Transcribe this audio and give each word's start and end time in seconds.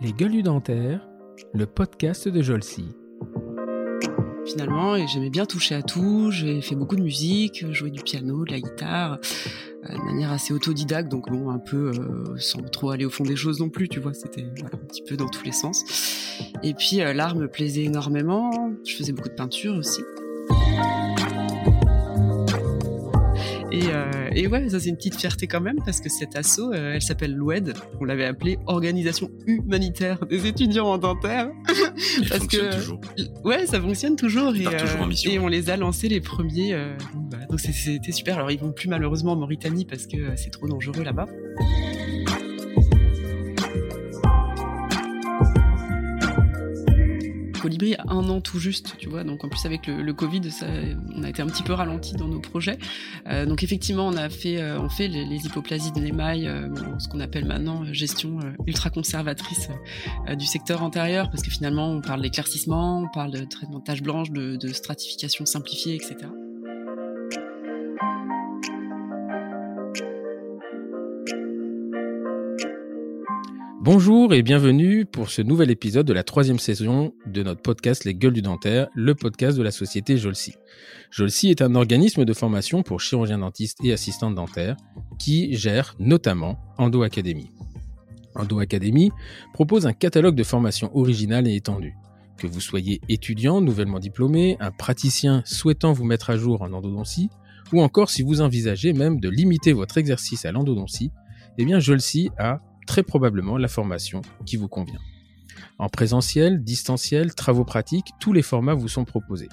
Les 0.00 0.12
gueules 0.12 0.42
dentaires, 0.42 1.06
le 1.52 1.66
podcast 1.66 2.28
de 2.28 2.42
Jolcy. 2.42 2.86
Finalement, 4.46 5.06
j'aimais 5.06 5.30
bien 5.30 5.44
toucher 5.44 5.74
à 5.74 5.82
tout. 5.82 6.30
J'ai 6.30 6.62
fait 6.62 6.74
beaucoup 6.74 6.96
de 6.96 7.02
musique, 7.02 7.70
jouer 7.72 7.90
du 7.90 8.02
piano, 8.02 8.44
de 8.44 8.50
la 8.50 8.60
guitare, 8.60 9.18
euh, 9.84 9.92
de 9.92 10.02
manière 10.02 10.32
assez 10.32 10.54
autodidacte, 10.54 11.10
donc 11.10 11.30
bon, 11.30 11.50
un 11.50 11.58
peu 11.58 11.90
euh, 11.90 12.36
sans 12.38 12.62
trop 12.62 12.90
aller 12.90 13.04
au 13.04 13.10
fond 13.10 13.24
des 13.24 13.36
choses 13.36 13.60
non 13.60 13.68
plus, 13.68 13.88
tu 13.88 14.00
vois. 14.00 14.14
C'était 14.14 14.42
un 14.42 14.78
petit 14.78 15.02
peu 15.02 15.16
dans 15.16 15.28
tous 15.28 15.44
les 15.44 15.52
sens. 15.52 15.84
Et 16.62 16.74
puis 16.74 17.00
euh, 17.00 17.12
l'art 17.12 17.36
me 17.36 17.46
plaisait 17.46 17.84
énormément. 17.84 18.72
Je 18.84 18.96
faisais 18.96 19.12
beaucoup 19.12 19.28
de 19.28 19.34
peinture 19.34 19.74
aussi. 19.74 20.00
Et, 23.80 23.86
euh, 23.88 24.30
et, 24.34 24.46
ouais, 24.46 24.68
ça 24.68 24.78
c'est 24.78 24.90
une 24.90 24.96
petite 24.96 25.16
fierté 25.16 25.46
quand 25.46 25.60
même 25.60 25.78
parce 25.84 26.00
que 26.00 26.10
cette 26.10 26.36
asso, 26.36 26.58
euh, 26.60 26.94
elle 26.94 27.02
s'appelle 27.02 27.34
l'OED. 27.34 27.72
On 28.00 28.04
l'avait 28.04 28.26
appelée 28.26 28.58
Organisation 28.66 29.30
humanitaire 29.46 30.26
des 30.26 30.46
étudiants 30.46 30.86
en 30.86 30.98
dentaire. 30.98 31.50
Elle 32.18 32.28
parce 32.28 32.46
que 32.46 32.74
toujours. 32.76 33.00
ouais, 33.44 33.66
ça 33.66 33.80
fonctionne 33.80 34.16
toujours 34.16 34.54
et, 34.54 34.64
toujours 34.64 35.00
en 35.00 35.06
mission. 35.06 35.30
et 35.30 35.38
on 35.38 35.48
les 35.48 35.70
a 35.70 35.76
lancés 35.76 36.08
les 36.08 36.20
premiers. 36.20 36.74
euh, 36.74 36.94
donc, 37.14 37.30
bah, 37.30 37.56
c'était 37.58 38.12
super. 38.12 38.36
Alors 38.36 38.50
ils 38.50 38.60
vont 38.60 38.72
plus 38.72 38.88
malheureusement 38.88 39.32
en 39.32 39.36
Mauritanie 39.36 39.84
parce 39.84 40.06
que 40.06 40.16
euh, 40.16 40.32
c'est 40.36 40.50
trop 40.50 40.68
dangereux 40.68 41.02
là-bas. 41.02 41.26
Colibri 47.60 47.94
a 47.94 48.04
un 48.08 48.28
an 48.28 48.40
tout 48.40 48.58
juste, 48.58 48.96
tu 48.98 49.08
vois. 49.08 49.24
Donc 49.24 49.44
en 49.44 49.48
plus 49.48 49.64
avec 49.66 49.86
le, 49.86 50.12
Covid, 50.12 50.50
ça, 50.50 50.66
on 51.14 51.22
a 51.22 51.28
été 51.28 51.42
un 51.42 51.46
petit 51.46 51.62
peu 51.62 51.72
ralenti 51.72 52.14
dans 52.14 52.28
nos 52.28 52.40
projets. 52.40 52.78
Euh, 53.28 53.46
donc 53.46 53.62
effectivement, 53.62 54.06
on 54.06 54.16
a 54.16 54.28
fait, 54.28 54.60
euh, 54.60 54.80
on 54.80 54.88
fait 54.88 55.08
les, 55.08 55.24
les 55.24 55.46
hypoplasies 55.46 55.92
de 55.92 56.00
l'émail, 56.00 56.46
euh, 56.46 56.68
ce 56.98 57.08
qu'on 57.08 57.20
appelle 57.20 57.44
maintenant 57.44 57.82
euh, 57.84 57.92
gestion 57.92 58.38
euh, 58.40 58.52
ultra 58.66 58.90
conservatrice 58.90 59.68
euh, 60.28 60.34
du 60.34 60.46
secteur 60.46 60.82
antérieur, 60.82 61.30
parce 61.30 61.42
que 61.42 61.50
finalement, 61.50 61.90
on 61.90 62.00
parle 62.00 62.22
d'éclaircissement, 62.22 63.02
on 63.02 63.08
parle 63.08 63.30
de 63.30 63.44
traitement 63.44 63.78
de 63.78 63.84
taches 63.84 64.02
blanches, 64.02 64.30
de, 64.30 64.56
de 64.56 64.68
stratification 64.72 65.46
simplifiée, 65.46 65.94
etc. 65.94 66.28
Bonjour 73.82 74.34
et 74.34 74.42
bienvenue 74.42 75.06
pour 75.06 75.30
ce 75.30 75.40
nouvel 75.40 75.70
épisode 75.70 76.04
de 76.04 76.12
la 76.12 76.22
troisième 76.22 76.58
saison 76.58 77.14
de 77.24 77.42
notre 77.42 77.62
podcast 77.62 78.04
Les 78.04 78.14
Gueules 78.14 78.34
du 78.34 78.42
Dentaire, 78.42 78.88
le 78.94 79.14
podcast 79.14 79.56
de 79.56 79.62
la 79.62 79.70
société 79.70 80.18
Jolcy. 80.18 80.52
Jolcy 81.10 81.48
est 81.48 81.62
un 81.62 81.74
organisme 81.74 82.26
de 82.26 82.34
formation 82.34 82.82
pour 82.82 83.00
chirurgiens 83.00 83.38
dentistes 83.38 83.78
et 83.82 83.94
assistantes 83.94 84.34
dentaires 84.34 84.76
qui 85.18 85.56
gère 85.56 85.96
notamment 85.98 86.58
Endo 86.76 87.02
Academy. 87.02 87.48
Endo 88.34 88.58
Academy 88.58 89.12
propose 89.54 89.86
un 89.86 89.94
catalogue 89.94 90.36
de 90.36 90.44
formations 90.44 90.94
originales 90.94 91.48
et 91.48 91.54
étendues. 91.54 91.94
Que 92.36 92.46
vous 92.46 92.60
soyez 92.60 93.00
étudiant, 93.08 93.62
nouvellement 93.62 93.98
diplômé, 93.98 94.58
un 94.60 94.72
praticien 94.72 95.40
souhaitant 95.46 95.94
vous 95.94 96.04
mettre 96.04 96.28
à 96.28 96.36
jour 96.36 96.60
en 96.60 96.74
endodontie, 96.74 97.30
ou 97.72 97.80
encore 97.80 98.10
si 98.10 98.22
vous 98.22 98.42
envisagez 98.42 98.92
même 98.92 99.20
de 99.20 99.30
limiter 99.30 99.72
votre 99.72 99.96
exercice 99.96 100.44
à 100.44 100.52
l'endodontie, 100.52 101.12
eh 101.56 101.64
bien 101.64 101.80
Jolcy 101.80 102.28
a 102.36 102.60
très 102.86 103.02
probablement 103.02 103.56
la 103.56 103.68
formation 103.68 104.22
qui 104.46 104.56
vous 104.56 104.68
convient. 104.68 105.00
En 105.78 105.88
présentiel, 105.88 106.62
distanciel, 106.62 107.34
travaux 107.34 107.64
pratiques, 107.64 108.12
tous 108.20 108.32
les 108.32 108.42
formats 108.42 108.74
vous 108.74 108.88
sont 108.88 109.04
proposés. 109.04 109.48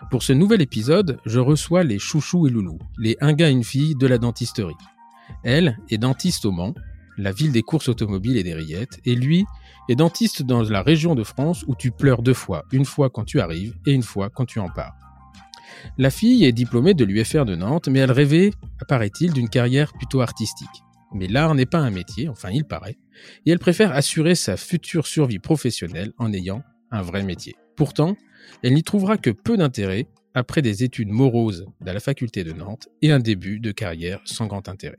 Pour 0.10 0.24
ce 0.24 0.34
nouvel 0.34 0.62
épisode, 0.62 1.20
je 1.26 1.40
reçois 1.40 1.84
les 1.84 2.00
chouchous 2.00 2.48
et 2.48 2.50
loulous, 2.50 2.80
les 2.98 3.18
un 3.20 3.34
gars 3.34 3.50
et 3.50 3.54
une 3.54 3.64
fille 3.64 3.96
de 3.96 4.08
la 4.08 4.18
dentisterie. 4.18 4.76
Elle 5.44 5.78
est 5.90 5.98
dentiste 5.98 6.46
au 6.46 6.52
Mans, 6.52 6.74
la 7.20 7.32
ville 7.32 7.52
des 7.52 7.64
courses 7.64 7.90
automobiles 7.90 8.38
et 8.38 8.44
des 8.44 8.54
rillettes, 8.54 9.00
et 9.06 9.16
lui 9.16 9.46
est 9.90 9.96
dentiste 9.96 10.44
dans 10.44 10.62
la 10.62 10.82
région 10.82 11.16
de 11.16 11.24
France 11.24 11.64
où 11.68 11.76
tu 11.76 11.92
pleures 11.92 12.22
deux 12.22 12.34
fois, 12.34 12.66
une 12.72 12.86
fois 12.86 13.10
quand 13.10 13.26
tu 13.26 13.40
arrives 13.40 13.76
et 13.86 13.92
une 13.92 14.04
fois 14.04 14.30
quand 14.30 14.46
tu 14.46 14.60
en 14.60 14.70
pars. 14.70 14.96
La 15.98 16.10
fille 16.10 16.46
est 16.46 16.52
diplômée 16.52 16.94
de 16.94 17.06
l'UFR 17.06 17.46
de 17.46 17.56
Nantes, 17.56 17.88
mais 17.88 18.00
elle 18.00 18.12
rêvait, 18.12 18.52
apparaît-il, 18.82 19.34
d'une 19.34 19.50
carrière 19.50 19.94
plutôt 19.94 20.22
artistique. 20.22 20.68
Mais 21.14 21.28
l'art 21.28 21.56
n'est 21.56 21.66
pas 21.66 21.80
un 21.80 21.90
métier, 21.90 22.30
enfin 22.30 22.50
il 22.52 22.66
paraît, 22.66 22.98
et 23.46 23.52
elle 23.52 23.60
préfère 23.60 23.94
assurer 23.94 24.36
sa 24.36 24.58
future 24.58 25.08
survie 25.08 25.40
professionnelle 25.40 26.14
en 26.18 26.32
ayant 26.34 26.64
un 26.92 27.02
vrai 27.02 27.24
métier. 27.24 27.56
Pourtant, 27.76 28.16
elle 28.64 28.74
n'y 28.74 28.84
trouvera 28.84 29.18
que 29.18 29.30
peu 29.30 29.58
d'intérêt 29.58 30.08
après 30.34 30.62
des 30.62 30.84
études 30.84 31.10
moroses 31.10 31.66
à 31.86 31.94
la 31.94 32.00
faculté 32.00 32.44
de 32.44 32.54
Nantes 32.54 32.88
et 33.02 33.12
un 33.12 33.20
début 33.20 33.60
de 33.60 33.72
carrière 33.72 34.20
sans 34.26 34.48
grand 34.48 34.68
intérêt. 34.70 34.98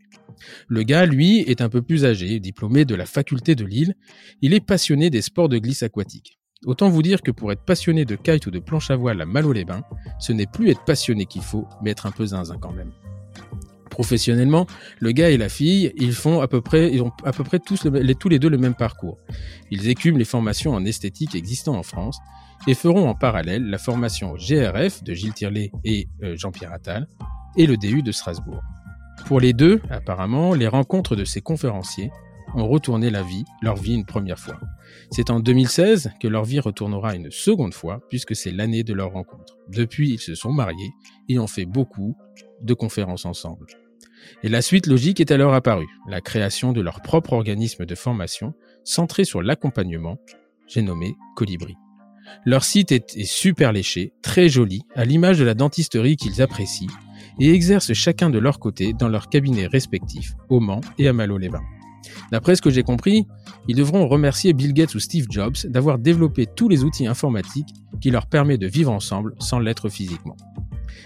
Le 0.68 0.82
gars, 0.82 1.06
lui, 1.06 1.41
est 1.41 1.60
un 1.60 1.68
peu 1.68 1.82
plus 1.82 2.04
âgé, 2.04 2.41
diplômé 2.41 2.84
de 2.84 2.94
la 2.94 3.06
faculté 3.06 3.54
de 3.54 3.64
Lille. 3.64 3.94
Il 4.42 4.54
est 4.54 4.64
passionné 4.64 5.10
des 5.10 5.22
sports 5.22 5.48
de 5.48 5.58
glisse 5.58 5.82
aquatique. 5.82 6.38
Autant 6.66 6.90
vous 6.90 7.02
dire 7.02 7.22
que 7.22 7.30
pour 7.30 7.52
être 7.52 7.64
passionné 7.64 8.04
de 8.04 8.16
kite 8.16 8.46
ou 8.46 8.50
de 8.50 8.58
planche 8.58 8.90
à 8.90 8.96
voile 8.96 9.20
à 9.20 9.26
Malo-les-Bains, 9.26 9.82
ce 10.19 10.32
n'est 10.32 10.46
plus 10.46 10.70
être 10.70 10.84
passionné 10.84 11.26
qu'il 11.26 11.42
faut, 11.42 11.66
mais 11.82 11.90
être 11.90 12.06
un 12.06 12.10
peu 12.10 12.26
zinzin 12.26 12.58
quand 12.58 12.72
même. 12.72 12.92
Professionnellement, 13.88 14.66
le 15.00 15.12
gars 15.12 15.30
et 15.30 15.36
la 15.36 15.48
fille, 15.48 15.92
ils 15.96 16.12
font 16.12 16.40
à 16.40 16.48
peu 16.48 16.60
près, 16.60 16.92
ils 16.92 17.02
ont 17.02 17.12
à 17.24 17.32
peu 17.32 17.44
près 17.44 17.58
tous, 17.58 17.84
le- 17.84 18.00
les, 18.00 18.14
tous 18.14 18.28
les 18.28 18.38
deux 18.38 18.48
le 18.48 18.56
même 18.58 18.74
parcours. 18.74 19.19
Ils 19.70 19.88
écument 19.88 20.16
les 20.16 20.24
formations 20.24 20.72
en 20.72 20.84
esthétique 20.84 21.34
existant 21.34 21.76
en 21.76 21.82
France 21.82 22.19
et 22.66 22.75
feront 22.75 23.09
en 23.09 23.15
parallèle 23.15 23.69
la 23.69 23.78
formation 23.78 24.34
GRF 24.34 25.03
de 25.03 25.15
Gilles 25.15 25.34
Tirlet 25.34 25.71
et 25.84 26.09
euh, 26.22 26.37
Jean-Pierre 26.37 26.72
Attal 26.72 27.09
et 27.56 27.66
le 27.66 27.76
DU 27.76 28.03
de 28.03 28.12
Strasbourg. 28.12 28.62
Pour 29.26 29.41
les 29.41 29.53
deux, 29.53 29.81
apparemment, 29.91 30.54
les 30.54 30.69
rencontres 30.69 31.16
de 31.16 31.25
ces 31.25 31.41
conférenciers 31.41 32.10
ont 32.54 32.66
retourné 32.66 33.10
la 33.10 33.22
vie, 33.22 33.44
leur 33.62 33.76
vie 33.76 33.94
une 33.94 34.04
première 34.04 34.38
fois. 34.38 34.59
C'est 35.10 35.31
en 35.31 35.41
2016 35.41 36.10
que 36.20 36.28
leur 36.28 36.44
vie 36.44 36.60
retournera 36.60 37.15
une 37.15 37.31
seconde 37.31 37.75
fois, 37.75 38.00
puisque 38.09 38.34
c'est 38.34 38.50
l'année 38.50 38.82
de 38.82 38.93
leur 38.93 39.12
rencontre. 39.12 39.56
Depuis, 39.69 40.10
ils 40.10 40.19
se 40.19 40.34
sont 40.34 40.53
mariés 40.53 40.91
et 41.28 41.38
ont 41.38 41.47
fait 41.47 41.65
beaucoup 41.65 42.16
de 42.62 42.75
conférences 42.75 43.25
ensemble. 43.25 43.66
Et 44.43 44.49
la 44.49 44.62
suite 44.62 44.87
logique 44.87 45.20
est 45.20 45.31
alors 45.31 45.54
apparue, 45.54 45.88
la 46.09 46.20
création 46.20 46.72
de 46.72 46.81
leur 46.81 47.00
propre 47.03 47.32
organisme 47.32 47.87
de 47.87 47.94
formation 47.94 48.54
centré 48.84 49.25
sur 49.25 49.43
l'accompagnement, 49.43 50.19
j'ai 50.66 50.82
nommé 50.82 51.15
Colibri. 51.37 51.76
Leur 52.44 52.64
site 52.64 52.92
est, 52.92 53.24
super 53.24 53.72
léché, 53.72 54.12
très 54.22 54.48
joli, 54.48 54.82
à 54.94 55.04
l'image 55.04 55.38
de 55.38 55.44
la 55.44 55.54
dentisterie 55.54 56.16
qu'ils 56.16 56.42
apprécient, 56.42 56.88
et 57.38 57.52
exercent 57.52 57.92
chacun 57.92 58.30
de 58.30 58.38
leur 58.38 58.58
côté 58.58 58.92
dans 58.92 59.08
leurs 59.08 59.28
cabinets 59.28 59.66
respectifs, 59.66 60.34
au 60.48 60.60
Mans 60.60 60.80
et 60.98 61.08
à 61.08 61.12
Malo-les-Bains. 61.12 61.64
D'après 62.32 62.56
ce 62.56 62.62
que 62.62 62.70
j'ai 62.70 62.82
compris, 62.82 63.26
ils 63.69 63.76
devront 63.76 64.08
remercier 64.08 64.52
Bill 64.52 64.72
Gates 64.72 64.94
ou 64.94 65.00
Steve 65.00 65.26
Jobs 65.28 65.56
d'avoir 65.64 65.98
développé 65.98 66.46
tous 66.46 66.69
les 66.69 66.84
outils 66.84 67.06
informatiques 67.06 67.74
qui 68.00 68.10
leur 68.10 68.26
permettent 68.26 68.60
de 68.60 68.66
vivre 68.66 68.92
ensemble 68.92 69.34
sans 69.38 69.58
l'être 69.58 69.88
physiquement. 69.88 70.36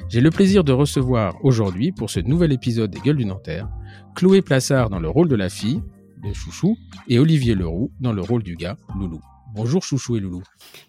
J'ai 0.08 0.20
le 0.20 0.30
plaisir 0.30 0.64
de 0.64 0.72
recevoir 0.72 1.36
aujourd'hui, 1.44 1.92
pour 1.92 2.10
ce 2.10 2.20
nouvel 2.20 2.52
épisode 2.52 2.90
des 2.90 3.00
Gueules 3.00 3.16
du 3.16 3.24
Nanterre, 3.24 3.68
Chloé 4.14 4.42
Plassard 4.42 4.90
dans 4.90 5.00
le 5.00 5.08
rôle 5.08 5.28
de 5.28 5.36
la 5.36 5.48
fille, 5.48 5.82
de 6.22 6.32
Chouchou, 6.32 6.76
et 7.08 7.18
Olivier 7.18 7.54
Leroux 7.54 7.90
dans 8.00 8.12
le 8.12 8.22
rôle 8.22 8.42
du 8.42 8.56
gars, 8.56 8.76
Loulou. 8.98 9.20
Bonjour 9.54 9.84
Chouchou 9.84 10.16
et 10.16 10.20
Loulou. 10.20 10.42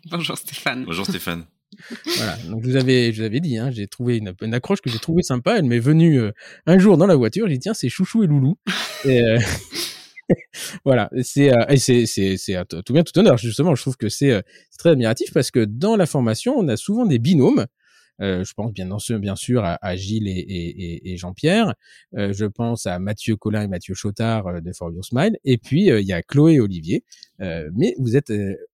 Bonjour 0.09 0.35
Stéphane. 0.35 0.85
Bonjour 0.85 1.05
Stéphane. 1.05 1.45
Voilà, 2.17 2.37
donc 2.47 2.63
je 2.63 2.69
vous 2.69 2.75
avais, 2.77 3.11
je 3.11 3.19
vous 3.19 3.25
avais 3.25 3.41
dit, 3.41 3.57
hein, 3.57 3.69
j'ai 3.69 3.85
trouvé 3.85 4.17
une, 4.17 4.33
une 4.41 4.53
accroche 4.53 4.81
que 4.81 4.89
j'ai 4.89 4.97
trouvée 4.97 5.23
sympa. 5.23 5.57
Elle 5.57 5.65
m'est 5.65 5.79
venue 5.79 6.19
euh, 6.19 6.31
un 6.65 6.79
jour 6.79 6.97
dans 6.97 7.05
la 7.05 7.15
voiture. 7.15 7.47
J'ai 7.47 7.55
dit 7.55 7.59
tiens, 7.59 7.73
c'est 7.73 7.89
Chouchou 7.89 8.23
et 8.23 8.27
Loulou. 8.27 8.57
Et, 9.05 9.21
euh, 9.21 9.37
voilà, 10.85 11.11
c'est 11.21 11.53
euh, 11.53 11.65
et 11.69 11.77
c'est 11.77 12.65
tout 12.85 12.93
bien 12.93 13.03
tout 13.03 13.17
honneur. 13.19 13.37
Justement, 13.37 13.75
je 13.75 13.81
trouve 13.81 13.97
que 13.97 14.09
c'est 14.09 14.31
euh, 14.31 14.41
c'est 14.71 14.79
très 14.79 14.89
admiratif 14.91 15.31
parce 15.31 15.51
que 15.51 15.63
dans 15.63 15.95
la 15.95 16.07
formation, 16.07 16.55
on 16.57 16.67
a 16.67 16.77
souvent 16.77 17.05
des 17.05 17.19
binômes. 17.19 17.67
Euh, 18.21 18.43
je 18.43 18.53
pense 18.53 18.71
bien, 18.71 18.97
sûr- 18.97 19.19
bien 19.19 19.35
sûr 19.35 19.63
à, 19.65 19.77
à 19.85 19.95
Gilles 19.95 20.27
et, 20.27 20.31
et, 20.31 21.11
et- 21.11 21.17
Jean-Pierre. 21.17 21.73
Euh, 22.17 22.31
je 22.33 22.45
pense 22.45 22.85
à 22.85 22.97
Mathieu 22.99 23.35
Collin 23.35 23.63
et 23.63 23.67
Mathieu 23.67 23.93
Chotard 23.93 24.47
euh, 24.47 24.61
de 24.61 24.71
For 24.71 24.91
Your 24.91 25.03
Smile. 25.03 25.37
Et 25.43 25.57
puis 25.57 25.87
il 25.87 26.05
y 26.07 26.13
a 26.13 26.21
Chloé 26.21 26.53
et 26.53 26.59
Olivier. 26.59 27.03
Mais 27.39 27.93
vous 27.99 28.15
êtes, 28.15 28.31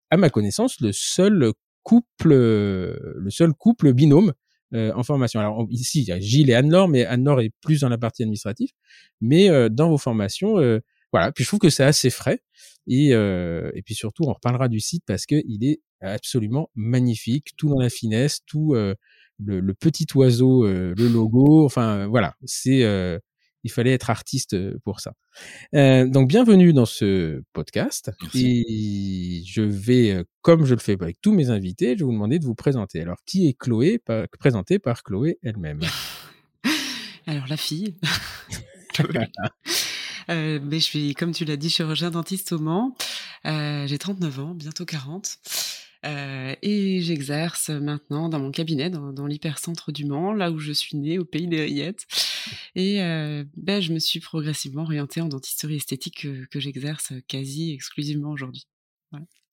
à 0.09 0.17
ma 0.17 0.29
connaissance, 0.29 0.79
le 0.81 0.91
seul 0.91 1.51
couple, 1.83 2.33
le 2.33 3.29
seul 3.29 3.53
couple 3.53 3.93
binôme 3.93 4.33
euh, 4.73 4.91
en 4.95 5.03
formation. 5.03 5.39
Alors 5.39 5.67
ici, 5.71 6.01
il 6.01 6.07
y 6.07 6.11
a 6.11 6.19
Gilles 6.19 6.49
et 6.49 6.53
Anne-Laure, 6.53 6.87
mais 6.87 7.05
Anne-Laure 7.05 7.41
est 7.41 7.51
plus 7.61 7.81
dans 7.81 7.89
la 7.89 7.97
partie 7.97 8.21
administrative. 8.23 8.69
Mais 9.19 9.49
euh, 9.49 9.69
dans 9.69 9.89
vos 9.89 9.97
formations, 9.97 10.59
euh, 10.59 10.79
voilà. 11.11 11.31
Puis 11.31 11.43
je 11.43 11.49
trouve 11.49 11.59
que 11.59 11.69
c'est 11.69 11.83
assez 11.83 12.09
frais. 12.09 12.39
Et, 12.87 13.09
et 13.11 13.81
puis 13.85 13.95
surtout, 13.95 14.23
on 14.25 14.33
reparlera 14.33 14.67
du 14.67 14.79
site 14.79 15.03
parce 15.05 15.25
que 15.25 15.35
il 15.47 15.63
est 15.63 15.81
absolument 16.01 16.69
magnifique, 16.75 17.49
tout 17.55 17.69
dans 17.69 17.79
la 17.79 17.89
finesse, 17.89 18.39
tout 18.47 18.75
le, 19.45 19.59
le 19.59 19.73
petit 19.73 20.07
oiseau, 20.15 20.65
euh, 20.65 20.93
le 20.97 21.07
logo. 21.07 21.65
Enfin, 21.65 21.99
euh, 21.99 22.07
voilà. 22.07 22.35
C'est 22.45 22.83
euh, 22.83 23.19
il 23.63 23.71
fallait 23.71 23.93
être 23.93 24.09
artiste 24.09 24.57
pour 24.79 25.01
ça. 25.01 25.13
donc 25.71 26.27
bienvenue 26.27 26.73
dans 26.73 26.87
ce 26.87 27.43
podcast 27.53 28.09
et 28.33 29.43
je 29.45 29.61
vais, 29.61 30.25
comme 30.41 30.65
je 30.65 30.73
le 30.73 30.79
fais 30.79 30.97
avec 30.99 31.21
tous 31.21 31.31
mes 31.31 31.51
invités, 31.51 31.93
je 31.93 31.99
vais 31.99 32.05
vous 32.05 32.11
demander 32.11 32.39
de 32.39 32.45
vous 32.45 32.55
présenter. 32.55 33.01
Alors 33.01 33.17
qui 33.23 33.47
est 33.47 33.53
Chloé, 33.53 34.01
présentée 34.39 34.79
par 34.79 35.03
Chloé 35.03 35.37
elle-même? 35.43 35.81
Alors 37.27 37.45
la 37.47 37.57
fille. 37.57 37.97
Euh, 40.29 40.59
mais 40.63 40.79
je 40.79 40.83
suis, 40.83 41.13
comme 41.15 41.31
tu 41.31 41.45
l'as 41.45 41.57
dit, 41.57 41.69
chirurgien 41.69 42.11
dentiste 42.11 42.51
au 42.51 42.59
Mans. 42.59 42.95
Euh, 43.45 43.87
j'ai 43.87 43.97
39 43.97 44.39
ans, 44.39 44.53
bientôt 44.53 44.85
40. 44.85 45.39
Euh, 46.05 46.55
et 46.61 47.01
j'exerce 47.01 47.69
maintenant 47.69 48.29
dans 48.29 48.39
mon 48.39 48.51
cabinet, 48.51 48.89
dans, 48.89 49.25
l'hypercentre 49.25 49.91
du 49.91 50.05
Mans, 50.05 50.33
là 50.33 50.51
où 50.51 50.59
je 50.59 50.71
suis 50.71 50.97
née, 50.97 51.19
au 51.19 51.25
pays 51.25 51.47
des 51.47 51.61
rillettes. 51.61 52.05
Et 52.75 52.97
ben, 53.55 53.81
je 53.81 53.93
me 53.93 53.99
suis 53.99 54.19
progressivement 54.19 54.83
orientée 54.83 55.21
en 55.21 55.27
dentisterie 55.27 55.75
esthétique 55.75 56.27
que, 56.49 56.59
j'exerce 56.59 57.13
quasi 57.27 57.71
exclusivement 57.71 58.31
aujourd'hui. 58.31 58.67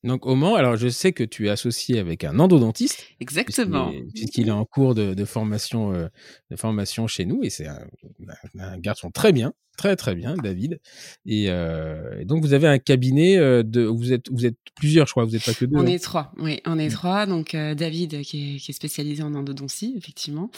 Donc 0.05 0.27
au 0.27 0.37
Mans, 0.37 0.55
alors 0.55 0.77
je 0.77 0.89
sais 0.89 1.13
que 1.13 1.25
tu 1.25 1.49
es 1.49 1.51
associé 1.51 1.99
avec 1.99 2.25
un 2.25 2.39
endodontiste. 2.39 3.05
Exactement. 3.21 3.93
Puisqu'il 4.15 4.49
est 4.49 4.53
en 4.53 4.65
cours 4.65 4.95
de, 4.95 5.25
formation, 5.25 5.93
de 5.93 6.57
formation 6.57 7.07
chez 7.07 7.27
nous 7.27 7.43
et 7.43 7.51
c'est 7.51 7.67
un, 7.67 8.79
garçon 8.79 9.11
très 9.11 9.33
bien 9.33 9.53
très 9.79 9.97
très 9.97 10.15
bien, 10.15 10.35
David. 10.37 10.81
Euh, 11.29 12.21
et, 12.21 12.25
donc 12.27 12.43
vous 12.43 12.53
avez 12.53 12.67
un 12.67 12.79
cabinet 12.79 13.39
euh, 13.39 13.63
de, 13.63 13.83
vous 13.85 14.13
êtes 14.13 14.29
vous 14.31 14.45
êtes 14.45 14.57
plusieurs, 14.75 15.07
je 15.07 15.13
crois, 15.13 15.25
vous 15.25 15.35
êtes 15.35 15.45
pas 15.45 15.55
que 15.55 15.65
deux. 15.65 15.77
On 15.77 15.81
hein. 15.81 15.87
est 15.87 15.99
trois, 16.01 16.33
oui, 16.37 16.61
on 16.67 16.79
est 16.79 16.89
mmh. 16.89 16.93
trois. 16.93 17.27
Donc 17.27 17.55
euh, 17.55 17.75
David 17.75 18.21
qui 18.23 18.57
est, 18.57 18.73
spécialisé 18.73 19.23
en 19.23 19.35
endodontie, 19.35 19.95
effectivement, 19.97 20.51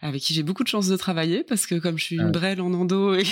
avec 0.00 0.22
qui 0.22 0.32
j'ai 0.32 0.42
beaucoup 0.42 0.62
de 0.62 0.68
chance 0.68 0.88
de 0.88 0.96
travailler 0.96 1.44
parce 1.44 1.66
que 1.66 1.74
comme 1.74 1.98
je 1.98 2.04
suis 2.04 2.16
une 2.16 2.22
ah 2.28 2.30
brêle 2.30 2.60
en 2.60 2.72
endo 2.72 3.14
et, 3.18 3.24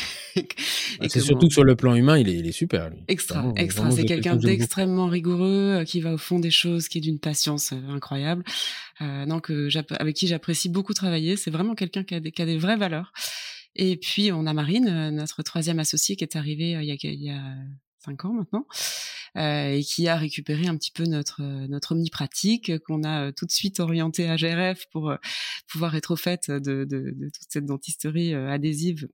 c'est 1.09 1.21
surtout 1.21 1.47
que 1.47 1.55
sur 1.55 1.65
le 1.65 1.77
plan 1.77 1.95
humain, 1.95 2.19
il 2.19 2.29
est, 2.29 2.35
il 2.35 2.47
est 2.47 2.53
super. 2.53 2.91
Lui. 2.91 2.99
Extra, 3.09 3.53
extra. 3.57 3.91
C'est 3.93 4.05
quelqu'un 4.05 4.37
d'extrêmement 4.37 5.07
rigoureux 5.07 5.85
qui 5.87 6.01
va 6.01 6.13
au 6.13 6.19
fond 6.19 6.41
des 6.41 6.51
choses, 6.51 6.89
qui 6.89 6.99
est 6.99 7.01
d'une 7.01 7.21
patience 7.21 7.73
incroyable. 7.89 8.43
donc 9.01 9.53
avec 9.99 10.17
qui 10.17 10.27
j'apprécie 10.27 10.69
beaucoup 10.69 10.95
travailler. 10.95 11.37
C'est 11.37 11.53
vraiment 11.53 11.77
quelqu'un 11.77 12.03
qui 12.03 12.15
a 12.15 12.21
des 12.21 12.59
vraies 12.59 12.77
valeurs. 12.77 13.13
Et 13.79 13.97
puis 13.97 14.33
on 14.33 14.45
a 14.47 14.53
Marine, 14.53 14.89
euh, 14.89 15.11
notre 15.11 15.43
troisième 15.43 15.79
associée, 15.79 16.17
qui 16.17 16.25
est 16.25 16.37
arrivée 16.37 16.77
euh, 16.77 16.83
il 16.83 17.23
y 17.23 17.31
a, 17.31 17.55
cinq 18.01 18.25
ans 18.25 18.33
maintenant, 18.33 18.67
euh, 19.37 19.77
et 19.77 19.83
qui 19.83 20.09
a 20.09 20.17
récupéré 20.17 20.67
un 20.67 20.77
petit 20.77 20.91
peu 20.91 21.05
notre 21.05 21.43
notre 21.43 21.93
omnipratique 21.93 22.79
qu'on 22.81 23.05
a 23.05 23.33
tout 23.33 23.47
de 23.47 23.51
suite 23.51 23.81
orienté 23.81 24.29
à 24.29 24.37
GRF 24.37 24.87
pour 24.91 25.15
pouvoir 25.69 25.95
être 25.95 26.13
au 26.13 26.17
fait 26.17 26.51
de 26.51 26.87
toute 27.33 27.47
cette 27.49 27.67
dentisterie 27.67 28.35
adhésive, 28.35 29.09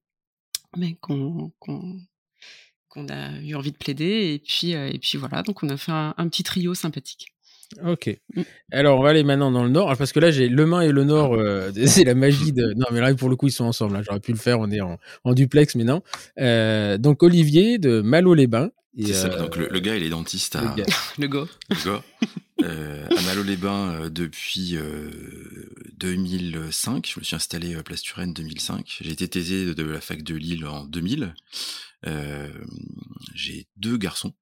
mais 0.76 0.96
qu'on 0.96 1.52
qu'on 1.60 3.08
a 3.08 3.40
eu 3.40 3.54
envie 3.54 3.72
de 3.72 3.76
plaider. 3.76 4.34
Et 4.34 4.38
puis 4.38 4.72
et 4.72 4.98
puis 4.98 5.18
voilà, 5.18 5.42
donc 5.42 5.62
on 5.62 5.68
a 5.68 5.76
fait 5.76 5.92
un 5.92 6.28
petit 6.28 6.42
trio 6.42 6.74
sympathique. 6.74 7.33
Ok. 7.84 8.16
Mm. 8.34 8.42
Alors, 8.72 8.98
on 8.98 9.02
va 9.02 9.10
aller 9.10 9.24
maintenant 9.24 9.50
dans 9.50 9.64
le 9.64 9.70
nord, 9.70 9.94
parce 9.96 10.12
que 10.12 10.20
là, 10.20 10.30
j'ai 10.30 10.48
le 10.48 10.66
Main 10.66 10.82
et 10.82 10.92
le 10.92 11.04
nord, 11.04 11.34
euh, 11.34 11.70
c'est 11.86 12.04
la 12.04 12.14
magie 12.14 12.52
de. 12.52 12.72
Non, 12.74 12.86
mais 12.92 13.00
là, 13.00 13.14
pour 13.14 13.28
le 13.28 13.36
coup, 13.36 13.48
ils 13.48 13.52
sont 13.52 13.64
ensemble. 13.64 13.96
Hein. 13.96 14.02
J'aurais 14.04 14.20
pu 14.20 14.32
le 14.32 14.38
faire, 14.38 14.60
on 14.60 14.70
est 14.70 14.80
en, 14.80 14.98
duplex, 15.26 15.74
mais 15.74 15.84
non. 15.84 16.02
Euh, 16.38 16.98
donc, 16.98 17.22
Olivier 17.22 17.78
de 17.78 18.00
Malo-les-Bains. 18.00 18.70
C'est 18.96 19.12
ça, 19.12 19.26
euh, 19.26 19.38
donc 19.40 19.56
le, 19.56 19.80
gars, 19.80 19.96
il 19.96 20.04
est 20.04 20.10
dentiste 20.10 20.54
à. 20.54 20.62
Le 21.18 21.26
gars. 21.26 21.46
Le 21.68 21.84
gars. 21.84 22.02
à 22.62 23.22
Malo-les-Bains 23.22 24.08
depuis 24.08 24.76
2005. 25.96 27.10
Je 27.12 27.18
me 27.18 27.24
suis 27.24 27.34
installé 27.34 27.74
à 27.74 27.82
Place 27.82 28.02
Turenne 28.02 28.32
2005. 28.32 28.98
J'ai 29.00 29.10
été 29.10 29.26
thésé 29.26 29.74
de 29.74 29.82
la 29.82 30.00
fac 30.00 30.22
de 30.22 30.36
Lille 30.36 30.64
en 30.64 30.84
2000. 30.84 31.34
j'ai 33.34 33.66
deux 33.76 33.96
garçons. 33.96 34.32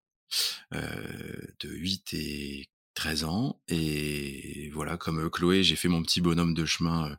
de 0.73 1.69
8 1.69 2.13
et 2.13 2.69
13 2.95 3.25
ans. 3.25 3.61
Et 3.69 4.71
voilà, 4.73 4.97
comme 4.97 5.31
Chloé, 5.31 5.63
j'ai 5.63 5.77
fait 5.77 5.89
mon 5.89 6.03
petit 6.03 6.21
bonhomme 6.21 6.55
de 6.55 6.65
chemin 6.65 7.17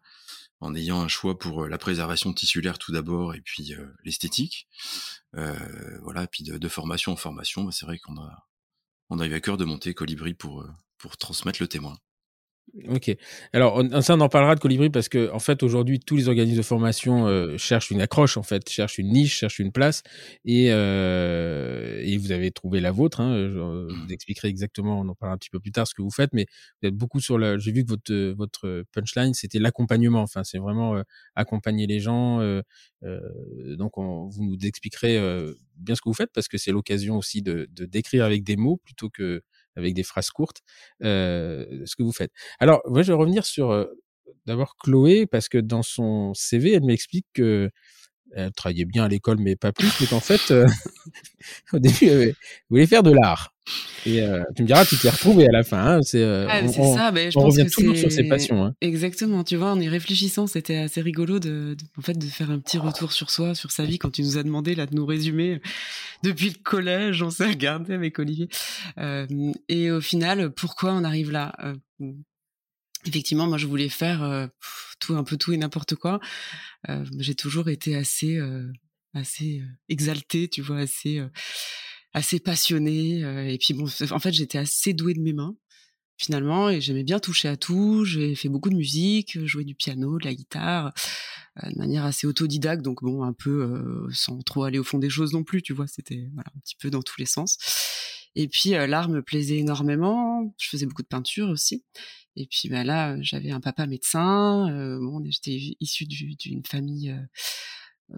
en 0.59 0.75
ayant 0.75 1.01
un 1.01 1.07
choix 1.07 1.37
pour 1.37 1.67
la 1.67 1.77
préservation 1.77 2.33
tissulaire 2.33 2.79
tout 2.79 2.91
d'abord 2.91 3.35
et 3.35 3.41
puis 3.41 3.73
l'esthétique. 4.03 4.67
voilà, 5.33 6.23
et 6.23 6.27
puis 6.27 6.43
de, 6.43 6.67
formation 6.67 7.11
en 7.11 7.17
formation, 7.17 7.63
bah, 7.63 7.71
c'est 7.73 7.85
vrai 7.85 7.99
qu'on 7.99 8.17
a 8.17 8.47
on 9.09 9.19
arrive 9.19 9.33
à 9.33 9.41
cœur 9.41 9.57
de 9.57 9.65
monter 9.65 9.93
Colibri 9.93 10.33
pour 10.33 10.65
transmettre 11.19 11.61
le 11.61 11.67
témoin. 11.67 11.97
Ok. 12.89 13.15
Alors, 13.51 13.75
on, 13.77 14.01
ça, 14.01 14.15
on 14.15 14.19
en 14.19 14.29
parlera 14.29 14.55
de 14.55 14.59
Colibri 14.59 14.89
parce 14.89 15.07
que, 15.07 15.31
en 15.31 15.37
fait, 15.37 15.61
aujourd'hui, 15.61 15.99
tous 15.99 16.15
les 16.15 16.27
organismes 16.27 16.57
de 16.57 16.63
formation 16.63 17.27
euh, 17.27 17.55
cherchent 17.55 17.91
une 17.91 18.01
accroche, 18.01 18.35
en 18.35 18.41
fait, 18.41 18.67
cherchent 18.67 18.97
une 18.97 19.09
niche, 19.09 19.37
cherchent 19.37 19.59
une 19.59 19.71
place, 19.71 20.01
et, 20.43 20.69
euh, 20.71 22.01
et 22.03 22.17
vous 22.17 22.31
avez 22.31 22.49
trouvé 22.51 22.79
la 22.81 22.91
vôtre. 22.91 23.21
Hein, 23.21 23.37
je 23.37 23.59
vous 23.59 24.11
expliquerai 24.11 24.47
exactement, 24.47 24.99
on 25.01 25.07
en 25.07 25.13
parlera 25.13 25.35
un 25.35 25.37
petit 25.37 25.51
peu 25.51 25.59
plus 25.59 25.71
tard, 25.71 25.87
ce 25.87 25.93
que 25.93 26.01
vous 26.01 26.09
faites, 26.09 26.33
mais 26.33 26.47
vous 26.81 26.87
êtes 26.87 26.95
beaucoup 26.95 27.19
sur 27.19 27.37
la. 27.37 27.59
J'ai 27.59 27.71
vu 27.71 27.83
que 27.85 27.89
votre 27.89 28.33
votre 28.35 28.83
punchline, 28.91 29.35
c'était 29.35 29.59
l'accompagnement. 29.59 30.21
Enfin, 30.21 30.43
c'est 30.43 30.57
vraiment 30.57 30.95
euh, 30.95 31.03
accompagner 31.35 31.85
les 31.85 31.99
gens. 31.99 32.39
donc, 33.03 33.97
on, 33.99 34.29
vous 34.29 34.43
nous 34.43 34.57
expliquerez 34.63 35.19
bien 35.77 35.95
ce 35.95 36.01
que 36.01 36.09
vous 36.09 36.13
faites 36.13 36.31
parce 36.33 36.47
que 36.47 36.57
c'est 36.57 36.71
l'occasion 36.71 37.17
aussi 37.17 37.41
de, 37.41 37.67
de 37.71 37.85
décrire 37.85 38.25
avec 38.25 38.43
des 38.43 38.55
mots 38.55 38.77
plutôt 38.77 39.09
que 39.09 39.43
avec 39.75 39.93
des 39.93 40.03
phrases 40.03 40.29
courtes, 40.29 40.61
ce 41.01 41.95
que 41.95 42.03
vous 42.03 42.11
faites. 42.13 42.31
Alors, 42.59 42.81
moi, 42.87 43.01
je 43.01 43.11
vais 43.11 43.17
revenir 43.17 43.45
sur 43.45 43.87
d'abord 44.45 44.75
Chloé, 44.77 45.25
parce 45.25 45.49
que 45.49 45.57
dans 45.57 45.83
son 45.83 46.33
CV, 46.33 46.73
elle 46.73 46.83
m'explique 46.83 47.27
que 47.33 47.69
elle 48.35 48.51
travaillait 48.51 48.85
bien 48.85 49.03
à 49.03 49.07
l'école, 49.07 49.37
mais 49.39 49.55
pas 49.55 49.71
plus, 49.71 49.91
mais 50.01 50.07
qu'en 50.07 50.19
fait, 50.19 50.51
euh, 50.51 50.65
au 51.73 51.79
début, 51.79 52.07
elle 52.07 52.35
voulait 52.69 52.87
faire 52.87 53.03
de 53.03 53.11
l'art. 53.11 53.52
Et 54.05 54.21
euh, 54.21 54.43
tu 54.55 54.63
me 54.63 54.67
diras, 54.67 54.85
tu 54.85 54.97
t'es 54.97 55.09
retrouvé 55.09 55.47
à 55.47 55.51
la 55.51 55.63
fin. 55.63 55.77
Hein, 55.77 56.01
c'est 56.01 56.21
euh, 56.21 56.47
ah, 56.49 56.67
ça, 56.67 57.11
mais 57.11 57.31
je 57.31 57.39
on 57.39 57.43
pense 57.43 57.57
revient 57.57 57.69
toujours 57.69 57.95
sur 57.95 58.11
ses 58.11 58.25
passions. 58.25 58.63
Hein. 58.63 58.75
Exactement. 58.81 59.43
Tu 59.43 59.55
vois, 59.55 59.71
en 59.71 59.79
y 59.79 59.87
réfléchissant, 59.87 60.47
c'était 60.47 60.77
assez 60.77 61.01
rigolo 61.01 61.39
de, 61.39 61.77
en 61.97 62.01
fait, 62.01 62.17
de 62.17 62.25
faire 62.25 62.51
un 62.51 62.59
petit 62.59 62.77
retour 62.77 63.13
sur 63.13 63.29
soi, 63.29 63.55
sur 63.55 63.71
sa 63.71 63.85
vie, 63.85 63.99
quand 63.99 64.11
tu 64.11 64.21
nous 64.21 64.37
as 64.37 64.43
demandé 64.43 64.75
là 64.75 64.85
de 64.85 64.95
nous 64.95 65.05
résumer 65.05 65.61
depuis 66.23 66.49
le 66.49 66.57
collège. 66.61 67.23
On 67.23 67.29
s'est 67.29 67.47
regardé 67.47 67.93
avec 67.93 68.19
Olivier. 68.19 68.49
Euh, 68.97 69.25
et 69.69 69.91
au 69.91 70.01
final, 70.01 70.51
pourquoi 70.51 70.93
on 70.93 71.03
arrive 71.03 71.31
là 71.31 71.55
Effectivement, 73.05 73.47
moi, 73.47 73.57
je 73.57 73.67
voulais 73.67 73.89
faire 73.89 74.49
tout, 74.99 75.15
un 75.15 75.23
peu 75.23 75.37
tout 75.37 75.53
et 75.53 75.57
n'importe 75.57 75.95
quoi. 75.95 76.19
J'ai 77.19 77.35
toujours 77.35 77.69
été 77.69 77.95
assez, 77.95 78.39
assez 79.13 79.61
exaltée, 79.87 80.49
tu 80.49 80.61
vois, 80.61 80.79
assez 80.79 81.21
assez 82.13 82.39
passionnée. 82.39 83.23
Euh, 83.23 83.47
et 83.47 83.57
puis 83.57 83.73
bon, 83.73 83.85
en 84.11 84.19
fait, 84.19 84.31
j'étais 84.31 84.57
assez 84.57 84.93
douée 84.93 85.13
de 85.13 85.21
mes 85.21 85.33
mains 85.33 85.55
finalement 86.15 86.69
et 86.69 86.79
j'aimais 86.79 87.03
bien 87.03 87.19
toucher 87.19 87.47
à 87.47 87.57
tout. 87.57 88.05
J'ai 88.05 88.35
fait 88.35 88.49
beaucoup 88.49 88.69
de 88.69 88.75
musique, 88.75 89.43
jouer 89.45 89.65
du 89.65 89.75
piano, 89.75 90.19
de 90.19 90.25
la 90.25 90.33
guitare, 90.33 90.93
euh, 91.63 91.69
de 91.69 91.77
manière 91.77 92.05
assez 92.05 92.27
autodidacte. 92.27 92.83
Donc 92.83 93.03
bon, 93.03 93.23
un 93.23 93.33
peu 93.33 93.63
euh, 93.63 94.07
sans 94.13 94.39
trop 94.41 94.63
aller 94.63 94.79
au 94.79 94.83
fond 94.83 94.99
des 94.99 95.09
choses 95.09 95.33
non 95.33 95.43
plus, 95.43 95.61
tu 95.61 95.73
vois. 95.73 95.87
C'était 95.87 96.29
voilà 96.33 96.49
un 96.55 96.59
petit 96.59 96.75
peu 96.79 96.89
dans 96.89 97.01
tous 97.01 97.19
les 97.19 97.25
sens. 97.25 97.57
Et 98.35 98.47
puis 98.47 98.71
l'art 98.71 99.09
me 99.09 99.21
plaisait 99.21 99.57
énormément. 99.57 100.55
Je 100.57 100.69
faisais 100.69 100.85
beaucoup 100.85 101.03
de 101.03 101.07
peinture 101.07 101.49
aussi. 101.49 101.83
Et 102.35 102.47
puis 102.47 102.67
bah, 102.67 102.83
là, 102.83 103.15
j'avais 103.21 103.51
un 103.51 103.59
papa 103.59 103.85
médecin. 103.85 104.97
bon, 104.99 105.23
j'étais 105.29 105.75
issue 105.79 106.05
d'une 106.07 106.65
famille 106.65 107.15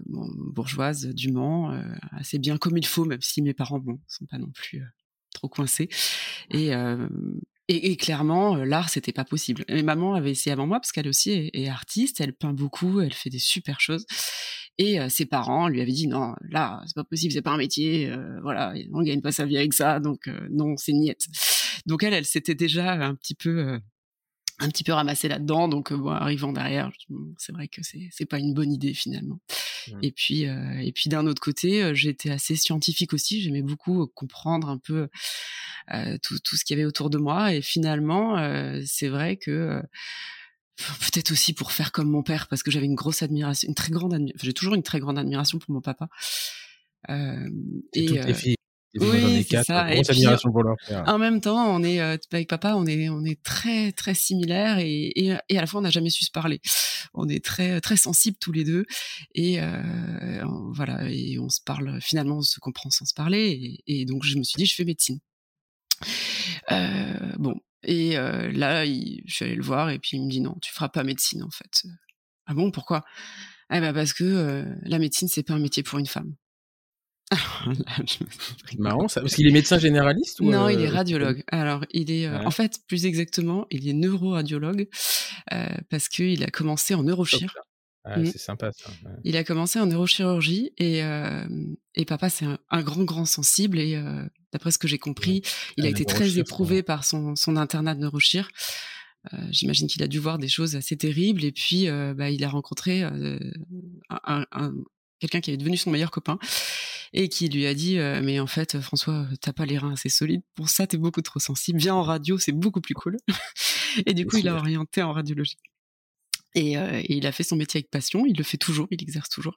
bourgeoise 0.06 1.08
du 1.08 1.32
Mans, 1.32 1.72
euh, 1.72 1.82
assez 2.12 2.40
bien 2.40 2.58
comme 2.58 2.78
il 2.78 2.86
faut, 2.86 3.06
même 3.06 3.22
si 3.22 3.42
mes 3.42 3.54
parents 3.54 3.80
bon 3.80 4.00
sont 4.08 4.26
pas 4.26 4.38
non 4.38 4.52
plus 4.54 4.82
euh, 4.82 4.86
trop 5.34 5.50
coincés. 5.50 5.90
Et, 6.52 6.74
euh, 6.74 7.08
et, 7.68 7.98
clairement, 7.98 8.58
l'art 8.58 8.90
c'était 8.90 9.12
pas 9.12 9.26
possible. 9.26 9.66
Et 9.68 9.82
maman 9.82 10.14
avait 10.14 10.32
essayé 10.32 10.54
avant 10.54 10.68
moi 10.68 10.80
parce 10.80 10.92
qu'elle 10.92 11.08
aussi 11.08 11.50
est, 11.54 11.68
artiste, 11.68 12.22
elle 12.22 12.34
peint 12.34 12.54
beaucoup, 12.54 13.02
elle 13.02 13.14
fait 13.14 13.30
des 13.32 13.40
super 13.40 13.82
choses. 13.82 14.06
Et 14.78 15.00
ses 15.10 15.26
parents 15.26 15.70
lui 15.70 15.82
avaient 15.82 15.92
dit 15.92 16.08
non, 16.08 16.36
là 16.50 16.84
c'est 16.86 16.96
pas 16.96 17.06
possible, 17.06 17.32
c'est 17.32 17.42
pas 17.42 17.54
un 17.54 17.58
métier, 17.58 18.14
voilà, 18.42 18.74
on 18.92 19.02
gagne 19.02 19.22
pas 19.22 19.32
sa 19.32 19.46
vie 19.46 19.58
avec 19.58 19.74
ça, 19.74 20.02
donc 20.02 20.28
non, 20.52 20.76
c'est 20.76 20.92
niette. 20.92 21.28
Donc 21.86 22.04
elle, 22.04 22.14
elle 22.14 22.26
s'était 22.26 22.56
déjà 22.56 22.92
un 22.92 23.16
petit 23.16 23.36
peu 23.36 23.80
un 24.60 24.70
petit 24.70 24.84
peu 24.84 24.94
ramassé 24.94 25.28
là-dedans. 25.28 25.68
Donc, 25.68 25.92
bon, 25.94 26.10
arrivant 26.10 26.54
derrière, 26.54 26.92
c'est 27.38 27.52
vrai 27.52 27.68
que 27.68 27.82
c'est 27.84 28.10
c'est 28.12 28.26
pas 28.26 28.40
une 28.40 28.54
bonne 28.54 28.72
idée 28.72 28.94
finalement. 28.94 29.40
Mmh. 29.88 30.00
Et 30.02 30.12
puis, 30.12 30.48
euh, 30.48 30.80
et 30.80 30.92
puis 30.92 31.10
d'un 31.10 31.28
autre 31.28 31.42
côté, 31.42 31.84
euh, 31.84 31.94
j'étais 31.94 32.32
assez 32.32 32.56
scientifique 32.56 33.14
aussi. 33.14 33.42
J'aimais 33.42 33.62
beaucoup 33.62 34.04
euh, 34.04 34.08
comprendre 34.14 34.70
un 34.70 34.78
peu 34.78 35.08
tout, 36.24 36.40
tout 36.40 36.56
ce 36.56 36.66
qu'il 36.66 36.76
y 36.76 36.80
avait 36.80 36.88
autour 36.88 37.10
de 37.10 37.18
moi. 37.18 37.54
Et 37.54 37.62
finalement, 37.62 38.38
c'est 38.86 39.08
vrai 39.08 39.38
que 39.38 39.84
peut-être 40.78 41.32
aussi 41.32 41.54
pour 41.54 41.72
faire 41.72 41.92
comme 41.92 42.10
mon 42.10 42.24
père, 42.24 42.48
parce 42.48 42.64
que 42.64 42.72
j'avais 42.72 42.86
une 42.86 42.96
grosse 42.96 43.22
admiration, 43.24 43.68
une 43.68 43.76
très 43.76 43.92
grande 43.92 44.14
admiration. 44.14 44.40
j'ai 44.42 44.54
toujours 44.54 44.76
une 44.76 44.84
très 44.84 45.00
grande 45.00 45.18
admiration 45.20 45.60
pour 45.60 45.72
mon 45.72 45.82
papa. 45.82 46.10
Euh, 47.10 47.50
et 47.94 48.06
toutes 48.06 48.26
les 48.26 48.34
filles 48.34 48.56
oui, 49.00 49.46
c'est 49.50 49.64
ça. 49.64 49.94
Et 49.94 50.02
puis, 50.02 50.26
en 51.06 51.18
même 51.18 51.42
temps, 51.42 51.76
on 51.76 51.84
est 51.84 52.00
avec 52.00 52.50
papa, 52.50 52.76
on 52.76 52.86
est 52.86 53.10
on 53.10 53.24
est 53.24 53.42
très 53.44 53.92
très 53.92 54.14
similaires 54.14 54.80
et, 54.80 55.12
et, 55.16 55.36
et 55.50 55.58
à 55.58 55.62
la 55.62 55.68
fois 55.68 55.80
on 55.80 55.84
n'a 55.84 55.90
jamais 55.90 56.10
su 56.10 56.26
se 56.26 56.32
parler. 56.32 56.62
On 57.14 57.28
est 57.28 57.44
très 57.44 57.82
très 57.82 57.98
sensibles 57.98 58.38
tous 58.40 58.52
les 58.52 58.64
deux 58.64 58.86
et 59.34 59.60
voilà 60.74 61.10
et 61.10 61.38
on 61.40 61.50
se 61.50 61.62
parle 61.66 62.00
finalement 62.02 62.38
on 62.38 62.42
se 62.42 62.60
comprend 62.60 62.90
sans 62.90 63.06
se 63.06 63.14
parler 63.14 63.82
et, 63.88 64.02
et 64.02 64.06
donc 64.06 64.24
je 64.24 64.38
me 64.38 64.44
suis 64.44 64.58
dit 64.58 64.66
je 64.66 64.76
fais 64.76 64.86
médecine. 64.86 65.20
bon, 67.38 67.56
et 67.84 68.16
là, 68.16 68.86
je 68.86 69.22
suis 69.28 69.46
allée 69.46 69.56
le 69.56 69.64
voir 69.64 69.90
et 69.90 70.00
puis 70.00 70.18
il 70.18 70.26
me 70.26 70.30
dit 70.30 70.42
non, 70.42 70.56
tu 70.62 70.72
feras 70.72 70.90
pas 70.90 71.04
médecine 71.04 71.44
en 71.44 71.52
fait. 71.52 71.84
Ah 72.48 72.54
bon, 72.54 72.72
pourquoi? 72.72 73.04
Eh 73.74 73.80
ben 73.80 73.94
parce 73.94 74.14
que 74.14 74.66
la 74.84 75.00
médecine 75.00 75.28
c'est 75.28 75.44
pas 75.44 75.54
un 75.54 75.60
métier 75.60 75.84
pour 75.84 76.00
une 76.00 76.06
femme. 76.06 76.36
Marrant 78.78 79.08
ça, 79.08 79.22
parce 79.22 79.34
qu'il 79.36 79.48
est 79.48 79.52
médecin 79.52 79.80
généraliste 79.80 80.40
ou 80.40 80.46
Non, 80.46 80.70
il 80.70 80.80
est 80.82 80.90
radiologue. 80.90 81.44
Alors, 81.48 81.84
il 81.92 82.12
est, 82.12 82.30
en 82.30 82.52
fait, 82.52 82.80
plus 82.88 83.06
exactement, 83.06 83.66
il 83.72 83.88
est 83.88 83.94
neuroradiologue 83.94 84.88
euh, 85.54 85.68
parce 85.90 86.08
qu'il 86.08 86.44
a 86.44 86.48
commencé 86.48 86.94
en 86.94 87.04
neurochir. 87.04 87.54
Ah, 88.04 88.20
mmh. 88.20 88.26
C'est 88.28 88.38
sympa 88.38 88.72
ça. 88.72 88.92
Il 89.24 89.36
a 89.36 89.44
commencé 89.44 89.80
en 89.80 89.88
neurochirurgie 89.88 90.74
et, 90.78 91.02
et 91.96 92.06
papa 92.06 92.30
c'est 92.30 92.46
un, 92.46 92.84
grand 92.84 93.04
grand 93.04 93.26
sensible 93.26 93.80
et 93.80 94.00
d'après 94.54 94.70
ce 94.70 94.78
que 94.78 94.88
j'ai 94.88 95.00
compris, 95.00 95.42
il 95.78 95.86
a 95.88 95.90
été 95.90 96.06
très 96.06 96.38
éprouvé 96.38 96.84
par 96.84 97.04
son, 97.04 97.36
son 97.36 97.58
internat 97.58 97.96
de 97.96 98.02
neurochir. 98.02 98.50
J'imagine 99.50 99.88
qu'il 99.88 100.04
a 100.04 100.08
dû 100.08 100.20
voir 100.20 100.38
des 100.38 100.48
choses 100.48 100.76
assez 100.76 100.96
terribles 100.96 101.44
et 101.44 101.52
puis 101.52 101.88
bah, 102.16 102.30
il 102.30 102.44
a 102.44 102.50
rencontré 102.50 103.02
un, 103.02 104.46
quelqu'un 105.20 105.42
qui 105.42 105.52
est 105.52 105.58
devenu 105.58 105.78
son 105.78 105.90
meilleur 105.90 106.12
copain 106.12 106.38
et 107.18 107.30
qui 107.30 107.48
lui 107.50 107.66
a 107.66 107.74
dit 107.74 107.98
mais 108.24 108.40
en 108.40 108.48
fait 108.48 108.80
François 108.82 109.28
t'as 109.42 109.54
pas 109.54 109.66
les 109.66 109.78
reins 109.78 109.94
assez 109.94 110.10
solides 110.10 110.42
pour 110.54 110.70
ça 110.70 110.86
t'es 110.86 110.98
beaucoup 110.98 111.22
trop 111.22 111.40
sensible 111.40 111.80
viens 111.80 111.96
en 111.96 112.04
radio 112.04 112.38
c'est 112.38 112.52
beaucoup 112.52 112.82
plus 112.82 112.94
cool 112.94 113.18
et 114.06 114.14
du 114.14 114.26
coup 114.26 114.38
il 114.38 114.48
a 114.48 114.56
orienté 114.56 115.02
en 115.02 115.14
radiologie 115.14 115.58
euh, 116.58 117.02
et, 117.04 117.18
il 117.18 117.28
a 117.28 117.32
fait 117.32 117.44
son 117.44 117.56
métier 117.56 117.80
avec 117.80 117.90
passion, 117.90 118.26
il 118.26 118.38
le 118.38 118.44
fait 118.44 118.58
toujours, 118.58 118.88
il 118.92 119.02
exerce 119.02 119.30
toujours. 119.30 119.56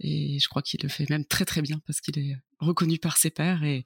Et 0.00 0.38
je 0.38 0.48
crois 0.48 0.62
qu'il 0.62 0.80
le 0.82 0.88
fait 0.88 1.08
même 1.10 1.24
très 1.24 1.44
très 1.44 1.62
bien 1.62 1.80
parce 1.86 2.00
qu'il 2.00 2.18
est 2.18 2.36
reconnu 2.58 2.98
par 2.98 3.16
ses 3.16 3.30
pairs. 3.30 3.62
Et, 3.64 3.84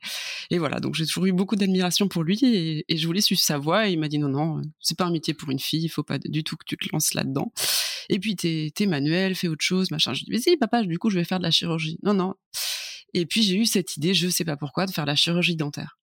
et 0.50 0.58
voilà, 0.58 0.80
donc 0.80 0.94
j'ai 0.94 1.06
toujours 1.06 1.26
eu 1.26 1.32
beaucoup 1.32 1.56
d'admiration 1.56 2.08
pour 2.08 2.22
lui 2.22 2.38
et, 2.42 2.96
je 2.96 3.06
voulais 3.06 3.20
suivre 3.20 3.40
sa 3.40 3.58
voie. 3.58 3.88
Et 3.88 3.92
il 3.92 3.98
m'a 3.98 4.08
dit 4.08 4.18
non, 4.18 4.28
non, 4.28 4.62
c'est 4.80 4.96
pas 4.96 5.04
un 5.04 5.10
métier 5.10 5.34
pour 5.34 5.50
une 5.50 5.58
fille, 5.58 5.84
il 5.84 5.88
faut 5.88 6.02
pas 6.02 6.18
du 6.18 6.44
tout 6.44 6.56
que 6.56 6.64
tu 6.66 6.76
te 6.76 6.88
lances 6.92 7.14
là-dedans. 7.14 7.52
Et 8.08 8.18
puis 8.18 8.36
t'es, 8.36 8.72
t'es 8.74 8.86
manuel, 8.86 9.34
fais 9.34 9.48
autre 9.48 9.64
chose, 9.64 9.90
machin. 9.90 10.14
Je 10.14 10.20
lui 10.20 10.24
dis 10.26 10.32
mais 10.32 10.38
si 10.38 10.56
papa, 10.56 10.82
du 10.82 10.98
coup 10.98 11.10
je 11.10 11.18
vais 11.18 11.24
faire 11.24 11.38
de 11.38 11.44
la 11.44 11.50
chirurgie. 11.50 11.98
Non, 12.02 12.14
non. 12.14 12.34
Et 13.14 13.26
puis 13.26 13.42
j'ai 13.42 13.56
eu 13.56 13.66
cette 13.66 13.96
idée, 13.96 14.14
je 14.14 14.28
sais 14.28 14.44
pas 14.44 14.56
pourquoi, 14.56 14.86
de 14.86 14.90
faire 14.90 15.06
la 15.06 15.16
chirurgie 15.16 15.56
dentaire. 15.56 15.98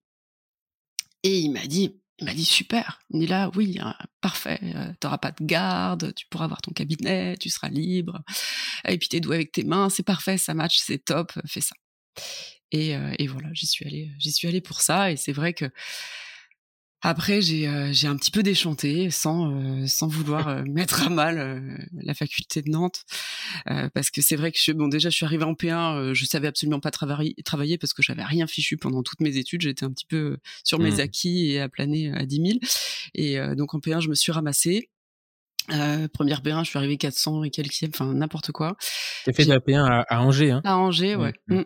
Et 1.23 1.39
il 1.39 1.51
m'a 1.51 1.65
dit 1.65 1.93
il 2.19 2.25
m'a 2.25 2.33
dit 2.33 2.45
super. 2.45 2.99
Il 3.11 3.29
là, 3.29 3.51
oui, 3.55 3.77
hein, 3.79 3.95
parfait. 4.21 4.59
Euh, 4.63 4.91
tu 4.99 5.05
n'auras 5.05 5.19
pas 5.19 5.31
de 5.31 5.45
garde, 5.45 6.13
tu 6.15 6.25
pourras 6.27 6.45
avoir 6.45 6.61
ton 6.61 6.71
cabinet, 6.71 7.37
tu 7.37 7.49
seras 7.49 7.69
libre. 7.69 8.23
Et 8.87 8.97
puis 8.97 9.07
t'es 9.07 9.19
doué 9.19 9.35
avec 9.35 9.51
tes 9.51 9.63
mains, 9.63 9.89
c'est 9.89 10.03
parfait, 10.03 10.37
ça 10.37 10.53
match, 10.53 10.79
c'est 10.79 11.03
top, 11.03 11.33
fais 11.45 11.61
ça. 11.61 11.75
Et, 12.71 12.95
euh, 12.95 13.13
et 13.19 13.27
voilà, 13.27 13.49
j'y 13.53 13.67
suis 13.67 13.85
allée, 13.85 14.11
j'y 14.17 14.31
suis 14.31 14.47
allée 14.47 14.61
pour 14.61 14.81
ça. 14.81 15.11
Et 15.11 15.17
c'est 15.17 15.31
vrai 15.31 15.53
que 15.53 15.69
après, 17.01 17.41
j'ai 17.41 17.67
euh, 17.67 17.93
j'ai 17.93 18.07
un 18.07 18.15
petit 18.15 18.31
peu 18.31 18.41
déchanté 18.41 19.11
sans 19.11 19.51
euh, 19.51 19.85
sans 19.85 20.07
vouloir 20.07 20.47
euh, 20.47 20.63
mettre 20.67 21.05
à 21.05 21.09
mal 21.09 21.87
la 21.93 22.13
faculté 22.15 22.61
de 22.61 22.69
Nantes 22.69 23.03
parce 23.93 24.09
que 24.09 24.21
c'est 24.21 24.35
vrai 24.35 24.51
que 24.51 24.57
je, 24.61 24.71
bon 24.71 24.87
déjà 24.87 25.09
je 25.09 25.15
suis 25.15 25.25
arrivée 25.25 25.43
en 25.43 25.53
P1, 25.53 26.13
je 26.13 26.25
savais 26.25 26.47
absolument 26.47 26.79
pas 26.79 26.91
travailler 26.91 27.35
travailler 27.45 27.77
parce 27.77 27.93
que 27.93 28.01
j'avais 28.01 28.23
rien 28.23 28.47
fichu 28.47 28.77
pendant 28.77 29.03
toutes 29.03 29.21
mes 29.21 29.37
études, 29.37 29.61
j'étais 29.61 29.85
un 29.85 29.91
petit 29.91 30.05
peu 30.05 30.37
sur 30.63 30.79
mes 30.79 30.91
mmh. 30.91 30.99
acquis 30.99 31.51
et 31.51 31.61
à 31.61 31.69
planer 31.69 32.11
à 32.13 32.25
10 32.25 32.35
000 32.35 32.59
et 33.13 33.55
donc 33.55 33.73
en 33.73 33.79
P1 33.79 34.01
je 34.01 34.09
me 34.09 34.15
suis 34.15 34.31
ramassée 34.31 34.89
euh, 35.71 36.07
première 36.07 36.41
B1, 36.41 36.63
je 36.63 36.69
suis 36.69 36.77
arrivée 36.77 36.97
400 36.97 37.43
et 37.43 37.49
quelques, 37.49 37.75
enfin 37.89 38.13
n'importe 38.13 38.51
quoi. 38.51 38.77
T'as 39.25 39.33
fait 39.33 39.45
de 39.45 39.49
la 39.49 39.59
P1 39.59 40.05
à, 40.07 40.21
Angers, 40.21 40.51
hein 40.51 40.61
À 40.63 40.77
Angers, 40.77 41.15
ouais. 41.15 41.33
Mmh. 41.47 41.61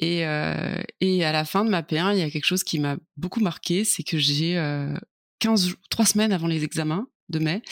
Et, 0.00 0.26
euh, 0.26 0.80
et 1.00 1.24
à 1.24 1.32
la 1.32 1.44
fin 1.44 1.64
de 1.64 1.70
ma 1.70 1.82
P1, 1.82 2.14
il 2.14 2.18
y 2.18 2.22
a 2.22 2.30
quelque 2.30 2.46
chose 2.46 2.64
qui 2.64 2.78
m'a 2.78 2.96
beaucoup 3.16 3.40
marqué, 3.40 3.84
c'est 3.84 4.02
que 4.02 4.18
j'ai 4.18 4.58
euh, 4.58 4.92
15, 5.40 5.74
3 5.90 6.04
semaines 6.04 6.32
avant 6.32 6.48
les 6.48 6.64
examens 6.64 7.06
de 7.28 7.38
mai, 7.38 7.62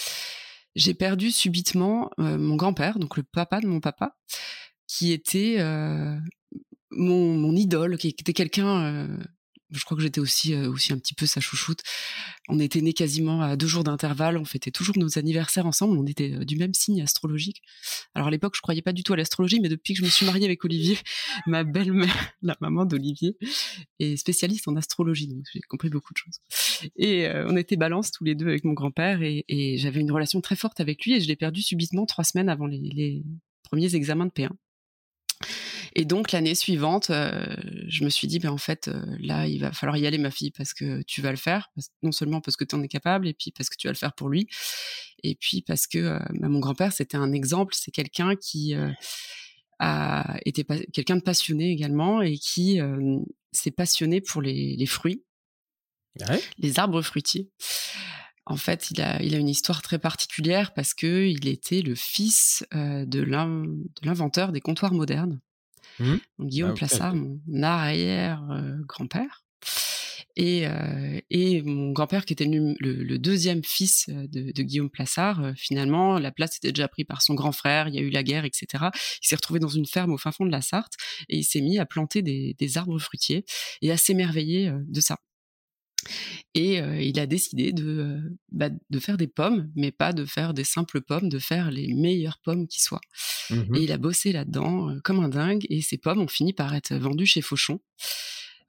j'ai 0.77 0.95
perdu 0.95 1.31
subitement 1.31 2.11
euh, 2.21 2.39
mon 2.39 2.57
grand-père, 2.57 2.99
donc 2.99 3.17
le 3.17 3.23
papa 3.25 3.61
de 3.61 3.67
mon 3.67 3.81
papa, 3.81 4.17
qui 4.87 5.13
était 5.13 5.57
euh, 5.59 6.17
mon, 6.91 7.35
mon 7.35 7.57
idole, 7.57 7.97
qui 7.97 8.09
était 8.09 8.33
quelqu'un 8.33 9.09
je 9.71 9.85
crois 9.85 9.97
que 9.97 10.03
j'étais 10.03 10.21
aussi 10.21 10.55
euh, 10.55 10.71
aussi 10.71 10.93
un 10.93 10.99
petit 10.99 11.15
peu 11.15 11.27
sa 11.27 11.41
chouchoute. 11.41 11.83
On 12.49 12.59
était 12.59 12.81
nés 12.81 12.93
quasiment 12.93 13.43
à 13.43 13.57
deux 13.57 13.67
jours 13.67 13.85
d'intervalle. 13.85 14.39
On 14.39 14.45
fêtait 14.45 14.71
toujours 14.71 14.97
nos 14.99 15.19
anniversaires 15.19 15.67
ensemble. 15.67 15.99
On 15.99 16.07
était 16.07 16.33
euh, 16.33 16.45
du 16.45 16.57
même 16.57 16.75
signe 16.75 17.03
astrologique. 17.03 17.63
Alors 18.15 18.29
à 18.29 18.31
l'époque, 18.31 18.55
je 18.57 18.61
croyais 18.61 18.83
pas 18.83 18.93
du 18.93 19.03
tout 19.03 19.13
à 19.13 19.17
l'astrologie, 19.17 19.61
mais 19.61 19.69
depuis 19.69 19.95
que 19.95 20.01
je 20.01 20.05
me 20.05 20.11
suis 20.11 20.25
mariée 20.27 20.45
avec 20.45 20.65
Olivier, 20.65 20.99
ma 21.47 21.65
belle-mère, 21.65 22.33
la 22.43 22.57
maman 22.61 22.85
d'Olivier, 22.85 23.37
est 23.99 24.17
spécialiste 24.17 24.69
en 24.69 24.77
astrologie, 24.77 25.29
donc 25.29 25.45
j'ai 25.53 25.61
compris 25.61 25.91
beaucoup 25.91 26.13
de 26.13 26.19
choses. 26.19 26.91
Et 26.97 27.27
euh, 27.27 27.47
on 27.49 27.57
était 27.57 27.77
balance 27.77 28.11
tous 28.13 28.25
les 28.25 28.35
deux 28.35 28.47
avec 28.49 28.65
mon 28.65 28.73
grand-père, 28.73 29.23
et, 29.23 29.45
et 29.49 29.79
j'avais 29.79 30.01
une 30.01 30.13
relation 30.13 30.41
très 30.41 30.57
forte 30.57 30.81
avec 30.81 31.05
lui, 31.05 31.15
et 31.15 31.21
je 31.21 31.27
l'ai 31.27 31.37
perdu 31.37 31.63
subitement 31.63 32.07
trois 32.07 32.25
semaines 32.25 32.49
avant 32.49 32.67
les, 32.67 32.79
les 32.79 33.25
premiers 33.65 33.95
examens 33.95 34.27
de 34.27 34.31
P1. 34.31 34.51
Et 35.95 36.05
donc 36.05 36.33
l'année 36.33 36.55
suivante, 36.55 37.11
euh, 37.11 37.57
je 37.89 38.05
me 38.05 38.11
suis 38.11 38.29
dit, 38.29 38.39
ben 38.39 38.51
en 38.51 38.59
fait, 38.59 38.89
euh, 38.89 39.03
là, 39.19 39.47
il 39.47 39.61
va 39.61 39.73
falloir 39.73 39.97
y 39.97 40.07
aller, 40.07 40.19
ma 40.19 40.31
fille, 40.31 40.51
parce 40.51 40.75
que 40.75 41.03
tu 41.03 41.23
vas 41.23 41.31
le 41.31 41.37
faire, 41.37 41.71
non 42.03 42.13
seulement 42.13 42.41
parce 42.41 42.57
que 42.57 42.65
tu 42.65 42.75
en 42.75 42.83
es 42.83 42.89
capable, 42.89 43.29
et 43.29 43.35
puis 43.35 43.51
parce 43.51 43.69
que 43.69 43.77
tu 43.77 43.87
vas 43.87 43.93
le 43.93 43.99
faire 43.99 44.13
pour 44.15 44.29
lui, 44.29 44.49
et 45.23 45.35
puis 45.35 45.63
parce 45.63 45.87
que 45.87 45.99
euh, 45.99 46.19
ben, 46.31 46.49
mon 46.49 46.61
grand-père, 46.61 46.93
c'était 46.93 47.17
un 47.17 47.33
exemple, 47.33 47.75
c'est 47.77 47.91
quelqu'un 47.91 48.37
qui 48.37 48.75
a 49.79 50.39
été 50.45 50.65
quelqu'un 50.93 51.17
de 51.17 51.23
passionné 51.23 51.71
également, 51.71 52.23
et 52.23 52.37
qui 52.39 52.79
s'est 53.53 53.71
passionné 53.71 54.21
pour 54.21 54.43
les, 54.43 54.77
les 54.77 54.87
fruits, 54.87 55.25
les 56.59 56.79
arbres 56.79 57.03
fruitiers. 57.03 57.51
En 58.47 58.57
fait, 58.57 58.91
il 58.93 59.01
a, 59.03 59.21
il 59.23 59.35
a 59.35 59.39
une 59.39 59.49
histoire 59.49 59.83
très 59.83 59.99
particulière 59.99 60.73
parce 60.73 60.95
que 60.95 61.27
il 61.27 61.49
était 61.49 61.83
le 61.83 61.97
fils 61.97 62.65
de 62.73 63.21
l'inventeur 64.03 64.53
des 64.53 64.61
comptoirs 64.61 64.95
modernes. 64.95 65.41
Mmh. 65.99 66.15
Guillaume 66.41 66.71
ah, 66.71 66.75
Plassard, 66.75 67.15
mon 67.15 67.63
arrière-grand-père. 67.63 69.43
Et, 70.37 70.67
et, 71.31 71.63
mon 71.63 71.93
grand-père, 71.93 72.27
qui 72.27 72.35
était 72.35 72.45
le, 72.45 73.17
deuxième 73.17 73.65
fils 73.65 74.05
de, 74.09 74.63
Guillaume 74.63 74.91
Plassard, 74.91 75.53
finalement, 75.57 76.19
la 76.19 76.31
place 76.31 76.59
était 76.59 76.73
déjà 76.73 76.89
prise 76.89 77.07
par 77.07 77.23
son 77.23 77.35
grand 77.35 77.53
frère, 77.53 77.89
il 77.89 77.95
y 77.95 77.99
a 77.99 78.03
eu 78.03 78.11
la 78.11 78.23
guerre, 78.23 78.45
etc. 78.45 78.85
Il 79.23 79.27
s'est 79.27 79.37
retrouvé 79.37 79.61
dans 79.61 79.69
une 79.69 79.87
ferme 79.87 80.13
au 80.13 80.19
fin 80.19 80.33
fond 80.33 80.45
de 80.45 80.53
la 80.53 80.61
Sarthe 80.61 80.93
et 81.31 81.39
il 81.39 81.45
s'est 81.45 81.63
mis 81.63 81.79
à 81.79 81.87
planter 81.87 82.21
des, 82.21 82.55
des 82.59 82.79
arbres 82.79 82.99
fruitiers 82.99 83.47
et 83.81 83.91
à 83.91 83.97
s'émerveiller 83.97 84.71
de 84.87 85.01
ça. 85.01 85.19
Et 86.55 86.77
il 86.79 87.19
a 87.21 87.27
décidé 87.27 87.73
de, 87.73 88.21
bah, 88.51 88.71
de 88.91 88.99
faire 88.99 89.17
des 89.17 89.27
pommes, 89.27 89.71
mais 89.75 89.93
pas 89.93 90.13
de 90.13 90.25
faire 90.25 90.55
des 90.55 90.65
simples 90.65 91.01
pommes, 91.01 91.29
de 91.29 91.39
faire 91.39 91.71
les 91.71 91.93
meilleures 91.95 92.39
pommes 92.43 92.67
qui 92.67 92.81
soient. 92.81 93.01
Mmh 93.51 93.75
et 93.77 93.83
il 93.83 93.93
a 93.93 93.99
bossé 93.99 94.33
là-dedans 94.33 94.97
comme 95.05 95.21
un 95.21 95.29
dingue. 95.29 95.67
Et 95.69 95.83
ces 95.83 95.99
pommes 95.99 96.21
ont 96.21 96.29
fini 96.29 96.53
par 96.53 96.75
être 96.75 96.95
vendues 96.95 97.27
chez 97.27 97.43
Fauchon 97.43 97.81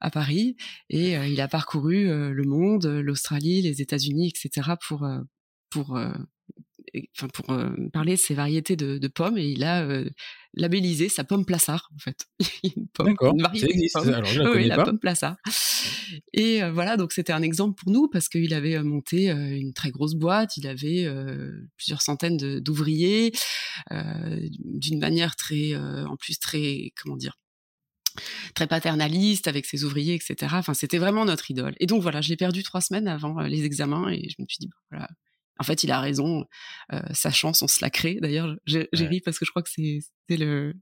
à 0.00 0.10
Paris. 0.10 0.56
Et 0.90 1.12
il 1.12 1.40
a 1.40 1.48
parcouru 1.48 2.04
le 2.06 2.44
monde, 2.44 2.86
l'Australie, 2.86 3.62
les 3.62 3.80
États-Unis, 3.82 4.32
etc. 4.34 4.72
pour 4.86 5.06
pour 5.70 5.98
enfin 7.16 7.28
pour 7.28 7.46
parler 7.92 8.14
de 8.14 8.20
ces 8.20 8.34
variétés 8.34 8.76
de, 8.76 8.98
de, 8.98 9.08
pommes 9.08 9.38
et 9.38 9.46
il 9.46 9.64
a 9.64 9.86
labellisé 10.54 11.08
sa 11.08 11.24
pomme 11.24 11.44
plaçard 11.44 11.90
en 11.94 11.98
fait 11.98 12.26
une 12.76 12.88
pomme 12.88 13.16
une 13.20 13.42
variété 13.42 13.74
de 13.74 13.92
pomme. 13.92 14.08
Alors, 14.08 14.24
je 14.24 14.42
la, 14.42 14.50
oui, 14.50 14.64
la 14.66 14.84
pomme 14.84 14.98
plaçard 14.98 15.36
et 16.32 16.60
voilà 16.70 16.96
donc 16.96 17.12
c'était 17.12 17.32
un 17.32 17.42
exemple 17.42 17.82
pour 17.82 17.92
nous 17.92 18.08
parce 18.08 18.28
qu'il 18.28 18.54
avait 18.54 18.82
monté 18.82 19.28
une 19.30 19.72
très 19.72 19.90
grosse 19.90 20.14
boîte 20.14 20.56
il 20.56 20.66
avait 20.66 21.06
plusieurs 21.76 22.02
centaines 22.02 22.60
d'ouvriers 22.60 23.32
d'une 23.90 24.98
manière 24.98 25.36
très 25.36 25.74
en 25.76 26.16
plus 26.16 26.38
très 26.38 26.92
comment 27.00 27.16
dire 27.16 27.36
très 28.54 28.66
paternaliste 28.66 29.48
avec 29.48 29.66
ses 29.66 29.84
ouvriers, 29.84 30.14
etc. 30.14 30.54
Enfin, 30.54 30.74
c'était 30.74 30.98
vraiment 30.98 31.24
notre 31.24 31.50
idole. 31.50 31.74
Et 31.80 31.86
donc 31.86 32.02
voilà, 32.02 32.20
je 32.20 32.28
l'ai 32.28 32.36
perdu 32.36 32.62
trois 32.62 32.80
semaines 32.80 33.08
avant 33.08 33.40
les 33.40 33.64
examens 33.64 34.08
et 34.10 34.28
je 34.28 34.36
me 34.40 34.46
suis 34.48 34.58
dit, 34.60 34.70
voilà, 34.90 35.08
en 35.58 35.64
fait, 35.64 35.84
il 35.84 35.90
a 35.90 36.00
raison. 36.00 36.44
Euh, 36.92 37.00
sa 37.12 37.30
chance, 37.30 37.62
on 37.62 37.68
se 37.68 37.78
la 37.82 37.90
crée. 37.90 38.18
D'ailleurs, 38.20 38.54
j'ai 38.66 38.88
ri 38.92 39.20
parce 39.20 39.38
que 39.38 39.44
je 39.44 39.50
crois 39.50 39.62
que 39.62 39.70
c'est 39.70 40.36
le 40.36 40.74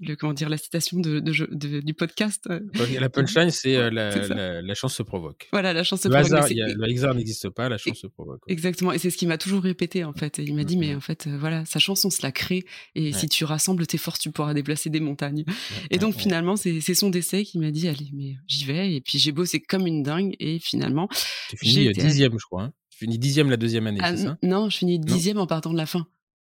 le 0.00 0.14
comment 0.14 0.32
dire 0.32 0.48
la 0.48 0.58
citation 0.58 0.98
de, 0.98 1.20
de, 1.20 1.80
du 1.80 1.94
podcast. 1.94 2.44
Euh, 2.50 2.60
la 3.00 3.08
punchline, 3.10 3.50
c'est 3.50 3.76
euh, 3.76 3.90
la, 3.90 4.60
la, 4.60 4.74
chance 4.74 4.94
se 4.94 5.02
provoque. 5.02 5.48
Voilà, 5.52 5.72
la 5.72 5.84
chance 5.84 6.02
se 6.02 6.08
le 6.08 6.14
provoque. 6.14 6.50
le 6.50 6.94
hasard 6.94 7.14
n'existe 7.14 7.48
pas, 7.50 7.68
la 7.68 7.78
chance 7.78 7.98
se 7.98 8.06
provoque. 8.06 8.42
Exactement, 8.46 8.92
et 8.92 8.98
c'est 8.98 9.10
ce 9.10 9.16
qu'il 9.16 9.28
m'a 9.28 9.38
toujours 9.38 9.62
répété 9.62 10.04
en 10.04 10.12
fait. 10.12 10.38
Il 10.38 10.54
m'a 10.54 10.64
dit, 10.64 10.76
mais 10.76 10.94
en 10.94 11.00
fait, 11.00 11.26
euh, 11.26 11.38
voilà, 11.38 11.64
sa 11.64 11.78
chance, 11.78 12.04
on 12.04 12.10
se 12.10 12.22
la 12.22 12.32
crée, 12.32 12.64
et 12.94 13.12
si 13.12 13.28
tu 13.28 13.44
rassembles 13.44 13.86
tes 13.86 13.98
forces, 13.98 14.18
tu 14.18 14.30
pourras 14.30 14.54
déplacer 14.54 14.90
des 14.90 15.00
montagnes. 15.00 15.44
et 15.90 15.98
donc 15.98 16.14
finalement, 16.14 16.56
c'est 16.56 16.80
son 16.94 17.10
décès 17.10 17.44
qui 17.44 17.58
m'a 17.58 17.70
dit, 17.70 17.88
allez, 17.88 18.10
mais 18.12 18.36
j'y 18.46 18.64
vais, 18.64 18.94
et 18.94 19.00
puis 19.00 19.18
j'ai 19.18 19.32
bossé 19.32 19.60
comme 19.60 19.86
une 19.86 20.02
dingue, 20.02 20.34
et 20.38 20.58
finalement. 20.58 21.08
Tu 21.50 21.56
finis 21.56 21.92
dixième, 21.92 22.38
je 22.38 22.44
crois. 22.44 22.64
Hein. 22.64 22.72
Tu 22.96 23.04
finis 23.04 23.18
dixième 23.18 23.50
la 23.50 23.58
deuxième 23.58 23.86
année, 23.86 24.00
ah, 24.02 24.16
c'est 24.16 24.22
ça? 24.22 24.38
Non, 24.42 24.70
je 24.70 24.78
finis 24.78 24.98
dixième 24.98 25.36
en 25.36 25.46
partant 25.46 25.70
de 25.70 25.76
la 25.76 25.84
fin. 25.84 26.06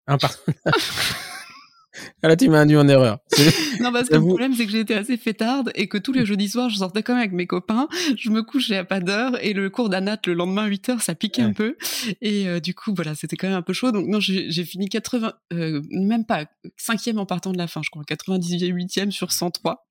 Un. 0.05 0.17
Ah 2.21 2.27
là, 2.27 2.35
tu 2.35 2.49
m'as 2.49 2.59
induit 2.59 2.77
en 2.77 2.87
erreur. 2.87 3.19
non, 3.79 3.91
parce 3.91 4.09
que 4.09 4.15
le 4.15 4.21
problème, 4.21 4.53
c'est 4.53 4.65
que 4.65 4.71
j'étais 4.71 4.95
assez 4.95 5.17
fêtarde 5.17 5.71
et 5.75 5.87
que 5.87 5.97
tous 5.97 6.11
les 6.11 6.25
jeudis 6.25 6.49
soirs, 6.49 6.69
je 6.69 6.77
sortais 6.77 7.03
quand 7.03 7.13
même 7.13 7.21
avec 7.21 7.31
mes 7.31 7.47
copains. 7.47 7.87
Je 8.17 8.29
me 8.29 8.43
couchais 8.43 8.77
à 8.77 8.83
pas 8.83 8.99
d'heure 8.99 9.43
et 9.43 9.53
le 9.53 9.69
cours 9.69 9.89
d'anat 9.89 10.17
le 10.25 10.33
lendemain 10.33 10.65
8 10.65 10.89
heures, 10.89 11.01
ça 11.01 11.15
piquait 11.15 11.41
un 11.41 11.53
peu. 11.53 11.77
Et 12.21 12.47
euh, 12.47 12.59
du 12.59 12.73
coup, 12.73 12.93
voilà, 12.93 13.15
c'était 13.15 13.37
quand 13.37 13.47
même 13.47 13.57
un 13.57 13.61
peu 13.61 13.73
chaud. 13.73 13.91
Donc, 13.91 14.07
non, 14.07 14.19
j'ai 14.19 14.65
fini 14.65 14.89
80, 14.89 15.33
euh, 15.53 15.81
même 15.89 16.25
pas, 16.25 16.45
cinquième 16.77 17.17
en 17.17 17.25
partant 17.25 17.51
de 17.51 17.57
la 17.57 17.67
fin, 17.67 17.81
je 17.83 17.89
crois, 17.89 18.03
98e 18.03 19.11
sur 19.11 19.31
103. 19.31 19.84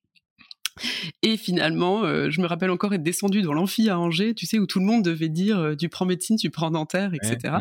Et 1.21 1.37
finalement, 1.37 2.03
euh, 2.03 2.29
je 2.29 2.41
me 2.41 2.47
rappelle 2.47 2.69
encore 2.69 2.93
être 2.93 3.03
descendu 3.03 3.41
dans 3.41 3.53
l'amphi 3.53 3.89
à 3.89 3.97
Angers, 3.99 4.33
tu 4.33 4.45
sais, 4.45 4.59
où 4.59 4.65
tout 4.65 4.79
le 4.79 4.85
monde 4.85 5.03
devait 5.03 5.29
dire 5.29 5.57
euh, 5.59 5.75
tu 5.75 5.89
prends 5.89 6.05
médecine, 6.05 6.35
tu 6.35 6.49
prends 6.49 6.69
dentaire, 6.69 7.13
etc. 7.13 7.55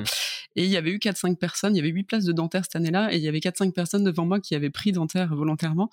Et 0.56 0.64
il 0.64 0.70
y 0.70 0.76
avait 0.76 0.90
eu 0.90 0.98
4-5 0.98 1.36
personnes, 1.36 1.74
il 1.74 1.78
y 1.78 1.80
avait 1.80 1.90
8 1.90 2.04
places 2.04 2.24
de 2.24 2.32
dentaire 2.32 2.64
cette 2.64 2.76
année-là, 2.76 3.12
et 3.12 3.16
il 3.16 3.22
y 3.22 3.28
avait 3.28 3.38
4-5 3.38 3.72
personnes 3.72 4.04
devant 4.04 4.24
moi 4.24 4.40
qui 4.40 4.54
avaient 4.54 4.70
pris 4.70 4.92
dentaire 4.92 5.34
volontairement. 5.34 5.90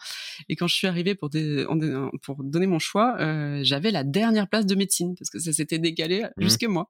Et 0.49 0.55
quand 0.55 0.67
je 0.67 0.75
suis 0.75 0.87
arrivée 0.87 1.15
pour, 1.15 1.29
pour 2.21 2.43
donner 2.43 2.67
mon 2.67 2.79
choix, 2.79 3.17
euh, 3.19 3.59
j'avais 3.63 3.91
la 3.91 4.03
dernière 4.03 4.47
place 4.47 4.65
de 4.65 4.75
médecine, 4.75 5.15
parce 5.17 5.29
que 5.29 5.39
ça 5.39 5.53
s'était 5.53 5.79
décalé 5.79 6.23
mmh. 6.23 6.41
jusqu'à 6.41 6.67
moi. 6.67 6.89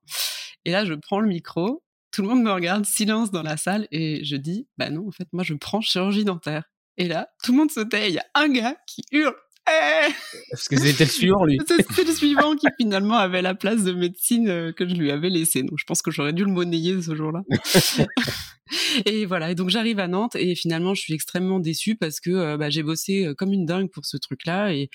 Et 0.66 0.72
là, 0.72 0.86
je 0.86 0.94
prends 0.94 1.20
le 1.20 1.28
micro, 1.28 1.84
tout 2.12 2.22
le 2.22 2.28
monde 2.28 2.44
me 2.44 2.52
regarde, 2.52 2.86
silence 2.86 3.32
dans 3.32 3.44
la 3.44 3.58
salle, 3.58 3.88
et 3.92 4.24
je 4.24 4.36
dis 4.36 4.68
bah 4.78 4.90
non, 4.90 5.08
en 5.08 5.12
fait, 5.12 5.28
moi, 5.34 5.44
je 5.44 5.54
prends 5.54 5.82
chirurgie 5.82 6.26
dentaire. 6.26 6.64
Et 6.98 7.08
là, 7.08 7.30
tout 7.44 7.52
le 7.52 7.58
monde 7.58 7.72
se 7.72 7.80
tait. 7.80 8.10
Il 8.10 8.16
y 8.16 8.20
a 8.20 8.26
un 8.36 8.50
gars 8.50 8.76
qui 8.86 9.04
hurle 9.12 9.34
eh 9.70 10.12
Parce 10.50 10.68
que 10.68 10.80
c'était 10.80 11.06
le 11.06 11.10
suivant, 11.10 11.46
lui. 11.46 11.60
C'était 11.68 12.04
le 12.04 12.14
suivant 12.14 12.56
qui 12.56 12.68
finalement 12.80 13.18
avait 13.18 13.42
la 13.42 13.54
place 13.54 13.84
de 13.84 13.94
médecine 13.94 14.50
euh, 14.50 14.72
que 14.72 14.88
je 14.88 14.96
lui 14.96 15.12
avais 15.12 15.30
laissée. 15.30 15.64
Donc 15.64 15.78
je 15.78 15.86
pense 15.86 16.02
que 16.02 16.12
j'aurais 16.12 16.34
dû 16.34 16.44
le 16.44 16.52
monnayer 16.52 17.02
ce 17.02 17.16
jour-là. 17.16 17.42
et 19.06 19.26
voilà. 19.26 19.52
Et 19.52 19.56
donc 19.56 19.70
j'arrive 19.70 20.00
à 20.00 20.08
Nantes 20.08 20.36
et 20.36 20.56
finalement 20.56 20.94
je 20.94 21.02
suis 21.02 21.14
extrêmement 21.14 21.60
déçue 21.60 21.96
parce 21.96 22.20
que 22.20 22.32
euh, 22.32 22.58
bah, 22.58 22.70
j'ai 22.70 22.84
bossé 22.84 23.26
euh, 23.26 23.34
comme 23.36 23.54
une 23.54 23.66
dingue 23.66 23.90
pour 23.92 24.06
ce 24.06 24.18
truc-là 24.18 24.74
et 24.74 24.90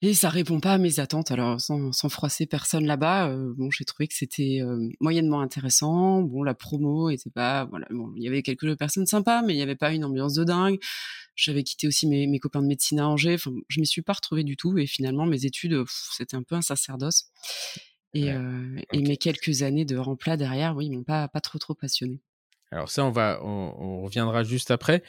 et 0.00 0.14
ça 0.14 0.28
répond 0.28 0.60
pas 0.60 0.74
à 0.74 0.78
mes 0.78 1.00
attentes. 1.00 1.30
Alors 1.30 1.60
sans, 1.60 1.92
sans 1.92 2.08
froisser 2.08 2.46
personne 2.46 2.86
là-bas, 2.86 3.34
bon 3.56 3.70
j'ai 3.70 3.84
trouvé 3.84 4.06
que 4.06 4.14
c'était 4.14 4.60
moyennement 5.00 5.40
intéressant. 5.40 6.22
Bon 6.22 6.42
la 6.42 6.54
promo 6.54 7.10
était 7.10 7.30
pas 7.30 7.64
voilà. 7.66 7.86
Bon 7.90 8.12
il 8.16 8.22
y 8.22 8.28
avait 8.28 8.42
quelques 8.42 8.76
personnes 8.76 9.06
sympas, 9.06 9.42
mais 9.42 9.54
il 9.54 9.58
y 9.58 9.62
avait 9.62 9.76
pas 9.76 9.92
une 9.92 10.04
ambiance 10.04 10.34
de 10.34 10.44
dingue. 10.44 10.78
J'avais 11.38 11.62
quitté 11.62 11.86
aussi 11.86 12.08
mes, 12.08 12.26
mes, 12.26 12.40
copains 12.40 12.62
de 12.62 12.66
médecine 12.66 12.98
à 12.98 13.06
Angers. 13.06 13.34
Enfin, 13.34 13.52
je 13.68 13.78
m'y 13.78 13.86
suis 13.86 14.02
pas 14.02 14.12
retrouvée 14.12 14.42
du 14.42 14.56
tout. 14.56 14.76
Et 14.76 14.88
finalement, 14.88 15.24
mes 15.24 15.46
études, 15.46 15.84
c'était 16.16 16.36
un 16.36 16.42
peu 16.42 16.56
un 16.56 16.62
sacerdoce. 16.62 17.30
Et, 18.12 18.32
euh, 18.32 18.80
et, 18.92 19.02
mes 19.02 19.16
quelques 19.16 19.62
années 19.62 19.84
de 19.84 19.96
remplat 19.96 20.36
derrière, 20.36 20.74
oui, 20.74 20.90
m'ont 20.90 21.04
pas, 21.04 21.28
pas 21.28 21.40
trop, 21.40 21.60
trop 21.60 21.74
passionné. 21.74 22.20
Alors 22.72 22.90
ça, 22.90 23.04
on 23.04 23.10
va, 23.10 23.38
on, 23.44 24.02
reviendra 24.02 24.42
juste 24.42 24.72
après. 24.72 25.04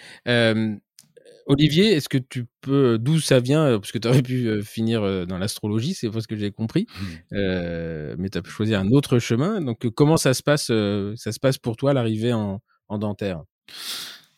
Euh, 1.30 1.54
Olivier, 1.54 1.94
est-ce 1.94 2.10
que 2.10 2.18
tu 2.18 2.46
peux, 2.62 2.98
d'où 2.98 3.20
ça 3.20 3.40
vient, 3.40 3.80
parce 3.80 3.92
que 3.92 3.98
tu 3.98 4.08
aurais 4.08 4.22
pu 4.22 4.62
finir 4.64 5.26
dans 5.28 5.38
l'astrologie, 5.38 5.94
c'est 5.94 6.10
pas 6.10 6.22
ce 6.22 6.28
que 6.28 6.36
j'ai 6.36 6.52
compris, 6.52 6.88
mmh. 6.90 7.06
euh, 7.34 8.16
mais 8.18 8.30
tu 8.30 8.38
as 8.38 8.42
pu 8.42 8.52
choisir 8.52 8.80
un 8.80 8.90
autre 8.92 9.20
chemin. 9.20 9.62
Donc, 9.62 9.88
comment 9.90 10.18
ça 10.18 10.34
se 10.34 10.44
passe, 10.44 10.68
ça 10.68 11.32
se 11.32 11.40
passe 11.40 11.58
pour 11.58 11.76
toi 11.78 11.94
l'arrivée 11.94 12.34
en, 12.34 12.62
en 12.88 12.98
dentaire? 12.98 13.42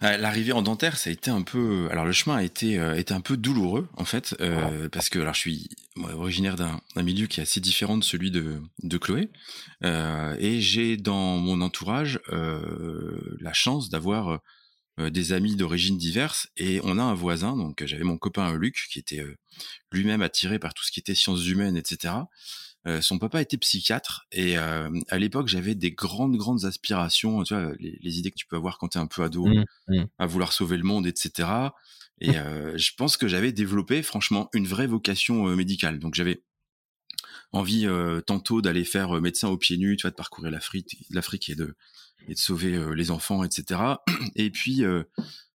Euh, 0.04 0.18
l'arrivée 0.18 0.52
en 0.52 0.64
dentaire, 0.64 0.98
ça 0.98 1.12
a 1.12 1.14
été 1.14 1.30
un 1.30 1.44
peu. 1.44 1.88
Alors 1.92 2.06
le 2.06 2.12
chemin 2.12 2.38
a 2.38 2.44
été, 2.44 2.80
euh, 2.80 3.00
un 3.10 3.22
peu 3.22 3.38
douloureux 3.38 3.88
en 3.98 4.06
fait, 4.06 4.36
euh, 4.42 4.90
parce 4.90 5.10
que 5.10 5.20
alors 5.20 5.36
je 5.36 5.40
suis 5.40 5.70
originaire 6.14 6.56
d'un 6.56 7.04
milieu 7.04 7.28
qui 7.28 7.40
est 7.40 7.44
assez 7.44 7.60
différent 7.60 7.98
de 7.98 8.04
celui 8.04 8.32
de, 8.32 8.62
de 8.82 8.98
Chloé, 8.98 9.30
et 9.84 10.60
j'ai 10.60 10.98
dans 10.98 11.38
mon 11.38 11.62
entourage 11.62 12.20
la 12.30 13.54
chance 13.54 13.90
d'avoir 13.90 14.40
des 15.10 15.34
amis 15.34 15.56
d'origine 15.56 15.98
diverses, 15.98 16.48
et 16.58 16.80
on 16.84 16.98
a 16.98 17.04
un 17.04 17.14
voisin, 17.14 17.56
donc 17.56 17.84
j'avais 17.86 18.04
mon 18.04 18.18
copain 18.18 18.56
Luc 18.56 18.88
qui 18.92 19.00
était 19.00 19.24
lui-même 19.92 20.22
attiré 20.22 20.60
par 20.60 20.74
tout 20.74 20.84
ce 20.84 20.92
qui 20.92 21.00
était 21.00 21.16
sciences 21.16 21.48
humaines, 21.48 21.78
etc. 21.78 22.14
Euh, 22.88 23.00
son 23.00 23.20
papa 23.20 23.40
était 23.42 23.58
psychiatre 23.58 24.26
et 24.32 24.58
euh, 24.58 24.90
à 25.10 25.20
l'époque 25.20 25.48
j'avais 25.48 25.76
des 25.76 25.92
grandes 25.92 26.36
grandes 26.36 26.66
aspirations, 26.66 27.44
tu 27.44 27.54
vois, 27.54 27.74
les, 27.80 28.18
idées 28.18 28.32
que 28.32 28.36
tu 28.38 28.48
peux 28.48 28.56
avoir 28.56 28.80
quand 28.80 28.90
tu 28.90 28.98
es 28.98 29.02
un 29.02 29.06
peu 29.06 29.22
ado, 29.22 29.46
mmh, 29.46 29.66
mmh. 29.88 30.06
à 30.18 30.26
vouloir 30.26 30.52
sauver 30.52 30.78
le 30.78 30.84
monde, 30.84 31.06
etc. 31.06 31.48
Et 32.22 32.30
euh, 32.40 32.76
je 32.78 32.92
pense 32.98 33.18
que 33.18 33.28
j'avais 33.28 33.52
développé 33.52 34.02
franchement 34.02 34.50
une 34.54 34.66
vraie 34.66 34.88
vocation 34.88 35.46
médicale. 35.56 36.00
Donc 36.00 36.16
j'avais 36.16 36.42
envie 37.52 37.86
tantôt 38.26 38.62
d'aller 38.62 38.86
faire 38.86 39.12
médecin 39.22 39.50
aux 39.50 39.58
pieds 39.58 39.78
nus, 39.78 39.98
tu 39.98 40.04
vois, 40.04 40.12
de 40.12 40.16
parcourir 40.16 40.52
l'Afrique, 40.52 40.98
l'Afrique 41.12 41.50
et 41.50 41.56
de 41.56 41.76
et 42.28 42.34
de 42.34 42.40
sauver 42.40 42.80
les 42.96 43.12
enfants, 43.12 43.44
etc. 43.44 43.82
Et 44.36 44.50
puis 44.50 44.84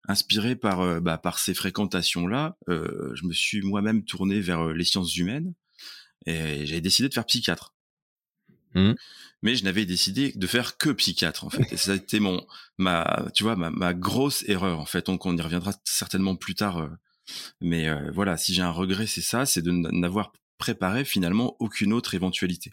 inspiré 0.08 0.56
par 0.56 1.02
bah, 1.02 1.18
par 1.18 1.40
ces 1.40 1.54
fréquentations 1.54 2.28
là, 2.28 2.58
je 2.68 3.26
me 3.26 3.34
suis 3.34 3.62
moi-même 3.62 4.04
tourné 4.04 4.40
vers 4.40 4.68
les 4.68 4.86
sciences 4.86 5.16
humaines 5.16 5.54
et 6.26 6.66
j'avais 6.66 6.82
décidé 6.82 7.10
de 7.10 7.14
faire 7.14 7.26
psychiatre. 7.26 7.74
Mmh. 8.74 8.94
Mais 9.42 9.56
je 9.56 9.64
n'avais 9.64 9.86
décidé 9.86 10.34
de 10.36 10.48
faire 10.48 10.78
que 10.78 10.90
psychiatre 10.90 11.46
en 11.46 11.50
fait. 11.50 11.72
Et 11.72 11.78
ça 11.78 11.94
a 11.94 11.96
été 11.96 12.20
mon 12.20 12.46
ma 12.78 13.26
tu 13.34 13.44
vois 13.44 13.56
ma, 13.56 13.70
ma 13.70 13.94
grosse 13.94 14.44
erreur 14.48 14.80
en 14.80 14.86
fait. 14.86 15.06
Donc 15.06 15.26
on 15.26 15.36
y 15.36 15.42
reviendra 15.42 15.74
certainement 15.84 16.36
plus 16.36 16.56
tard. 16.56 16.78
Euh. 16.80 16.90
mais 17.62 17.88
euh, 17.88 18.12
voilà, 18.14 18.38
si 18.38 18.54
j'ai 18.54 18.62
un 18.62 18.72
regret, 18.72 19.08
c'est 19.08 19.22
ça, 19.22 19.46
c'est 19.46 19.62
de 19.62 19.72
n'avoir 19.72 20.34
préparé 20.58 21.06
finalement 21.06 21.56
aucune 21.60 21.94
autre 21.94 22.16
éventualité. 22.16 22.72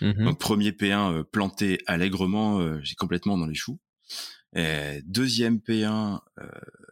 Mmh 0.00 0.24
Donc 0.24 0.38
premier 0.38 0.70
P1 0.70 1.12
euh, 1.12 1.22
planté 1.24 1.78
allègrement, 1.86 2.80
j'ai 2.82 2.94
complètement 2.94 3.38
dans 3.38 3.46
les 3.46 3.54
choux. 3.54 3.80
Deuxième 4.54 5.58
P1 5.58 6.20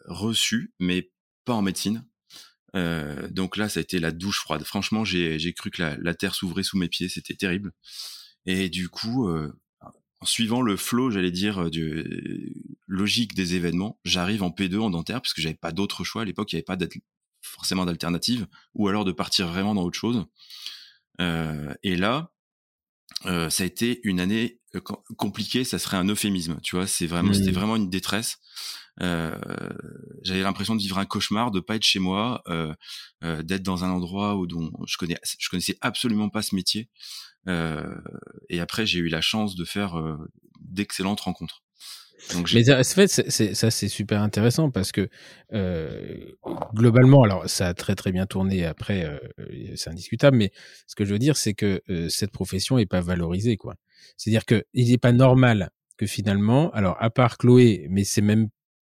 reçu, 0.07 0.73
mais 0.79 1.11
pas 1.45 1.55
en 1.55 1.63
médecine. 1.63 2.05
Euh, 2.75 3.29
donc 3.29 3.57
là, 3.57 3.69
ça 3.69 3.81
a 3.81 3.83
été 3.83 3.99
la 3.99 4.11
douche 4.11 4.41
froide. 4.41 4.65
Franchement, 4.65 5.05
j'ai 5.05 5.53
cru 5.55 5.71
que 5.71 5.83
la, 5.83 6.15
terre 6.15 6.35
s'ouvrait 6.35 6.63
sous 6.63 6.79
mes 6.79 6.89
pieds. 6.89 7.09
C'était 7.09 7.35
terrible. 7.35 7.73
Et 8.47 8.69
du 8.69 8.89
coup, 8.89 9.29
euh, 9.29 9.53
en 10.21 10.27
suivant 10.27 10.63
le 10.63 10.77
flow, 10.77 11.11
j'allais 11.11 11.31
dire, 11.31 11.71
du, 11.71 12.55
logique 12.87 13.35
des 13.35 13.55
événements, 13.55 13.99
j'arrive 14.05 14.43
en 14.43 14.51
P2 14.51 14.79
en 14.79 14.91
dentaire 14.91 15.21
parce 15.21 15.35
que 15.35 15.43
j'avais 15.43 15.55
pas 15.55 15.73
d'autre 15.73 16.05
choix. 16.05 16.23
À 16.23 16.25
l'époque, 16.25 16.53
il 16.53 16.57
n'y 16.57 16.65
avait 16.67 16.77
pas 16.77 16.87
forcément 17.41 17.85
d'alternative 17.85 18.47
ou 18.75 18.89
alors 18.89 19.05
de 19.05 19.13
partir 19.13 19.49
vraiment 19.49 19.75
dans 19.75 19.83
autre 19.83 19.99
chose. 19.99 20.25
Euh, 21.21 21.75
et 21.83 21.97
là, 21.97 22.33
ça 23.25 23.63
a 23.63 23.67
été 23.67 24.01
une 24.05 24.21
année 24.21 24.61
compliquée. 25.17 25.65
Ça 25.65 25.79
serait 25.79 25.97
un 25.97 26.09
euphémisme. 26.09 26.59
Tu 26.63 26.77
vois, 26.77 26.87
c'est 26.87 27.07
vraiment, 27.07 27.33
c'était 27.33 27.51
mmh. 27.51 27.55
vraiment 27.55 27.77
une 27.77 27.91
détresse. 27.91 28.39
Euh, 29.01 29.39
j'avais 30.23 30.43
l'impression 30.43 30.75
de 30.75 30.81
vivre 30.81 30.99
un 30.99 31.07
cauchemar, 31.07 31.51
de 31.51 31.61
pas 31.61 31.77
être 31.77 31.85
chez 31.85 31.99
moi, 31.99 32.43
euh, 32.49 32.75
euh, 33.25 33.43
d'être 33.43 33.63
dans 33.63 33.85
un 33.85 33.91
endroit 33.91 34.37
où 34.37 34.47
dont 34.47 34.71
je 34.87 34.97
connais, 34.97 35.19
je 35.39 35.49
connaissais 35.49 35.79
absolument 35.81 36.29
pas 36.29 36.43
ce 36.43 36.55
métier. 36.55 36.89
et 37.47 38.61
après, 38.61 38.87
j'ai 38.87 39.01
eu 39.01 39.09
la 39.09 39.21
chance 39.21 39.57
de 39.57 39.65
faire 39.65 39.95
d'excellentes 40.61 41.21
rencontres. 41.21 41.63
Donc, 42.33 42.53
mais 42.55 42.71
en 42.71 42.83
fait, 42.85 43.09
c'est, 43.09 43.55
ça 43.55 43.71
c'est 43.71 43.89
super 43.89 44.23
intéressant 44.23 44.71
parce 44.71 44.93
que 44.93 45.09
euh, 45.53 46.17
globalement, 46.75 47.23
alors 47.25 47.49
ça 47.49 47.69
a 47.69 47.75
très 47.75 47.95
très 47.95 48.13
bien 48.13 48.27
tourné 48.27 48.65
après, 48.65 49.05
euh, 49.05 49.19
c'est 49.77 49.91
indiscutable, 49.91 50.37
mais 50.37 50.53
ce 50.87 50.95
que 50.95 51.05
je 51.05 51.13
veux 51.13 51.19
dire, 51.19 51.37
c'est 51.37 51.55
que 51.55 51.83
euh, 51.91 52.09
cette 52.09 52.31
profession 52.31 52.79
est 52.79 52.87
pas 52.87 53.01
valorisée, 53.01 53.57
quoi. 53.57 53.75
C'est-à-dire 54.17 54.45
que 54.45 54.65
il 54.73 54.91
n'est 54.91 54.99
pas 54.99 55.13
normal 55.13 55.71
que 55.97 56.07
finalement, 56.07 56.71
alors 56.73 56.97
à 57.01 57.11
part 57.11 57.39
Chloé, 57.39 57.87
mais 57.91 58.05
c'est 58.05 58.23
même 58.23 58.49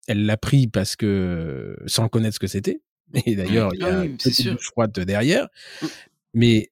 elle 0.07 0.25
l'a 0.25 0.39
pris 0.39 0.67
parce 0.67 0.97
que 0.97 1.77
sans 1.87 2.09
connaître 2.09 2.35
ce 2.35 2.41
que 2.41 2.47
c'était. 2.47 2.81
Et 3.27 3.37
d'ailleurs, 3.37 3.71
il 3.75 3.81
y 3.81 3.85
a 3.85 4.01
ah 4.01 4.05
une 4.05 4.17
petite 4.17 4.61
froide 4.61 4.93
derrière. 4.93 5.49
Mmh. 5.81 5.87
Mais 6.35 6.71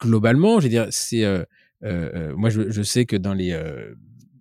globalement, 0.00 0.60
je 0.60 0.64
veux 0.64 0.70
dire, 0.70 0.86
c'est 0.90 1.24
euh, 1.24 1.44
euh, 1.84 2.10
euh, 2.14 2.36
moi 2.36 2.50
je, 2.50 2.70
je, 2.70 2.82
sais 2.82 3.06
que 3.06 3.16
dans 3.16 3.34
les 3.34 3.58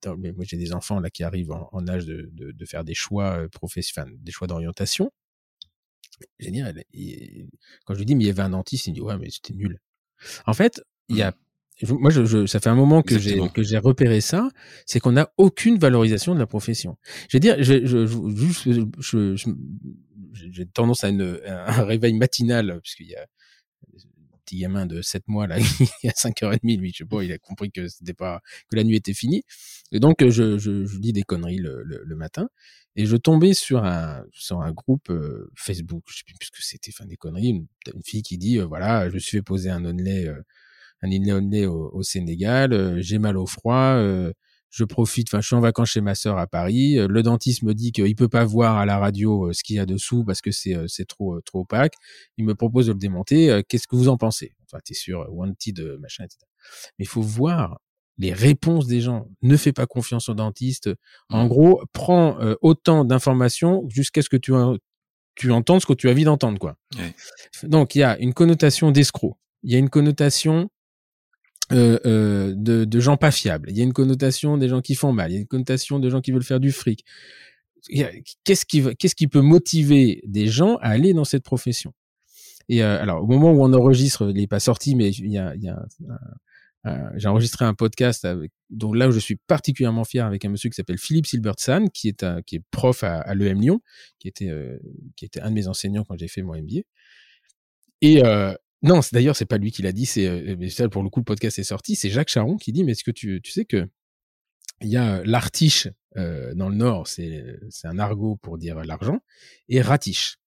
dans, 0.01 0.17
moi 0.17 0.45
j'ai 0.45 0.57
des 0.57 0.73
enfants 0.73 0.99
là 0.99 1.09
qui 1.09 1.23
arrivent 1.23 1.51
en, 1.51 1.69
en 1.71 1.87
âge 1.87 2.05
de, 2.05 2.29
de, 2.33 2.51
de, 2.51 2.65
faire 2.65 2.83
des 2.83 2.93
choix 2.93 3.47
professionnels, 3.51 4.17
des 4.19 4.31
choix 4.31 4.47
d'orientation. 4.47 5.11
Je 6.39 6.49
dire, 6.49 6.73
quand 7.85 7.93
je 7.93 7.99
lui 7.99 8.05
dis 8.05 8.15
mais 8.15 8.25
il 8.25 8.27
y 8.27 8.29
avait 8.29 8.41
un 8.41 8.49
dentiste, 8.49 8.87
il 8.87 8.91
me 8.91 8.95
dit 8.95 9.01
ouais 9.01 9.17
mais 9.17 9.29
c'était 9.29 9.53
nul. 9.53 9.79
En 10.45 10.53
fait, 10.53 10.81
il 11.07 11.17
y 11.17 11.21
a 11.21 11.31
mmh. 11.31 11.93
moi, 11.93 12.11
je, 12.11 12.45
ça 12.45 12.59
fait 12.59 12.69
un 12.69 12.75
moment 12.75 13.01
que 13.01 13.17
j'ai 13.17 13.39
que 13.49 13.63
j'ai 13.63 13.77
repéré 13.77 14.21
ça, 14.21 14.49
c'est 14.85 14.99
qu'on 14.99 15.13
n'a 15.13 15.31
aucune 15.37 15.77
valorisation 15.77 16.33
de 16.33 16.39
la 16.39 16.47
profession. 16.47 16.97
Je 17.29 17.37
veux 17.37 17.41
dire, 17.41 17.55
je, 17.63 17.85
je, 17.85 19.49
j'ai 20.33 20.65
tendance 20.65 21.03
à, 21.03 21.09
une, 21.09 21.39
un 21.45 21.83
réveil 21.83 22.13
matinal 22.13 22.79
puisqu'il 22.81 23.07
y 23.07 23.15
a 23.15 23.25
petit 24.49 24.57
gamin 24.57 24.85
de 24.85 25.01
7 25.01 25.27
mois 25.27 25.47
là, 25.47 25.55
a 26.03 26.07
5h30, 26.07 26.79
lui, 26.79 26.91
je 26.91 26.97
sais 26.97 27.05
pas, 27.05 27.23
il 27.23 27.31
a 27.31 27.37
compris 27.37 27.71
que 27.71 27.87
c'était 27.87 28.13
pas 28.13 28.41
que 28.69 28.75
la 28.75 28.83
nuit 28.83 28.95
était 28.95 29.13
finie. 29.13 29.43
Et 29.91 29.99
donc 29.99 30.17
je, 30.21 30.57
je, 30.57 30.85
je 30.85 30.97
dis 30.97 31.13
des 31.13 31.23
conneries 31.23 31.57
le, 31.57 31.83
le, 31.83 32.15
matin 32.15 32.49
et 32.95 33.05
je 33.05 33.15
tombais 33.15 33.53
sur 33.53 33.85
un 33.85 34.23
sur 34.31 34.61
un 34.61 34.71
groupe 34.71 35.09
euh, 35.09 35.49
Facebook, 35.55 36.03
je 36.07 36.17
sais 36.17 36.23
plus 36.25 36.35
ce 36.41 36.51
que 36.51 36.61
c'était, 36.61 36.91
enfin 36.93 37.05
des 37.05 37.17
conneries, 37.17 37.49
une, 37.49 37.67
une, 37.93 38.03
fille 38.03 38.23
qui 38.23 38.37
dit 38.37 38.59
euh, 38.59 38.65
voilà, 38.65 39.09
je 39.09 39.15
me 39.15 39.19
suis 39.19 39.37
fait 39.37 39.41
poser 39.41 39.69
un 39.69 39.85
onlay 39.85 40.27
euh, 40.27 40.41
un 41.01 41.65
au, 41.67 41.91
au 41.93 42.03
Sénégal, 42.03 43.01
j'ai 43.01 43.19
mal 43.19 43.37
au 43.37 43.45
froid, 43.45 43.95
je 44.69 44.83
profite, 44.83 45.29
enfin, 45.29 45.41
je 45.41 45.47
suis 45.47 45.55
en 45.55 45.61
vacances 45.61 45.89
chez 45.89 46.01
ma 46.01 46.15
sœur 46.15 46.37
à 46.37 46.47
Paris. 46.47 46.95
Le 46.95 47.23
dentiste 47.23 47.63
me 47.63 47.73
dit 47.73 47.91
qu'il 47.91 48.15
peut 48.15 48.29
pas 48.29 48.45
voir 48.45 48.77
à 48.77 48.85
la 48.85 48.97
radio 48.97 49.51
ce 49.53 49.63
qu'il 49.63 49.77
y 49.77 49.79
a 49.79 49.85
dessous 49.85 50.23
parce 50.23 50.41
que 50.41 50.51
c'est 50.51 50.75
c'est 50.87 51.07
trop 51.07 51.41
trop 51.41 51.61
opaque. 51.61 51.93
Il 52.37 52.45
me 52.45 52.55
propose 52.55 52.87
de 52.87 52.93
le 52.93 52.99
démonter. 52.99 53.63
Qu'est-ce 53.67 53.87
que 53.87 53.95
vous 53.95 54.09
en 54.09 54.17
pensez? 54.17 54.53
Enfin, 54.65 54.79
t'es 54.85 54.93
sûr, 54.93 55.25
wanted, 55.31 55.97
machin, 55.99 56.25
etc. 56.25 56.39
Mais 56.97 57.05
il 57.05 57.07
faut 57.07 57.21
voir 57.21 57.79
les 58.17 58.33
réponses 58.33 58.85
des 58.85 59.01
gens. 59.01 59.27
Ne 59.41 59.57
fais 59.57 59.73
pas 59.73 59.87
confiance 59.87 60.29
au 60.29 60.33
dentiste. 60.33 60.89
En 61.29 61.45
mmh. 61.45 61.47
gros, 61.47 61.83
prends 61.93 62.37
autant 62.61 63.05
d'informations 63.05 63.83
jusqu'à 63.89 64.21
ce 64.21 64.29
que 64.29 64.37
tu 64.37 64.53
tu 65.39 65.51
entendes 65.51 65.79
ce 65.79 65.85
que 65.85 65.93
tu 65.93 66.09
as 66.09 66.11
envie 66.11 66.25
d'entendre, 66.25 66.59
quoi. 66.59 66.75
Donc, 67.63 67.95
il 67.95 67.99
y 67.99 68.03
a 68.03 68.19
une 68.19 68.33
connotation 68.33 68.91
d'escroc. 68.91 69.37
Il 69.63 69.71
y 69.71 69.75
a 69.75 69.79
une 69.79 69.89
connotation 69.89 70.69
euh, 71.71 71.99
euh, 72.05 72.53
de, 72.55 72.85
de, 72.85 72.99
gens 72.99 73.17
pas 73.17 73.31
fiables. 73.31 73.69
Il 73.69 73.77
y 73.77 73.81
a 73.81 73.83
une 73.83 73.93
connotation 73.93 74.57
des 74.57 74.67
gens 74.67 74.81
qui 74.81 74.95
font 74.95 75.11
mal. 75.11 75.31
Il 75.31 75.35
y 75.35 75.37
a 75.37 75.41
une 75.41 75.47
connotation 75.47 75.99
de 75.99 76.09
gens 76.09 76.21
qui 76.21 76.31
veulent 76.31 76.43
faire 76.43 76.59
du 76.59 76.71
fric. 76.71 77.05
Qu'est-ce 78.43 78.65
qui, 78.65 78.83
qu'est-ce 78.95 79.15
qui 79.15 79.27
peut 79.27 79.41
motiver 79.41 80.21
des 80.25 80.47
gens 80.47 80.77
à 80.77 80.89
aller 80.89 81.13
dans 81.13 81.25
cette 81.25 81.43
profession? 81.43 81.93
Et 82.67 82.83
euh, 82.83 83.01
alors, 83.01 83.23
au 83.23 83.27
moment 83.27 83.51
où 83.51 83.63
on 83.63 83.73
enregistre, 83.73 84.29
il 84.29 84.37
n'est 84.37 84.47
pas 84.47 84.59
sorti, 84.59 84.95
mais 84.95 85.11
il 85.11 85.31
y 85.31 85.37
a, 85.37 85.55
il 85.55 85.63
y 85.63 85.69
a 85.69 85.79
j'ai 87.17 87.27
enregistré 87.27 87.65
un 87.65 87.75
podcast 87.75 88.25
avec, 88.25 88.51
dont 88.71 88.93
là 88.93 89.07
où 89.07 89.11
je 89.11 89.19
suis 89.19 89.35
particulièrement 89.35 90.05
fier 90.05 90.25
avec 90.25 90.43
un 90.45 90.49
monsieur 90.49 90.71
qui 90.71 90.75
s'appelle 90.75 90.97
Philippe 90.97 91.27
Silbertsan, 91.27 91.89
qui 91.89 92.07
est 92.07 92.23
un, 92.23 92.41
qui 92.41 92.55
est 92.55 92.63
prof 92.71 93.03
à, 93.03 93.17
à 93.19 93.35
l'EM 93.35 93.61
Lyon, 93.61 93.79
qui 94.17 94.27
était 94.27 94.51
qui 95.15 95.25
était 95.25 95.39
un 95.41 95.49
de 95.49 95.55
mes 95.55 95.67
enseignants 95.67 96.03
quand 96.03 96.17
j'ai 96.17 96.27
fait 96.27 96.41
mon 96.41 96.55
MBA. 96.55 96.81
Et 98.01 98.23
euh, 98.23 98.53
non, 98.81 99.01
d'ailleurs, 99.11 99.35
c'est 99.35 99.45
pas 99.45 99.57
lui 99.57 99.71
qui 99.71 99.81
l'a 99.81 99.91
dit. 99.91 100.05
C'est 100.05 100.27
euh, 100.27 100.89
pour 100.89 101.03
le 101.03 101.09
coup, 101.09 101.19
le 101.19 101.25
podcast 101.25 101.59
est 101.59 101.63
sorti. 101.63 101.95
C'est 101.95 102.09
Jacques 102.09 102.29
Charon 102.29 102.57
qui 102.57 102.71
dit. 102.71 102.83
Mais 102.83 102.93
est-ce 102.93 103.03
que 103.03 103.11
tu, 103.11 103.41
tu 103.41 103.51
sais 103.51 103.65
que 103.65 103.89
il 104.81 104.89
y 104.89 104.97
a 104.97 105.21
l'artiche 105.25 105.87
euh, 106.17 106.53
dans 106.55 106.69
le 106.69 106.75
Nord, 106.75 107.07
c'est 107.07 107.59
un 107.83 107.99
argot 107.99 108.37
pour 108.37 108.57
dire 108.57 108.83
l'argent, 108.83 109.19
et 109.67 109.81
ratiche 109.81 110.38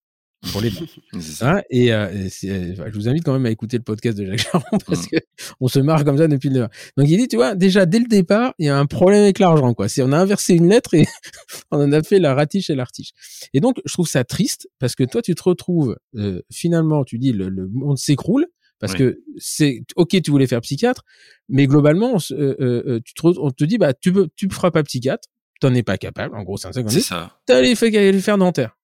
pour 0.51 0.61
les 0.61 0.71
hein, 1.41 1.63
et, 1.71 1.93
euh, 1.93 2.07
euh, 2.45 2.75
je 2.87 2.95
vous 2.95 3.09
invite 3.09 3.25
quand 3.25 3.33
même 3.33 3.47
à 3.47 3.51
écouter 3.51 3.77
le 3.77 3.85
podcast 3.85 4.19
de 4.19 4.27
Jacques 4.27 4.41
Charon 4.41 4.79
parce 4.87 5.07
mmh. 5.07 5.11
que 5.13 5.17
on 5.61 5.69
se 5.69 5.79
marre 5.79 6.05
comme 6.05 6.19
ça 6.19 6.27
depuis 6.27 6.49
le 6.49 6.67
donc 6.97 7.09
il 7.09 7.17
dit 7.17 7.29
tu 7.29 7.37
vois 7.37 7.55
déjà 7.55 7.87
dès 7.87 8.01
le 8.01 8.07
départ 8.07 8.53
il 8.59 8.67
y 8.67 8.69
a 8.69 8.77
un 8.77 8.87
problème 8.87 9.23
avec 9.23 9.39
l'argent 9.39 9.73
quoi. 9.75 9.89
Si 9.89 10.03
on 10.03 10.11
a 10.11 10.19
inversé 10.19 10.55
une 10.55 10.69
lettre 10.69 10.95
et 10.95 11.07
on 11.71 11.79
en 11.79 11.93
a 11.93 12.03
fait 12.03 12.19
la 12.19 12.35
ratiche 12.35 12.71
et 12.71 12.75
l'artiche. 12.75 13.13
Et 13.55 13.61
donc 13.61 13.81
je 13.85 13.93
trouve 13.93 14.09
ça 14.09 14.25
triste 14.25 14.69
parce 14.79 14.97
que 14.97 15.05
toi 15.05 15.23
tu 15.23 15.35
te 15.35 15.43
retrouves 15.43 15.97
euh, 16.17 16.43
finalement 16.51 17.05
tu 17.05 17.19
dis 17.19 17.33
le, 17.33 17.49
le 17.49 17.69
monde 17.69 17.99
s'écroule 17.99 18.47
parce 18.81 18.95
que 18.95 19.23
c'est 19.39 19.85
ok 19.95 20.21
tu 20.23 20.33
voulais 20.33 20.49
faire 20.49 20.61
psychiatre 20.61 21.05
mais 21.49 21.69
globalement 21.69 22.17
euh, 22.33 22.99
tu 23.05 23.15
te, 23.15 23.27
on 23.27 23.51
te 23.53 23.65
dit 23.65 23.79
bah 23.79 23.95
tu 23.95 24.13
peux 24.13 24.29
tu 24.35 24.49
feras 24.51 24.73
pas 24.73 24.83
psychiatre 24.83 25.29
t'en 25.61 25.73
es 25.73 25.85
pas 25.85 25.99
capable 25.99 26.35
en 26.35 26.43
gros 26.43 26.57
c'est 26.57 27.01
ça. 27.01 27.39
t'as 27.47 27.59
allé 27.59 27.77
faire 27.77 28.39
dentaire 28.39 28.77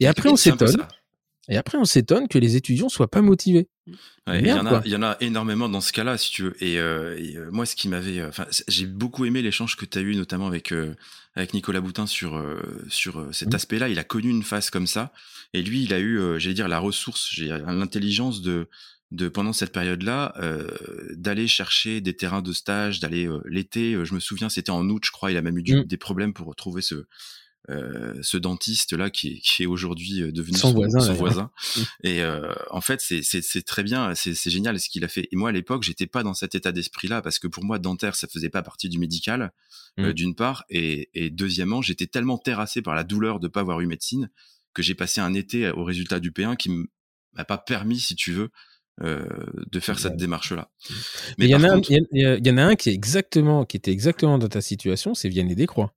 et 0.00 0.08
après 0.08 0.28
on 0.28 0.34
s'étonne 0.34 0.84
et 1.48 1.56
après, 1.56 1.76
on 1.76 1.84
s'étonne 1.84 2.28
que 2.28 2.38
les 2.38 2.56
étudiants 2.56 2.88
soient 2.88 3.10
pas 3.10 3.20
motivés. 3.20 3.68
il, 4.28 4.46
y 4.46 4.52
en 4.52 4.66
a, 4.66 4.82
il 4.84 4.92
y 4.92 4.96
en 4.96 5.02
a 5.02 5.16
énormément 5.20 5.68
dans 5.68 5.80
ce 5.80 5.92
cas-là, 5.92 6.16
si 6.16 6.30
tu 6.30 6.42
veux. 6.44 6.64
Et, 6.64 6.78
euh, 6.78 7.16
euh, 7.36 7.50
moi, 7.52 7.66
ce 7.66 7.76
qui 7.76 7.88
m'avait, 7.88 8.20
euh, 8.20 8.30
j'ai 8.68 8.86
beaucoup 8.86 9.24
aimé 9.24 9.42
l'échange 9.42 9.76
que 9.76 9.84
tu 9.84 9.98
as 9.98 10.00
eu, 10.00 10.16
notamment 10.16 10.46
avec 10.46 10.72
avec 11.36 11.52
Nicolas 11.52 11.80
Boutin 11.80 12.06
sur 12.06 12.42
sur 12.88 13.28
cet 13.32 13.52
mmh. 13.52 13.56
aspect-là. 13.56 13.88
Il 13.88 13.98
a 13.98 14.04
connu 14.04 14.30
une 14.30 14.42
phase 14.42 14.70
comme 14.70 14.86
ça, 14.86 15.12
et 15.52 15.62
lui, 15.62 15.82
il 15.82 15.92
a 15.92 16.00
eu, 16.00 16.18
j'allais 16.38 16.54
dire, 16.54 16.68
la 16.68 16.78
ressource, 16.78 17.28
j'ai 17.32 17.48
l'intelligence 17.48 18.40
de 18.40 18.68
de 19.10 19.28
pendant 19.28 19.52
cette 19.52 19.72
période-là 19.72 20.34
d'aller 21.14 21.46
chercher 21.46 22.00
des 22.00 22.16
terrains 22.16 22.42
de 22.42 22.52
stage, 22.52 23.00
d'aller 23.00 23.28
l'été. 23.44 23.98
je 24.02 24.14
me 24.14 24.20
souviens, 24.20 24.48
c'était 24.48 24.70
en 24.70 24.88
août, 24.88 25.02
je 25.04 25.10
crois. 25.10 25.30
Il 25.30 25.36
a 25.36 25.42
même 25.42 25.58
eu 25.58 25.62
mmh. 25.62 25.84
des 25.84 25.96
problèmes 25.98 26.32
pour 26.32 26.54
trouver 26.56 26.80
ce 26.80 27.04
euh, 27.70 28.14
ce 28.20 28.36
dentiste 28.36 28.92
là 28.92 29.08
qui 29.08 29.28
est, 29.28 29.38
qui 29.38 29.62
est 29.62 29.66
aujourd'hui 29.66 30.20
euh, 30.20 30.32
devenu 30.32 30.58
son, 30.58 30.74
voisin, 30.74 31.00
son 31.00 31.14
voisin. 31.14 31.50
et 32.04 32.20
euh, 32.20 32.52
en 32.70 32.82
fait 32.82 33.00
c'est 33.00 33.62
très 33.62 33.82
bien 33.82 34.14
c'est 34.14 34.50
génial 34.50 34.78
ce 34.78 34.90
qu'il 34.90 35.02
a 35.02 35.08
fait. 35.08 35.28
Et 35.32 35.36
moi 35.36 35.48
à 35.48 35.52
l'époque 35.52 35.82
j'étais 35.82 36.06
pas 36.06 36.22
dans 36.22 36.34
cet 36.34 36.54
état 36.54 36.72
d'esprit 36.72 37.08
là 37.08 37.22
parce 37.22 37.38
que 37.38 37.46
pour 37.46 37.64
moi 37.64 37.78
dentaire 37.78 38.16
ça 38.16 38.28
faisait 38.28 38.50
pas 38.50 38.62
partie 38.62 38.90
du 38.90 38.98
médical 38.98 39.52
mmh. 39.96 40.12
d'une 40.12 40.34
part. 40.34 40.64
Et, 40.68 41.08
et 41.14 41.30
deuxièmement 41.30 41.80
j'étais 41.80 42.06
tellement 42.06 42.36
terrassé 42.36 42.82
par 42.82 42.94
la 42.94 43.02
douleur 43.02 43.40
de 43.40 43.48
pas 43.48 43.60
avoir 43.60 43.80
eu 43.80 43.86
médecine 43.86 44.30
que 44.74 44.82
j'ai 44.82 44.94
passé 44.94 45.22
un 45.22 45.32
été 45.32 45.70
au 45.70 45.84
résultat 45.84 46.20
du 46.20 46.32
P1 46.32 46.56
qui 46.56 46.70
m'a 47.32 47.44
pas 47.46 47.58
permis 47.58 47.98
si 47.98 48.14
tu 48.14 48.32
veux 48.32 48.50
euh, 49.02 49.26
de 49.72 49.80
faire 49.80 49.98
cette 49.98 50.16
démarche 50.16 50.52
là 50.52 50.70
mais 51.36 51.46
il 51.46 51.50
y 51.50 51.54
en 51.56 51.64
a 51.64 51.76
il 51.78 52.46
y, 52.46 52.50
en 52.50 52.56
a 52.58 52.62
un 52.62 52.76
qui 52.76 52.90
est 52.90 52.92
exactement 52.92 53.64
qui 53.64 53.76
était 53.76 53.90
exactement 53.90 54.38
dans 54.38 54.48
ta 54.48 54.60
situation 54.60 55.14
c'est 55.14 55.28
Vianney 55.28 55.56
Descroix 55.56 55.92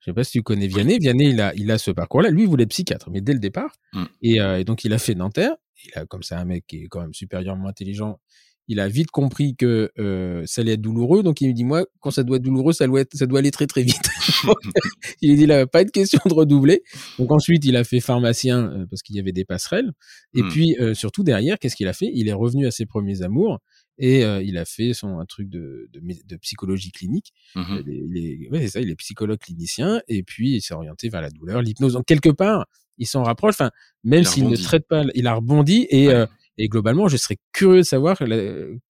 je 0.00 0.06
sais 0.06 0.14
pas 0.14 0.24
si 0.24 0.32
tu 0.32 0.42
connais 0.42 0.66
Vianney. 0.66 0.98
Vianney, 0.98 1.30
il 1.30 1.40
a, 1.40 1.54
il 1.54 1.70
a 1.70 1.76
ce 1.76 1.90
parcours-là. 1.90 2.30
Lui, 2.30 2.42
il 2.42 2.48
voulait 2.48 2.64
être 2.64 2.70
psychiatre, 2.70 3.10
mais 3.10 3.20
dès 3.20 3.34
le 3.34 3.38
départ. 3.38 3.70
Mmh. 3.92 4.04
Euh, 4.38 4.56
et, 4.56 4.64
donc, 4.64 4.84
il 4.84 4.92
a 4.94 4.98
fait 4.98 5.14
dentaire. 5.14 5.52
Il 5.84 5.98
a, 5.98 6.06
comme 6.06 6.22
c'est 6.22 6.34
un 6.34 6.44
mec 6.46 6.64
qui 6.66 6.84
est 6.84 6.88
quand 6.88 7.02
même 7.02 7.12
supérieurement 7.12 7.68
intelligent, 7.68 8.18
il 8.66 8.78
a 8.80 8.88
vite 8.88 9.10
compris 9.10 9.56
que 9.56 9.90
euh, 9.98 10.42
ça 10.46 10.62
allait 10.62 10.74
être 10.74 10.80
douloureux. 10.80 11.22
Donc, 11.22 11.40
il 11.40 11.48
me 11.48 11.52
dit, 11.52 11.64
moi, 11.64 11.84
quand 12.00 12.10
ça 12.10 12.22
doit 12.22 12.36
être 12.36 12.42
douloureux, 12.42 12.72
ça 12.72 12.86
doit, 12.86 13.00
être, 13.00 13.14
ça 13.14 13.26
doit 13.26 13.40
aller 13.40 13.50
très, 13.50 13.66
très 13.66 13.82
vite. 13.82 14.08
il 15.20 15.32
a 15.32 15.34
dit, 15.34 15.46
là, 15.46 15.66
pas 15.66 15.84
de 15.84 15.90
question 15.90 16.20
de 16.24 16.32
redoubler. 16.32 16.82
Donc, 17.18 17.30
ensuite, 17.30 17.64
il 17.66 17.76
a 17.76 17.84
fait 17.84 18.00
pharmacien 18.00 18.72
euh, 18.72 18.86
parce 18.88 19.02
qu'il 19.02 19.16
y 19.16 19.20
avait 19.20 19.32
des 19.32 19.44
passerelles. 19.44 19.90
Et 20.34 20.42
mmh. 20.42 20.48
puis, 20.48 20.76
surtout 20.94 21.24
derrière, 21.24 21.58
qu'est-ce 21.58 21.76
qu'il 21.76 21.88
a 21.88 21.92
fait? 21.92 22.10
Il 22.14 22.28
est 22.28 22.32
revenu 22.32 22.66
à 22.66 22.70
ses 22.70 22.86
premiers 22.86 23.22
amours 23.22 23.58
et 24.00 24.24
euh, 24.24 24.42
il 24.42 24.58
a 24.58 24.64
fait 24.64 24.94
son 24.94 25.20
un 25.20 25.26
truc 25.26 25.48
de, 25.48 25.88
de, 25.92 26.00
de 26.00 26.36
psychologie 26.38 26.90
clinique. 26.90 27.32
Mmh 27.54 27.82
il 27.86 28.16
est, 28.16 28.50
ouais, 28.50 28.60
c'est 28.62 28.68
ça, 28.68 28.80
il 28.80 28.90
est 28.90 28.96
psychologue 28.96 29.38
clinicien 29.38 30.00
et 30.08 30.22
puis 30.22 30.56
il 30.56 30.60
s'est 30.62 30.74
orienté 30.74 31.08
vers 31.10 31.20
la 31.20 31.30
douleur, 31.30 31.62
l'hypnose. 31.62 31.92
Donc 31.92 32.06
quelque 32.06 32.30
part, 32.30 32.66
il 32.98 33.06
s'en 33.06 33.22
rapproche. 33.22 33.54
Enfin, 33.54 33.70
même 34.02 34.24
s'il 34.24 34.48
ne 34.48 34.56
traite 34.56 34.88
pas, 34.88 35.04
il 35.14 35.26
a 35.26 35.34
rebondi 35.34 35.86
et 35.90 36.08
euh, 36.08 36.26
et 36.58 36.68
globalement, 36.68 37.08
je 37.08 37.16
serais 37.16 37.38
curieux 37.52 37.78
de 37.78 37.82
savoir 37.84 38.18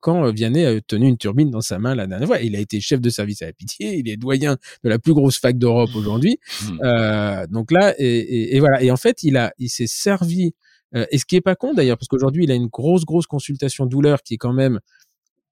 quand 0.01 0.29
Vianney 0.33 0.65
a 0.65 0.81
tenu 0.81 1.07
une 1.07 1.19
turbine 1.19 1.51
dans 1.51 1.61
sa 1.61 1.79
main 1.79 1.95
la 1.95 2.09
dernière 2.09 2.27
fois. 2.27 2.41
Il 2.41 2.57
a 2.57 2.59
été 2.59 2.81
chef 2.81 3.01
de 3.01 3.11
service 3.11 3.43
à 3.43 3.47
la 3.47 3.53
pitié, 3.53 3.97
il 3.97 4.09
est 4.09 4.17
doyen 4.17 4.57
de 4.83 4.89
la 4.89 4.99
plus 4.99 5.15
grosse 5.15 5.39
fac 5.39 5.57
d'Europe 5.57 5.91
aujourd'hui. 5.95 6.39
Mmh. 6.65 6.79
Euh, 6.83 7.47
donc 7.47 7.71
là, 7.71 7.95
et, 7.99 8.07
et, 8.07 8.57
et, 8.57 8.61
voilà. 8.61 8.83
Et 8.83 8.91
en 8.91 8.97
fait, 8.97 9.23
il 9.23 9.37
a, 9.37 9.53
il 9.59 9.69
s'est 9.69 9.87
servi. 9.87 10.55
Et 10.93 11.19
ce 11.19 11.25
qui 11.25 11.37
est 11.37 11.41
pas 11.41 11.55
con 11.55 11.75
d'ailleurs, 11.75 11.97
parce 11.97 12.09
qu'aujourd'hui, 12.09 12.45
il 12.45 12.51
a 12.51 12.55
une 12.55 12.67
grosse, 12.67 13.05
grosse 13.05 13.27
consultation 13.27 13.87
douleur 13.87 14.23
qui 14.23 14.35
est 14.35 14.39
quand 14.39 14.53
même 14.53 14.81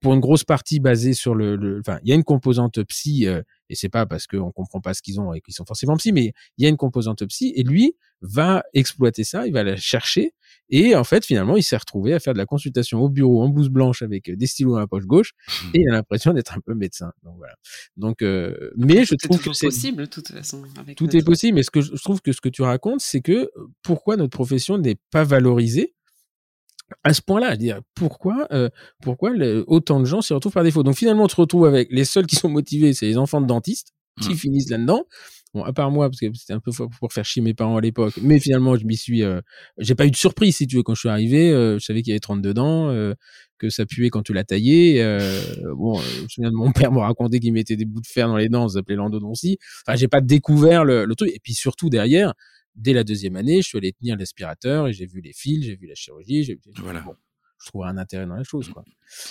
pour 0.00 0.14
une 0.14 0.20
grosse 0.20 0.44
partie 0.44 0.80
basée 0.80 1.12
sur 1.12 1.34
le, 1.34 1.80
enfin, 1.80 1.98
il 2.02 2.08
y 2.08 2.12
a 2.12 2.14
une 2.14 2.24
composante 2.24 2.82
psy, 2.84 3.26
euh, 3.26 3.42
et 3.68 3.74
c'est 3.74 3.88
pas 3.88 4.06
parce 4.06 4.26
qu'on 4.26 4.52
comprend 4.52 4.80
pas 4.80 4.94
ce 4.94 5.02
qu'ils 5.02 5.20
ont 5.20 5.32
et 5.32 5.40
qu'ils 5.40 5.54
sont 5.54 5.64
forcément 5.64 5.96
psy, 5.96 6.12
mais 6.12 6.32
il 6.56 6.62
y 6.62 6.66
a 6.66 6.68
une 6.68 6.76
composante 6.76 7.24
psy, 7.26 7.52
et 7.56 7.62
lui 7.62 7.96
va 8.20 8.64
exploiter 8.74 9.24
ça, 9.24 9.46
il 9.46 9.52
va 9.52 9.62
la 9.62 9.76
chercher, 9.76 10.34
et 10.70 10.94
en 10.94 11.04
fait, 11.04 11.24
finalement, 11.24 11.56
il 11.56 11.62
s'est 11.62 11.76
retrouvé 11.76 12.12
à 12.14 12.20
faire 12.20 12.32
de 12.32 12.38
la 12.38 12.46
consultation 12.46 13.00
au 13.00 13.08
bureau 13.08 13.42
en 13.42 13.48
blouse 13.48 13.70
blanche 13.70 14.02
avec 14.02 14.30
des 14.30 14.46
stylos 14.46 14.76
à 14.76 14.80
la 14.80 14.86
poche 14.86 15.06
gauche, 15.06 15.32
mmh. 15.32 15.66
et 15.74 15.80
il 15.80 15.88
a 15.88 15.92
l'impression 15.92 16.32
d'être 16.32 16.56
un 16.56 16.60
peu 16.60 16.74
médecin. 16.74 17.12
Donc 17.22 17.36
voilà. 17.38 17.54
Donc, 17.96 18.22
euh, 18.22 18.70
mais 18.76 19.04
je 19.04 19.14
trouve 19.14 19.40
que 19.40 19.52
c'est 19.52 19.66
possible 19.66 20.02
de 20.02 20.06
toute 20.06 20.28
façon. 20.28 20.62
tout 20.96 21.16
est 21.16 21.24
possible, 21.24 21.56
mais 21.56 21.62
ce 21.62 21.70
que 21.70 21.80
je 21.80 22.02
trouve 22.02 22.20
que 22.20 22.32
ce 22.32 22.40
que 22.40 22.48
tu 22.48 22.62
racontes, 22.62 23.00
c'est 23.00 23.20
que 23.20 23.32
euh, 23.32 23.50
pourquoi 23.82 24.16
notre 24.16 24.30
profession 24.30 24.78
n'est 24.78 24.98
pas 25.10 25.24
valorisée 25.24 25.94
à 27.04 27.12
ce 27.14 27.22
point-là, 27.22 27.56
dire 27.56 27.80
pourquoi, 27.94 28.46
euh, 28.52 28.68
pourquoi 29.02 29.32
autant 29.66 30.00
de 30.00 30.04
gens 30.04 30.20
s'y 30.20 30.32
retrouvent 30.32 30.52
par 30.52 30.64
défaut? 30.64 30.82
Donc 30.82 30.96
finalement, 30.96 31.24
on 31.24 31.28
se 31.28 31.36
retrouve 31.36 31.66
avec 31.66 31.88
les 31.90 32.04
seuls 32.04 32.26
qui 32.26 32.36
sont 32.36 32.48
motivés, 32.48 32.92
c'est 32.92 33.06
les 33.06 33.18
enfants 33.18 33.40
de 33.40 33.46
dentistes 33.46 33.92
qui 34.20 34.30
mmh. 34.30 34.36
finissent 34.36 34.70
là-dedans. 34.70 35.04
Bon, 35.54 35.64
à 35.64 35.72
part 35.72 35.90
moi, 35.90 36.10
parce 36.10 36.20
que 36.20 36.26
c'était 36.34 36.52
un 36.52 36.60
peu 36.60 36.70
pour 37.00 37.12
faire 37.12 37.24
chier 37.24 37.40
mes 37.40 37.54
parents 37.54 37.78
à 37.78 37.80
l'époque, 37.80 38.14
mais 38.20 38.38
finalement, 38.38 38.76
je 38.76 38.84
m'y 38.84 38.96
suis, 38.96 39.22
euh, 39.22 39.40
j'ai 39.78 39.94
pas 39.94 40.04
eu 40.04 40.10
de 40.10 40.16
surprise 40.16 40.56
si 40.56 40.66
tu 40.66 40.76
veux 40.76 40.82
quand 40.82 40.94
je 40.94 41.00
suis 41.00 41.08
arrivé. 41.08 41.50
Euh, 41.50 41.78
je 41.78 41.84
savais 41.84 42.02
qu'il 42.02 42.10
y 42.10 42.12
avait 42.12 42.20
32 42.20 42.52
dents, 42.52 42.90
euh, 42.90 43.14
que 43.58 43.70
ça 43.70 43.86
puait 43.86 44.10
quand 44.10 44.22
tu 44.22 44.34
l'as 44.34 44.44
taillé. 44.44 44.98
bon, 45.74 45.98
je 45.98 46.22
me 46.22 46.28
souviens 46.28 46.50
de 46.50 46.54
mon 46.54 46.70
père 46.72 46.92
me 46.92 46.98
raconter 46.98 47.40
qu'il 47.40 47.52
mettait 47.54 47.76
des 47.76 47.86
bouts 47.86 48.02
de 48.02 48.06
fer 48.06 48.28
dans 48.28 48.36
les 48.36 48.50
dents, 48.50 48.68
ça 48.68 48.74
s'appelait 48.78 48.96
l'endodontie. 48.96 49.58
Enfin, 49.86 49.96
j'ai 49.96 50.08
pas 50.08 50.20
découvert 50.20 50.84
le, 50.84 51.06
le 51.06 51.14
truc. 51.14 51.30
Et 51.30 51.40
puis 51.42 51.54
surtout 51.54 51.88
derrière, 51.88 52.34
dès 52.78 52.92
la 52.92 53.04
deuxième 53.04 53.36
année, 53.36 53.62
je 53.62 53.68
suis 53.68 53.78
allé 53.78 53.92
tenir 53.92 54.16
l'aspirateur 54.16 54.88
et 54.88 54.92
j'ai 54.92 55.06
vu 55.06 55.20
les 55.20 55.32
fils, 55.32 55.64
j'ai 55.64 55.76
vu 55.76 55.86
la 55.86 55.94
chirurgie. 55.94 56.44
J'ai, 56.44 56.58
voilà. 56.78 57.04
je 57.62 57.66
trouverai 57.66 57.90
un 57.90 57.98
intérêt 57.98 58.26
dans 58.26 58.36
la 58.36 58.44
chose. 58.44 58.68
Quoi. 58.70 58.84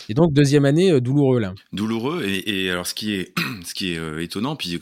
Et 0.10 0.14
donc, 0.14 0.34
deuxième 0.34 0.66
année, 0.66 1.00
douloureux 1.02 1.40
là. 1.40 1.56
Douloureux. 1.74 2.24
Et, 2.26 2.70
alors, 2.70 2.86
ce 2.86 2.94
qui 2.94 3.14
est, 3.14 3.34
ce 3.66 3.74
qui 3.74 3.94
est 3.94 4.24
étonnant, 4.24 4.56
puis 4.56 4.80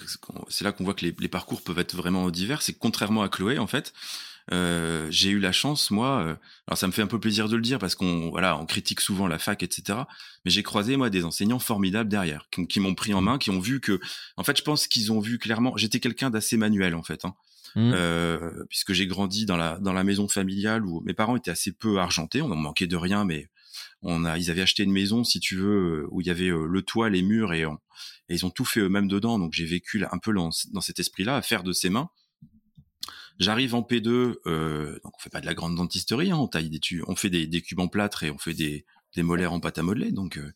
c'est 0.50 0.66
là 0.66 0.72
qu'on 0.72 0.84
voit 0.84 0.94
que 0.94 1.06
les, 1.06 1.16
les, 1.18 1.28
parcours 1.28 1.62
peuvent 1.62 1.80
être 1.80 1.96
vraiment 1.96 2.30
divers, 2.30 2.62
c'est 2.62 2.74
que 2.74 2.80
contrairement 2.80 3.24
à 3.24 3.30
Chloé, 3.30 3.58
en 3.58 3.68
fait, 3.68 3.94
euh, 4.52 5.08
j'ai 5.10 5.30
eu 5.30 5.40
la 5.40 5.52
chance, 5.52 5.92
moi. 5.92 6.20
Euh, 6.20 6.36
alors 6.68 6.78
ça 6.78 6.88
me 6.88 6.92
fait 6.92 7.02
un 7.02 7.08
peu 7.08 7.20
plaisir 7.20 7.50
de 7.50 7.56
le 7.56 7.62
dire 7.62 7.80
parce 7.80 7.96
qu'on 7.96 8.30
voilà, 8.30 8.58
on 8.60 8.66
critique 8.66 9.02
souvent 9.02 9.28
la 9.28 9.40
fac, 9.40 9.64
etc. 9.64 10.00
Mais 10.44 10.52
j'ai 10.52 10.64
croisé 10.64 10.98
moi 10.98 11.10
des 11.10 11.26
enseignants 11.26 11.60
formidables 11.60 12.10
derrière, 12.10 12.48
qui, 12.70 12.80
m'ont 12.80 12.96
pris 12.96 13.14
en 13.14 13.22
main, 13.22 13.38
qui 13.38 13.50
ont 13.50 13.60
vu 13.60 13.80
que, 13.80 14.00
en 14.38 14.44
fait, 14.44 14.58
je 14.58 14.64
pense 14.64 14.88
qu'ils 14.88 15.12
ont 15.12 15.20
vu 15.20 15.40
clairement. 15.40 15.76
J'étais 15.78 16.00
quelqu'un 16.00 16.30
d'assez 16.30 16.58
manuel 16.58 16.96
en 16.96 17.04
fait. 17.04 17.26
Hein. 17.26 17.36
Mmh. 17.76 17.92
Euh, 17.94 18.64
puisque 18.70 18.94
j'ai 18.94 19.06
grandi 19.06 19.46
dans 19.46 19.58
la 19.58 19.78
dans 19.80 19.92
la 19.92 20.06
maison 20.06 20.30
familiale 20.30 20.86
où 20.86 21.02
mes 21.02 21.14
parents 21.14 21.36
étaient 21.36 21.52
assez 21.52 21.74
peu 21.74 22.00
argentés, 22.00 22.42
on 22.42 22.50
en 22.52 22.56
manquait 22.56 22.88
de 22.88 22.96
rien, 22.96 23.26
mais 23.26 23.50
on 24.02 24.24
a 24.24 24.38
ils 24.38 24.50
avaient 24.50 24.62
acheté 24.62 24.84
une 24.84 24.94
maison 24.94 25.26
si 25.26 25.42
tu 25.42 25.58
veux 25.58 26.08
où 26.10 26.22
il 26.22 26.28
y 26.28 26.30
avait 26.30 26.50
le 26.50 26.82
toit, 26.84 27.10
les 27.10 27.22
murs 27.22 27.54
et, 27.54 27.66
et 28.30 28.34
ils 28.34 28.46
ont 28.46 28.50
tout 28.50 28.66
fait 28.66 28.80
eux-mêmes 28.80 29.08
dedans, 29.08 29.38
donc 29.40 29.54
j'ai 29.54 29.66
vécu 29.66 30.04
un 30.10 30.18
peu 30.18 30.34
dans, 30.34 30.50
dans 30.72 30.82
cet 30.82 31.00
esprit-là, 31.00 31.38
à 31.38 31.42
faire 31.42 31.64
de 31.64 31.74
ses 31.74 31.90
mains. 31.90 32.10
J'arrive 33.38 33.76
en 33.76 33.82
P2, 33.82 34.36
euh, 34.48 35.00
donc 35.04 35.14
on 35.18 35.22
fait 35.22 35.30
pas 35.30 35.42
de 35.42 35.46
la 35.46 35.54
grande 35.54 35.76
dentisterie, 35.76 36.32
hein, 36.32 36.38
on 36.38 36.48
taille 36.48 36.70
des 36.70 36.80
on 37.08 37.16
fait 37.16 37.30
des, 37.30 37.48
des, 37.48 37.62
cubes 37.62 37.82
en 37.82 37.90
plâtre 37.90 38.24
et 38.24 38.32
on 38.32 38.38
fait 38.38 38.54
des, 38.54 38.86
des 39.14 39.24
molaires 39.24 39.52
en 39.52 39.60
pâte 39.60 39.78
à 39.78 39.84
modeler, 39.84 40.12
donc, 40.12 40.38
euh, 40.38 40.54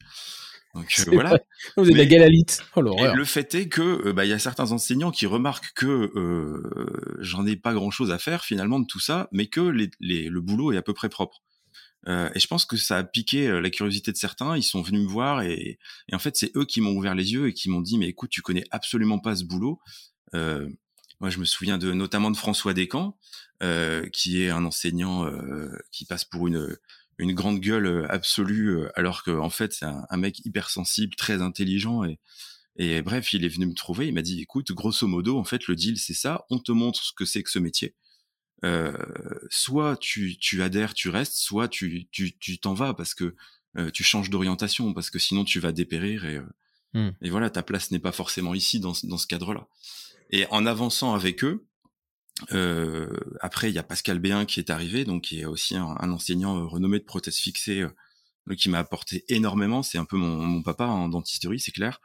donc 0.75 0.95
euh, 0.99 1.12
voilà. 1.12 1.39
Vous 1.77 1.89
êtes 1.89 1.97
la 1.97 2.05
galalite. 2.05 2.63
Oh, 2.75 2.82
le 2.82 3.25
fait 3.25 3.55
est 3.55 3.67
que 3.67 4.08
euh, 4.08 4.13
bah 4.13 4.25
il 4.25 4.29
y 4.29 4.34
a 4.34 4.39
certains 4.39 4.71
enseignants 4.71 5.12
qui 5.12 5.25
remarquent 5.25 5.73
que 5.73 6.12
euh, 6.15 7.17
j'en 7.19 7.45
ai 7.45 7.55
pas 7.55 7.73
grand 7.73 7.91
chose 7.91 8.12
à 8.12 8.19
faire 8.19 8.43
finalement 8.43 8.79
de 8.79 8.86
tout 8.86 8.99
ça, 8.99 9.27
mais 9.32 9.47
que 9.47 9.62
les, 9.62 9.89
les, 9.99 10.29
le 10.29 10.41
boulot 10.41 10.71
est 10.71 10.77
à 10.77 10.82
peu 10.82 10.93
près 10.93 11.10
propre. 11.10 11.41
Euh, 12.08 12.29
et 12.34 12.39
je 12.39 12.47
pense 12.47 12.65
que 12.65 12.77
ça 12.77 12.97
a 12.97 13.03
piqué 13.03 13.60
la 13.60 13.69
curiosité 13.69 14.12
de 14.12 14.17
certains. 14.17 14.55
Ils 14.55 14.63
sont 14.63 14.82
venus 14.82 15.01
me 15.01 15.08
voir 15.08 15.41
et, 15.41 15.79
et 16.08 16.15
en 16.15 16.19
fait 16.19 16.36
c'est 16.38 16.55
eux 16.55 16.65
qui 16.65 16.82
m'ont 16.82 16.95
ouvert 16.95 17.15
les 17.15 17.34
yeux 17.34 17.47
et 17.47 17.53
qui 17.53 17.69
m'ont 17.69 17.82
dit 17.82 17.97
mais 17.97 18.08
écoute 18.08 18.29
tu 18.29 18.41
connais 18.41 18.63
absolument 18.71 19.19
pas 19.19 19.36
ce 19.36 19.43
boulot. 19.43 19.79
Euh, 20.36 20.69
moi, 21.19 21.29
je 21.29 21.39
me 21.39 21.45
souviens 21.45 21.77
de 21.77 21.91
notamment 21.91 22.32
de 22.32 22.38
François 22.38 22.73
Descamps, 22.73 23.17
euh, 23.62 24.08
qui 24.13 24.41
est 24.41 24.49
un 24.49 24.63
enseignant 24.63 25.25
euh, 25.25 25.69
qui 25.91 26.05
passe 26.05 26.23
pour 26.23 26.47
une 26.47 26.77
une 27.19 27.34
grande 27.34 27.60
gueule 27.60 27.86
euh, 27.86 28.12
absolue, 28.12 28.79
euh, 28.79 28.89
alors 28.95 29.23
qu'en 29.23 29.45
en 29.45 29.49
fait 29.49 29.73
c'est 29.73 29.86
un, 29.86 30.05
un, 30.10 30.17
mec 30.17 30.39
hypersensible, 30.45 31.15
très 31.15 31.41
intelligent 31.41 32.03
et 32.03 32.19
et 32.79 33.01
bref, 33.01 33.34
il 33.34 33.43
est 33.43 33.49
venu 33.49 33.65
me 33.65 33.73
trouver, 33.73 34.08
il 34.08 34.13
m'a 34.13 34.21
dit 34.21 34.39
écoute, 34.41 34.71
grosso 34.71 35.05
modo, 35.05 35.38
en 35.38 35.43
fait, 35.43 35.67
le 35.67 35.75
deal 35.75 35.97
c'est 35.97 36.13
ça, 36.13 36.45
on 36.49 36.60
te 36.60 36.71
montre 36.71 37.03
ce 37.03 37.12
que 37.12 37.25
c'est 37.25 37.43
que 37.43 37.51
ce 37.51 37.60
métier. 37.60 37.93
Euh, 38.63 38.93
soit 39.49 39.97
tu, 39.97 40.38
tu 40.38 40.63
adhères, 40.63 40.93
tu 40.93 41.10
restes, 41.10 41.36
soit 41.36 41.67
tu 41.67 42.08
tu 42.12 42.38
tu 42.38 42.58
t'en 42.58 42.73
vas 42.73 42.93
parce 42.93 43.13
que 43.13 43.36
euh, 43.77 43.91
tu 43.91 44.03
changes 44.03 44.29
d'orientation 44.29 44.93
parce 44.93 45.10
que 45.10 45.19
sinon 45.19 45.43
tu 45.43 45.60
vas 45.60 45.73
dépérir 45.73 46.25
et 46.25 46.39
mmh. 46.93 47.12
et 47.21 47.29
voilà 47.29 47.49
ta 47.49 47.63
place 47.63 47.91
n'est 47.91 47.99
pas 47.99 48.12
forcément 48.13 48.53
ici 48.53 48.79
dans 48.79 48.93
dans 49.03 49.17
ce 49.17 49.27
cadre-là. 49.27 49.67
Et 50.32 50.45
en 50.49 50.65
avançant 50.65 51.13
avec 51.13 51.43
eux, 51.43 51.67
euh, 52.52 53.10
après 53.41 53.69
il 53.69 53.75
y 53.75 53.80
a 53.80 53.84
Pascal 53.84 54.19
Béin 54.19 54.45
qui 54.45 54.60
est 54.60 54.69
arrivé, 54.69 55.06
donc 55.06 55.23
qui 55.23 55.41
est 55.41 55.45
aussi 55.45 55.75
un, 55.75 55.95
enseignant 56.12 56.58
euh, 56.58 56.65
renommé 56.65 56.99
de 56.99 57.04
prothèses 57.04 57.38
fixées, 57.38 57.82
euh, 57.82 57.89
qui 58.56 58.69
m'a 58.69 58.80
apporté 58.80 59.25
énormément. 59.28 59.84
C'est 59.84 59.97
un 59.97 60.06
peu 60.06 60.17
mon, 60.17 60.62
papa 60.63 60.86
en 60.86 61.10
dentisterie, 61.10 61.60
c'est 61.60 61.71
clair. 61.71 61.99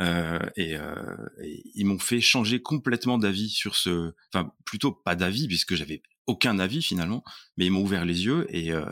Euh, 0.00 0.38
et, 0.56 0.76
euh, 0.76 1.16
et, 1.42 1.62
ils 1.74 1.84
m'ont 1.84 1.98
fait 1.98 2.20
changer 2.20 2.60
complètement 2.62 3.18
d'avis 3.18 3.48
sur 3.48 3.74
ce, 3.74 4.12
enfin 4.32 4.52
plutôt 4.64 4.92
pas 4.92 5.16
d'avis 5.16 5.48
puisque 5.48 5.74
j'avais 5.74 6.02
aucun 6.26 6.58
avis 6.58 6.82
finalement, 6.82 7.24
mais 7.56 7.66
ils 7.66 7.70
m'ont 7.70 7.82
ouvert 7.82 8.04
les 8.04 8.24
yeux 8.24 8.46
et 8.50 8.72
euh, 8.72 8.84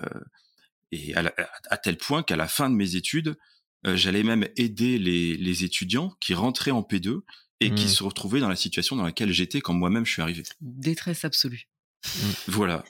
et 0.93 1.15
à, 1.17 1.77
tel 1.79 1.99
point 1.99 2.23
qu'à 2.23 2.37
la 2.37 2.47
fin 2.47 2.71
de 2.71 2.75
mes 2.77 2.95
études, 2.95 3.37
j'allais 3.85 4.23
même 4.23 4.47
aider 4.57 4.99
les 4.99 5.65
étudiants 5.65 6.17
qui 6.21 6.33
rentraient 6.33 6.71
en 6.71 6.83
P2 6.83 7.23
et 7.61 7.71
qui 7.71 7.87
mmh. 7.87 7.89
se 7.89 8.03
retrouvaient 8.03 8.41
dans 8.41 8.49
la 8.49 8.57
situation 8.57 8.97
dans 8.97 9.05
laquelle 9.05 9.33
j'étais 9.33 9.61
quand 9.61 9.73
moi-même 9.73 10.05
je 10.05 10.13
suis 10.13 10.23
arrivé. 10.23 10.43
Détresse 10.61 11.25
absolue. 11.25 11.69
Mmh. 12.05 12.09
Voilà. 12.49 12.85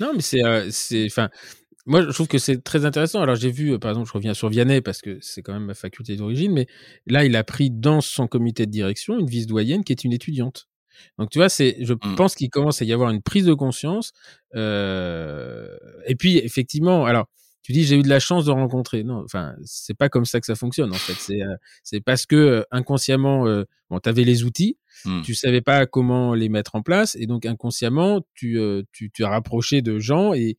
Non, 0.00 0.12
mais 0.14 0.20
c'est, 0.20 0.44
euh, 0.44 0.68
c'est, 0.70 1.06
enfin, 1.06 1.30
moi 1.86 2.02
je 2.02 2.10
trouve 2.10 2.28
que 2.28 2.38
c'est 2.38 2.62
très 2.62 2.84
intéressant. 2.84 3.20
Alors 3.20 3.36
j'ai 3.36 3.50
vu, 3.50 3.72
euh, 3.72 3.78
par 3.78 3.90
exemple, 3.90 4.08
je 4.08 4.12
reviens 4.12 4.34
sur 4.34 4.48
Vianney 4.48 4.80
parce 4.80 5.00
que 5.00 5.18
c'est 5.20 5.42
quand 5.42 5.52
même 5.52 5.64
ma 5.64 5.74
faculté 5.74 6.16
d'origine, 6.16 6.52
mais 6.52 6.66
là 7.06 7.24
il 7.24 7.34
a 7.36 7.44
pris 7.44 7.70
dans 7.70 8.00
son 8.00 8.26
comité 8.26 8.66
de 8.66 8.70
direction 8.70 9.18
une 9.18 9.26
vice-doyenne 9.26 9.84
qui 9.84 9.92
est 9.92 10.04
une 10.04 10.12
étudiante. 10.12 10.68
Donc 11.18 11.30
tu 11.30 11.38
vois, 11.38 11.48
c'est, 11.48 11.76
je 11.80 11.94
mmh. 11.94 12.16
pense 12.16 12.34
qu'il 12.34 12.50
commence 12.50 12.82
à 12.82 12.84
y 12.84 12.92
avoir 12.92 13.10
une 13.10 13.22
prise 13.22 13.46
de 13.46 13.54
conscience. 13.54 14.12
Euh, 14.54 15.76
et 16.06 16.16
puis 16.16 16.38
effectivement, 16.38 17.06
alors 17.06 17.26
tu 17.62 17.72
dis 17.72 17.84
j'ai 17.84 17.96
eu 17.96 18.02
de 18.02 18.08
la 18.08 18.20
chance 18.20 18.44
de 18.46 18.50
rencontrer. 18.50 19.04
Non, 19.04 19.22
enfin 19.24 19.54
c'est 19.64 19.96
pas 19.96 20.08
comme 20.08 20.24
ça 20.24 20.40
que 20.40 20.46
ça 20.46 20.54
fonctionne 20.54 20.90
en 20.90 20.98
fait. 20.98 21.14
C'est 21.14 21.42
euh, 21.42 21.56
c'est 21.82 22.00
parce 22.00 22.26
que 22.26 22.36
euh, 22.36 22.62
inconsciemment, 22.70 23.46
euh, 23.46 23.64
bon, 23.90 23.98
t'avais 23.98 24.24
les 24.24 24.44
outils, 24.44 24.78
mmh. 25.04 25.22
tu 25.22 25.34
savais 25.34 25.60
pas 25.60 25.86
comment 25.86 26.34
les 26.34 26.48
mettre 26.48 26.74
en 26.74 26.82
place 26.82 27.16
et 27.16 27.26
donc 27.26 27.46
inconsciemment 27.46 28.22
tu 28.34 28.58
tu 28.92 29.10
tu 29.10 29.24
as 29.24 29.28
rapproché 29.28 29.82
de 29.82 29.98
gens 29.98 30.32
et 30.32 30.56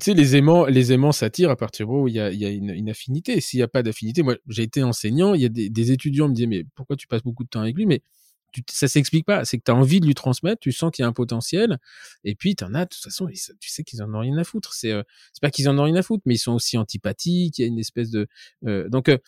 tu 0.00 0.04
sais 0.06 0.14
les 0.14 0.36
aimants 0.36 0.66
les 0.66 0.92
aimants 0.92 1.12
s'attirent 1.12 1.50
à 1.50 1.56
partir 1.56 1.90
où 1.90 2.08
il 2.08 2.14
y 2.14 2.20
a 2.20 2.30
il 2.30 2.38
y 2.38 2.46
a 2.46 2.50
une, 2.50 2.70
une 2.70 2.90
affinité. 2.90 3.40
S'il 3.40 3.60
y 3.60 3.62
a 3.62 3.68
pas 3.68 3.82
d'affinité, 3.82 4.22
moi 4.22 4.36
j'ai 4.48 4.62
été 4.62 4.82
enseignant, 4.82 5.34
il 5.34 5.42
y 5.42 5.44
a 5.44 5.48
des, 5.48 5.70
des 5.70 5.92
étudiants 5.92 6.28
me 6.28 6.34
disaient 6.34 6.46
mais 6.46 6.64
pourquoi 6.74 6.96
tu 6.96 7.06
passes 7.06 7.22
beaucoup 7.22 7.44
de 7.44 7.48
temps 7.48 7.60
avec 7.60 7.76
lui? 7.76 7.86
Mais 7.86 8.02
tu, 8.52 8.62
ça 8.70 8.88
s'explique 8.88 9.26
pas. 9.26 9.44
C'est 9.44 9.58
que 9.58 9.64
tu 9.64 9.70
as 9.70 9.74
envie 9.74 10.00
de 10.00 10.06
lui 10.06 10.14
transmettre, 10.14 10.60
tu 10.60 10.72
sens 10.72 10.90
qu'il 10.92 11.02
y 11.02 11.06
a 11.06 11.08
un 11.08 11.12
potentiel, 11.12 11.78
et 12.24 12.34
puis 12.34 12.54
tu 12.56 12.64
en 12.64 12.74
as, 12.74 12.84
de 12.84 12.90
toute 12.90 13.02
façon, 13.02 13.26
tu 13.26 13.70
sais 13.70 13.84
qu'ils 13.84 14.02
en 14.02 14.14
ont 14.14 14.20
rien 14.20 14.36
à 14.38 14.44
foutre. 14.44 14.74
C'est 14.74 14.92
euh, 14.92 15.02
c'est 15.32 15.40
pas 15.40 15.50
qu'ils 15.50 15.68
en 15.68 15.78
ont 15.78 15.84
rien 15.84 15.96
à 15.96 16.02
foutre, 16.02 16.22
mais 16.26 16.34
ils 16.34 16.38
sont 16.38 16.52
aussi 16.52 16.76
antipathiques, 16.78 17.58
il 17.58 17.62
y 17.62 17.64
a 17.64 17.68
une 17.68 17.78
espèce 17.78 18.10
de... 18.10 18.26
Euh, 18.66 18.88
donc, 18.88 19.08
euh, 19.08 19.18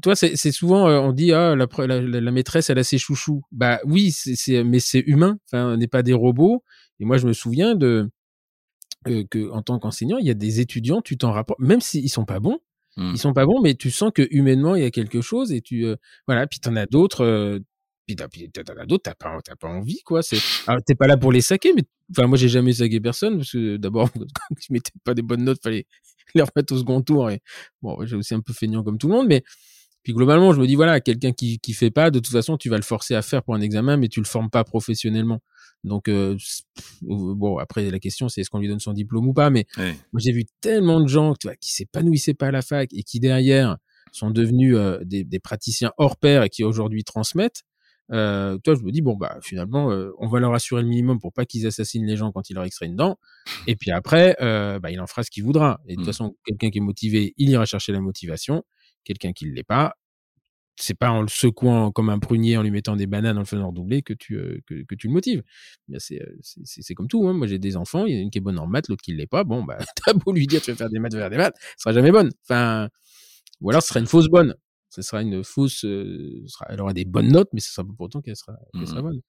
toi, 0.00 0.16
c'est 0.16 0.52
souvent, 0.52 0.88
euh, 0.88 0.98
on 1.00 1.12
dit, 1.12 1.32
ah, 1.32 1.54
la, 1.54 1.66
la, 1.86 2.00
la, 2.00 2.30
maîtresse, 2.30 2.70
elle 2.70 2.78
a 2.78 2.84
ses 2.84 2.96
chouchous. 2.96 3.42
Bah 3.52 3.78
oui, 3.84 4.10
c'est 4.10 4.64
mais 4.64 4.80
c'est 4.80 5.00
humain, 5.00 5.38
enfin, 5.46 5.74
on 5.74 5.76
n'est 5.76 5.86
pas 5.86 6.02
des 6.02 6.14
robots. 6.14 6.64
Et 6.98 7.04
moi, 7.04 7.18
je 7.18 7.26
me 7.26 7.34
souviens 7.34 7.74
de... 7.74 8.08
que 9.04 9.50
en 9.50 9.62
tant 9.62 9.78
qu'enseignant, 9.78 10.16
il 10.18 10.26
y 10.26 10.30
a 10.30 10.34
des 10.34 10.60
étudiants, 10.60 11.02
tu 11.02 11.18
t'en 11.18 11.32
rapportes, 11.32 11.60
même 11.60 11.82
s'ils 11.82 12.08
sont 12.08 12.24
pas 12.24 12.40
bons, 12.40 12.60
mmh. 12.96 13.10
ils 13.12 13.18
sont 13.18 13.34
pas 13.34 13.44
bons, 13.44 13.60
mais 13.60 13.74
tu 13.74 13.90
sens 13.90 14.12
que 14.14 14.26
humainement 14.30 14.76
il 14.76 14.82
y 14.82 14.86
a 14.86 14.90
quelque 14.90 15.20
chose 15.20 15.52
et 15.52 15.60
tu 15.60 15.84
voilà. 16.26 16.46
Puis 16.46 16.60
t'en 16.60 16.74
as 16.76 16.86
d'autres, 16.86 17.60
puis 18.16 18.50
as 18.56 18.86
d'autres, 18.86 19.02
t'as 19.04 19.14
pas, 19.14 19.38
t'as 19.44 19.56
pas 19.56 19.68
envie, 19.68 20.00
quoi. 20.02 20.22
C'est, 20.22 20.38
t'es 20.86 20.94
pas 20.94 21.06
là 21.06 21.16
pour 21.16 21.32
les 21.32 21.40
saquer, 21.40 21.72
mais, 21.74 21.82
enfin, 22.10 22.26
moi, 22.26 22.36
j'ai 22.36 22.48
jamais 22.48 22.72
saqué 22.72 23.00
personne, 23.00 23.38
parce 23.38 23.52
que 23.52 23.76
d'abord, 23.76 24.10
quand 24.14 24.54
tu 24.60 24.72
mettais 24.72 24.92
pas 25.04 25.14
des 25.14 25.22
bonnes 25.22 25.44
notes, 25.44 25.62
fallait 25.62 25.86
les 26.34 26.42
remettre 26.42 26.74
au 26.74 26.78
second 26.78 27.02
tour, 27.02 27.30
et 27.30 27.40
bon, 27.82 28.04
j'ai 28.04 28.16
aussi 28.16 28.34
un 28.34 28.40
peu 28.40 28.52
feignant 28.52 28.82
comme 28.82 28.98
tout 28.98 29.08
le 29.08 29.14
monde, 29.14 29.28
mais, 29.28 29.42
puis 30.02 30.12
globalement, 30.12 30.52
je 30.52 30.60
me 30.60 30.66
dis, 30.66 30.74
voilà, 30.74 31.00
quelqu'un 31.00 31.32
qui, 31.32 31.58
qui 31.58 31.74
fait 31.74 31.90
pas, 31.90 32.10
de 32.10 32.18
toute 32.18 32.32
façon, 32.32 32.56
tu 32.56 32.68
vas 32.68 32.76
le 32.76 32.82
forcer 32.82 33.14
à 33.14 33.22
faire 33.22 33.42
pour 33.42 33.54
un 33.54 33.60
examen, 33.60 33.96
mais 33.96 34.08
tu 34.08 34.20
le 34.20 34.26
formes 34.26 34.50
pas 34.50 34.64
professionnellement. 34.64 35.40
Donc, 35.84 36.08
euh, 36.08 36.36
bon, 37.02 37.58
après, 37.58 37.90
la 37.90 37.98
question, 37.98 38.28
c'est 38.28 38.40
est-ce 38.40 38.50
qu'on 38.50 38.58
lui 38.58 38.68
donne 38.68 38.80
son 38.80 38.92
diplôme 38.92 39.28
ou 39.28 39.32
pas, 39.32 39.50
mais 39.50 39.66
moi, 39.76 40.18
j'ai 40.18 40.32
vu 40.32 40.44
tellement 40.60 41.00
de 41.00 41.08
gens, 41.08 41.34
tu 41.34 41.48
vois, 41.48 41.56
qui 41.56 41.72
s'épanouissaient 41.72 42.34
pas 42.34 42.48
à 42.48 42.50
la 42.50 42.62
fac 42.62 42.88
et 42.92 43.02
qui 43.02 43.20
derrière 43.20 43.78
sont 44.12 44.30
devenus 44.30 44.76
euh, 44.76 44.98
des, 45.04 45.24
des, 45.24 45.40
praticiens 45.40 45.92
hors 45.96 46.16
pair 46.16 46.42
et 46.42 46.50
qui 46.50 46.64
aujourd'hui 46.64 47.02
transmettent 47.02 47.64
euh, 48.12 48.58
toi, 48.58 48.74
je 48.74 48.82
me 48.82 48.92
dis, 48.92 49.00
bon, 49.00 49.16
bah, 49.16 49.38
finalement, 49.42 49.90
euh, 49.90 50.12
on 50.18 50.28
va 50.28 50.38
leur 50.40 50.52
assurer 50.52 50.82
le 50.82 50.88
minimum 50.88 51.18
pour 51.18 51.32
pas 51.32 51.46
qu'ils 51.46 51.66
assassinent 51.66 52.06
les 52.06 52.16
gens 52.16 52.30
quand 52.32 52.50
ils 52.50 52.54
leur 52.54 52.64
extraient 52.64 52.86
une 52.86 52.96
dent. 52.96 53.18
Et 53.66 53.76
puis 53.76 53.90
après, 53.90 54.36
euh, 54.40 54.78
bah, 54.78 54.90
il 54.90 55.00
en 55.00 55.06
fera 55.06 55.22
ce 55.22 55.30
qu'il 55.30 55.44
voudra. 55.44 55.80
Et 55.86 55.92
de 55.92 55.96
toute 55.96 56.04
mmh. 56.04 56.06
façon, 56.06 56.36
quelqu'un 56.44 56.70
qui 56.70 56.78
est 56.78 56.82
motivé, 56.82 57.34
il 57.38 57.48
ira 57.48 57.64
chercher 57.64 57.92
la 57.92 58.00
motivation. 58.00 58.64
Quelqu'un 59.04 59.32
qui 59.32 59.46
ne 59.46 59.52
l'est 59.52 59.64
pas, 59.64 59.94
c'est 60.76 60.96
pas 60.96 61.10
en 61.10 61.22
le 61.22 61.28
secouant 61.28 61.90
comme 61.90 62.08
un 62.08 62.18
prunier, 62.18 62.56
en 62.56 62.62
lui 62.62 62.70
mettant 62.70 62.96
des 62.96 63.06
bananes, 63.06 63.36
en 63.36 63.40
le 63.40 63.46
faisant 63.46 63.72
doubler 63.72 64.02
que 64.02 64.12
tu, 64.12 64.62
que, 64.66 64.84
que, 64.84 64.94
tu 64.94 65.08
le 65.08 65.12
motives. 65.12 65.42
C'est, 65.98 66.94
comme 66.94 67.08
tout. 67.08 67.26
Hein. 67.26 67.32
Moi, 67.32 67.46
j'ai 67.46 67.58
des 67.58 67.76
enfants, 67.76 68.06
il 68.06 68.12
y 68.12 68.16
en 68.16 68.18
a 68.18 68.22
une 68.22 68.30
qui 68.30 68.38
est 68.38 68.42
bonne 68.42 68.58
en 68.58 68.66
maths, 68.66 68.88
l'autre 68.88 69.02
qui 69.02 69.12
ne 69.12 69.18
l'est 69.18 69.26
pas. 69.26 69.44
Bon, 69.44 69.64
bah, 69.64 69.78
t'as 70.04 70.12
beau 70.12 70.32
lui 70.32 70.46
dire, 70.46 70.60
tu 70.60 70.70
vas 70.70 70.76
faire 70.76 70.90
des 70.90 70.98
maths, 70.98 71.12
tu 71.12 71.16
vas 71.16 71.24
faire 71.24 71.30
des 71.30 71.36
maths, 71.38 71.56
ce 71.76 71.82
sera 71.82 71.92
jamais 71.92 72.12
bonne. 72.12 72.30
Enfin, 72.44 72.88
ou 73.60 73.70
alors 73.70 73.82
ce 73.82 73.88
sera 73.88 74.00
une 74.00 74.06
fausse 74.06 74.28
bonne 74.28 74.54
ce 74.92 75.00
sera 75.00 75.22
une 75.22 75.42
fausse. 75.42 75.84
Euh, 75.86 76.44
sera, 76.46 76.66
elle 76.68 76.80
aura 76.80 76.92
des 76.92 77.06
bonnes 77.06 77.32
notes, 77.32 77.48
mais 77.54 77.60
ce 77.60 77.72
sera 77.72 77.86
pas 77.86 77.94
pour 77.96 78.06
autant 78.06 78.20
qu'elle 78.20 78.36
sera, 78.36 78.58
qu 78.74 78.86
sera, 78.86 79.00
mmh 79.00 79.02
bonne. 79.02 79.20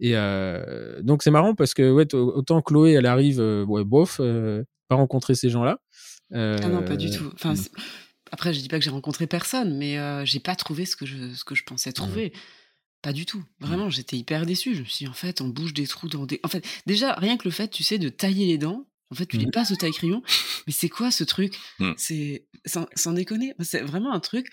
Et 0.00 0.16
euh, 0.16 1.02
donc 1.02 1.22
c'est 1.22 1.30
marrant 1.30 1.54
parce 1.54 1.74
que 1.74 1.90
ouais, 1.92 2.12
autant 2.14 2.62
Chloé, 2.62 2.92
elle 2.92 3.04
arrive, 3.04 3.38
euh, 3.38 3.64
ouais, 3.66 3.84
bof, 3.84 4.18
euh, 4.20 4.64
pas 4.88 4.94
rencontrer 4.94 5.34
ces 5.34 5.50
gens-là. 5.50 5.78
ah 6.32 6.68
non, 6.68 6.82
pas 6.82 6.96
du 6.96 7.10
tout. 7.10 7.30
Enfin, 7.34 7.52
mmh. 7.52 7.68
après, 8.32 8.54
je 8.54 8.60
dis 8.60 8.68
pas 8.68 8.78
que 8.78 8.84
j'ai 8.84 8.90
rencontré 8.90 9.26
personne, 9.26 9.76
mais 9.76 9.98
j'ai 10.24 10.40
pas 10.40 10.56
trouvé 10.56 10.86
ce 10.86 10.96
que 10.96 11.04
je, 11.04 11.34
ce 11.34 11.44
que 11.44 11.54
je 11.54 11.64
pensais 11.64 11.90
mmh 11.90 11.94
trouver. 11.94 12.32
Pas 13.02 13.12
du 13.14 13.24
tout. 13.24 13.42
Vraiment, 13.60 13.88
j'étais 13.88 14.16
hyper 14.16 14.44
déçue. 14.44 14.74
Je 14.74 14.80
me 14.80 14.84
suis 14.84 15.04
dit, 15.04 15.10
en 15.10 15.14
fait, 15.14 15.40
on 15.40 15.48
bouge 15.48 15.72
des 15.72 15.86
trous 15.86 16.08
dans 16.08 16.26
des. 16.26 16.38
En 16.42 16.48
fait, 16.48 16.66
déjà, 16.84 17.14
rien 17.14 17.38
que 17.38 17.44
le 17.44 17.50
fait, 17.50 17.68
tu 17.68 17.82
sais, 17.82 17.98
de 17.98 18.10
tailler 18.10 18.46
les 18.46 18.58
dents, 18.58 18.86
en 19.10 19.14
fait, 19.14 19.26
tu 19.26 19.38
les 19.38 19.50
passes 19.50 19.70
au 19.70 19.76
taille-crayon. 19.76 20.22
Mais 20.66 20.72
c'est 20.72 20.90
quoi 20.90 21.10
ce 21.10 21.24
truc? 21.24 21.58
C'est 21.96 22.46
sans, 22.66 22.86
sans, 22.94 23.12
déconner. 23.12 23.54
C'est 23.60 23.80
vraiment 23.80 24.12
un 24.12 24.20
truc. 24.20 24.48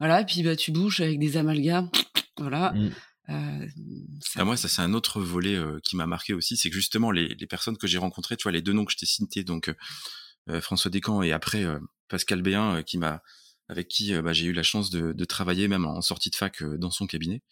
Voilà, 0.00 0.22
et 0.22 0.24
puis 0.24 0.42
bah, 0.42 0.56
tu 0.56 0.72
bouches 0.72 1.00
avec 1.00 1.18
des 1.18 1.36
amalgames. 1.36 1.90
Voilà. 2.38 2.72
Mmh. 2.72 2.90
Euh, 3.28 3.66
ça... 4.20 4.40
Ah, 4.40 4.44
moi, 4.44 4.56
ça 4.56 4.68
c'est 4.68 4.82
un 4.82 4.94
autre 4.94 5.20
volet 5.20 5.54
euh, 5.54 5.78
qui 5.84 5.94
m'a 5.94 6.06
marqué 6.06 6.32
aussi, 6.32 6.56
c'est 6.56 6.70
que 6.70 6.74
justement 6.74 7.10
les, 7.10 7.28
les 7.28 7.46
personnes 7.46 7.76
que 7.76 7.86
j'ai 7.86 7.98
rencontrées, 7.98 8.36
tu 8.36 8.44
vois, 8.44 8.52
les 8.52 8.62
deux 8.62 8.72
noms 8.72 8.84
que 8.84 8.92
je 8.92 8.96
t'ai 8.96 9.06
cités, 9.06 9.44
donc 9.44 9.72
François 10.60 10.90
Descamps 10.90 11.22
et 11.22 11.30
après 11.30 11.64
Pascal 12.08 12.42
Béin 12.42 12.82
qui 12.82 12.98
m'a 12.98 13.22
avec 13.68 13.86
qui 13.86 14.12
bah, 14.20 14.32
j'ai 14.32 14.46
eu 14.46 14.52
la 14.52 14.64
chance 14.64 14.90
de, 14.90 15.12
de, 15.12 15.24
travailler 15.24 15.68
même 15.68 15.84
en 15.84 16.00
sortie 16.00 16.28
de 16.28 16.34
fac 16.34 16.64
dans 16.64 16.90
son 16.90 17.06
cabinet. 17.06 17.42